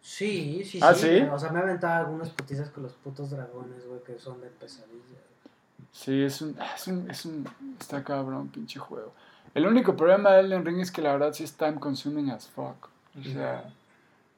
Sí, 0.00 0.62
sí, 0.64 0.78
¿Ah, 0.82 0.94
sí. 0.94 1.00
sí? 1.00 1.08
pero, 1.20 1.34
o 1.34 1.38
sea, 1.38 1.50
me 1.50 1.58
ha 1.58 1.62
aventado 1.62 2.06
algunas 2.06 2.30
putizas 2.30 2.70
con 2.70 2.84
los 2.84 2.92
putos 2.92 3.30
dragones, 3.30 3.86
güey, 3.86 4.02
que 4.04 4.18
son 4.18 4.40
de 4.40 4.48
pesadilla. 4.48 5.18
Sí, 5.90 6.22
es 6.22 6.40
un, 6.42 6.56
es 6.74 6.86
un, 6.86 7.10
es 7.10 7.24
un, 7.24 7.48
está 7.80 8.04
cabrón, 8.04 8.48
pinche 8.48 8.78
juego. 8.78 9.12
El 9.54 9.66
único 9.66 9.96
problema 9.96 10.32
de 10.32 10.40
Elden 10.40 10.64
Ring 10.64 10.80
es 10.80 10.92
que 10.92 11.00
la 11.00 11.12
verdad 11.12 11.32
sí 11.32 11.42
es 11.42 11.54
time 11.54 11.80
consuming 11.80 12.30
as 12.30 12.46
fuck. 12.46 12.88
O 13.18 13.24
sea, 13.24 13.72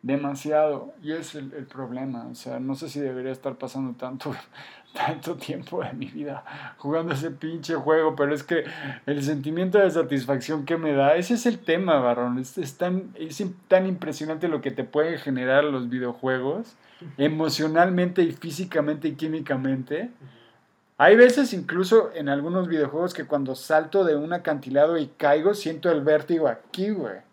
demasiado. 0.02 0.94
Y 1.02 1.12
es 1.12 1.34
el, 1.34 1.52
el 1.54 1.66
problema. 1.66 2.26
O 2.30 2.34
sea, 2.34 2.60
no 2.60 2.74
sé 2.74 2.88
si 2.88 3.00
debería 3.00 3.32
estar 3.32 3.56
pasando 3.56 3.96
tanto, 3.96 4.34
tanto 4.94 5.36
tiempo 5.36 5.82
de 5.82 5.92
mi 5.92 6.06
vida 6.06 6.44
jugando 6.78 7.14
ese 7.14 7.30
pinche 7.30 7.74
juego, 7.74 8.16
pero 8.16 8.34
es 8.34 8.42
que 8.42 8.64
el 9.06 9.22
sentimiento 9.22 9.78
de 9.78 9.90
satisfacción 9.90 10.64
que 10.64 10.76
me 10.76 10.92
da, 10.92 11.16
ese 11.16 11.34
es 11.34 11.46
el 11.46 11.58
tema, 11.58 11.98
Barrón. 12.00 12.38
Es, 12.38 12.58
es 12.58 12.76
tan, 12.76 13.10
es 13.14 13.42
tan 13.68 13.86
impresionante 13.86 14.48
lo 14.48 14.60
que 14.60 14.70
te 14.70 14.84
pueden 14.84 15.18
generar 15.18 15.64
los 15.64 15.88
videojuegos, 15.88 16.76
emocionalmente 17.16 18.22
y 18.22 18.32
físicamente 18.32 19.08
y 19.08 19.14
químicamente. 19.14 20.10
Hay 21.00 21.14
veces 21.14 21.52
incluso 21.52 22.10
en 22.12 22.28
algunos 22.28 22.66
videojuegos 22.66 23.14
que 23.14 23.24
cuando 23.24 23.54
salto 23.54 24.02
de 24.02 24.16
un 24.16 24.32
acantilado 24.32 24.98
y 24.98 25.06
caigo 25.06 25.54
siento 25.54 25.92
el 25.92 26.00
vértigo 26.00 26.48
aquí, 26.48 26.90
güey. 26.90 27.27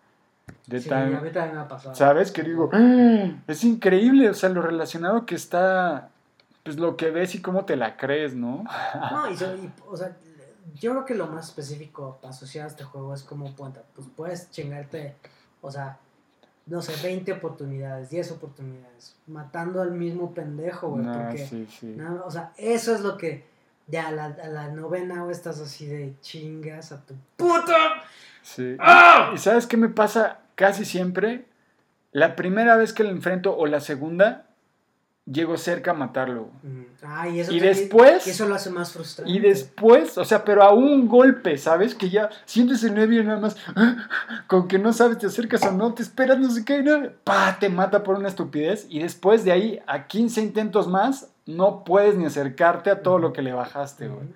De 0.67 0.79
Sí, 0.81 0.89
tan, 0.89 1.13
a 1.15 1.21
mí 1.21 1.29
también 1.31 1.55
me 1.55 1.61
ha 1.61 1.67
pasado. 1.67 1.93
¿Sabes? 1.95 2.31
Que 2.31 2.41
digo, 2.43 2.69
"Ah", 2.73 3.31
es 3.47 3.63
increíble, 3.63 4.29
o 4.29 4.33
sea, 4.33 4.49
lo 4.49 4.61
relacionado 4.61 5.25
que 5.25 5.35
está, 5.35 6.09
pues 6.63 6.77
lo 6.77 6.97
que 6.97 7.11
ves 7.11 7.35
y 7.35 7.41
cómo 7.41 7.65
te 7.65 7.75
la 7.75 7.97
crees, 7.97 8.33
¿no? 8.35 8.63
No, 9.11 9.29
y, 9.29 9.33
y, 9.33 9.71
o 9.87 9.95
sea, 9.95 10.15
yo 10.75 10.91
creo 10.91 11.05
que 11.05 11.13
lo 11.15 11.27
más 11.27 11.49
específico 11.49 12.17
para 12.21 12.33
asociar 12.33 12.65
a 12.65 12.69
este 12.69 12.83
juego 12.83 13.13
es 13.13 13.23
como, 13.23 13.53
pues 13.55 14.07
puedes 14.15 14.49
chingarte, 14.51 15.15
o 15.61 15.71
sea, 15.71 15.97
no 16.65 16.81
sé, 16.81 16.93
20 17.03 17.31
oportunidades, 17.33 18.09
10 18.09 18.31
oportunidades, 18.31 19.15
matando 19.27 19.81
al 19.81 19.91
mismo 19.91 20.33
pendejo, 20.33 20.89
güey, 20.89 21.05
No, 21.05 21.13
porque, 21.13 21.45
sí, 21.45 21.67
sí. 21.69 21.93
no, 21.95 22.23
o 22.25 22.31
sea, 22.31 22.51
eso 22.57 22.93
es 22.95 23.01
lo 23.01 23.17
que, 23.17 23.45
ya 23.87 24.07
a 24.07 24.11
la, 24.11 24.25
a 24.25 24.47
la 24.47 24.67
novena, 24.69 25.21
güey, 25.21 25.31
estás 25.35 25.59
así 25.59 25.85
de 25.85 26.15
chingas 26.21 26.91
a 26.91 27.01
tu 27.05 27.13
puta. 27.37 27.94
Sí. 28.45 28.75
¡Ah! 28.79 29.31
¿Y 29.33 29.37
sabes 29.39 29.65
qué 29.67 29.75
me 29.77 29.89
pasa 29.89 30.39
casi 30.55 30.85
siempre? 30.85 31.45
La 32.11 32.35
primera 32.35 32.77
vez 32.77 32.93
que 32.93 33.03
lo 33.03 33.09
enfrento 33.09 33.57
o 33.57 33.65
la 33.65 33.79
segunda, 33.81 34.45
llego 35.25 35.57
cerca 35.57 35.91
a 35.91 35.93
matarlo. 35.95 36.49
Mm, 36.63 36.81
Ah, 37.07 37.27
y 37.29 37.39
eso, 37.39 37.51
Y 37.51 37.59
después- 37.59 38.25
eso 38.27 38.47
lo 38.47 38.55
hace 38.55 38.69
más 38.69 38.91
frustrante. 38.93 39.31
Y 39.31 39.39
después, 39.39 40.17
o 40.17 40.25
sea, 40.25 40.43
pero 40.43 40.63
a 40.63 40.71
un 40.73 41.07
golpe, 41.07 41.57
¿sabes? 41.57 41.93
Que 41.95 42.09
ya 42.09 42.29
sientes 42.45 42.83
el 42.83 42.93
nervio 42.95 43.21
y 43.21 43.25
nada 43.25 43.39
más, 43.39 43.55
con 44.47 44.67
que 44.67 44.79
no 44.79 44.93
sabes, 44.93 45.17
te 45.17 45.25
acercas 45.27 45.63
o 45.63 45.71
no, 45.71 45.93
te 45.93 46.03
esperas, 46.03 46.39
no 46.39 46.49
sé 46.51 46.63
qué, 46.65 46.77
y 46.79 46.83
no, 46.83 47.09
pa, 47.23 47.57
te 47.59 47.69
mata 47.69 48.01
por 48.03 48.17
una 48.17 48.27
estupidez. 48.29 48.85
Y 48.89 48.99
después 48.99 49.43
de 49.43 49.51
ahí, 49.51 49.79
a 49.87 50.07
15 50.07 50.41
intentos 50.41 50.87
más, 50.87 51.29
no 51.45 51.83
puedes 51.83 52.15
ni 52.15 52.25
acercarte 52.25 52.89
a 52.91 53.01
todo 53.03 53.19
lo 53.19 53.33
que 53.33 53.41
le 53.41 53.51
bajaste, 53.53 54.07
güey. 54.07 54.27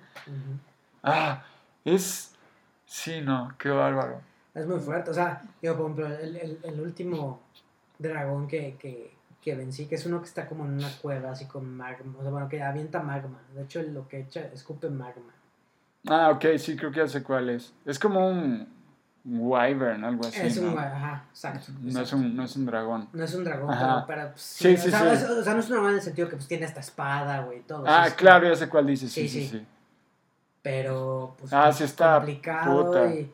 Ah, 1.02 1.44
es. 1.84 2.29
Sí, 2.90 3.20
no, 3.20 3.54
qué 3.56 3.68
bárbaro. 3.68 4.20
Es 4.52 4.66
muy 4.66 4.80
fuerte, 4.80 5.12
o 5.12 5.14
sea, 5.14 5.42
yo 5.62 5.76
por 5.76 5.82
ejemplo, 5.92 6.06
el, 6.08 6.36
el, 6.36 6.58
el 6.64 6.80
último 6.80 7.40
dragón 7.96 8.48
que, 8.48 8.76
que, 8.80 9.14
que 9.40 9.54
vencí, 9.54 9.86
que 9.86 9.94
es 9.94 10.06
uno 10.06 10.20
que 10.20 10.26
está 10.26 10.48
como 10.48 10.64
en 10.64 10.72
una 10.72 10.90
cueva, 11.00 11.30
así 11.30 11.44
con 11.46 11.72
magma, 11.76 12.14
o 12.18 12.22
sea, 12.22 12.32
bueno, 12.32 12.48
que 12.48 12.60
avienta 12.60 13.00
magma, 13.00 13.38
de 13.54 13.62
hecho 13.62 13.80
lo 13.82 14.08
que 14.08 14.18
echa, 14.22 14.40
escupe 14.52 14.90
magma. 14.90 15.32
Ah, 16.08 16.30
ok, 16.30 16.44
sí, 16.58 16.76
creo 16.76 16.90
que 16.90 16.98
ya 16.98 17.06
sé 17.06 17.22
cuál 17.22 17.50
es. 17.50 17.72
Es 17.86 17.96
como 17.96 18.26
un 18.28 18.66
wyvern, 19.24 20.02
algo 20.04 20.26
así. 20.26 20.40
es 20.40 20.56
un, 20.56 20.74
¿no? 20.74 20.80
ajá, 20.80 21.26
exacto. 21.30 21.70
No 21.80 22.00
es 22.00 22.12
un, 22.12 22.34
no 22.34 22.42
es 22.42 22.56
un 22.56 22.66
dragón. 22.66 23.08
No 23.12 23.22
es 23.22 23.34
un 23.34 23.44
dragón, 23.44 23.70
Ajá. 23.70 24.04
pero, 24.04 24.18
pero, 24.20 24.30
pues, 24.32 24.42
Sí, 24.42 24.74
o, 24.74 24.76
sí, 24.78 24.90
sea, 24.90 25.16
sí. 25.16 25.24
es- 25.24 25.30
o 25.30 25.44
sea, 25.44 25.54
no 25.54 25.60
es 25.60 25.66
un 25.66 25.72
dragón 25.72 25.90
en 25.90 25.96
el 25.96 26.02
sentido 26.02 26.28
que 26.28 26.34
pues 26.34 26.48
tiene 26.48 26.66
esta 26.66 26.80
espada, 26.80 27.42
güey, 27.42 27.60
todo. 27.60 27.84
Ah, 27.86 28.08
claro, 28.16 28.48
ya 28.48 28.56
sé 28.56 28.68
cuál 28.68 28.86
dices. 28.86 29.12
Sí, 29.12 29.28
Sí, 29.28 29.42
sí, 29.42 29.58
sí. 29.58 29.66
Sí. 30.62 30.70
Pero, 30.70 31.36
pues, 31.38 31.52
Ah, 31.52 31.72
sí 31.72 31.84
está 31.84 32.16
complicado 32.16 32.86
puta. 32.86 33.06
y, 33.14 33.32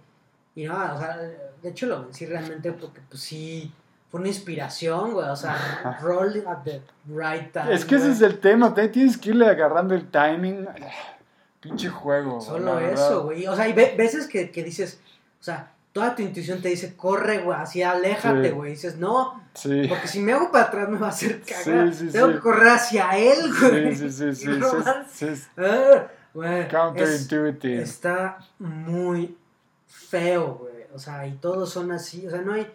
y 0.55 0.65
no, 0.67 0.75
o 0.95 0.99
sea, 0.99 1.17
de 1.63 1.69
hecho 1.69 1.87
lo 1.87 2.03
vencí 2.03 2.25
realmente 2.27 2.71
porque, 2.73 3.01
pues 3.09 3.21
sí, 3.23 3.73
fue 4.11 4.21
una 4.21 4.29
inspiración, 4.29 5.13
güey, 5.13 5.29
o 5.29 5.37
sea, 5.37 5.99
roll 6.03 6.45
at 6.47 6.63
the 6.65 6.81
right 7.09 7.53
time. 7.53 7.75
Es 7.75 7.85
que 7.85 7.97
ese 7.97 8.13
es 8.13 8.21
el 8.23 8.39
tema, 8.39 8.73
te 8.73 8.89
tienes 8.89 9.19
que 9.19 9.31
irle 9.31 9.47
agarrando 9.49 9.95
el 9.95 10.09
timing. 10.11 10.67
Pinche 11.61 11.89
juego. 11.89 12.41
Solo 12.41 12.79
eso, 12.79 13.25
güey. 13.25 13.47
O 13.49 13.57
sea, 13.57 13.65
hay 13.65 13.73
ve- 13.73 13.95
veces 13.99 14.29
que, 14.29 14.51
que 14.53 14.63
dices, 14.63 15.01
o 15.41 15.43
sea, 15.43 15.73
toda 15.93 16.15
tu 16.15 16.23
intuición 16.23 16.61
te 16.63 16.69
dice, 16.69 16.95
corre, 16.95 17.39
güey, 17.39 17.59
así 17.59 17.83
aléjate, 17.83 18.49
Sí. 18.51 18.55
güey. 18.55 18.71
Y 18.71 18.75
dices, 18.75 18.97
no, 18.99 19.43
Sí. 19.55 19.87
porque 19.89 20.07
si 20.07 20.21
me 20.21 20.33
hago 20.35 20.53
para 20.53 20.67
atrás 20.67 20.89
me 20.89 20.99
va 20.99 21.07
a 21.07 21.11
hacer 21.11 21.43
cagar. 21.43 21.93
Sí, 21.93 22.07
sí, 22.07 22.13
Tengo 22.13 22.29
sí. 22.29 22.33
que 22.35 22.39
correr 22.39 22.69
hacia 22.69 23.17
él, 23.19 23.51
güey. 23.61 23.97
Sí, 23.97 24.11
sí, 24.11 24.33
sí, 24.35 24.45
sí. 24.45 24.49
No 24.49 24.71
sí, 25.11 25.35
sí, 25.35 25.43
Ah, 25.57 26.07
güey, 26.37 26.61
es- 26.61 26.69
counterintuitive. 26.73 27.83
está 27.83 28.39
muy 28.59 29.37
feo, 29.87 30.55
güey. 30.57 30.85
O 30.95 30.99
sea, 30.99 31.27
y 31.27 31.33
todos 31.33 31.71
son 31.71 31.91
así. 31.93 32.27
O 32.27 32.31
sea, 32.31 32.41
no 32.43 32.53
hay. 32.53 32.71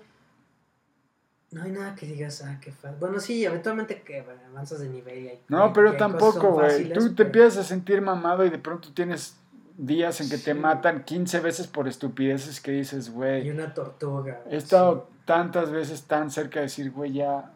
No 1.51 1.63
hay 1.63 1.71
nada 1.71 1.95
que 1.95 2.05
digas, 2.05 2.41
ah, 2.45 2.59
qué 2.61 2.71
fácil. 2.71 2.97
Bueno, 2.99 3.19
sí, 3.19 3.43
eventualmente 3.43 4.01
que 4.03 4.23
avanzas 4.51 4.79
de 4.79 4.87
nivel 4.89 5.19
y 5.23 5.27
hay. 5.29 5.41
No, 5.49 5.67
y 5.69 5.73
pero 5.73 5.97
tampoco, 5.97 6.51
güey. 6.53 6.93
Tú 6.93 7.09
te 7.09 7.15
pero- 7.15 7.27
empiezas 7.27 7.57
a 7.57 7.63
sentir 7.63 8.01
mamado 8.01 8.45
y 8.45 8.49
de 8.49 8.57
pronto 8.57 8.93
tienes 8.93 9.35
días 9.77 10.21
en 10.21 10.29
que 10.29 10.37
te 10.37 10.53
matan 10.53 11.03
15 11.03 11.39
veces 11.41 11.67
por 11.67 11.87
estupideces 11.89 12.61
que 12.61 12.71
dices, 12.71 13.07
Y 13.07 13.11
güey. 13.11 13.49
una 13.49 13.73
tortuga. 13.73 14.41
He 14.49 14.55
estado 14.55 15.09
tantas 15.25 15.71
veces 15.71 16.03
tan 16.03 16.31
cerca 16.31 16.59
de 16.59 16.67
decir, 16.67 16.91
güey, 16.91 17.13
ya, 17.13 17.51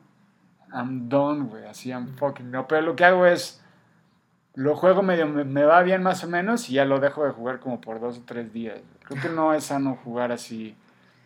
I'm 0.74 1.08
done, 1.08 1.46
güey. 1.46 1.66
Así, 1.66 1.90
I'm 1.90 2.08
fucking 2.18 2.52
no. 2.52 2.68
Pero 2.68 2.82
lo 2.82 2.96
que 2.98 3.06
hago 3.06 3.26
es, 3.26 3.62
lo 4.56 4.76
juego 4.76 5.02
medio, 5.04 5.28
me, 5.28 5.44
me 5.44 5.64
va 5.66 5.82
bien 5.84 6.02
más 6.04 6.24
o 6.24 6.28
menos 6.28 6.70
y 6.70 6.74
ya 6.74 6.86
lo 6.86 7.00
dejo 7.00 7.24
de 7.26 7.32
jugar 7.32 7.60
como 7.60 7.82
por 7.82 8.00
dos 8.00 8.18
o 8.20 8.22
tres 8.26 8.52
días. 8.54 8.80
Creo 9.04 9.22
que 9.22 9.30
no 9.30 9.54
es 9.54 9.66
sano 9.66 9.98
jugar 10.04 10.32
así 10.32 10.76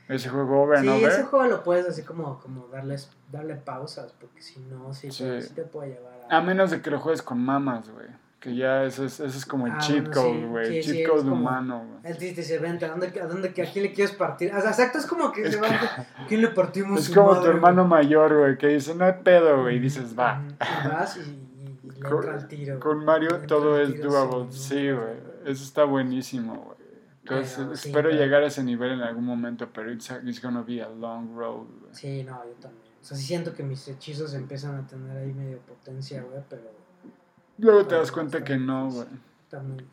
ese 0.07 0.29
juego 0.29 0.63
over 0.63 0.79
and 0.79 0.87
Sí, 0.89 0.95
over. 0.97 1.11
ese 1.11 1.23
juego 1.23 1.45
lo 1.45 1.63
puedes 1.63 1.87
así 1.87 2.01
como, 2.03 2.39
como 2.39 2.67
darles, 2.67 3.11
darle 3.31 3.55
pausas, 3.55 4.11
porque 4.19 4.41
si 4.41 4.59
no, 4.61 4.91
sí, 4.93 5.11
Sí. 5.11 5.23
te- 5.23 5.41
sí 5.43 5.53
te 5.53 5.61
puede 5.63 5.89
llevar 5.91 6.13
a... 6.29 6.37
A 6.37 6.41
menos 6.41 6.71
de 6.71 6.81
que 6.81 6.89
lo 6.89 6.99
juegues 6.99 7.21
con 7.21 7.39
mamas, 7.43 7.89
güey. 7.91 8.07
Que 8.39 8.55
ya 8.55 8.85
ese 8.85 9.05
es, 9.05 9.19
ese 9.19 9.37
es 9.37 9.45
como 9.45 9.67
el 9.67 9.73
Ah, 9.73 9.77
cheat 9.79 10.05
bueno, 10.07 10.21
code, 10.21 10.39
sí. 10.39 10.45
güey. 10.45 10.65
Sí, 10.65 10.81
cheat 10.81 10.95
sí, 10.95 11.03
code 11.03 11.17
es 11.17 11.23
como- 11.25 11.35
humano, 11.35 11.85
güey. 11.85 12.11
Él 12.11 12.17
te 12.17 12.25
dice, 12.33 12.57
vente, 12.57 12.85
¿a 12.85 12.89
dónde, 12.89 13.19
a 13.21 13.25
dónde, 13.27 13.49
a 13.49 13.53
quién 13.53 13.83
le 13.83 13.91
quieres 13.93 14.15
partir? 14.15 14.55
O 14.55 14.61
sea, 14.61 14.69
exacto, 14.71 14.97
es 14.97 15.05
como 15.05 15.31
que 15.31 15.51
se 15.51 15.59
va, 15.59 15.67
¿a 15.67 16.25
quién 16.27 16.41
le 16.41 16.47
partimos 16.47 17.01
Es 17.01 17.13
como 17.13 17.31
tu 17.31 17.35
madre, 17.41 17.49
hermano 17.51 17.85
güey? 17.87 18.05
mayor, 18.05 18.35
güey, 18.39 18.57
que 18.57 18.67
dice, 18.67 18.95
no 18.95 19.05
hay 19.05 19.13
pedo, 19.23 19.61
güey. 19.63 19.75
Y 19.75 19.79
dices, 19.79 20.17
va. 20.17 20.41
Y 20.85 20.87
Vas 20.87 21.17
y 21.17 21.48
le 22.01 22.09
Con- 22.09 22.29
al 22.29 22.47
tiro. 22.47 22.79
Con. 22.79 23.05
Mario 23.05 23.37
Le 23.39 23.47
todo 23.47 23.79
es 23.79 24.01
doable. 24.01 24.51
Sí, 24.51 24.91
güey. 24.91 25.15
Eso 25.45 25.63
está 25.63 25.83
buenísimo, 25.83 26.55
güey. 26.55 26.77
Entonces, 27.23 27.55
Pero, 27.57 27.75
sí, 27.75 27.89
espero 27.89 28.09
pero- 28.09 28.21
llegar 28.23 28.43
a 28.43 28.47
ese 28.47 28.63
nivel 28.63 28.91
en 28.93 29.01
algún 29.01 29.25
momento, 29.25 29.69
pero 29.71 29.91
it's, 29.91 30.09
it's 30.23 30.41
gonna 30.41 30.63
be 30.63 30.81
a 30.81 30.89
long 30.89 31.35
road, 31.35 31.67
güey. 31.81 31.93
Sí, 31.93 32.23
no, 32.23 32.43
yo 32.45 32.53
también. 32.59 32.83
O 33.01 33.05
sea, 33.05 33.15
sí 33.15 33.23
siento 33.23 33.53
que 33.53 33.63
mis 33.63 33.87
hechizos 33.87 34.33
empiezan 34.33 34.75
a 34.75 34.87
tener 34.87 35.15
ahí 35.17 35.31
medio 35.33 35.59
potencia, 35.59 36.21
güey, 36.23 36.41
pero 36.49 36.63
Luego 37.57 37.85
te 37.85 37.95
das 37.95 38.11
cuenta 38.11 38.43
que 38.43 38.57
no, 38.57 38.89
güey. 38.89 39.05
difícil. 39.51 39.87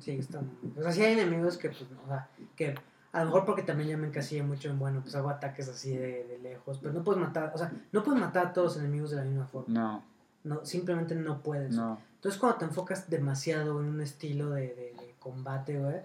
Sí, 0.00 0.10
está. 0.18 0.40
O 0.76 0.82
sea, 0.82 0.92
sí 0.92 1.02
hay 1.02 1.12
enemigos 1.14 1.56
que, 1.56 1.68
pues, 1.68 1.82
o 2.04 2.08
sea, 2.08 2.28
que 2.56 2.74
a 3.12 3.20
lo 3.20 3.26
mejor 3.26 3.44
porque 3.44 3.62
también 3.62 3.88
ya 3.90 3.96
me 3.96 4.06
encasillé 4.08 4.42
mucho 4.42 4.68
en, 4.70 4.78
bueno, 4.78 5.00
pues 5.02 5.14
hago 5.14 5.30
ataques 5.30 5.68
así 5.68 5.96
de, 5.96 6.24
de 6.24 6.38
lejos, 6.40 6.78
pero 6.80 6.92
no 6.92 7.02
puedes 7.02 7.20
matar, 7.22 7.52
o 7.54 7.58
sea, 7.58 7.72
no 7.92 8.02
puedes 8.02 8.20
matar 8.20 8.46
a 8.48 8.52
todos 8.52 8.74
los 8.74 8.84
enemigos 8.84 9.10
de 9.10 9.16
la 9.16 9.24
misma 9.24 9.46
forma. 9.46 9.72
No, 9.72 10.04
No, 10.44 10.64
simplemente 10.64 11.14
no 11.14 11.40
puedes. 11.42 11.74
no. 11.74 11.98
Entonces 12.16 12.40
cuando 12.40 12.58
te 12.58 12.64
enfocas 12.66 13.10
demasiado 13.10 13.80
en 13.80 13.86
un 13.86 14.00
estilo 14.00 14.50
de, 14.50 14.68
de- 14.68 14.94
de 14.98 15.14
combate, 15.18 15.78
güey, 15.78 15.96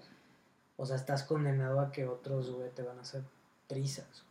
o 0.78 0.86
sea, 0.86 0.96
estás 0.96 1.24
condenado 1.24 1.80
a 1.80 1.92
que 1.92 2.06
otros, 2.08 2.50
güey, 2.52 2.70
te 2.72 2.82
van 2.84 2.98
a 2.98 3.02
hacer 3.02 3.22
trizas. 3.68 4.24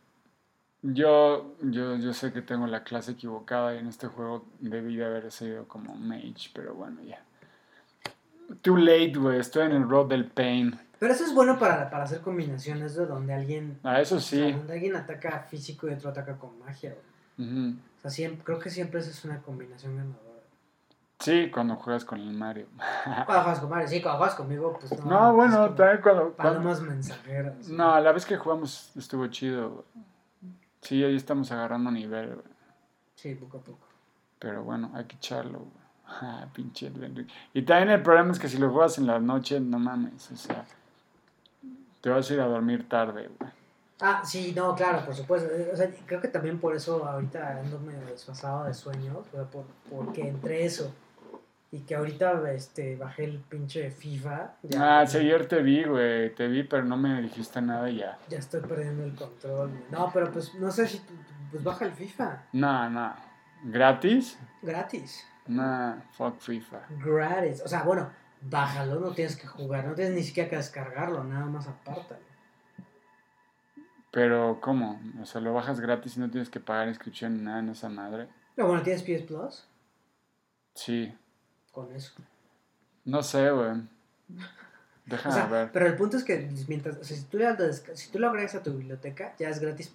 Yo, 0.81 1.55
yo, 1.61 1.95
yo 1.97 2.13
sé 2.13 2.31
que 2.31 2.41
tengo 2.41 2.65
la 2.67 2.83
clase 2.83 3.11
equivocada 3.11 3.75
y 3.75 3.79
en 3.79 3.87
este 3.87 4.07
juego 4.07 4.45
debí 4.59 4.95
de 4.95 5.05
haber 5.05 5.31
sido 5.31 5.67
como 5.67 5.93
mage, 5.95 6.49
pero 6.53 6.73
bueno, 6.73 7.01
ya. 7.03 7.21
Too 8.61 8.77
late, 8.77 9.13
güey. 9.15 9.39
Estoy 9.39 9.65
en 9.65 9.73
el 9.73 9.87
road 9.89 10.07
del 10.07 10.25
pain. 10.25 10.79
Pero 10.97 11.13
eso 11.13 11.23
es 11.25 11.33
bueno 11.33 11.59
para, 11.59 11.89
para 11.89 12.03
hacer 12.05 12.21
combinaciones 12.21 12.95
de 12.95 13.05
donde 13.05 13.33
alguien, 13.33 13.77
Ah, 13.83 14.01
eso 14.01 14.15
o 14.15 14.19
sea, 14.19 14.45
sí. 14.47 14.51
donde 14.53 14.73
alguien 14.73 14.95
ataca 14.95 15.39
físico 15.49 15.87
y 15.89 15.93
otro 15.93 16.09
ataca 16.09 16.37
con 16.37 16.57
magia, 16.59 16.91
güey. 16.91 17.03
O 17.39 18.01
sea, 18.01 18.11
siempre, 18.11 18.43
creo 18.43 18.59
que 18.59 18.69
siempre 18.69 18.99
esa 18.99 19.09
es 19.09 19.23
una 19.25 19.41
combinación 19.41 19.95
ganadora. 19.95 20.19
Sí, 21.19 21.49
cuando 21.51 21.75
juegas 21.75 22.05
con 22.05 22.19
el 22.21 22.31
Mario. 22.33 22.67
Cuando 23.25 23.43
juegas 23.43 23.59
con 23.59 23.69
Mario, 23.69 23.87
sí, 23.89 24.01
cuando 24.01 24.19
juegas 24.19 24.35
conmigo, 24.35 24.77
pues 24.79 25.03
no. 25.03 25.05
No, 25.05 25.33
bueno, 25.33 25.55
como 25.63 25.75
también 25.75 26.01
cuando... 26.01 26.21
cuando- 26.33 26.37
Palomas 26.37 26.81
mensajeras. 26.81 27.67
No, 27.67 27.99
la 27.99 28.11
vez 28.13 28.25
que 28.25 28.37
jugamos 28.37 28.95
estuvo 28.95 29.27
chido, 29.27 29.69
güey. 29.69 29.85
Sí, 30.81 31.03
ahí 31.03 31.17
estamos 31.17 31.51
agarrando 31.51 31.91
nivel, 31.91 32.35
güey. 32.35 32.47
Sí, 33.15 33.35
poco 33.35 33.57
a 33.57 33.61
poco. 33.61 33.85
Pero 34.39 34.63
bueno, 34.63 34.91
hay 34.93 35.03
que 35.05 35.15
echarlo, 35.17 35.59
güey. 35.59 35.71
Ah, 36.21 36.47
pinche. 36.53 36.91
Y 37.53 37.61
también 37.63 37.91
el 37.91 38.01
problema 38.01 38.31
es 38.31 38.39
que 38.39 38.47
si 38.47 38.57
lo 38.57 38.71
juegas 38.71 38.97
en 38.97 39.05
la 39.05 39.19
noche, 39.19 39.59
no 39.59 39.77
mames, 39.77 40.31
o 40.31 40.35
sea... 40.37 40.65
Te 42.01 42.09
vas 42.09 42.31
a 42.31 42.33
ir 42.33 42.39
a 42.39 42.45
dormir 42.45 42.87
tarde, 42.87 43.29
güey. 43.37 43.51
Ah, 44.01 44.21
sí, 44.23 44.53
no, 44.55 44.75
claro, 44.75 45.05
por 45.05 45.13
supuesto. 45.15 45.49
Eh, 45.53 45.69
O 45.73 45.75
sea, 45.75 45.89
creo 46.05 46.21
que 46.21 46.29
también 46.29 46.59
por 46.59 46.75
eso 46.75 47.05
ahorita 47.05 47.59
ando 47.59 47.79
medio 47.79 48.05
desfasado 48.05 48.63
de 48.65 48.73
sueños, 48.73 49.17
o 49.17 49.31
sea, 49.31 49.43
por, 49.43 49.65
porque 49.89 50.27
entre 50.27 50.65
eso 50.65 50.93
y 51.71 51.81
que 51.81 51.95
ahorita 51.95 52.51
este, 52.51 52.95
bajé 52.95 53.25
el 53.25 53.39
pinche 53.41 53.91
FIFA. 53.91 54.53
Ah, 54.77 55.05
sí, 55.05 55.17
ayer 55.17 55.45
te 55.47 55.61
vi, 55.61 55.83
güey. 55.83 56.33
Te 56.33 56.47
vi, 56.47 56.63
pero 56.63 56.83
no 56.83 56.97
me 56.97 57.21
dijiste 57.21 57.61
nada 57.61 57.89
ya. 57.91 58.17
Ya 58.27 58.39
estoy 58.39 58.61
perdiendo 58.61 59.03
el 59.03 59.13
control. 59.13 59.69
güey. 59.69 59.83
No, 59.91 60.09
pero 60.11 60.31
pues 60.31 60.55
no 60.55 60.71
sé 60.71 60.87
si. 60.87 61.01
Pues 61.51 61.63
baja 61.63 61.85
el 61.85 61.91
FIFA. 61.91 62.43
No, 62.53 62.89
no. 62.89 63.13
¿Gratis? 63.65 64.39
Gratis. 64.61 65.25
Nah, 65.47 65.95
fuck 66.13 66.39
FIFA. 66.39 66.79
Gratis. 67.03 67.61
O 67.63 67.67
sea, 67.67 67.83
bueno, 67.83 68.09
bájalo, 68.41 68.99
no 68.99 69.11
tienes 69.11 69.35
que 69.35 69.45
jugar, 69.47 69.85
no 69.85 69.93
tienes 69.93 70.15
ni 70.15 70.23
siquiera 70.23 70.49
que 70.49 70.55
descargarlo, 70.57 71.23
nada 71.23 71.45
más 71.45 71.67
apártalo. 71.67 72.21
Pero, 74.11 74.59
¿cómo? 74.61 74.99
O 75.21 75.25
sea, 75.25 75.39
lo 75.41 75.53
bajas 75.53 75.79
gratis 75.79 76.17
y 76.17 76.19
no 76.19 76.29
tienes 76.29 76.49
que 76.49 76.59
pagar 76.59 76.87
inscripción 76.87 77.37
ni 77.37 77.43
nada 77.43 77.59
en 77.59 77.69
esa 77.69 77.89
madre. 77.89 78.27
Pero 78.55 78.67
bueno, 78.67 78.81
¿tienes 78.83 79.03
PS 79.03 79.23
Plus? 79.27 79.63
Sí. 80.73 81.13
Con 81.71 81.93
eso. 81.95 82.13
No 83.05 83.21
sé, 83.21 83.49
güey. 83.51 83.73
Déjame 85.05 85.35
O 85.35 85.37
sea, 85.37 85.47
ver. 85.47 85.71
pero 85.71 85.87
el 85.87 85.95
punto 85.95 86.17
es 86.17 86.23
que 86.23 86.49
mientras, 86.67 86.97
o 86.97 87.03
sea, 87.03 87.17
si, 87.17 87.23
tú 87.23 87.37
das- 87.39 87.83
si 87.93 88.11
tú 88.11 88.19
lo 88.19 88.29
agregas 88.29 88.55
a 88.55 88.63
tu 88.63 88.71
biblioteca, 88.73 89.33
ya 89.39 89.49
es 89.49 89.59
gratis 89.59 89.91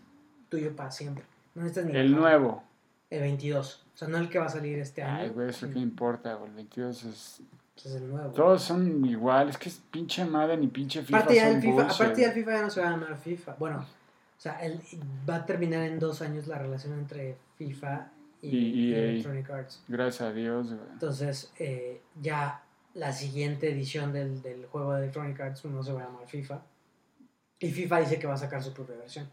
tuyo 0.48 0.74
para 0.74 0.90
siempre. 0.90 1.24
No 1.54 1.62
necesitas 1.62 1.90
ni 1.90 1.96
El 1.98 2.12
nuevo. 2.14 2.62
El 3.10 3.20
22. 3.20 3.84
O 3.94 3.96
sea, 3.96 4.08
no 4.08 4.18
el 4.18 4.28
que 4.28 4.38
va 4.40 4.46
a 4.46 4.48
salir 4.48 4.78
este 4.78 5.02
año. 5.02 5.22
Ay, 5.22 5.28
güey, 5.28 5.50
eso 5.50 5.70
qué 5.70 5.78
importa, 5.78 6.34
güey. 6.34 6.50
El 6.50 6.56
22 6.56 7.04
es... 7.04 7.42
Ese 7.76 7.88
es 7.88 7.94
el 7.96 8.08
nuevo. 8.08 8.30
Todos 8.32 8.62
son 8.62 9.04
iguales. 9.04 9.54
Es 9.54 9.58
que 9.60 9.68
es 9.68 9.80
pinche 9.90 10.24
Madden 10.24 10.62
y 10.64 10.68
pinche 10.68 11.02
FIFA 11.02 11.18
aparte, 11.18 11.34
ya 11.36 11.48
el 11.50 11.60
FIFA, 11.60 11.82
aparte 11.90 12.20
ya 12.20 12.28
el 12.28 12.32
FIFA 12.34 12.50
ya 12.52 12.62
no 12.62 12.70
se 12.70 12.80
va 12.80 12.88
a 12.88 12.90
llamar 12.90 13.16
FIFA. 13.16 13.56
Bueno, 13.58 13.84
sea, 14.44 14.60
el, 14.64 14.80
va 15.28 15.36
a 15.36 15.46
terminar 15.46 15.82
en 15.84 15.98
dos 15.98 16.22
años 16.22 16.46
la 16.46 16.58
relación 16.58 16.92
entre 16.98 17.36
FIFA 17.56 18.08
y, 18.42 18.48
Y 18.48 18.58
y 18.90 18.94
EA. 18.94 18.98
Electronic 19.10 19.50
Arts. 19.50 19.82
Gracias 19.88 20.20
a 20.20 20.32
Dios, 20.32 20.68
güey. 20.68 20.88
Entonces, 20.92 21.52
eh, 21.58 22.00
ya 22.20 22.62
la 22.94 23.12
siguiente 23.12 23.70
edición 23.72 24.12
del, 24.12 24.42
del 24.42 24.66
juego 24.66 24.92
de 24.92 25.02
Electronic 25.02 25.40
Arts 25.40 25.64
no 25.64 25.82
se 25.82 25.92
va 25.92 26.02
a 26.02 26.04
llamar 26.06 26.26
FIFA. 26.28 26.60
Y 27.58 27.70
FIFA 27.70 28.00
dice 28.00 28.18
que 28.18 28.26
va 28.26 28.34
a 28.34 28.38
sacar 28.38 28.62
su 28.62 28.72
propia 28.74 28.96
versión. 28.96 29.28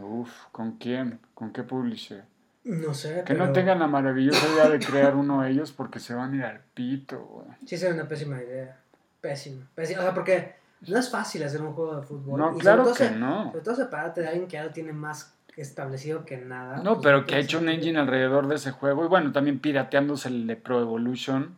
Uf, 0.00 0.32
¿con 0.50 0.78
quién? 0.78 1.20
¿Con 1.34 1.52
qué 1.52 1.62
publisher? 1.62 2.24
No 2.64 2.94
sé, 2.94 3.16
Que 3.26 3.34
pero 3.34 3.46
no 3.46 3.52
tengan 3.52 3.80
la 3.80 3.88
maravillosa 3.88 4.46
idea 4.54 4.68
de 4.70 4.78
crear 4.78 5.16
uno 5.16 5.44
ellos 5.44 5.72
porque 5.72 5.98
se 5.98 6.14
van 6.14 6.32
a 6.32 6.36
ir 6.36 6.44
al 6.44 6.60
pito, 6.74 7.20
güey. 7.20 7.48
sí 7.66 7.76
sería 7.76 7.94
una 7.94 8.08
pésima 8.08 8.40
idea. 8.40 8.78
Pésima. 9.20 9.68
Pésima. 9.74 10.00
O 10.00 10.02
sea, 10.04 10.14
porque 10.14 10.54
no 10.88 10.98
es 10.98 11.10
fácil 11.10 11.42
hacer 11.44 11.62
un 11.62 11.72
juego 11.72 11.96
de 11.96 12.02
fútbol. 12.02 12.38
No, 12.40 12.56
Y 12.56 12.58
claro 12.60 12.84
que 12.84 12.94
se- 12.94 13.16
no. 13.16 13.46
Sobre 13.52 13.60
todo 13.64 13.74
separarte 13.76 14.20
de 14.20 14.28
alguien 14.28 14.46
que 14.48 14.54
ya 14.56 14.64
lo 14.64 14.70
tiene 14.70 14.92
más 14.92 15.34
establecido 15.56 16.24
que 16.24 16.38
nada. 16.38 16.78
No, 16.82 16.94
pues, 16.94 17.04
pero 17.04 17.26
que 17.26 17.34
ha 17.34 17.38
hecho 17.38 17.58
un 17.58 17.68
engine 17.68 17.98
alrededor 17.98 18.48
de 18.48 18.54
ese 18.56 18.70
juego. 18.70 19.04
Y 19.04 19.08
bueno, 19.08 19.32
también 19.32 19.58
pirateándose 19.60 20.28
el 20.28 20.46
de 20.46 20.56
Pro 20.56 20.80
Evolution, 20.80 21.54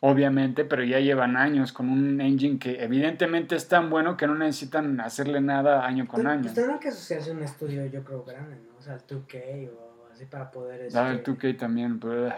obviamente, 0.00 0.64
pero 0.64 0.84
ya 0.84 0.98
llevan 1.00 1.36
años 1.36 1.72
con 1.72 1.88
un 1.88 2.20
engine 2.20 2.58
que 2.58 2.82
evidentemente 2.82 3.54
es 3.56 3.68
tan 3.68 3.88
bueno 3.88 4.16
que 4.16 4.26
no 4.26 4.34
necesitan 4.34 5.00
hacerle 5.00 5.40
nada 5.40 5.86
año 5.86 6.06
con 6.06 6.22
Pues, 6.22 6.32
año. 6.32 6.42
Pues 6.42 6.54
tendrán 6.54 6.78
que 6.80 6.88
asociarse 6.88 7.30
un 7.30 7.42
estudio, 7.42 7.86
yo 7.86 8.02
creo, 8.04 8.24
grande, 8.24 8.56
¿no? 8.56 8.76
O 8.78 8.82
sea, 8.82 8.94
el 8.94 9.00
2K 9.06 9.70
o 9.70 10.12
así 10.12 10.24
para 10.26 10.50
poder... 10.50 10.82
Este... 10.82 10.98
Da 10.98 11.10
el 11.10 11.22
2K 11.22 11.56
también, 11.56 11.98
pero, 12.00 12.32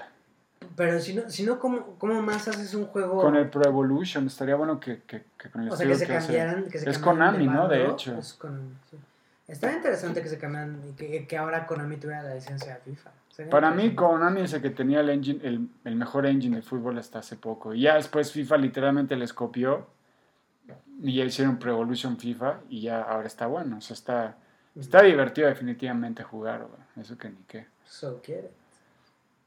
Pero 0.76 1.00
si 1.00 1.14
no, 1.14 1.28
si 1.28 1.44
no 1.44 1.58
¿cómo, 1.58 1.96
¿cómo 1.98 2.20
más 2.22 2.46
haces 2.48 2.72
un 2.74 2.86
juego? 2.86 3.20
con 3.20 3.34
el 3.36 3.48
Pro 3.48 3.64
Evolution 3.64 4.26
estaría 4.26 4.54
bueno 4.56 4.78
que, 4.78 5.02
que, 5.02 5.24
que 5.36 5.50
con 5.50 5.62
el 5.62 5.70
o 5.70 5.76
sea, 5.76 5.86
que 5.86 5.94
se 5.96 6.06
que 6.06 6.16
hace- 6.16 6.26
cambiaran... 6.26 6.68
Que 6.70 6.78
se 6.78 6.90
Es 6.90 6.98
Konami, 6.98 7.46
¿no? 7.46 7.68
De 7.68 7.86
hecho. 7.86 8.16
es 8.16 8.34
Konami, 8.34 8.74
sí. 8.90 8.96
Está 9.48 9.72
interesante 9.72 10.22
que 10.22 10.28
se 10.28 10.38
cambian 10.38 10.80
y 10.88 10.92
que, 10.92 11.26
que 11.26 11.36
ahora 11.38 11.66
Konami 11.66 11.96
tuviera 11.96 12.22
la 12.22 12.34
licencia 12.34 12.74
de 12.74 12.80
FIFA. 12.80 13.10
Sería 13.30 13.50
Para 13.50 13.70
mí. 13.70 13.94
Konami 13.94 14.42
es 14.42 14.52
el 14.52 14.60
que 14.62 14.70
tenía 14.70 15.00
el, 15.00 15.08
engine, 15.10 15.40
el, 15.42 15.68
el 15.84 15.96
mejor 15.96 16.26
engine 16.26 16.56
de 16.56 16.62
fútbol 16.62 16.98
hasta 16.98 17.20
hace 17.20 17.36
poco. 17.36 17.72
Y 17.74 17.82
ya 17.82 17.94
después 17.94 18.30
FIFA 18.32 18.58
literalmente 18.58 19.16
les 19.16 19.32
copió 19.32 19.86
y 21.02 21.14
ya 21.16 21.24
hicieron 21.24 21.58
Pro 21.58 21.70
Evolution 21.72 22.18
FIFA 22.18 22.60
y 22.68 22.82
ya 22.82 23.02
ahora 23.02 23.26
está 23.26 23.46
bueno. 23.46 23.78
O 23.78 23.80
sea, 23.80 23.94
está, 23.94 24.36
está 24.76 25.02
divertido 25.02 25.48
definitivamente 25.48 26.22
jugar, 26.24 26.66
güey. 26.66 26.82
Eso 27.04 27.16
que 27.16 27.30
ni 27.30 27.38
qué. 27.48 27.66
So 27.86 28.20
quiere. 28.22 28.50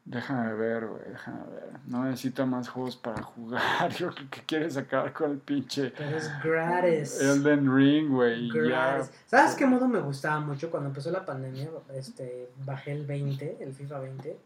Déjame 0.03 0.53
ver, 0.55 0.87
güey, 0.87 1.03
déjame 1.09 1.45
ver. 1.51 1.69
No 1.85 2.03
necesito 2.03 2.45
más 2.47 2.67
juegos 2.69 2.97
para 2.97 3.21
jugar. 3.23 3.91
Yo 3.93 4.09
creo 4.11 4.29
que 4.29 4.41
quieres 4.45 4.75
acabar 4.77 5.13
con 5.13 5.31
el 5.31 5.37
pinche 5.37 5.93
Pero 5.95 6.17
es 6.17 6.29
gratis. 6.43 7.21
Elden 7.21 7.73
Ring, 7.75 8.09
güey. 8.09 8.45
y 8.45 8.53
ya. 8.53 8.61
Gratis. 8.61 9.11
¿Sabes 9.27 9.55
qué 9.55 9.65
modo 9.65 9.87
me 9.87 9.99
gustaba 9.99 10.39
mucho? 10.39 10.71
Cuando 10.71 10.89
empezó 10.89 11.11
la 11.11 11.23
pandemia, 11.25 11.69
este, 11.93 12.49
bajé 12.65 12.93
el 12.93 13.05
20, 13.05 13.57
el 13.61 13.73
FIFA 13.73 13.99
20. 13.99 14.39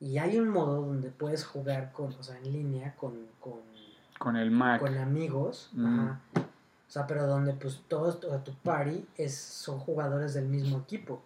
Y 0.00 0.18
hay 0.18 0.36
un 0.38 0.48
modo 0.48 0.82
donde 0.82 1.10
puedes 1.10 1.44
jugar 1.44 1.92
con, 1.92 2.12
o 2.12 2.22
sea, 2.22 2.36
en 2.38 2.52
línea 2.52 2.94
con, 2.96 3.14
con, 3.40 3.60
Con 4.18 4.36
el 4.36 4.50
Mac. 4.50 4.80
con 4.80 4.98
amigos. 4.98 5.70
Mm. 5.72 5.86
Ajá. 5.86 6.20
O 6.34 6.90
sea, 6.90 7.06
pero 7.06 7.26
donde 7.26 7.52
pues 7.52 7.82
todos, 7.88 8.22
o 8.24 8.28
sea, 8.30 8.44
tu 8.44 8.52
party 8.54 9.06
es, 9.16 9.34
son 9.36 9.78
jugadores 9.78 10.34
del 10.34 10.46
mismo 10.46 10.78
equipo. 10.78 11.22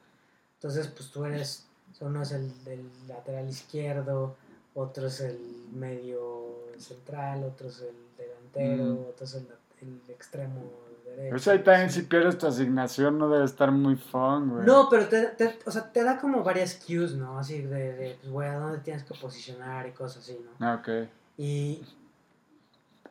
Entonces, 0.55 0.89
pues 0.89 1.11
tú 1.11 1.25
eres, 1.25 1.67
uno 2.01 2.23
es 2.23 2.33
el 2.33 2.65
del 2.65 2.89
lateral 3.09 3.49
izquierdo, 3.49 4.37
otro 4.75 5.07
es 5.07 5.21
el 5.21 5.39
medio 5.73 6.47
central, 6.79 7.45
otro 7.45 7.69
es 7.69 7.81
el 7.83 7.95
delantero, 8.17 8.85
Mm. 8.85 9.09
otro 9.11 9.25
es 9.25 9.35
el, 9.35 9.47
el 9.83 10.01
extremo 10.11 10.63
derecho. 11.05 11.31
Pues 11.31 11.49
ahí 11.49 11.59
también 11.63 11.91
si 11.91 12.03
pierdes 12.03 12.39
tu 12.39 12.47
asignación 12.47 13.19
no 13.19 13.29
debe 13.29 13.45
estar 13.45 13.71
muy 13.73 13.97
fun, 13.97 14.51
güey. 14.51 14.65
No, 14.67 14.89
pero 14.89 15.09
te, 15.09 15.27
te- 15.27 15.59
o 15.67 15.71
sea, 15.71 15.91
te 15.93 16.03
da 16.05 16.19
como 16.19 16.43
varias 16.43 16.75
cues, 16.87 17.15
¿no? 17.17 17.39
Así 17.39 17.61
de, 17.63 17.93
de 17.95 18.17
pues, 18.21 18.33
güey, 18.33 18.49
a 18.49 18.59
dónde 18.59 18.79
tienes 18.79 19.05
que 19.05 19.15
posicionar 19.15 19.87
y 19.89 19.93
cosas 19.93 20.23
así, 20.23 20.39
¿no? 20.45 20.67
Ah, 20.67 20.77
ok. 20.81 21.09
Y 21.37 21.83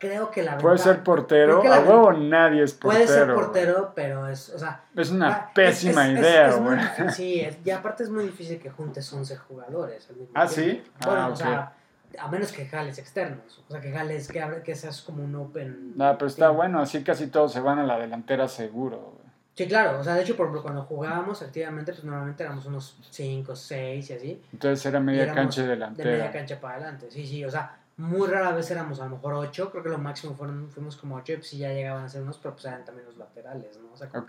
creo 0.00 0.30
que 0.32 0.42
la 0.42 0.58
Puede 0.58 0.74
ventaja- 0.74 0.94
ser 0.94 1.04
portero, 1.04 1.62
a 1.72 1.78
huevo 1.80 2.12
nadie 2.14 2.64
es 2.64 2.74
portero. 2.74 3.04
Puede 3.06 3.18
ser 3.18 3.34
portero, 3.34 3.92
pero 3.94 4.26
es, 4.26 4.48
o 4.48 4.58
sea, 4.58 4.82
Es 4.96 5.10
una 5.12 5.28
ah, 5.32 5.50
pésima 5.54 6.08
es- 6.08 6.14
es- 6.14 6.20
idea, 6.20 6.52
güey. 6.56 6.78
Sí, 7.14 7.40
es- 7.40 7.58
y 7.64 7.70
aparte 7.70 8.02
es 8.02 8.10
muy 8.10 8.24
difícil 8.24 8.58
que 8.58 8.70
juntes 8.70 9.12
11 9.12 9.36
jugadores 9.36 10.08
al 10.10 10.16
mismo 10.16 10.32
¿Ah, 10.34 10.46
tiempo. 10.46 10.82
sí? 10.84 10.90
Bueno, 11.06 11.20
Ah, 11.20 11.28
o 11.28 11.36
sea, 11.36 11.72
a 12.18 12.28
menos 12.28 12.50
que 12.50 12.66
jales 12.66 12.98
externos, 12.98 13.62
o 13.68 13.70
sea, 13.70 13.80
que 13.80 13.92
jales, 13.92 14.26
que, 14.26 14.44
que 14.64 14.74
seas 14.74 15.02
como 15.02 15.22
un 15.22 15.34
open. 15.36 15.92
No, 15.96 16.18
pero 16.18 16.26
está 16.26 16.46
team. 16.46 16.56
bueno, 16.56 16.80
así 16.80 17.04
casi 17.04 17.28
todos 17.28 17.52
se 17.52 17.60
van 17.60 17.78
a 17.78 17.84
la 17.84 17.98
delantera 17.98 18.48
seguro. 18.48 18.96
güey. 18.98 19.20
Sí, 19.54 19.68
claro, 19.68 19.98
o 19.98 20.02
sea, 20.02 20.14
de 20.14 20.22
hecho, 20.22 20.36
por 20.36 20.46
ejemplo, 20.46 20.62
cuando 20.62 20.82
jugábamos 20.84 21.42
activamente, 21.42 21.92
pues 21.92 22.02
normalmente 22.04 22.42
éramos 22.42 22.64
unos 22.64 22.96
5, 23.10 23.54
6 23.54 24.08
y 24.08 24.12
así. 24.14 24.42
Entonces 24.52 24.86
era 24.86 24.98
media 25.00 25.34
cancha 25.34 25.60
y 25.60 25.64
De 25.64 25.68
media 25.76 25.86
delantera. 25.86 26.32
cancha 26.32 26.60
para 26.60 26.74
adelante, 26.76 27.10
sí, 27.10 27.26
sí, 27.26 27.44
o 27.44 27.50
sea, 27.50 27.76
muy 28.00 28.28
rara 28.28 28.52
vez 28.52 28.70
éramos 28.70 29.00
a 29.00 29.04
lo 29.04 29.10
mejor 29.16 29.34
8, 29.34 29.70
creo 29.70 29.82
que 29.82 29.88
lo 29.90 29.98
máximo 29.98 30.34
fueron, 30.34 30.70
fuimos 30.70 30.96
como 30.96 31.16
8, 31.16 31.32
y 31.32 31.36
pues 31.36 31.48
sí 31.48 31.58
ya 31.58 31.68
llegaban 31.72 32.04
a 32.04 32.08
ser 32.08 32.22
unos, 32.22 32.38
pero 32.38 32.54
pues 32.54 32.64
eran 32.66 32.84
también 32.84 33.06
los 33.06 33.16
laterales, 33.16 33.78
¿no? 33.82 33.92
O 33.92 33.96
sea, 33.96 34.08
como 34.08 34.26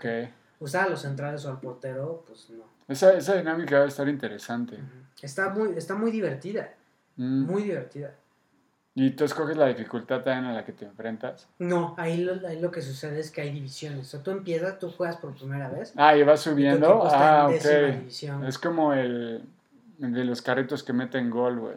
usar 0.60 0.86
a 0.86 0.90
los 0.90 1.00
centrales 1.02 1.44
o 1.44 1.50
al 1.50 1.58
portero, 1.60 2.24
pues 2.26 2.50
no. 2.50 2.64
Esa, 2.88 3.14
esa 3.14 3.34
dinámica 3.36 3.78
va 3.78 3.84
a 3.84 3.88
estar 3.88 4.08
interesante. 4.08 4.78
Está 5.20 5.48
muy, 5.50 5.76
está 5.76 5.94
muy 5.94 6.10
divertida, 6.10 6.74
Mm. 7.16 7.44
muy 7.44 7.62
divertida. 7.64 8.14
Y 8.94 9.10
tú 9.12 9.24
escoges 9.24 9.56
la 9.56 9.66
dificultad 9.68 10.22
también 10.22 10.46
a 10.46 10.54
la 10.54 10.64
que 10.64 10.72
te 10.72 10.84
enfrentas. 10.84 11.48
No, 11.58 11.94
ahí 11.98 12.18
lo, 12.24 12.46
ahí 12.46 12.60
lo 12.60 12.70
que 12.70 12.82
sucede 12.82 13.20
es 13.20 13.30
que 13.30 13.40
hay 13.40 13.50
divisiones. 13.50 14.00
O 14.00 14.04
sea, 14.04 14.22
tú 14.22 14.30
empiezas, 14.30 14.78
tú 14.78 14.90
juegas 14.90 15.16
por 15.16 15.34
primera 15.34 15.68
vez. 15.70 15.92
Ah, 15.96 16.14
y 16.16 16.22
vas 16.24 16.40
subiendo. 16.40 17.02
Ah, 17.10 17.48
ok. 17.50 17.92
división. 17.98 18.44
Es 18.44 18.58
como 18.58 18.92
el, 18.92 19.42
el 20.00 20.12
de 20.12 20.24
los 20.24 20.42
carritos 20.42 20.82
que 20.82 20.92
meten 20.92 21.30
gol, 21.30 21.58
güey. 21.58 21.76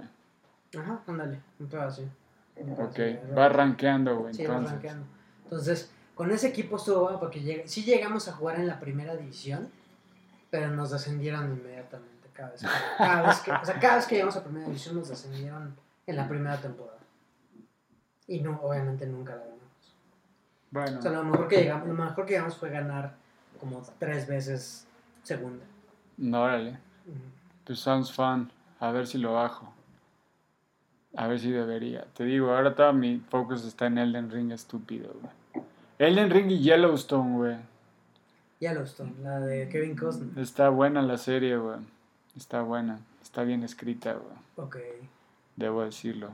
Ajá, 0.77 1.01
ándale, 1.07 1.39
un 1.59 1.67
pedo 1.67 1.81
así. 1.81 2.07
Ok, 2.77 2.99
va 3.37 3.49
rankeando, 3.49 4.17
güey. 4.17 4.33
Sí, 4.33 4.43
Entonces, 4.43 4.71
rankeando. 4.71 5.05
Entonces, 5.43 5.91
con 6.13 6.31
ese 6.31 6.47
equipo 6.47 6.77
estuvo 6.77 7.01
bueno 7.01 7.19
porque 7.19 7.41
llega, 7.41 7.67
sí 7.67 7.83
llegamos 7.83 8.27
a 8.27 8.33
jugar 8.33 8.59
en 8.59 8.67
la 8.67 8.79
primera 8.79 9.15
división, 9.15 9.69
pero 10.49 10.69
nos 10.69 10.91
descendieron 10.91 11.51
inmediatamente 11.51 12.29
cada 12.33 12.51
vez 12.51 12.61
que, 12.61 12.67
cada 12.97 13.21
vez 13.27 13.39
que, 13.41 13.51
o 13.51 13.65
sea, 13.65 13.79
cada 13.79 13.95
vez 13.97 14.05
que 14.05 14.15
llegamos 14.15 14.35
a 14.37 14.43
primera 14.43 14.65
división 14.65 14.95
nos 14.95 15.09
descendieron 15.09 15.75
en 16.07 16.15
la 16.15 16.27
primera 16.27 16.57
temporada. 16.57 16.99
Y 18.27 18.39
no, 18.41 18.59
obviamente 18.61 19.05
nunca 19.05 19.35
la 19.35 19.41
ganamos. 19.41 19.95
bueno, 20.71 20.99
O 20.99 21.01
sea, 21.01 21.11
lo 21.11 21.23
mejor 21.23 21.47
que 21.47 21.57
llegamos, 21.57 21.87
lo 21.87 21.93
mejor 21.93 22.25
que 22.25 22.33
llegamos 22.33 22.57
fue 22.57 22.69
ganar 22.69 23.13
como 23.59 23.81
tres 23.99 24.27
veces 24.27 24.87
segunda. 25.23 25.65
no, 26.17 26.43
órale. 26.43 26.79
Pues 27.65 27.79
sounds 27.79 28.11
fun. 28.11 28.51
A 28.79 28.91
ver 28.91 29.07
si 29.07 29.17
lo 29.17 29.33
bajo. 29.33 29.73
A 31.17 31.27
ver 31.27 31.39
si 31.39 31.51
debería. 31.51 32.05
Te 32.13 32.23
digo, 32.25 32.51
ahora 32.53 32.75
todo 32.75 32.91
mi 32.93 33.17
focus 33.29 33.65
está 33.65 33.87
en 33.87 33.97
Elden 33.97 34.29
Ring 34.29 34.51
estúpido, 34.51 35.13
güey. 35.21 35.65
Elden 35.97 36.29
Ring 36.29 36.51
y 36.51 36.59
Yellowstone, 36.59 37.37
güey. 37.37 37.57
Yellowstone, 38.59 39.13
la 39.21 39.39
de 39.39 39.69
Kevin 39.69 39.95
Costner. 39.95 40.37
Está 40.41 40.69
buena 40.69 41.01
la 41.01 41.17
serie, 41.17 41.57
güey. 41.57 41.79
Está 42.35 42.61
buena. 42.61 42.99
Está 43.21 43.43
bien 43.43 43.63
escrita, 43.63 44.13
güey. 44.13 44.35
Ok. 44.67 44.77
Debo 45.55 45.83
decirlo. 45.83 46.29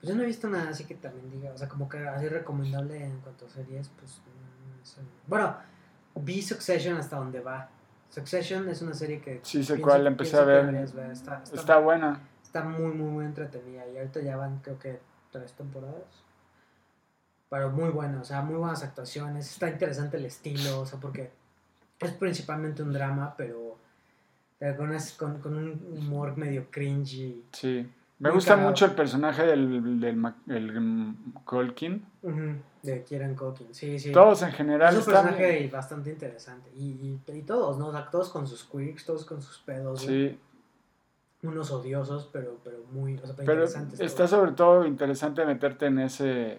Pues 0.00 0.10
yo 0.10 0.16
no 0.16 0.22
he 0.22 0.26
visto 0.26 0.48
nada 0.48 0.70
así 0.70 0.84
que 0.84 0.94
también 0.94 1.30
diga, 1.30 1.52
o 1.52 1.58
sea, 1.58 1.68
como 1.68 1.88
que 1.88 1.98
así 2.08 2.26
recomendable 2.28 3.04
en 3.04 3.18
cuanto 3.20 3.46
a 3.46 3.48
series, 3.50 3.90
pues 3.98 4.20
no, 4.26 4.78
no 4.78 4.84
sé. 4.84 5.00
Bueno, 5.26 5.56
vi 6.16 6.40
Succession 6.42 6.96
hasta 6.96 7.16
donde 7.16 7.40
va. 7.40 7.68
Succession 8.10 8.68
es 8.68 8.82
una 8.82 8.94
serie 8.94 9.20
que... 9.20 9.40
Sí 9.42 9.62
sé 9.62 9.74
pienso- 9.74 9.88
cuál, 9.88 10.04
la 10.04 10.10
empecé 10.10 10.36
a 10.36 10.44
ver. 10.44 10.74
Está, 10.74 11.12
está, 11.12 11.42
Está 11.54 11.78
buena. 11.78 12.20
Está 12.50 12.64
muy, 12.64 12.92
muy, 12.92 13.08
muy 13.08 13.24
entretenida. 13.24 13.86
Y 13.88 13.96
ahorita 13.96 14.20
ya 14.22 14.36
van, 14.36 14.58
creo 14.58 14.76
que, 14.76 14.98
tres 15.30 15.52
temporadas. 15.52 16.02
Pero 17.48 17.70
muy 17.70 17.90
buena, 17.90 18.20
o 18.20 18.24
sea, 18.24 18.42
muy 18.42 18.56
buenas 18.56 18.82
actuaciones. 18.82 19.48
Está 19.50 19.70
interesante 19.70 20.16
el 20.16 20.24
estilo, 20.24 20.80
o 20.80 20.86
sea, 20.86 20.98
porque 20.98 21.30
es 22.00 22.10
principalmente 22.12 22.82
un 22.82 22.92
drama, 22.92 23.34
pero, 23.36 23.76
con, 24.76 24.96
con, 25.16 25.38
con 25.40 25.56
un 25.56 25.96
humor 25.98 26.36
medio 26.36 26.66
cringy. 26.70 27.44
Sí. 27.52 27.88
Me 28.18 28.28
Muy 28.28 28.34
gusta 28.36 28.52
cagado. 28.54 28.68
mucho 28.68 28.84
el 28.84 28.92
personaje 28.92 29.46
del, 29.46 29.98
del 30.00 30.16
Ma- 30.16 30.36
el, 30.48 30.78
mm, 30.80 31.32
Colkin. 31.44 32.04
Ujú, 32.22 32.54
De 32.82 33.02
Kieran 33.04 33.34
Culkin, 33.34 33.72
sí, 33.74 33.98
sí. 33.98 34.12
Todos 34.12 34.42
en 34.42 34.52
general 34.52 34.92
Es 34.94 34.98
un 35.06 35.12
personaje 35.12 35.68
bastante 35.72 36.10
interesante. 36.10 36.70
Y, 36.76 36.82
y, 37.26 37.32
y 37.32 37.42
todos, 37.42 37.78
¿no? 37.78 37.86
O 37.88 37.92
sea, 37.92 38.10
todos 38.10 38.28
con 38.28 38.46
sus 38.46 38.64
quirks, 38.64 39.06
todos 39.06 39.24
con 39.24 39.40
sus 39.40 39.58
pedos. 39.58 40.04
güey. 40.04 40.38
Unos 41.42 41.70
odiosos, 41.70 42.28
pero, 42.32 42.58
pero 42.62 42.78
muy 42.92 43.14
o 43.16 43.26
sea, 43.26 43.34
pero 43.34 43.46
pero 43.46 43.52
interesantes. 43.64 44.00
está 44.00 44.16
todos. 44.18 44.30
sobre 44.30 44.52
todo 44.52 44.86
interesante 44.86 45.44
meterte 45.46 45.86
en 45.86 45.98
ese... 46.00 46.58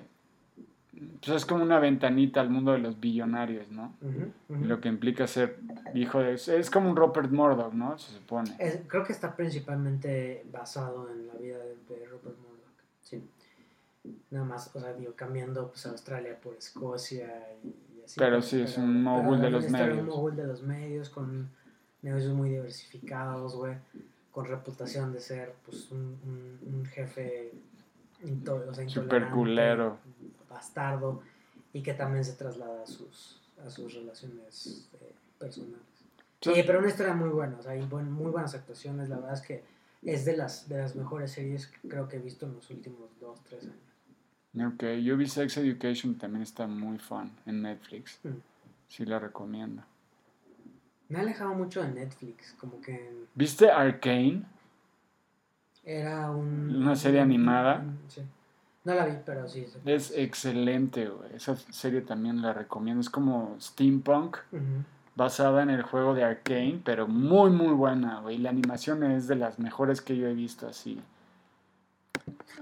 Pues 1.23 1.37
es 1.37 1.45
como 1.45 1.63
una 1.63 1.79
ventanita 1.79 2.41
al 2.41 2.49
mundo 2.49 2.71
de 2.73 2.79
los 2.79 2.99
billonarios, 2.99 3.71
¿no? 3.71 3.95
Ujú, 4.01 4.31
ujú. 4.49 4.65
Lo 4.65 4.81
que 4.81 4.89
implica 4.89 5.25
ser 5.27 5.57
hijo 5.93 6.19
de... 6.19 6.33
Es 6.33 6.69
como 6.69 6.89
un 6.89 6.95
Rupert 6.95 7.31
Murdoch, 7.31 7.73
¿no? 7.73 7.97
Se 7.97 8.11
supone. 8.13 8.55
Es- 8.59 8.81
creo 8.87 9.03
que 9.03 9.13
está 9.13 9.35
principalmente 9.35 10.45
basado 10.51 11.09
en 11.11 11.27
la 11.27 11.33
vida 11.35 11.57
de, 11.59 11.75
de 11.87 12.05
Rupert 12.07 12.35
Murdoch. 12.37 12.57
Sí. 13.03 13.23
Nada 14.31 14.45
más, 14.45 14.75
o 14.75 14.79
sea, 14.79 14.93
digo, 14.93 15.13
cambiando 15.15 15.69
pues, 15.69 15.85
Australia 15.85 16.35
por 16.41 16.55
Escocia 16.55 17.27
y, 17.63 17.67
y 17.67 18.01
así. 18.03 18.19
Pero 18.19 18.41
sí, 18.41 18.61
es 18.61 18.77
un 18.77 19.01
mogul 19.03 19.39
de 19.39 19.49
los 19.51 19.65
es 19.65 19.71
un 19.71 19.79
medios. 19.79 20.05
mogul 20.05 20.35
de 20.35 20.47
los 20.47 20.61
medios, 20.63 21.09
con 21.09 21.49
negocios 22.01 22.33
muy 22.33 22.49
diversificados, 22.49 23.55
güey. 23.55 23.75
Con 24.31 24.45
reputación 24.45 25.11
de 25.11 25.19
ser, 25.19 25.53
pues, 25.65 25.91
un, 25.91 26.17
un, 26.25 26.73
un 26.75 26.85
jefe 26.85 27.51
into- 28.23 28.63
o 28.69 28.73
sea, 28.73 28.83
intolerante, 28.83 29.33
culero. 29.35 29.97
bastardo, 30.49 31.21
y 31.73 31.81
que 31.83 31.93
también 31.93 32.23
se 32.23 32.33
traslada 32.33 32.83
a 32.83 32.87
sus, 32.87 33.41
a 33.65 33.69
sus 33.69 33.93
relaciones 33.93 34.89
eh, 35.01 35.13
personales. 35.39 35.79
Sí. 36.41 36.51
Pero 36.65 36.79
una 36.79 36.87
historia 36.87 37.13
muy 37.13 37.29
buena, 37.29 37.57
o 37.59 37.61
sea, 37.63 37.75
y 37.75 37.85
buen- 37.85 38.11
muy 38.11 38.31
buenas 38.31 38.55
actuaciones, 38.55 39.09
la 39.09 39.17
verdad 39.17 39.33
es 39.33 39.41
que 39.41 39.63
es 40.03 40.25
de 40.25 40.35
las, 40.37 40.67
de 40.67 40.77
las 40.77 40.95
mejores 40.95 41.31
series 41.31 41.67
que 41.67 41.87
creo 41.87 42.07
que 42.07 42.15
he 42.15 42.19
visto 42.19 42.45
en 42.45 42.55
los 42.55 42.69
últimos 42.69 43.09
dos, 43.19 43.39
tres 43.43 43.63
años. 43.63 44.73
Ok, 44.73 44.83
yo 45.03 45.15
vi 45.17 45.27
Sex 45.27 45.57
Education, 45.57 46.17
también 46.17 46.41
está 46.43 46.67
muy 46.67 46.97
fun 46.97 47.31
en 47.45 47.61
Netflix. 47.61 48.19
Mm. 48.23 48.29
Sí 48.87 49.05
la 49.05 49.19
recomiendo. 49.19 49.83
Me 51.11 51.17
ha 51.19 51.21
alejado 51.21 51.53
mucho 51.53 51.81
de 51.83 51.89
Netflix, 51.89 52.55
como 52.57 52.79
que 52.79 53.25
¿Viste 53.35 53.69
Arcane? 53.69 54.43
era 55.83 56.31
un... 56.31 56.73
Una 56.75 56.95
serie 56.95 57.19
animada. 57.19 57.83
sí. 58.07 58.21
No 58.83 58.95
la 58.95 59.05
vi, 59.05 59.17
pero 59.25 59.47
sí. 59.47 59.67
Es 59.85 60.11
excelente, 60.15 61.07
güey. 61.07 61.35
Esa 61.35 61.55
serie 61.55 62.01
también 62.01 62.41
la 62.41 62.53
recomiendo. 62.53 63.01
Es 63.01 63.09
como 63.11 63.55
steampunk, 63.59 64.37
basada 65.15 65.61
en 65.61 65.69
el 65.69 65.83
juego 65.83 66.15
de 66.15 66.23
Arcane, 66.23 66.81
pero 66.83 67.07
muy, 67.07 67.51
muy 67.51 67.73
buena, 67.73 68.21
güey. 68.21 68.37
La 68.39 68.49
animación 68.49 69.03
es 69.03 69.27
de 69.27 69.35
las 69.35 69.59
mejores 69.59 70.01
que 70.01 70.15
yo 70.17 70.27
he 70.27 70.33
visto 70.33 70.67
así. 70.67 70.99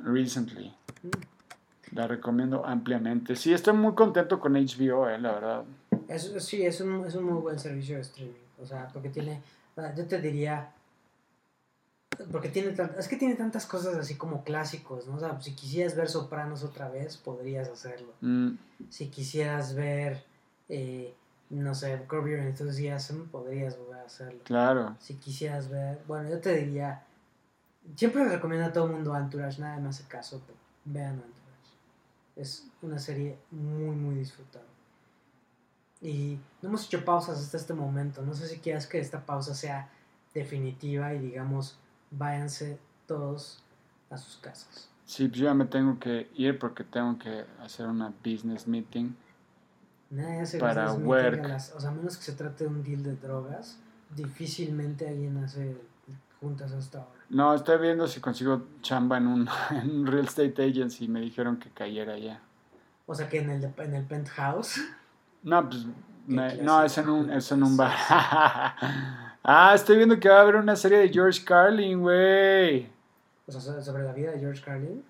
Recently. 0.04 0.74
Mm. 1.04 1.96
La 1.96 2.08
recomiendo 2.08 2.66
ampliamente. 2.66 3.36
Sí, 3.36 3.54
estoy 3.54 3.74
muy 3.74 3.94
contento 3.94 4.40
con 4.40 4.54
HBO, 4.54 5.08
eh, 5.08 5.20
la 5.20 5.32
verdad. 5.32 5.64
Es, 6.10 6.34
sí, 6.40 6.66
es 6.66 6.82
un, 6.82 7.06
es 7.06 7.16
un 7.16 7.24
muy 7.24 7.40
buen 7.42 7.60
servicio 7.60 7.96
de 7.96 8.02
streaming. 8.02 8.34
O 8.62 8.66
sea, 8.66 8.88
porque 8.92 9.10
tiene, 9.10 9.42
yo 9.96 10.06
te 10.08 10.20
diría, 10.20 10.74
porque 12.32 12.50
tiene, 12.50 12.76
es 12.98 13.08
que 13.08 13.16
tiene 13.16 13.36
tantas 13.36 13.66
cosas 13.66 13.96
así 13.96 14.16
como 14.16 14.44
clásicos, 14.44 15.08
¿no? 15.08 15.16
O 15.16 15.20
sea, 15.20 15.40
si 15.40 15.54
quisieras 15.54 15.96
ver 15.96 16.10
Sopranos 16.10 16.64
otra 16.64 16.90
vez, 16.90 17.16
podrías 17.16 17.70
hacerlo. 17.70 18.12
Mm, 18.22 18.56
Si 18.90 19.08
quisieras 19.10 19.76
ver, 19.76 20.24
eh, 20.68 21.14
no 21.52 21.74
sé, 21.76 22.04
Curb 22.08 22.28
Your 22.28 22.40
Enthusiasm, 22.40 23.28
podrías 23.30 23.78
volver 23.78 24.00
a 24.00 24.06
hacerlo. 24.06 24.40
claro. 24.44 24.98
Si 25.00 25.14
quisieras 25.16 25.70
ver, 25.70 26.02
bueno, 26.08 26.28
yo 26.30 26.40
te 26.40 26.56
diría, 26.56 27.04
siempre 27.96 28.26
recomiendo 28.28 28.66
a 28.68 28.74
todo 28.74 28.86
el 28.88 28.92
mundo 28.94 29.16
Entourage, 29.16 29.62
nadie 29.62 29.82
me 29.82 29.90
hace 29.90 30.04
caso, 30.06 30.42
pero 30.46 30.58
vean 30.86 31.14
Entourage. 31.14 31.36
Es 32.36 32.66
una 32.82 33.00
serie 33.00 33.38
muy, 33.52 33.96
muy 33.96 34.16
disfrutable. 34.16 34.68
Y 36.02 36.40
no 36.62 36.70
hemos 36.70 36.86
hecho 36.86 37.04
pausas 37.04 37.40
hasta 37.40 37.58
este 37.58 37.74
momento. 37.74 38.22
No 38.22 38.34
sé 38.34 38.48
si 38.48 38.60
quieras 38.60 38.88
que 38.88 39.00
esta 39.00 39.26
pausa 39.26 39.54
sea 39.54 39.90
definitiva 40.34 41.14
y 41.14 41.20
digamos, 41.20 41.78
váyanse 42.12 42.80
todos 43.08 43.62
a 44.10 44.18
sus 44.18 44.38
casas. 44.38 44.88
Sí, 45.06 45.28
pues 45.28 45.40
yo 45.40 45.46
ya 45.46 45.54
me 45.54 45.66
tengo 45.66 46.00
que 46.00 46.30
ir 46.36 46.58
porque 46.60 46.84
tengo 46.84 47.18
que 47.18 47.46
hacer 47.62 47.88
una 47.88 48.14
business 48.24 48.68
meeting. 48.68 49.14
Nadie 50.12 50.42
hace 50.42 50.60
Para 50.60 50.86
business 50.94 51.08
meeting 51.08 51.10
work. 51.40 51.46
a 51.46 51.48
las- 51.50 51.74
o 51.76 51.80
sea, 51.82 51.90
a 51.90 51.94
menos 51.94 52.18
que 52.18 52.24
se 52.24 52.32
trate 52.34 52.64
de 52.64 52.70
un 52.70 52.84
deal 52.84 53.04
de 53.04 53.16
drogas, 53.16 53.78
difícilmente 54.16 55.08
alguien 55.08 55.38
hace 55.44 55.76
juntas 56.40 56.72
hasta 56.72 57.00
ahora. 57.00 57.12
No, 57.30 57.54
estoy 57.54 57.80
viendo 57.80 58.08
si 58.08 58.20
consigo 58.22 58.64
chamba 58.82 59.18
en 59.18 59.28
un, 59.28 59.48
en 59.72 59.90
un 59.92 60.08
real 60.08 60.26
estate 60.26 60.64
agency 60.70 61.08
me 61.08 61.20
dijeron 61.22 61.58
que 61.58 61.70
cayera 61.70 62.18
ya. 62.18 62.40
O 63.06 63.14
sea 63.16 63.28
que 63.28 63.40
en 63.40 63.50
el, 63.50 63.64
en 63.78 63.94
el 63.96 64.06
penthouse. 64.06 64.80
No, 65.44 65.70
pues 65.70 65.86
me- 66.28 66.56
no, 66.58 66.84
es 66.84 66.98
en 66.98 67.10
un, 67.10 67.30
es 67.32 67.52
en 67.52 67.64
un 67.64 67.76
bar. 67.78 67.92
ah, 69.44 69.72
estoy 69.74 69.98
viendo 69.98 70.20
que 70.20 70.30
va 70.30 70.38
a 70.38 70.42
haber 70.42 70.56
una 70.56 70.76
serie 70.76 70.98
de 71.00 71.10
George 71.10 71.44
Carlin, 71.44 72.02
güey. 72.02 72.90
O 73.48 73.52
sea, 73.52 73.62
so- 73.62 73.82
sobre 73.82 74.04
la 74.04 74.14
vida 74.14 74.32
de 74.32 74.40
George 74.40 74.62
Carlin. 74.64 75.04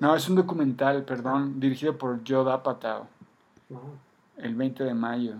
No, 0.00 0.14
es 0.16 0.28
un 0.28 0.34
documental, 0.36 1.04
perdón, 1.04 1.60
dirigido 1.60 1.96
por 1.96 2.20
Joe 2.26 2.50
Apatow. 2.52 3.06
No. 3.68 3.80
El 4.38 4.54
20 4.54 4.82
de 4.84 4.94
mayo. 4.94 5.34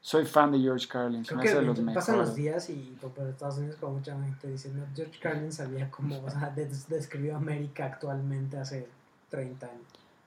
Soy 0.00 0.24
fan 0.24 0.52
de 0.52 0.60
George 0.60 0.86
Carlin, 0.86 1.24
Creo 1.24 1.40
que 1.40 1.52
de 1.52 1.62
los 1.62 1.80
pasan 1.80 2.18
los 2.18 2.34
días 2.36 2.70
y 2.70 2.96
por 3.00 3.26
Estados 3.26 3.58
Unidos 3.58 3.76
como 3.80 3.94
mucha 3.94 4.12
gente 4.12 4.46
dice, 4.48 4.70
no, 4.72 4.84
George 4.94 5.18
Carlin 5.20 5.50
sabía 5.52 5.90
cómo, 5.90 6.16
o 6.22 6.30
sea, 6.30 6.50
des- 6.50 6.88
describió 6.88 7.36
América 7.36 7.86
actualmente 7.86 8.56
hace 8.56 8.88
30 9.30 9.66
años. 9.66 9.82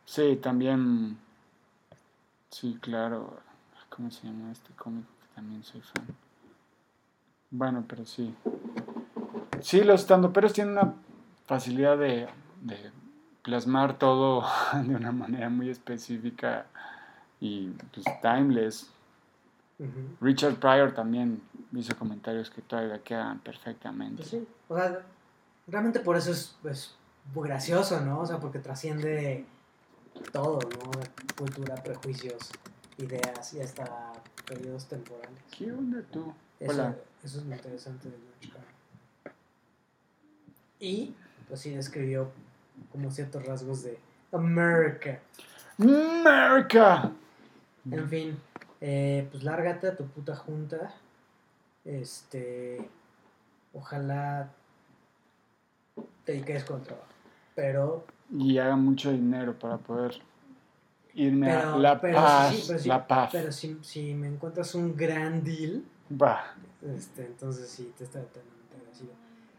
Sí, 0.06 0.38
también. 0.42 1.18
Sí, 2.50 2.78
claro. 2.82 3.40
¿Cómo 3.90 4.12
se 4.12 4.28
llama 4.28 4.52
este 4.52 4.74
cómic? 4.74 5.06
Que 5.06 5.36
también 5.36 5.64
soy 5.64 5.82
fan. 5.82 6.06
Bueno, 7.52 7.84
pero 7.88 8.06
sí. 8.06 8.34
Sí, 9.62 9.84
los 9.84 10.02
estandoperos 10.02 10.54
tienen 10.54 10.74
una 10.74 10.94
facilidad 11.46 11.98
de, 11.98 12.28
de 12.62 12.92
plasmar 13.42 13.98
todo 13.98 14.44
de 14.84 14.96
una 14.96 15.12
manera 15.12 15.50
muy 15.50 15.70
específica 15.70 16.66
y 17.40 17.70
pues 17.94 18.06
timeless. 18.22 18.92
Richard 20.20 20.56
Pryor 20.56 20.94
también 20.94 21.42
hizo 21.74 21.96
comentarios 21.98 22.50
que 22.50 22.62
todavía 22.62 23.00
quedan 23.00 23.40
perfectamente. 23.40 24.18
Pues 24.18 24.30
sí, 24.30 24.48
o 24.68 24.76
sea, 24.76 25.00
realmente 25.68 26.02
por 26.02 26.18
eso 26.18 26.32
es, 26.32 26.58
es 26.66 26.96
gracioso, 27.34 28.02
¿no? 28.02 28.20
O 28.20 28.26
sea, 28.26 28.40
porque 28.40 28.60
trasciende 28.60 29.46
todo, 30.32 30.60
¿no? 30.60 30.92
Cultura, 31.38 31.76
prejuicios, 31.76 32.50
ideas 32.98 33.54
y 33.54 33.62
hasta 33.62 34.14
periodos 34.46 34.86
temporales. 34.86 35.40
¿Qué 35.58 35.72
onda 35.72 36.02
tú? 36.12 36.34
Eso, 36.60 36.72
Hola. 36.74 36.96
eso 37.24 37.40
es 37.40 37.46
lo 37.46 37.56
interesante 37.56 38.10
de 38.10 38.18
George. 38.42 38.80
Y, 40.80 41.16
pues 41.48 41.62
sí, 41.62 41.72
describió 41.72 42.32
como 42.92 43.12
ciertos 43.12 43.46
rasgos 43.46 43.84
de 43.84 44.00
America. 44.32 45.20
¡America! 45.78 47.12
En 47.90 48.10
fin, 48.10 48.40
eh, 48.82 49.28
pues 49.32 49.44
lárgate 49.44 49.88
a 49.88 49.96
tu 49.96 50.06
puta 50.08 50.36
junta. 50.36 50.94
Este. 51.86 52.90
Ojalá 53.74 54.52
te 56.26 56.42
quedes 56.42 56.64
con 56.64 56.80
el 56.80 56.86
trabajo. 56.86 57.08
Pero. 57.56 58.06
Y 58.32 58.58
haga 58.58 58.76
mucho 58.76 59.12
dinero 59.12 59.58
para 59.58 59.78
poder 59.78 60.22
irme 61.16 61.48
pero 61.48 61.74
a 61.74 61.78
La 61.78 62.00
pero 62.02 62.16
Paz. 62.16 62.56
sí, 62.56 62.64
pero 62.68 62.80
sí, 62.80 62.88
la 62.90 63.08
Paz. 63.08 63.30
Pero 63.32 63.52
si, 63.52 63.78
si 63.82 64.14
me 64.14 64.28
encuentras 64.28 64.76
un 64.76 64.96
gran 64.96 65.44
deal, 65.44 65.84
Va. 66.22 66.56
este, 66.96 67.26
entonces 67.26 67.70
sí, 67.70 67.92
te 67.98 68.04
estaré 68.04 68.26
eternamente 68.26 68.76
agradecido. 68.78 69.12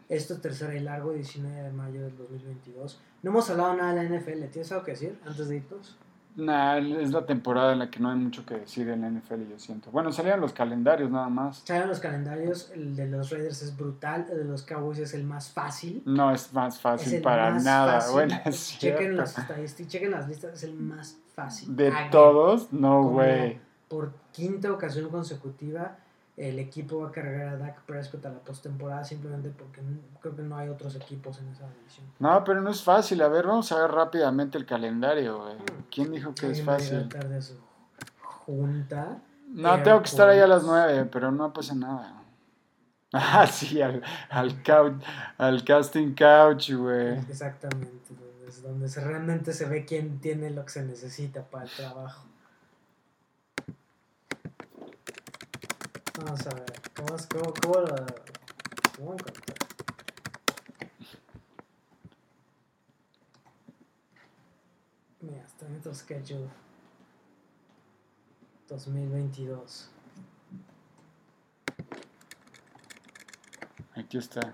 Esto 0.09 0.37
tercera 0.39 0.75
y 0.75 0.79
largo, 0.79 1.13
19 1.13 1.61
de 1.61 1.71
mayo 1.71 2.01
del 2.01 2.17
2022. 2.17 2.99
No 3.23 3.29
hemos 3.31 3.49
hablado 3.49 3.75
nada 3.75 3.93
de 3.93 4.09
la 4.09 4.17
NFL. 4.17 4.45
¿Tienes 4.51 4.71
algo 4.71 4.83
que 4.83 4.91
decir 4.91 5.19
antes 5.25 5.47
de 5.47 5.57
irnos? 5.57 5.97
Nah, 6.35 6.77
es 6.77 7.11
la 7.11 7.25
temporada 7.25 7.73
en 7.73 7.79
la 7.79 7.89
que 7.89 7.99
no 7.99 8.09
hay 8.09 8.17
mucho 8.17 8.45
que 8.45 8.55
decir 8.55 8.87
en 8.89 9.01
la 9.01 9.09
NFL, 9.09 9.49
yo 9.49 9.59
siento. 9.59 9.91
Bueno, 9.91 10.11
salían 10.11 10.39
los 10.39 10.53
calendarios 10.53 11.11
nada 11.11 11.27
más. 11.29 11.61
Saben 11.65 11.87
los 11.87 11.99
calendarios, 11.99 12.71
el 12.73 12.95
de 12.95 13.07
los 13.07 13.29
Raiders 13.29 13.61
es 13.61 13.75
brutal, 13.75 14.27
el 14.31 14.37
de 14.37 14.45
los 14.45 14.63
Cowboys 14.63 14.99
es 14.99 15.13
el 15.13 15.25
más 15.25 15.49
fácil. 15.49 16.01
No 16.05 16.31
es 16.31 16.53
más 16.53 16.79
fácil 16.79 17.21
para 17.21 17.51
más 17.51 17.63
nada. 17.63 17.99
fácil. 17.99 18.13
Bueno, 18.13 18.39
es 18.45 18.75
chequen 18.79 19.17
las 19.17 19.37
estadísticas, 19.37 19.91
chequen 19.91 20.11
las 20.11 20.27
listas, 20.27 20.53
es 20.53 20.63
el 20.63 20.73
más 20.73 21.17
fácil. 21.35 21.75
De 21.75 21.91
todos, 22.11 22.71
no, 22.71 23.03
güey. 23.03 23.59
Por 23.89 24.13
quinta 24.31 24.71
ocasión 24.71 25.09
consecutiva, 25.09 25.97
el 26.49 26.59
equipo 26.59 27.01
va 27.01 27.09
a 27.09 27.11
cargar 27.11 27.47
a 27.49 27.57
Dak 27.57 27.81
Prescott 27.83 28.25
a 28.25 28.29
la 28.29 28.39
postemporada 28.39 29.03
simplemente 29.03 29.49
porque 29.49 29.81
creo 30.21 30.35
que 30.35 30.41
no 30.41 30.57
hay 30.57 30.69
otros 30.69 30.95
equipos 30.95 31.37
en 31.39 31.49
esa 31.49 31.67
división. 31.69 32.05
No, 32.19 32.43
pero 32.43 32.61
no 32.61 32.69
es 32.71 32.81
fácil. 32.83 33.21
A 33.21 33.27
ver, 33.27 33.45
vamos 33.47 33.71
a 33.71 33.79
ver 33.81 33.91
rápidamente 33.91 34.57
el 34.57 34.65
calendario, 34.65 35.43
güey. 35.43 35.55
¿Quién 35.93 36.11
dijo 36.11 36.33
que 36.33 36.49
es 36.51 36.63
fácil? 36.63 37.07
tarde 37.09 37.37
a 37.37 37.41
su 37.41 37.55
junta. 38.23 39.17
No, 39.49 39.81
tengo 39.83 39.99
que 40.01 40.09
estar 40.09 40.29
ahí 40.29 40.39
a 40.39 40.47
las 40.47 40.63
Airports. 40.63 40.87
nueve, 40.87 41.09
pero 41.11 41.31
no 41.31 41.53
pasa 41.53 41.75
nada. 41.75 42.17
Ah, 43.13 43.45
sí, 43.45 43.81
al, 43.81 44.01
al, 44.29 44.63
couch, 44.63 45.03
al 45.37 45.65
casting 45.65 46.13
couch, 46.15 46.71
güey. 46.71 47.17
Exactamente, 47.29 47.91
donde, 48.17 48.47
es- 48.47 48.63
donde 48.63 48.87
se- 48.87 49.01
realmente 49.03 49.51
se 49.51 49.65
ve 49.65 49.83
quién 49.83 50.19
tiene 50.21 50.49
lo 50.49 50.63
que 50.63 50.69
se 50.71 50.81
necesita 50.83 51.41
para 51.43 51.65
el 51.65 51.69
trabajo. 51.71 52.25
Vamos 56.23 56.45
a 56.45 56.53
ver, 56.53 56.81
¿cómo, 56.95 57.17
cómo, 57.31 57.53
cómo 57.61 57.73
lo 57.79 57.95
cómo 58.95 59.13
encontrar? 59.13 59.57
Mira, 65.19 65.43
está 65.43 65.65
en 65.65 65.81
tu 65.81 65.95
schedule 65.95 66.47
2022. 68.69 69.89
Aquí 73.95 74.17
está. 74.19 74.51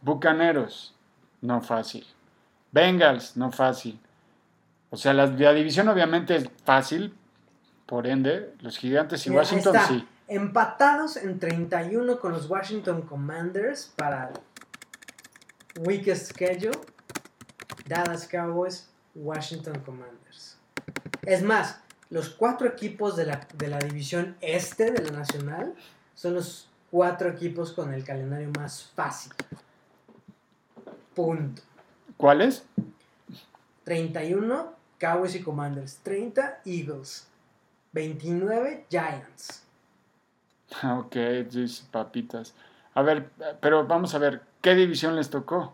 Bucaneros, 0.00 0.94
no 1.40 1.60
fácil. 1.60 2.06
Bengals, 2.70 3.36
no 3.36 3.50
fácil. 3.50 3.98
O 4.90 4.96
sea, 4.96 5.12
la 5.12 5.26
división 5.26 5.88
obviamente 5.88 6.36
es 6.36 6.48
fácil, 6.64 7.16
por 7.86 8.06
ende, 8.06 8.54
los 8.60 8.78
gigantes 8.78 9.26
y 9.26 9.30
Mira, 9.30 9.42
Washington 9.42 9.76
está. 9.76 9.88
sí. 9.88 10.08
Empatados 10.26 11.16
en 11.16 11.38
31 11.38 12.18
con 12.18 12.32
los 12.32 12.48
Washington 12.48 13.02
Commanders 13.02 13.92
para 13.96 14.32
weakest 15.80 16.32
schedule. 16.32 16.78
Dallas 17.86 18.26
Cowboys, 18.26 18.88
Washington 19.14 19.80
Commanders. 19.80 20.56
Es 21.22 21.42
más, 21.42 21.80
los 22.08 22.30
cuatro 22.30 22.66
equipos 22.66 23.16
de 23.16 23.26
la, 23.26 23.46
de 23.54 23.68
la 23.68 23.78
división 23.78 24.36
este 24.40 24.90
de 24.90 25.02
la 25.02 25.18
nacional 25.18 25.74
son 26.14 26.34
los 26.34 26.68
cuatro 26.90 27.28
equipos 27.28 27.72
con 27.72 27.92
el 27.92 28.04
calendario 28.04 28.50
más 28.56 28.90
fácil. 28.94 29.32
Punto. 31.14 31.62
¿Cuáles? 32.16 32.64
31 33.84 34.72
Cowboys 34.98 35.34
y 35.34 35.40
Commanders. 35.40 35.98
30 36.02 36.62
Eagles. 36.64 37.28
29 37.94 38.86
Giants. 38.90 39.62
Ah, 40.82 40.98
Ok, 40.98 41.16
papitas. 41.90 42.54
A 42.94 43.02
ver, 43.02 43.28
pero 43.60 43.86
vamos 43.86 44.14
a 44.14 44.18
ver, 44.18 44.42
¿qué 44.60 44.74
división 44.74 45.16
les 45.16 45.30
tocó? 45.30 45.72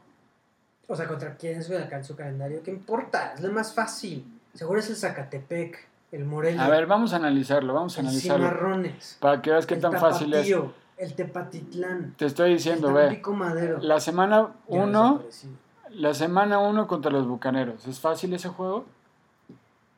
O 0.87 0.97
sea, 0.97 1.07
¿contra 1.07 1.37
quién 1.37 1.63
se 1.63 1.77
alcanza 1.77 2.09
su 2.09 2.17
calendario? 2.17 2.63
¿Qué 2.63 2.71
importa? 2.71 3.35
Es 3.35 3.41
lo 3.41 3.53
más 3.53 3.75
fácil. 3.75 4.25
Seguro 4.55 4.81
es 4.81 4.89
el 4.91 4.97
Zacatepec, 4.97 5.79
el 6.13 6.25
Morelia, 6.25 6.65
A 6.65 6.69
ver, 6.69 6.87
vamos 6.87 7.13
a 7.13 7.17
analizarlo, 7.17 7.75
vamos 7.75 7.97
a 7.97 8.01
el 8.01 8.07
analizarlo. 8.09 8.47
Cimarrones, 8.49 9.17
Para 9.21 9.41
que 9.43 9.51
veas 9.51 9.67
qué 9.67 9.75
el 9.75 9.81
tan 9.81 9.93
fácil 9.99 10.33
es. 10.35 10.51
El 10.97 11.15
Tepatitlán, 11.15 12.15
Te 12.19 12.27
estoy 12.27 12.53
diciendo, 12.53 12.89
el 12.89 12.95
ve. 12.95 13.23
Madero. 13.33 13.79
La 13.81 14.01
semana 14.01 14.49
Ya 14.69 14.83
1, 14.85 15.03
desapareció. 15.25 15.51
la 15.91 16.15
semana 16.15 16.59
1 16.59 16.87
contra 16.87 17.11
los 17.11 17.27
Bucaneros. 17.27 17.87
¿Es 17.87 18.01
fácil 18.01 18.33
ese 18.35 18.49
juego? 18.51 18.85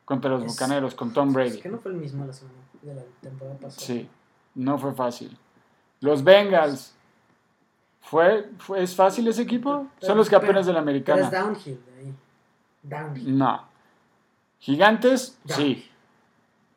Contra 0.05 0.29
los 0.31 0.43
Es- 0.43 0.51
Bucaneros, 0.51 0.95
con 0.95 1.13
Tom 1.13 1.29
Es 1.29 1.33
Brady. 1.33 1.59
que 1.61 1.69
no 1.69 1.77
fue 1.79 1.91
el 1.91 1.97
mismo 1.97 2.25
la 2.25 2.33
semana 2.33 2.57
de 2.81 2.95
la 2.95 3.01
temporada 3.21 3.57
pasada. 3.57 3.85
Sí, 3.85 4.09
no 4.55 4.77
fue 4.77 4.93
fácil. 4.93 5.37
Los 6.01 6.23
Bengals. 6.23 6.93
¿Fue, 8.01 8.49
fue, 8.57 8.83
¿Es 8.83 8.93
fácil 8.95 9.27
ese 9.29 9.43
equipo? 9.43 9.87
Pero- 9.99 10.07
Son 10.07 10.17
los 10.17 10.29
campeones 10.29 10.65
pero- 10.65 10.73
de 10.75 10.81
la 10.81 10.85
Pero 10.85 10.97
es 10.97 11.07
americana. 11.23 11.45
downhill 11.45 11.79
de 11.85 11.99
ahí. 11.99 12.15
Downhill. 12.83 13.37
No. 13.37 13.63
Gigantes, 14.59 15.37
sí. 15.45 15.89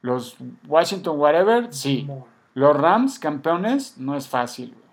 Los 0.03 0.37
Washington 0.69 1.19
Whatever, 1.19 1.73
sí. 1.75 2.05
More. 2.07 2.25
Los 2.55 2.77
Rams, 2.77 3.19
campeones, 3.19 3.99
no 3.99 4.17
es 4.17 4.29
fácil. 4.29 4.71
güey. 4.71 4.85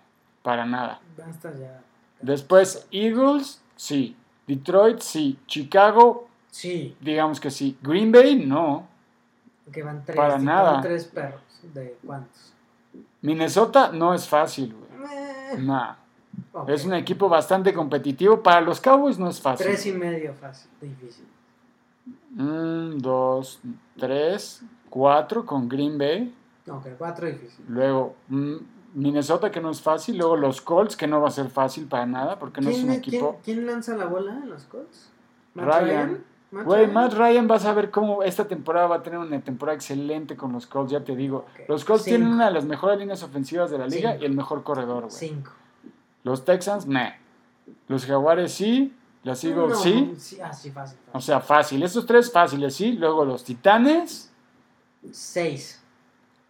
Para 0.42 0.66
nada. 0.66 1.00
Basta 1.16 1.52
ya. 1.56 1.80
Después, 2.20 2.86
Eagles, 2.90 3.62
sí. 3.76 4.16
Detroit, 4.46 5.00
sí. 5.00 5.38
Chicago, 5.46 6.28
Sí, 6.54 6.96
digamos 7.00 7.40
que 7.40 7.50
sí. 7.50 7.76
Green 7.82 8.12
Bay, 8.12 8.36
no. 8.46 8.86
que 9.72 9.82
van 9.82 10.04
tres. 10.04 10.16
Para 10.16 10.38
nada. 10.38 10.72
van 10.74 10.82
tres 10.82 11.04
perros. 11.06 11.40
¿De 11.74 11.96
cuántos? 12.06 12.52
Minnesota 13.22 13.90
no 13.90 14.14
es 14.14 14.28
fácil, 14.28 14.72
güey. 14.72 15.12
Eh, 15.12 15.58
ok. 16.52 16.68
Es 16.68 16.84
un 16.84 16.94
equipo 16.94 17.28
bastante 17.28 17.74
competitivo. 17.74 18.40
Para 18.40 18.60
los 18.60 18.80
Cowboys 18.80 19.18
no 19.18 19.28
es 19.28 19.40
fácil. 19.40 19.66
Tres 19.66 19.84
y 19.86 19.92
medio 19.94 20.32
fácil, 20.34 20.70
difícil. 20.80 21.26
Un, 22.38 22.98
dos, 23.00 23.58
tres, 23.98 24.62
cuatro 24.88 25.44
con 25.44 25.68
Green 25.68 25.98
Bay. 25.98 26.32
Que 26.64 26.90
cuatro 26.96 27.26
difícil. 27.26 27.64
Luego 27.66 28.14
mm, 28.28 28.54
Minnesota, 28.94 29.50
que 29.50 29.60
no 29.60 29.70
es 29.72 29.82
fácil. 29.82 30.18
Luego 30.18 30.36
los 30.36 30.60
Colts, 30.60 30.96
que 30.96 31.08
no 31.08 31.20
va 31.20 31.26
a 31.26 31.32
ser 31.32 31.50
fácil 31.50 31.86
para 31.86 32.06
nada, 32.06 32.38
porque 32.38 32.60
no 32.60 32.70
es 32.70 32.76
un 32.76 32.82
¿Quién, 32.90 32.98
equipo. 32.98 33.40
quién- 33.42 33.56
quién 33.56 33.66
lanza 33.66 33.96
la 33.96 34.06
bola 34.06 34.34
en 34.38 34.50
los 34.50 34.62
Colts? 34.66 35.10
¿Matt 35.54 35.66
Ryan. 35.82 36.24
¿Matt 36.54 36.64
Güey, 36.66 36.80
Ryan? 36.86 36.94
Matt 36.94 37.12
Ryan, 37.14 37.48
vas 37.48 37.64
a 37.64 37.74
ver 37.74 37.90
cómo 37.90 38.22
esta 38.22 38.46
temporada 38.46 38.86
va 38.86 38.96
a 38.96 39.02
tener 39.02 39.18
una 39.18 39.40
temporada 39.40 39.74
excelente 39.76 40.36
con 40.36 40.52
los 40.52 40.66
Colts, 40.66 40.92
ya 40.92 41.02
te 41.02 41.14
digo. 41.16 41.46
Los 41.68 41.84
Colts 41.84 42.04
cinco. 42.04 42.16
tienen 42.16 42.32
una 42.34 42.46
de 42.46 42.52
las 42.52 42.64
mejores 42.64 42.98
líneas 42.98 43.22
ofensivas 43.22 43.70
de 43.70 43.78
la 43.78 43.86
liga 43.86 44.12
Cinco. 44.12 44.22
y 44.22 44.26
el 44.26 44.34
mejor 44.36 44.62
corredor, 44.62 45.04
güey. 45.04 45.10
Cinco. 45.12 45.50
Los 46.22 46.44
Texans, 46.44 46.86
meh. 46.86 47.14
Los 47.88 48.06
Jaguares 48.06 48.52
sí. 48.52 48.94
Las 49.24 49.42
Eagles 49.42 49.70
No, 49.70 49.76
sí. 49.76 50.14
sí. 50.18 50.38
Ah, 50.40 50.52
fácil. 50.52 50.98
O 51.12 51.20
sea, 51.20 51.40
fácil. 51.40 51.82
Estos 51.82 52.04
tres 52.06 52.30
fáciles, 52.30 52.74
sí. 52.74 52.92
Luego 52.92 53.24
los 53.24 53.42
Titanes 53.42 54.30
Seis. 55.10 55.82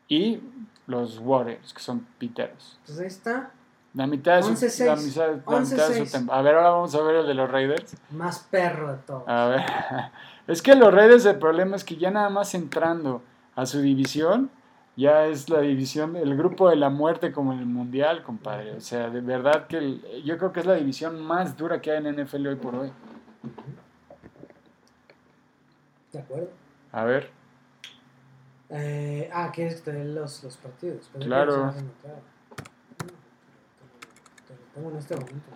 y 0.09 0.41
los 0.87 1.19
Warriors, 1.19 1.73
que 1.73 1.81
son 1.81 2.07
piteros. 2.19 2.79
Pues 2.87 2.99
ahí 2.99 3.07
está. 3.07 3.51
La 3.95 4.07
mitad 4.09 4.37
de 4.37 4.43
su, 4.43 4.51
11-6. 4.55 4.87
la 4.87 4.97
mitad, 4.97 5.29
la 5.29 5.61
mitad 5.61 5.89
de 5.89 5.95
su 5.95 6.03
11-6. 6.03 6.13
tem- 6.27 6.29
A 6.33 6.43
ver, 6.43 6.55
ahora 6.57 6.71
vamos 6.71 6.95
a 6.95 7.03
ver 7.03 7.15
el 7.17 7.27
de 7.29 7.35
los 7.35 7.49
Raiders. 7.51 7.97
Más 8.11 8.41
perro 8.51 8.91
de 8.93 8.99
todo. 8.99 9.25
A 9.29 9.47
ver. 9.49 9.61
Es 10.47 10.61
que 10.61 10.75
los 10.75 10.93
Raiders 10.93 11.25
el 11.25 11.39
problema 11.39 11.75
es 11.75 11.85
que 11.85 11.97
ya 11.97 12.11
nada 12.11 12.29
más 12.29 12.55
entrando 12.55 13.23
a 13.57 13.65
su 13.65 13.81
división, 13.81 14.51
ya 14.95 15.25
es 15.25 15.49
la 15.49 15.61
división, 15.61 16.17
el 16.17 16.37
grupo 16.37 16.69
de 16.69 16.77
la 16.77 16.91
muerte 16.91 17.33
como 17.33 17.55
en 17.55 17.61
el 17.61 17.67
Mundial, 17.67 18.23
compadre. 18.23 18.73
O 18.77 18.81
sea, 18.83 19.09
de 19.09 19.23
verdad 19.23 19.67
que 19.69 19.79
el- 19.79 20.23
yo 20.23 20.37
creo 20.37 20.53
que 20.53 20.61
es 20.61 20.67
la 20.67 20.75
división 20.75 21.19
más 21.23 21.57
dura 21.57 21.81
que 21.81 21.93
hay 21.93 21.99
en 22.05 22.07
NFL 22.27 22.47
hoy 22.49 22.57
por 22.57 22.75
hoy. 22.75 22.93
¿De 26.13 26.19
acuerdo? 26.19 26.51
A 26.93 27.05
ver. 27.05 27.31
Eh, 28.71 29.31
ah, 29.33 29.51
¿quieres 29.53 29.77
que 29.77 29.91
te 29.91 29.93
dé 29.93 30.05
los, 30.05 30.43
los 30.45 30.57
partidos? 30.59 31.09
Que 31.13 31.21
Claro. 31.21 31.53
los 31.53 31.59
ibas 31.61 31.77
a 31.77 31.79
anotar. 31.79 32.23
No, 33.01 33.07
Te 34.47 34.55
lo 34.55 34.61
tengo 34.75 34.91
en 34.91 34.97
este 34.97 35.15
momento. 35.15 35.51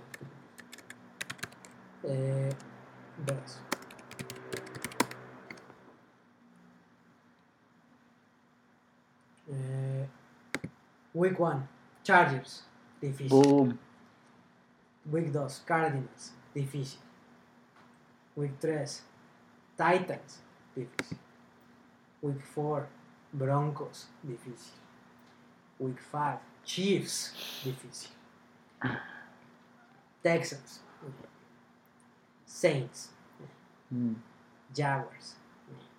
Eh, 2.05 2.55
verás. 3.27 3.61
Eh, 9.49 10.09
week 11.15 11.39
1, 11.39 11.69
Chargers, 12.03 12.65
difícil. 13.01 13.29
Boom. 13.29 13.79
Week 15.11 15.33
2, 15.33 15.63
Cardinals, 15.67 16.35
difícil. 16.55 17.01
Week 18.37 18.53
3, 18.61 19.03
Titans, 19.77 20.43
difícil. 20.77 21.19
Week 22.23 22.45
4, 22.55 22.87
Broncos, 23.33 24.09
difícil. 24.23 24.75
Week 25.79 25.99
5, 25.99 26.41
Chiefs, 26.65 27.35
difícil. 27.65 28.18
Texans, 30.23 30.83
Saints, 32.45 33.13
Mm, 33.91 34.13
Jaguars, 34.75 35.37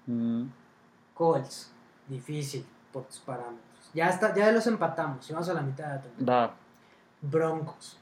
mm. 0.05 0.45
Colts, 1.15 1.71
difícil 2.07 2.63
por 2.93 3.03
tus 3.05 3.17
parámetros. 3.19 3.89
Ya, 3.93 4.09
está, 4.09 4.35
ya 4.35 4.51
los 4.51 4.67
empatamos 4.67 5.27
y 5.27 5.33
vamos 5.33 5.49
a 5.49 5.53
la 5.55 5.61
mitad 5.61 5.85
de 5.87 5.93
la 5.95 6.01
temporada. 6.01 6.53
Broncos, 7.21 7.97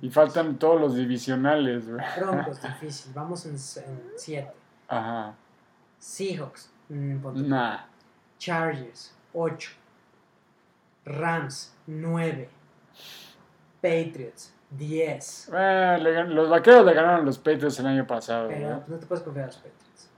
Y 0.00 0.10
faltan 0.10 0.58
todos 0.58 0.80
los 0.80 0.94
divisionales. 0.96 1.86
Broncos, 1.86 2.60
difícil. 2.80 3.12
Vamos 3.14 3.46
en 3.46 3.58
7. 3.58 4.52
Aja. 4.88 5.34
Seahawks, 5.98 6.70
mm. 6.88 7.48
Nah. 7.48 7.84
Chargers, 8.38 9.14
8. 9.32 9.70
Rams, 11.04 11.74
9. 11.86 12.48
Patriots, 13.80 14.52
10. 14.70 15.50
Eh, 15.54 15.98
le 16.00 16.24
los 16.28 16.48
vaqueros 16.50 16.84
le 16.84 16.92
ganaron 16.94 17.20
a 17.20 17.24
los 17.24 17.38
Patriots 17.38 17.78
el 17.80 17.86
año 17.86 18.06
pasado, 18.06 18.48
Pero 18.48 18.68
¿no? 18.68 18.76
pues, 18.78 18.88
no 18.88 18.96
te 18.98 19.06
puedes 19.06 19.24
confiar 19.24 19.44
a 19.44 19.46
los 19.48 19.56
Patriots. 19.56 20.10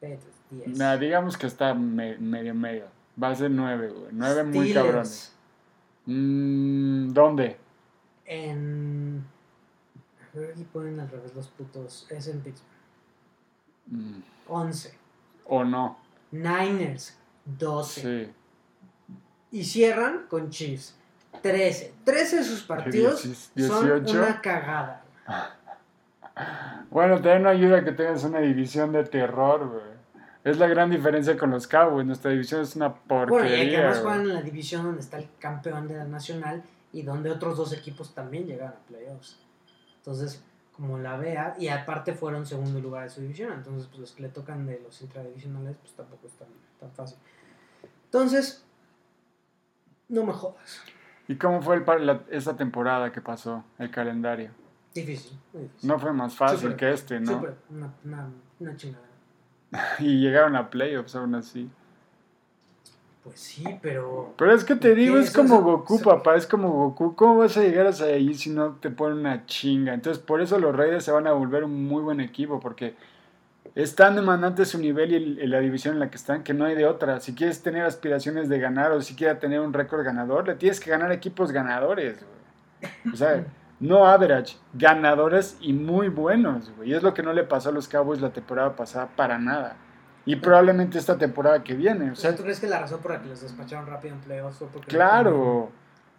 Patriots, 0.00 0.26
10. 0.50 0.78
Nah, 0.78 0.96
digamos 0.96 1.36
que 1.36 1.46
está 1.46 1.74
me- 1.74 2.16
medio 2.18 2.54
medio. 2.54 2.86
Va 3.22 3.28
a 3.30 3.34
ser 3.34 3.50
nueve, 3.50 3.88
güey. 3.90 4.08
Nueve 4.12 4.44
muy 4.44 4.70
Steelers, 4.70 4.74
cabrones. 4.86 5.32
Mm, 6.06 7.12
¿Dónde? 7.12 7.56
En. 8.24 9.24
A 10.34 10.38
ver, 10.38 10.52
aquí 10.52 10.64
ponen 10.72 10.98
al 11.00 11.10
revés 11.10 11.34
los 11.34 11.48
putos. 11.48 12.06
Es 12.10 12.28
en 12.28 12.40
Pittsburgh. 12.40 12.70
Mm, 13.88 14.20
11. 14.48 14.94
¿O 15.46 15.64
no? 15.64 15.98
Niners, 16.30 17.18
12. 17.44 18.00
Sí. 18.00 18.32
Y 19.50 19.64
cierran 19.64 20.26
con 20.28 20.48
Chiefs. 20.50 20.94
13. 21.42 21.94
13 22.04 22.36
de 22.36 22.44
sus 22.44 22.62
partidos 22.62 23.24
Diecis- 23.26 23.66
son 23.68 23.86
18. 23.86 24.18
una 24.18 24.40
cagada. 24.40 25.04
Bueno, 26.90 27.16
también 27.16 27.42
no 27.42 27.48
ayuda 27.50 27.84
que 27.84 27.92
tengas 27.92 28.24
una 28.24 28.40
división 28.40 28.92
de 28.92 29.04
terror, 29.04 29.68
güey. 29.68 29.90
Es 30.42 30.58
la 30.58 30.66
gran 30.68 30.88
diferencia 30.90 31.36
con 31.36 31.50
los 31.50 31.66
Cowboys. 31.66 32.06
Nuestra 32.06 32.30
división 32.30 32.62
es 32.62 32.74
una 32.76 32.88
Bueno, 32.88 33.24
y 33.24 33.28
porquería. 33.28 33.70
que 33.70 33.76
además 33.76 33.98
juegan 34.00 34.20
en 34.22 34.34
la 34.34 34.42
división 34.42 34.84
donde 34.84 35.00
está 35.00 35.18
el 35.18 35.28
campeón 35.38 35.86
de 35.86 35.96
la 35.96 36.04
nacional 36.04 36.62
y 36.92 37.02
donde 37.02 37.30
otros 37.30 37.56
dos 37.58 37.72
equipos 37.74 38.14
también 38.14 38.46
llegaron 38.46 38.72
a 38.74 38.86
playoffs. 38.88 39.38
Entonces, 39.98 40.42
como 40.72 40.98
la 40.98 41.16
vea, 41.18 41.54
y 41.58 41.68
aparte 41.68 42.14
fueron 42.14 42.46
segundo 42.46 42.80
lugar 42.80 43.04
de 43.04 43.10
su 43.10 43.20
división, 43.20 43.52
entonces 43.52 43.86
pues 43.88 44.00
los 44.00 44.12
que 44.12 44.22
le 44.22 44.28
tocan 44.30 44.66
de 44.66 44.80
los 44.80 45.00
intradivisionales, 45.02 45.76
pues 45.80 45.92
tampoco 45.92 46.26
es 46.26 46.32
tan, 46.32 46.48
tan 46.80 46.90
fácil. 46.92 47.18
Entonces, 48.06 48.64
no 50.08 50.24
me 50.24 50.32
jodas. 50.32 50.80
¿Y 51.30 51.36
cómo 51.36 51.62
fue 51.62 51.76
el 51.76 52.06
la- 52.06 52.22
esa 52.28 52.56
temporada 52.56 53.12
que 53.12 53.20
pasó, 53.20 53.62
el 53.78 53.88
calendario? 53.88 54.50
Difícil, 54.92 55.38
muy 55.52 55.62
difícil. 55.62 55.88
No 55.88 55.96
fue 55.96 56.12
más 56.12 56.34
fácil 56.34 56.74
que 56.74 56.90
este, 56.92 57.20
¿no? 57.20 57.34
súper, 57.34 57.54
una, 57.70 57.94
una, 58.04 58.28
una 58.58 58.76
chingada. 58.76 59.06
Y 60.00 60.18
llegaron 60.18 60.56
a 60.56 60.68
playoffs 60.68 61.14
aún 61.14 61.36
así. 61.36 61.70
Pues 63.22 63.38
sí, 63.38 63.62
pero... 63.80 64.34
Pero 64.36 64.52
es 64.52 64.64
que 64.64 64.74
te 64.74 64.92
digo, 64.96 65.18
es 65.18 65.30
como 65.32 65.62
Goku, 65.62 66.00
papá, 66.00 66.34
es 66.34 66.48
como 66.48 66.68
Goku. 66.72 67.14
¿Cómo 67.14 67.36
vas 67.36 67.56
a 67.56 67.62
llegar 67.62 67.86
hasta 67.86 68.06
ahí 68.06 68.34
si 68.34 68.50
no 68.50 68.72
te 68.80 68.90
ponen 68.90 69.18
una 69.18 69.46
chinga? 69.46 69.94
Entonces, 69.94 70.20
por 70.20 70.40
eso 70.40 70.58
los 70.58 70.74
Raiders 70.74 71.04
se 71.04 71.12
van 71.12 71.28
a 71.28 71.32
volver 71.32 71.62
un 71.62 71.86
muy 71.86 72.02
buen 72.02 72.18
equipo, 72.18 72.58
porque 72.58 72.96
es 73.74 73.94
tan 73.94 74.16
demandante 74.16 74.64
su 74.64 74.78
nivel 74.78 75.12
y 75.12 75.16
el- 75.40 75.50
la 75.50 75.60
división 75.60 75.94
en 75.94 76.00
la 76.00 76.10
que 76.10 76.16
están 76.16 76.42
que 76.42 76.54
no 76.54 76.64
hay 76.64 76.74
de 76.74 76.86
otra. 76.86 77.20
Si 77.20 77.34
quieres 77.34 77.62
tener 77.62 77.84
aspiraciones 77.84 78.48
de 78.48 78.58
ganar 78.58 78.90
o 78.92 79.00
si 79.00 79.14
quieres 79.14 79.38
tener 79.38 79.60
un 79.60 79.72
récord 79.72 80.04
ganador, 80.04 80.46
le 80.48 80.54
tienes 80.56 80.80
que 80.80 80.90
ganar 80.90 81.12
equipos 81.12 81.52
ganadores, 81.52 82.18
güey. 82.80 83.12
O 83.12 83.16
sea, 83.16 83.44
no 83.78 84.06
average, 84.06 84.56
ganadores 84.74 85.56
y 85.60 85.72
muy 85.72 86.08
buenos, 86.08 86.70
güey. 86.76 86.90
Y 86.90 86.94
es 86.94 87.02
lo 87.02 87.14
que 87.14 87.22
no 87.22 87.32
le 87.32 87.44
pasó 87.44 87.68
a 87.68 87.72
los 87.72 87.88
Cowboys 87.88 88.20
la 88.20 88.30
temporada 88.30 88.74
pasada 88.76 89.08
para 89.14 89.38
nada. 89.38 89.76
Y 90.26 90.36
probablemente 90.36 90.98
esta 90.98 91.16
temporada 91.16 91.62
que 91.64 91.74
viene. 91.74 92.10
O 92.10 92.14
sea, 92.16 92.34
¿tú 92.36 92.42
crees 92.42 92.60
que 92.60 92.66
la 92.66 92.80
razón 92.80 93.00
por 93.00 93.12
la 93.12 93.22
que 93.22 93.28
los 93.28 93.40
despacharon 93.40 93.86
rápido 93.86 94.14
en 94.14 94.20
playoffs 94.20 94.58
fue 94.58 94.68
porque... 94.68 94.88
Claro. 94.88 95.70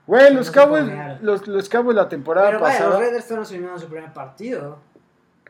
Güey, 0.08 0.32
No 0.32 0.38
los 0.40 0.48
se 0.48 0.54
Cowboys, 0.54 0.86
los, 1.22 1.48
los 1.48 1.70
Cowboys 1.70 1.96
la 1.96 2.10
temporada 2.10 2.48
Pero 2.48 2.60
pasada. 2.62 2.90
los 2.90 3.00
Raiders 3.00 3.26
fueron 3.26 3.46
su 3.80 3.88
primer 3.88 4.12
partido. 4.12 4.80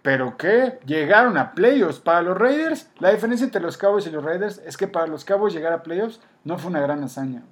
¿Pero 0.01 0.35
qué? 0.37 0.79
Llegaron 0.85 1.37
a 1.37 1.53
playoffs. 1.53 1.99
Para 1.99 2.21
los 2.23 2.37
Raiders, 2.37 2.89
la 2.99 3.11
diferencia 3.11 3.43
entre 3.45 3.61
los 3.61 3.77
Cowboys 3.77 4.07
y 4.07 4.09
los 4.11 4.23
Raiders 4.23 4.57
es 4.65 4.75
que 4.77 4.87
para 4.87 5.05
los 5.07 5.23
Cowboys 5.25 5.53
llegar 5.53 5.73
a 5.73 5.83
playoffs 5.83 6.19
no 6.43 6.57
fue 6.57 6.71
una 6.71 6.81
gran 6.81 7.03
hazaña. 7.03 7.43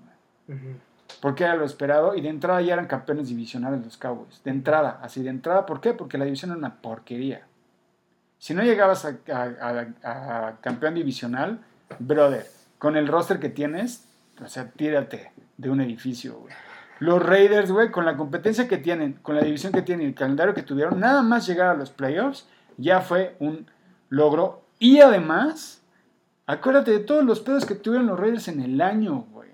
Porque 1.22 1.44
era 1.44 1.56
lo 1.56 1.66
esperado 1.66 2.16
y 2.16 2.22
de 2.22 2.30
entrada 2.30 2.62
ya 2.62 2.74
eran 2.74 2.88
campeones 2.88 3.28
divisionales 3.30 3.84
los 3.84 3.98
Cowboys. 3.98 4.42
De 4.44 4.50
entrada, 4.52 5.00
así 5.04 5.22
de 5.22 5.30
entrada. 5.30 5.66
¿Por 5.66 5.80
qué? 5.82 5.94
Porque 5.94 6.18
la 6.18 6.26
división 6.26 6.50
era 6.52 6.58
una 6.58 6.76
porquería. 6.82 7.46
Si 8.40 8.54
no 8.56 8.64
llegabas 8.64 9.06
a, 9.06 9.16
a- 9.32 9.86
a- 10.04 10.48
a 10.48 10.56
campeón 10.62 10.96
divisional, 10.96 11.60
brother, 12.00 12.48
con 12.80 12.96
el 12.96 13.08
roster 13.08 13.40
que 13.40 13.50
tienes, 13.50 14.06
o 14.44 14.48
sea, 14.48 14.70
tírate 14.72 15.32
de 15.58 15.70
un 15.70 15.82
edificio, 15.82 16.40
güey. 16.40 16.54
Los 17.00 17.24
Raiders, 17.24 17.72
güey, 17.72 17.92
con 17.92 18.06
la 18.06 18.18
competencia 18.18 18.68
que 18.68 18.78
tienen, 18.78 19.14
con 19.22 19.36
la 19.36 19.42
división 19.42 19.72
que 19.72 19.82
tienen 19.82 20.06
y 20.06 20.10
el 20.10 20.16
calendario 20.16 20.54
que 20.54 20.64
tuvieron, 20.64 21.00
nada 21.00 21.22
más 21.22 21.48
llegar 21.48 21.68
a 21.68 21.74
los 21.74 21.90
playoffs 21.92 22.46
ya 22.78 23.02
fue 23.02 23.36
un 23.40 23.68
logro. 24.10 24.62
Y 24.80 25.00
además, 25.00 25.82
acuérdate 26.46 26.92
de 26.92 27.00
todos 27.00 27.24
los 27.24 27.40
pedos 27.40 27.66
que 27.66 27.76
tuvieron 27.76 28.08
los 28.08 28.20
Raiders 28.20 28.48
en 28.50 28.62
el 28.62 28.82
año, 28.82 29.28
güey. 29.32 29.50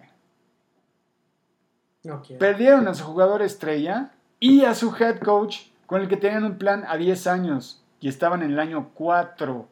No. 2.03 2.21
Perdieron 2.37 2.87
a 2.87 2.93
su 2.93 3.03
jugador 3.03 3.41
estrella 3.41 4.11
y 4.39 4.63
a 4.63 4.75
su 4.75 4.95
head 4.95 5.19
coach 5.19 5.67
con 5.87 6.01
el 6.01 6.07
que 6.07 6.17
tenían 6.17 6.43
un 6.43 6.57
plan 6.57 6.83
a 6.87 6.97
10 6.97 7.27
años 7.27 7.83
y 7.99 8.07
estaban 8.07 8.43
en 8.43 8.51
el 8.51 8.59
año 8.59 8.91
4. 8.93 9.53
O 9.53 9.67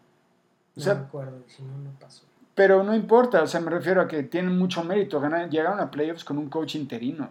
no 0.76 0.86
me 0.86 0.92
acuerdo, 0.92 1.44
si 1.48 1.62
no, 1.62 1.78
no 1.78 1.92
pasó. 2.00 2.24
pero 2.56 2.84
no 2.84 2.96
importa, 2.96 3.44
o 3.44 3.48
sea, 3.48 3.60
me 3.60 3.70
refiero 3.70 4.02
a 4.02 4.08
que 4.08 4.24
tienen 4.24 4.58
mucho 4.58 4.84
mérito. 4.84 5.20
Ganar, 5.20 5.50
llegaron 5.50 5.80
a 5.80 5.92
playoffs 5.92 6.24
con 6.24 6.40
un 6.40 6.50
coach 6.50 6.76
interino. 6.76 7.30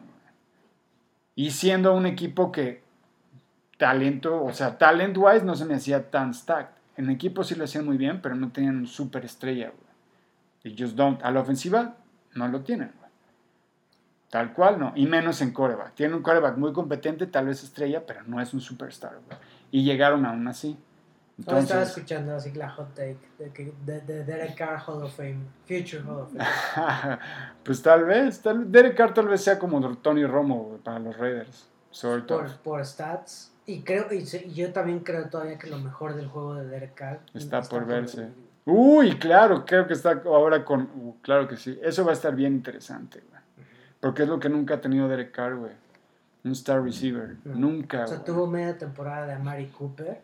Y 1.35 1.51
siendo 1.51 1.95
un 1.95 2.07
equipo 2.07 2.53
que 2.53 2.83
talento, 3.79 4.45
o 4.45 4.53
sea, 4.53 4.79
talent 4.79 5.17
wise 5.19 5.45
no 5.45 5.55
se 5.55 5.65
me 5.65 5.75
hacía 5.75 6.11
tan 6.11 6.35
stacked. 6.35 6.77
En 6.97 7.11
equipo 7.11 7.43
sí 7.43 7.55
lo 7.55 7.65
hacían 7.65 7.85
muy 7.87 7.97
bien, 7.97 8.21
pero 8.21 8.35
no 8.35 8.53
tenían 8.53 8.87
super 8.87 9.25
estrella, 9.25 9.71
güey. 9.71 10.75
Ellos 10.75 10.95
don't. 10.95 11.23
A 11.25 11.31
la 11.31 11.41
ofensiva 11.41 11.97
no 12.35 12.49
lo 12.49 12.61
tienen. 12.61 12.93
Tal 14.31 14.53
cual 14.55 14.79
no. 14.79 14.93
Y 14.95 15.07
menos 15.07 15.43
en 15.43 15.53
coreback. 15.53 15.95
Tienen 15.95 16.17
un 16.17 16.23
coreback 16.23 16.57
muy 16.57 16.73
competente, 16.73 17.27
tal 17.27 17.47
vez 17.47 17.63
estrella, 17.63 18.07
pero 18.07 18.23
no 18.23 18.41
es 18.41 18.55
un 18.55 18.61
superstar. 18.61 19.19
Y 19.71 19.85
llegaron 19.85 20.25
aún 20.25 20.47
así. 20.49 20.79
Ahora 21.47 21.61
estaba 21.61 21.81
Entonces, 21.81 21.97
escuchando 21.97 22.37
así 22.37 22.53
la 22.53 22.71
hot 22.71 22.95
take 22.95 23.19
de, 23.39 23.73
de, 23.85 24.01
de 24.03 24.25
Derek 24.25 24.55
Carr 24.57 24.81
Hall 24.87 25.03
of 25.03 25.17
Fame, 25.17 25.41
Future 25.67 26.03
Hall 26.03 26.21
of 26.21 26.33
Fame. 26.33 27.19
pues 27.65 27.83
tal 27.83 28.05
vez, 28.05 28.41
tal, 28.43 28.71
Derek 28.71 28.97
Carr 28.97 29.15
tal 29.15 29.29
vez 29.29 29.43
sea 29.43 29.59
como 29.59 29.81
Tony 29.97 30.25
Romo 30.27 30.79
para 30.85 30.99
los 30.99 31.17
Raiders. 31.17 31.69
Sort 31.91 32.27
por, 32.27 32.45
of. 32.45 32.53
por 32.59 32.85
stats, 32.85 33.53
Y 33.67 33.83
creo, 33.83 34.07
y, 34.13 34.25
yo 34.53 34.73
también 34.73 35.01
creo 35.01 35.29
todavía 35.29 35.59
que 35.59 35.69
lo 35.69 35.79
mejor 35.79 36.15
del 36.15 36.29
juego 36.29 36.55
de 36.55 36.67
Derek 36.67 36.95
Carr 36.95 37.21
Está 37.35 37.63
por 37.63 37.87
verse. 37.87 38.21
venir. 38.21 38.35
Uy, 38.65 39.19
claro, 39.19 39.65
creo 39.67 39.87
que 39.87 39.95
está 39.95 40.23
ahora 40.25 40.65
con. 40.65 40.83
uh, 40.83 41.17
claro 41.23 41.49
que 41.49 41.57
sí. 41.57 41.79
Eso 41.83 42.05
va 42.05 42.11
a 42.11 42.15
estar 42.15 42.35
bien 42.35 42.55
interesante, 42.55 43.21
güey. 43.29 43.43
Porque 44.01 44.23
es 44.23 44.29
lo 44.29 44.39
que 44.39 44.49
nunca 44.49 44.75
ha 44.75 44.81
tenido 44.81 45.09
Derek 45.09 45.33
Carr, 45.33 45.57
güey. 45.57 45.73
Un 46.45 46.53
star 46.53 46.83
receiver. 46.83 47.37
No. 47.45 47.55
Nunca. 47.55 48.05
O 48.05 48.07
sea, 48.07 48.17
güey. 48.19 48.27
tuvo 48.27 48.47
media 48.47 48.79
temporada 48.79 49.27
de 49.27 49.33
Amari 49.35 49.67
Cooper. 49.67 50.21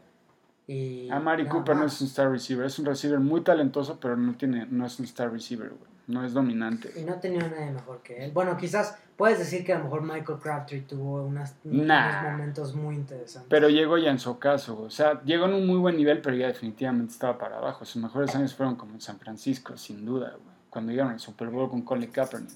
Y 0.69 1.09
Amari 1.11 1.43
nada 1.45 1.55
Cooper 1.57 1.77
no 1.77 1.87
es 1.87 2.01
un 2.01 2.07
star 2.07 2.31
receiver. 2.31 2.67
Es 2.67 2.79
un 2.79 2.85
receiver 2.87 3.19
muy 3.19 3.41
talentoso, 3.41 3.99
pero 3.99 4.17
no, 4.17 4.35
tiene, 4.37 4.67
no 4.71 4.85
es 4.87 4.99
un 5.01 5.07
star 5.07 5.33
receiver, 5.33 5.71
güey. 5.71 5.91
No 6.09 6.25
es 6.25 6.33
dominante. 6.33 6.91
Y 6.97 7.05
no 7.05 7.15
tenido 7.17 7.47
nadie 7.49 7.71
mejor 7.71 8.01
que 8.03 8.25
él. 8.25 8.33
Bueno, 8.33 8.57
quizás 8.57 8.97
puedes 9.17 9.39
decir 9.39 9.65
que 9.65 9.73
a 9.75 9.79
lo 9.79 9.85
mejor 9.85 10.03
Michael 10.03 10.39
Crabtree 10.39 10.81
tuvo 10.83 11.23
unas, 11.25 11.55
Nah. 11.65 12.21
unos 12.21 12.33
momentos 12.33 12.75
muy 12.75 12.95
interesantes. 12.95 13.49
Pero 13.51 13.69
llegó 13.69 13.99
ya 13.99 14.11
en 14.11 14.19
su 14.19 14.39
caso, 14.39 14.75
güey. 14.75 14.87
O 14.87 14.91
sea, 14.91 15.23
llegó 15.25 15.47
en 15.47 15.55
un 15.55 15.67
muy 15.67 15.77
buen 15.79 15.97
nivel, 15.97 16.21
pero 16.23 16.37
ya 16.37 16.47
definitivamente 16.47 17.13
estaba 17.13 17.37
para 17.39 17.59
abajo. 17.59 17.85
Sus 17.85 18.03
mejores 18.03 18.35
años 18.37 18.55
fueron 18.55 18.77
como 18.77 18.95
en 18.95 19.01
San 19.01 19.19
Francisco, 19.19 19.77
sin 19.77 20.05
duda, 20.07 20.31
güey. 20.31 20.57
Cuando 20.71 20.93
llegaron 20.93 21.13
al 21.13 21.21
Super 21.21 21.49
Bowl 21.49 21.69
con 21.71 21.83
Colin 21.83 22.11
Kaepernick. 22.11 22.51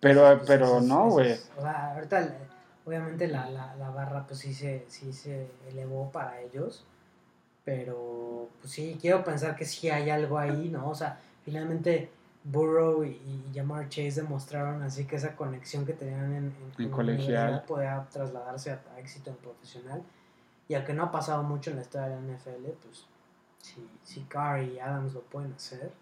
Pero, 0.00 0.22
Pues, 0.36 0.42
pero 0.46 0.64
eso 0.66 0.78
es- 0.78 0.84
no, 0.84 1.06
eso 1.06 1.10
güey. 1.14 1.30
es- 1.32 1.50
O 1.56 1.60
sea, 1.62 1.94
ahorita 1.94 2.36
obviamente 2.90 3.28
la, 3.28 3.48
la, 3.48 3.76
la 3.76 3.90
barra 3.90 4.26
pues 4.26 4.40
sí 4.40 4.52
se, 4.52 4.84
sí 4.88 5.12
se 5.12 5.48
elevó 5.68 6.10
para 6.10 6.40
ellos. 6.40 6.84
Pero 7.64 8.48
pues 8.60 8.72
sí, 8.72 8.98
quiero 9.00 9.22
pensar 9.22 9.54
que 9.54 9.64
sí 9.64 9.88
hay 9.90 10.10
algo 10.10 10.38
ahí, 10.38 10.68
¿no? 10.70 10.88
O 10.88 10.94
sea, 10.94 11.20
finalmente 11.44 12.10
Burrow 12.42 13.04
y, 13.04 13.10
y 13.10 13.52
Jamar 13.54 13.88
Chase 13.88 14.22
demostraron 14.22 14.82
así 14.82 15.04
que 15.04 15.16
esa 15.16 15.36
conexión 15.36 15.84
que 15.86 15.92
tenían 15.92 16.32
en, 16.32 16.54
En 16.78 16.90
la 16.90 16.96
colegial. 16.96 17.64
podía 17.68 18.06
trasladarse 18.10 18.72
a, 18.72 18.80
a 18.96 18.98
éxito 18.98 19.30
en 19.30 19.36
profesional. 19.36 20.02
Y 20.68 20.74
aunque 20.74 20.94
no 20.94 21.04
ha 21.04 21.10
pasado 21.12 21.42
mucho 21.42 21.70
en 21.70 21.76
la 21.76 21.82
historia 21.82 22.08
de 22.08 22.16
la 22.16 22.36
NFL, 22.36 22.70
pues 22.82 23.06
si, 23.62 23.86
si 24.02 24.22
Carr 24.22 24.62
y 24.62 24.78
Adams 24.80 25.14
lo 25.14 25.20
pueden 25.20 25.52
hacer. 25.52 25.92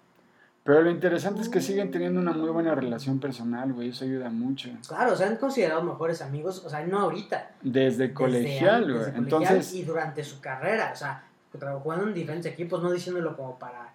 Pero 0.68 0.82
lo 0.82 0.90
interesante 0.90 1.40
es 1.40 1.48
que 1.48 1.62
siguen 1.62 1.90
teniendo 1.90 2.20
una 2.20 2.32
muy 2.32 2.50
buena 2.50 2.74
relación 2.74 3.18
personal, 3.18 3.72
güey. 3.72 3.88
Eso 3.88 4.04
ayuda 4.04 4.28
mucho. 4.28 4.68
Claro, 4.86 5.16
se 5.16 5.24
han 5.24 5.36
considerado 5.38 5.82
mejores 5.82 6.20
amigos, 6.20 6.62
o 6.62 6.68
sea, 6.68 6.84
no 6.84 6.98
ahorita, 7.00 7.52
Desde 7.62 8.12
colegial, 8.12 8.84
güey. 8.84 9.06
desde 9.06 9.16
Entonces, 9.16 9.72
y 9.72 9.84
durante 9.84 10.22
su 10.22 10.42
carrera, 10.42 10.90
o 10.92 10.96
sea, 10.96 11.24
tra- 11.54 11.80
jugando 11.80 12.08
en 12.08 12.12
diferentes 12.12 12.52
equipos, 12.52 12.82
no 12.82 12.92
diciéndolo 12.92 13.34
como 13.34 13.58
para 13.58 13.94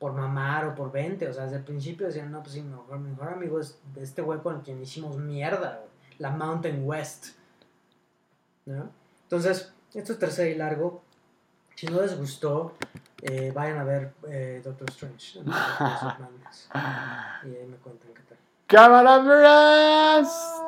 por 0.00 0.12
mamar 0.12 0.64
o 0.66 0.74
por 0.74 0.90
20, 0.90 1.28
o 1.28 1.32
sea, 1.32 1.44
desde 1.44 1.58
el 1.58 1.62
principio 1.62 2.08
decían, 2.08 2.32
no, 2.32 2.40
pues 2.42 2.54
sí, 2.54 2.62
mejor, 2.62 2.98
mejor 2.98 3.28
amigo 3.28 3.60
es 3.60 3.78
de 3.94 4.02
este 4.02 4.20
güey 4.20 4.40
con 4.40 4.56
el 4.56 4.62
quien 4.62 4.82
hicimos 4.82 5.16
mierda, 5.18 5.76
güey, 5.82 5.90
la 6.18 6.30
Mountain 6.32 6.82
West, 6.84 7.26
¿no? 8.66 8.90
Entonces, 9.22 9.72
esto 9.94 10.12
es 10.14 10.18
tercer 10.18 10.48
y 10.48 10.56
largo, 10.56 11.04
si 11.78 11.86
no 11.86 12.00
les 12.00 12.18
gustó, 12.18 12.74
eh, 13.22 13.52
vayan 13.54 13.78
a 13.78 13.84
ver 13.84 14.12
eh, 14.28 14.60
Doctor 14.64 14.90
Strange, 14.90 15.38
y 17.44 17.54
ahí 17.54 17.66
me 17.68 17.76
cuentan 17.76 18.12
qué 18.14 18.22
tal. 18.22 18.38
¡Cámara, 18.66 19.18
verás! 19.20 20.60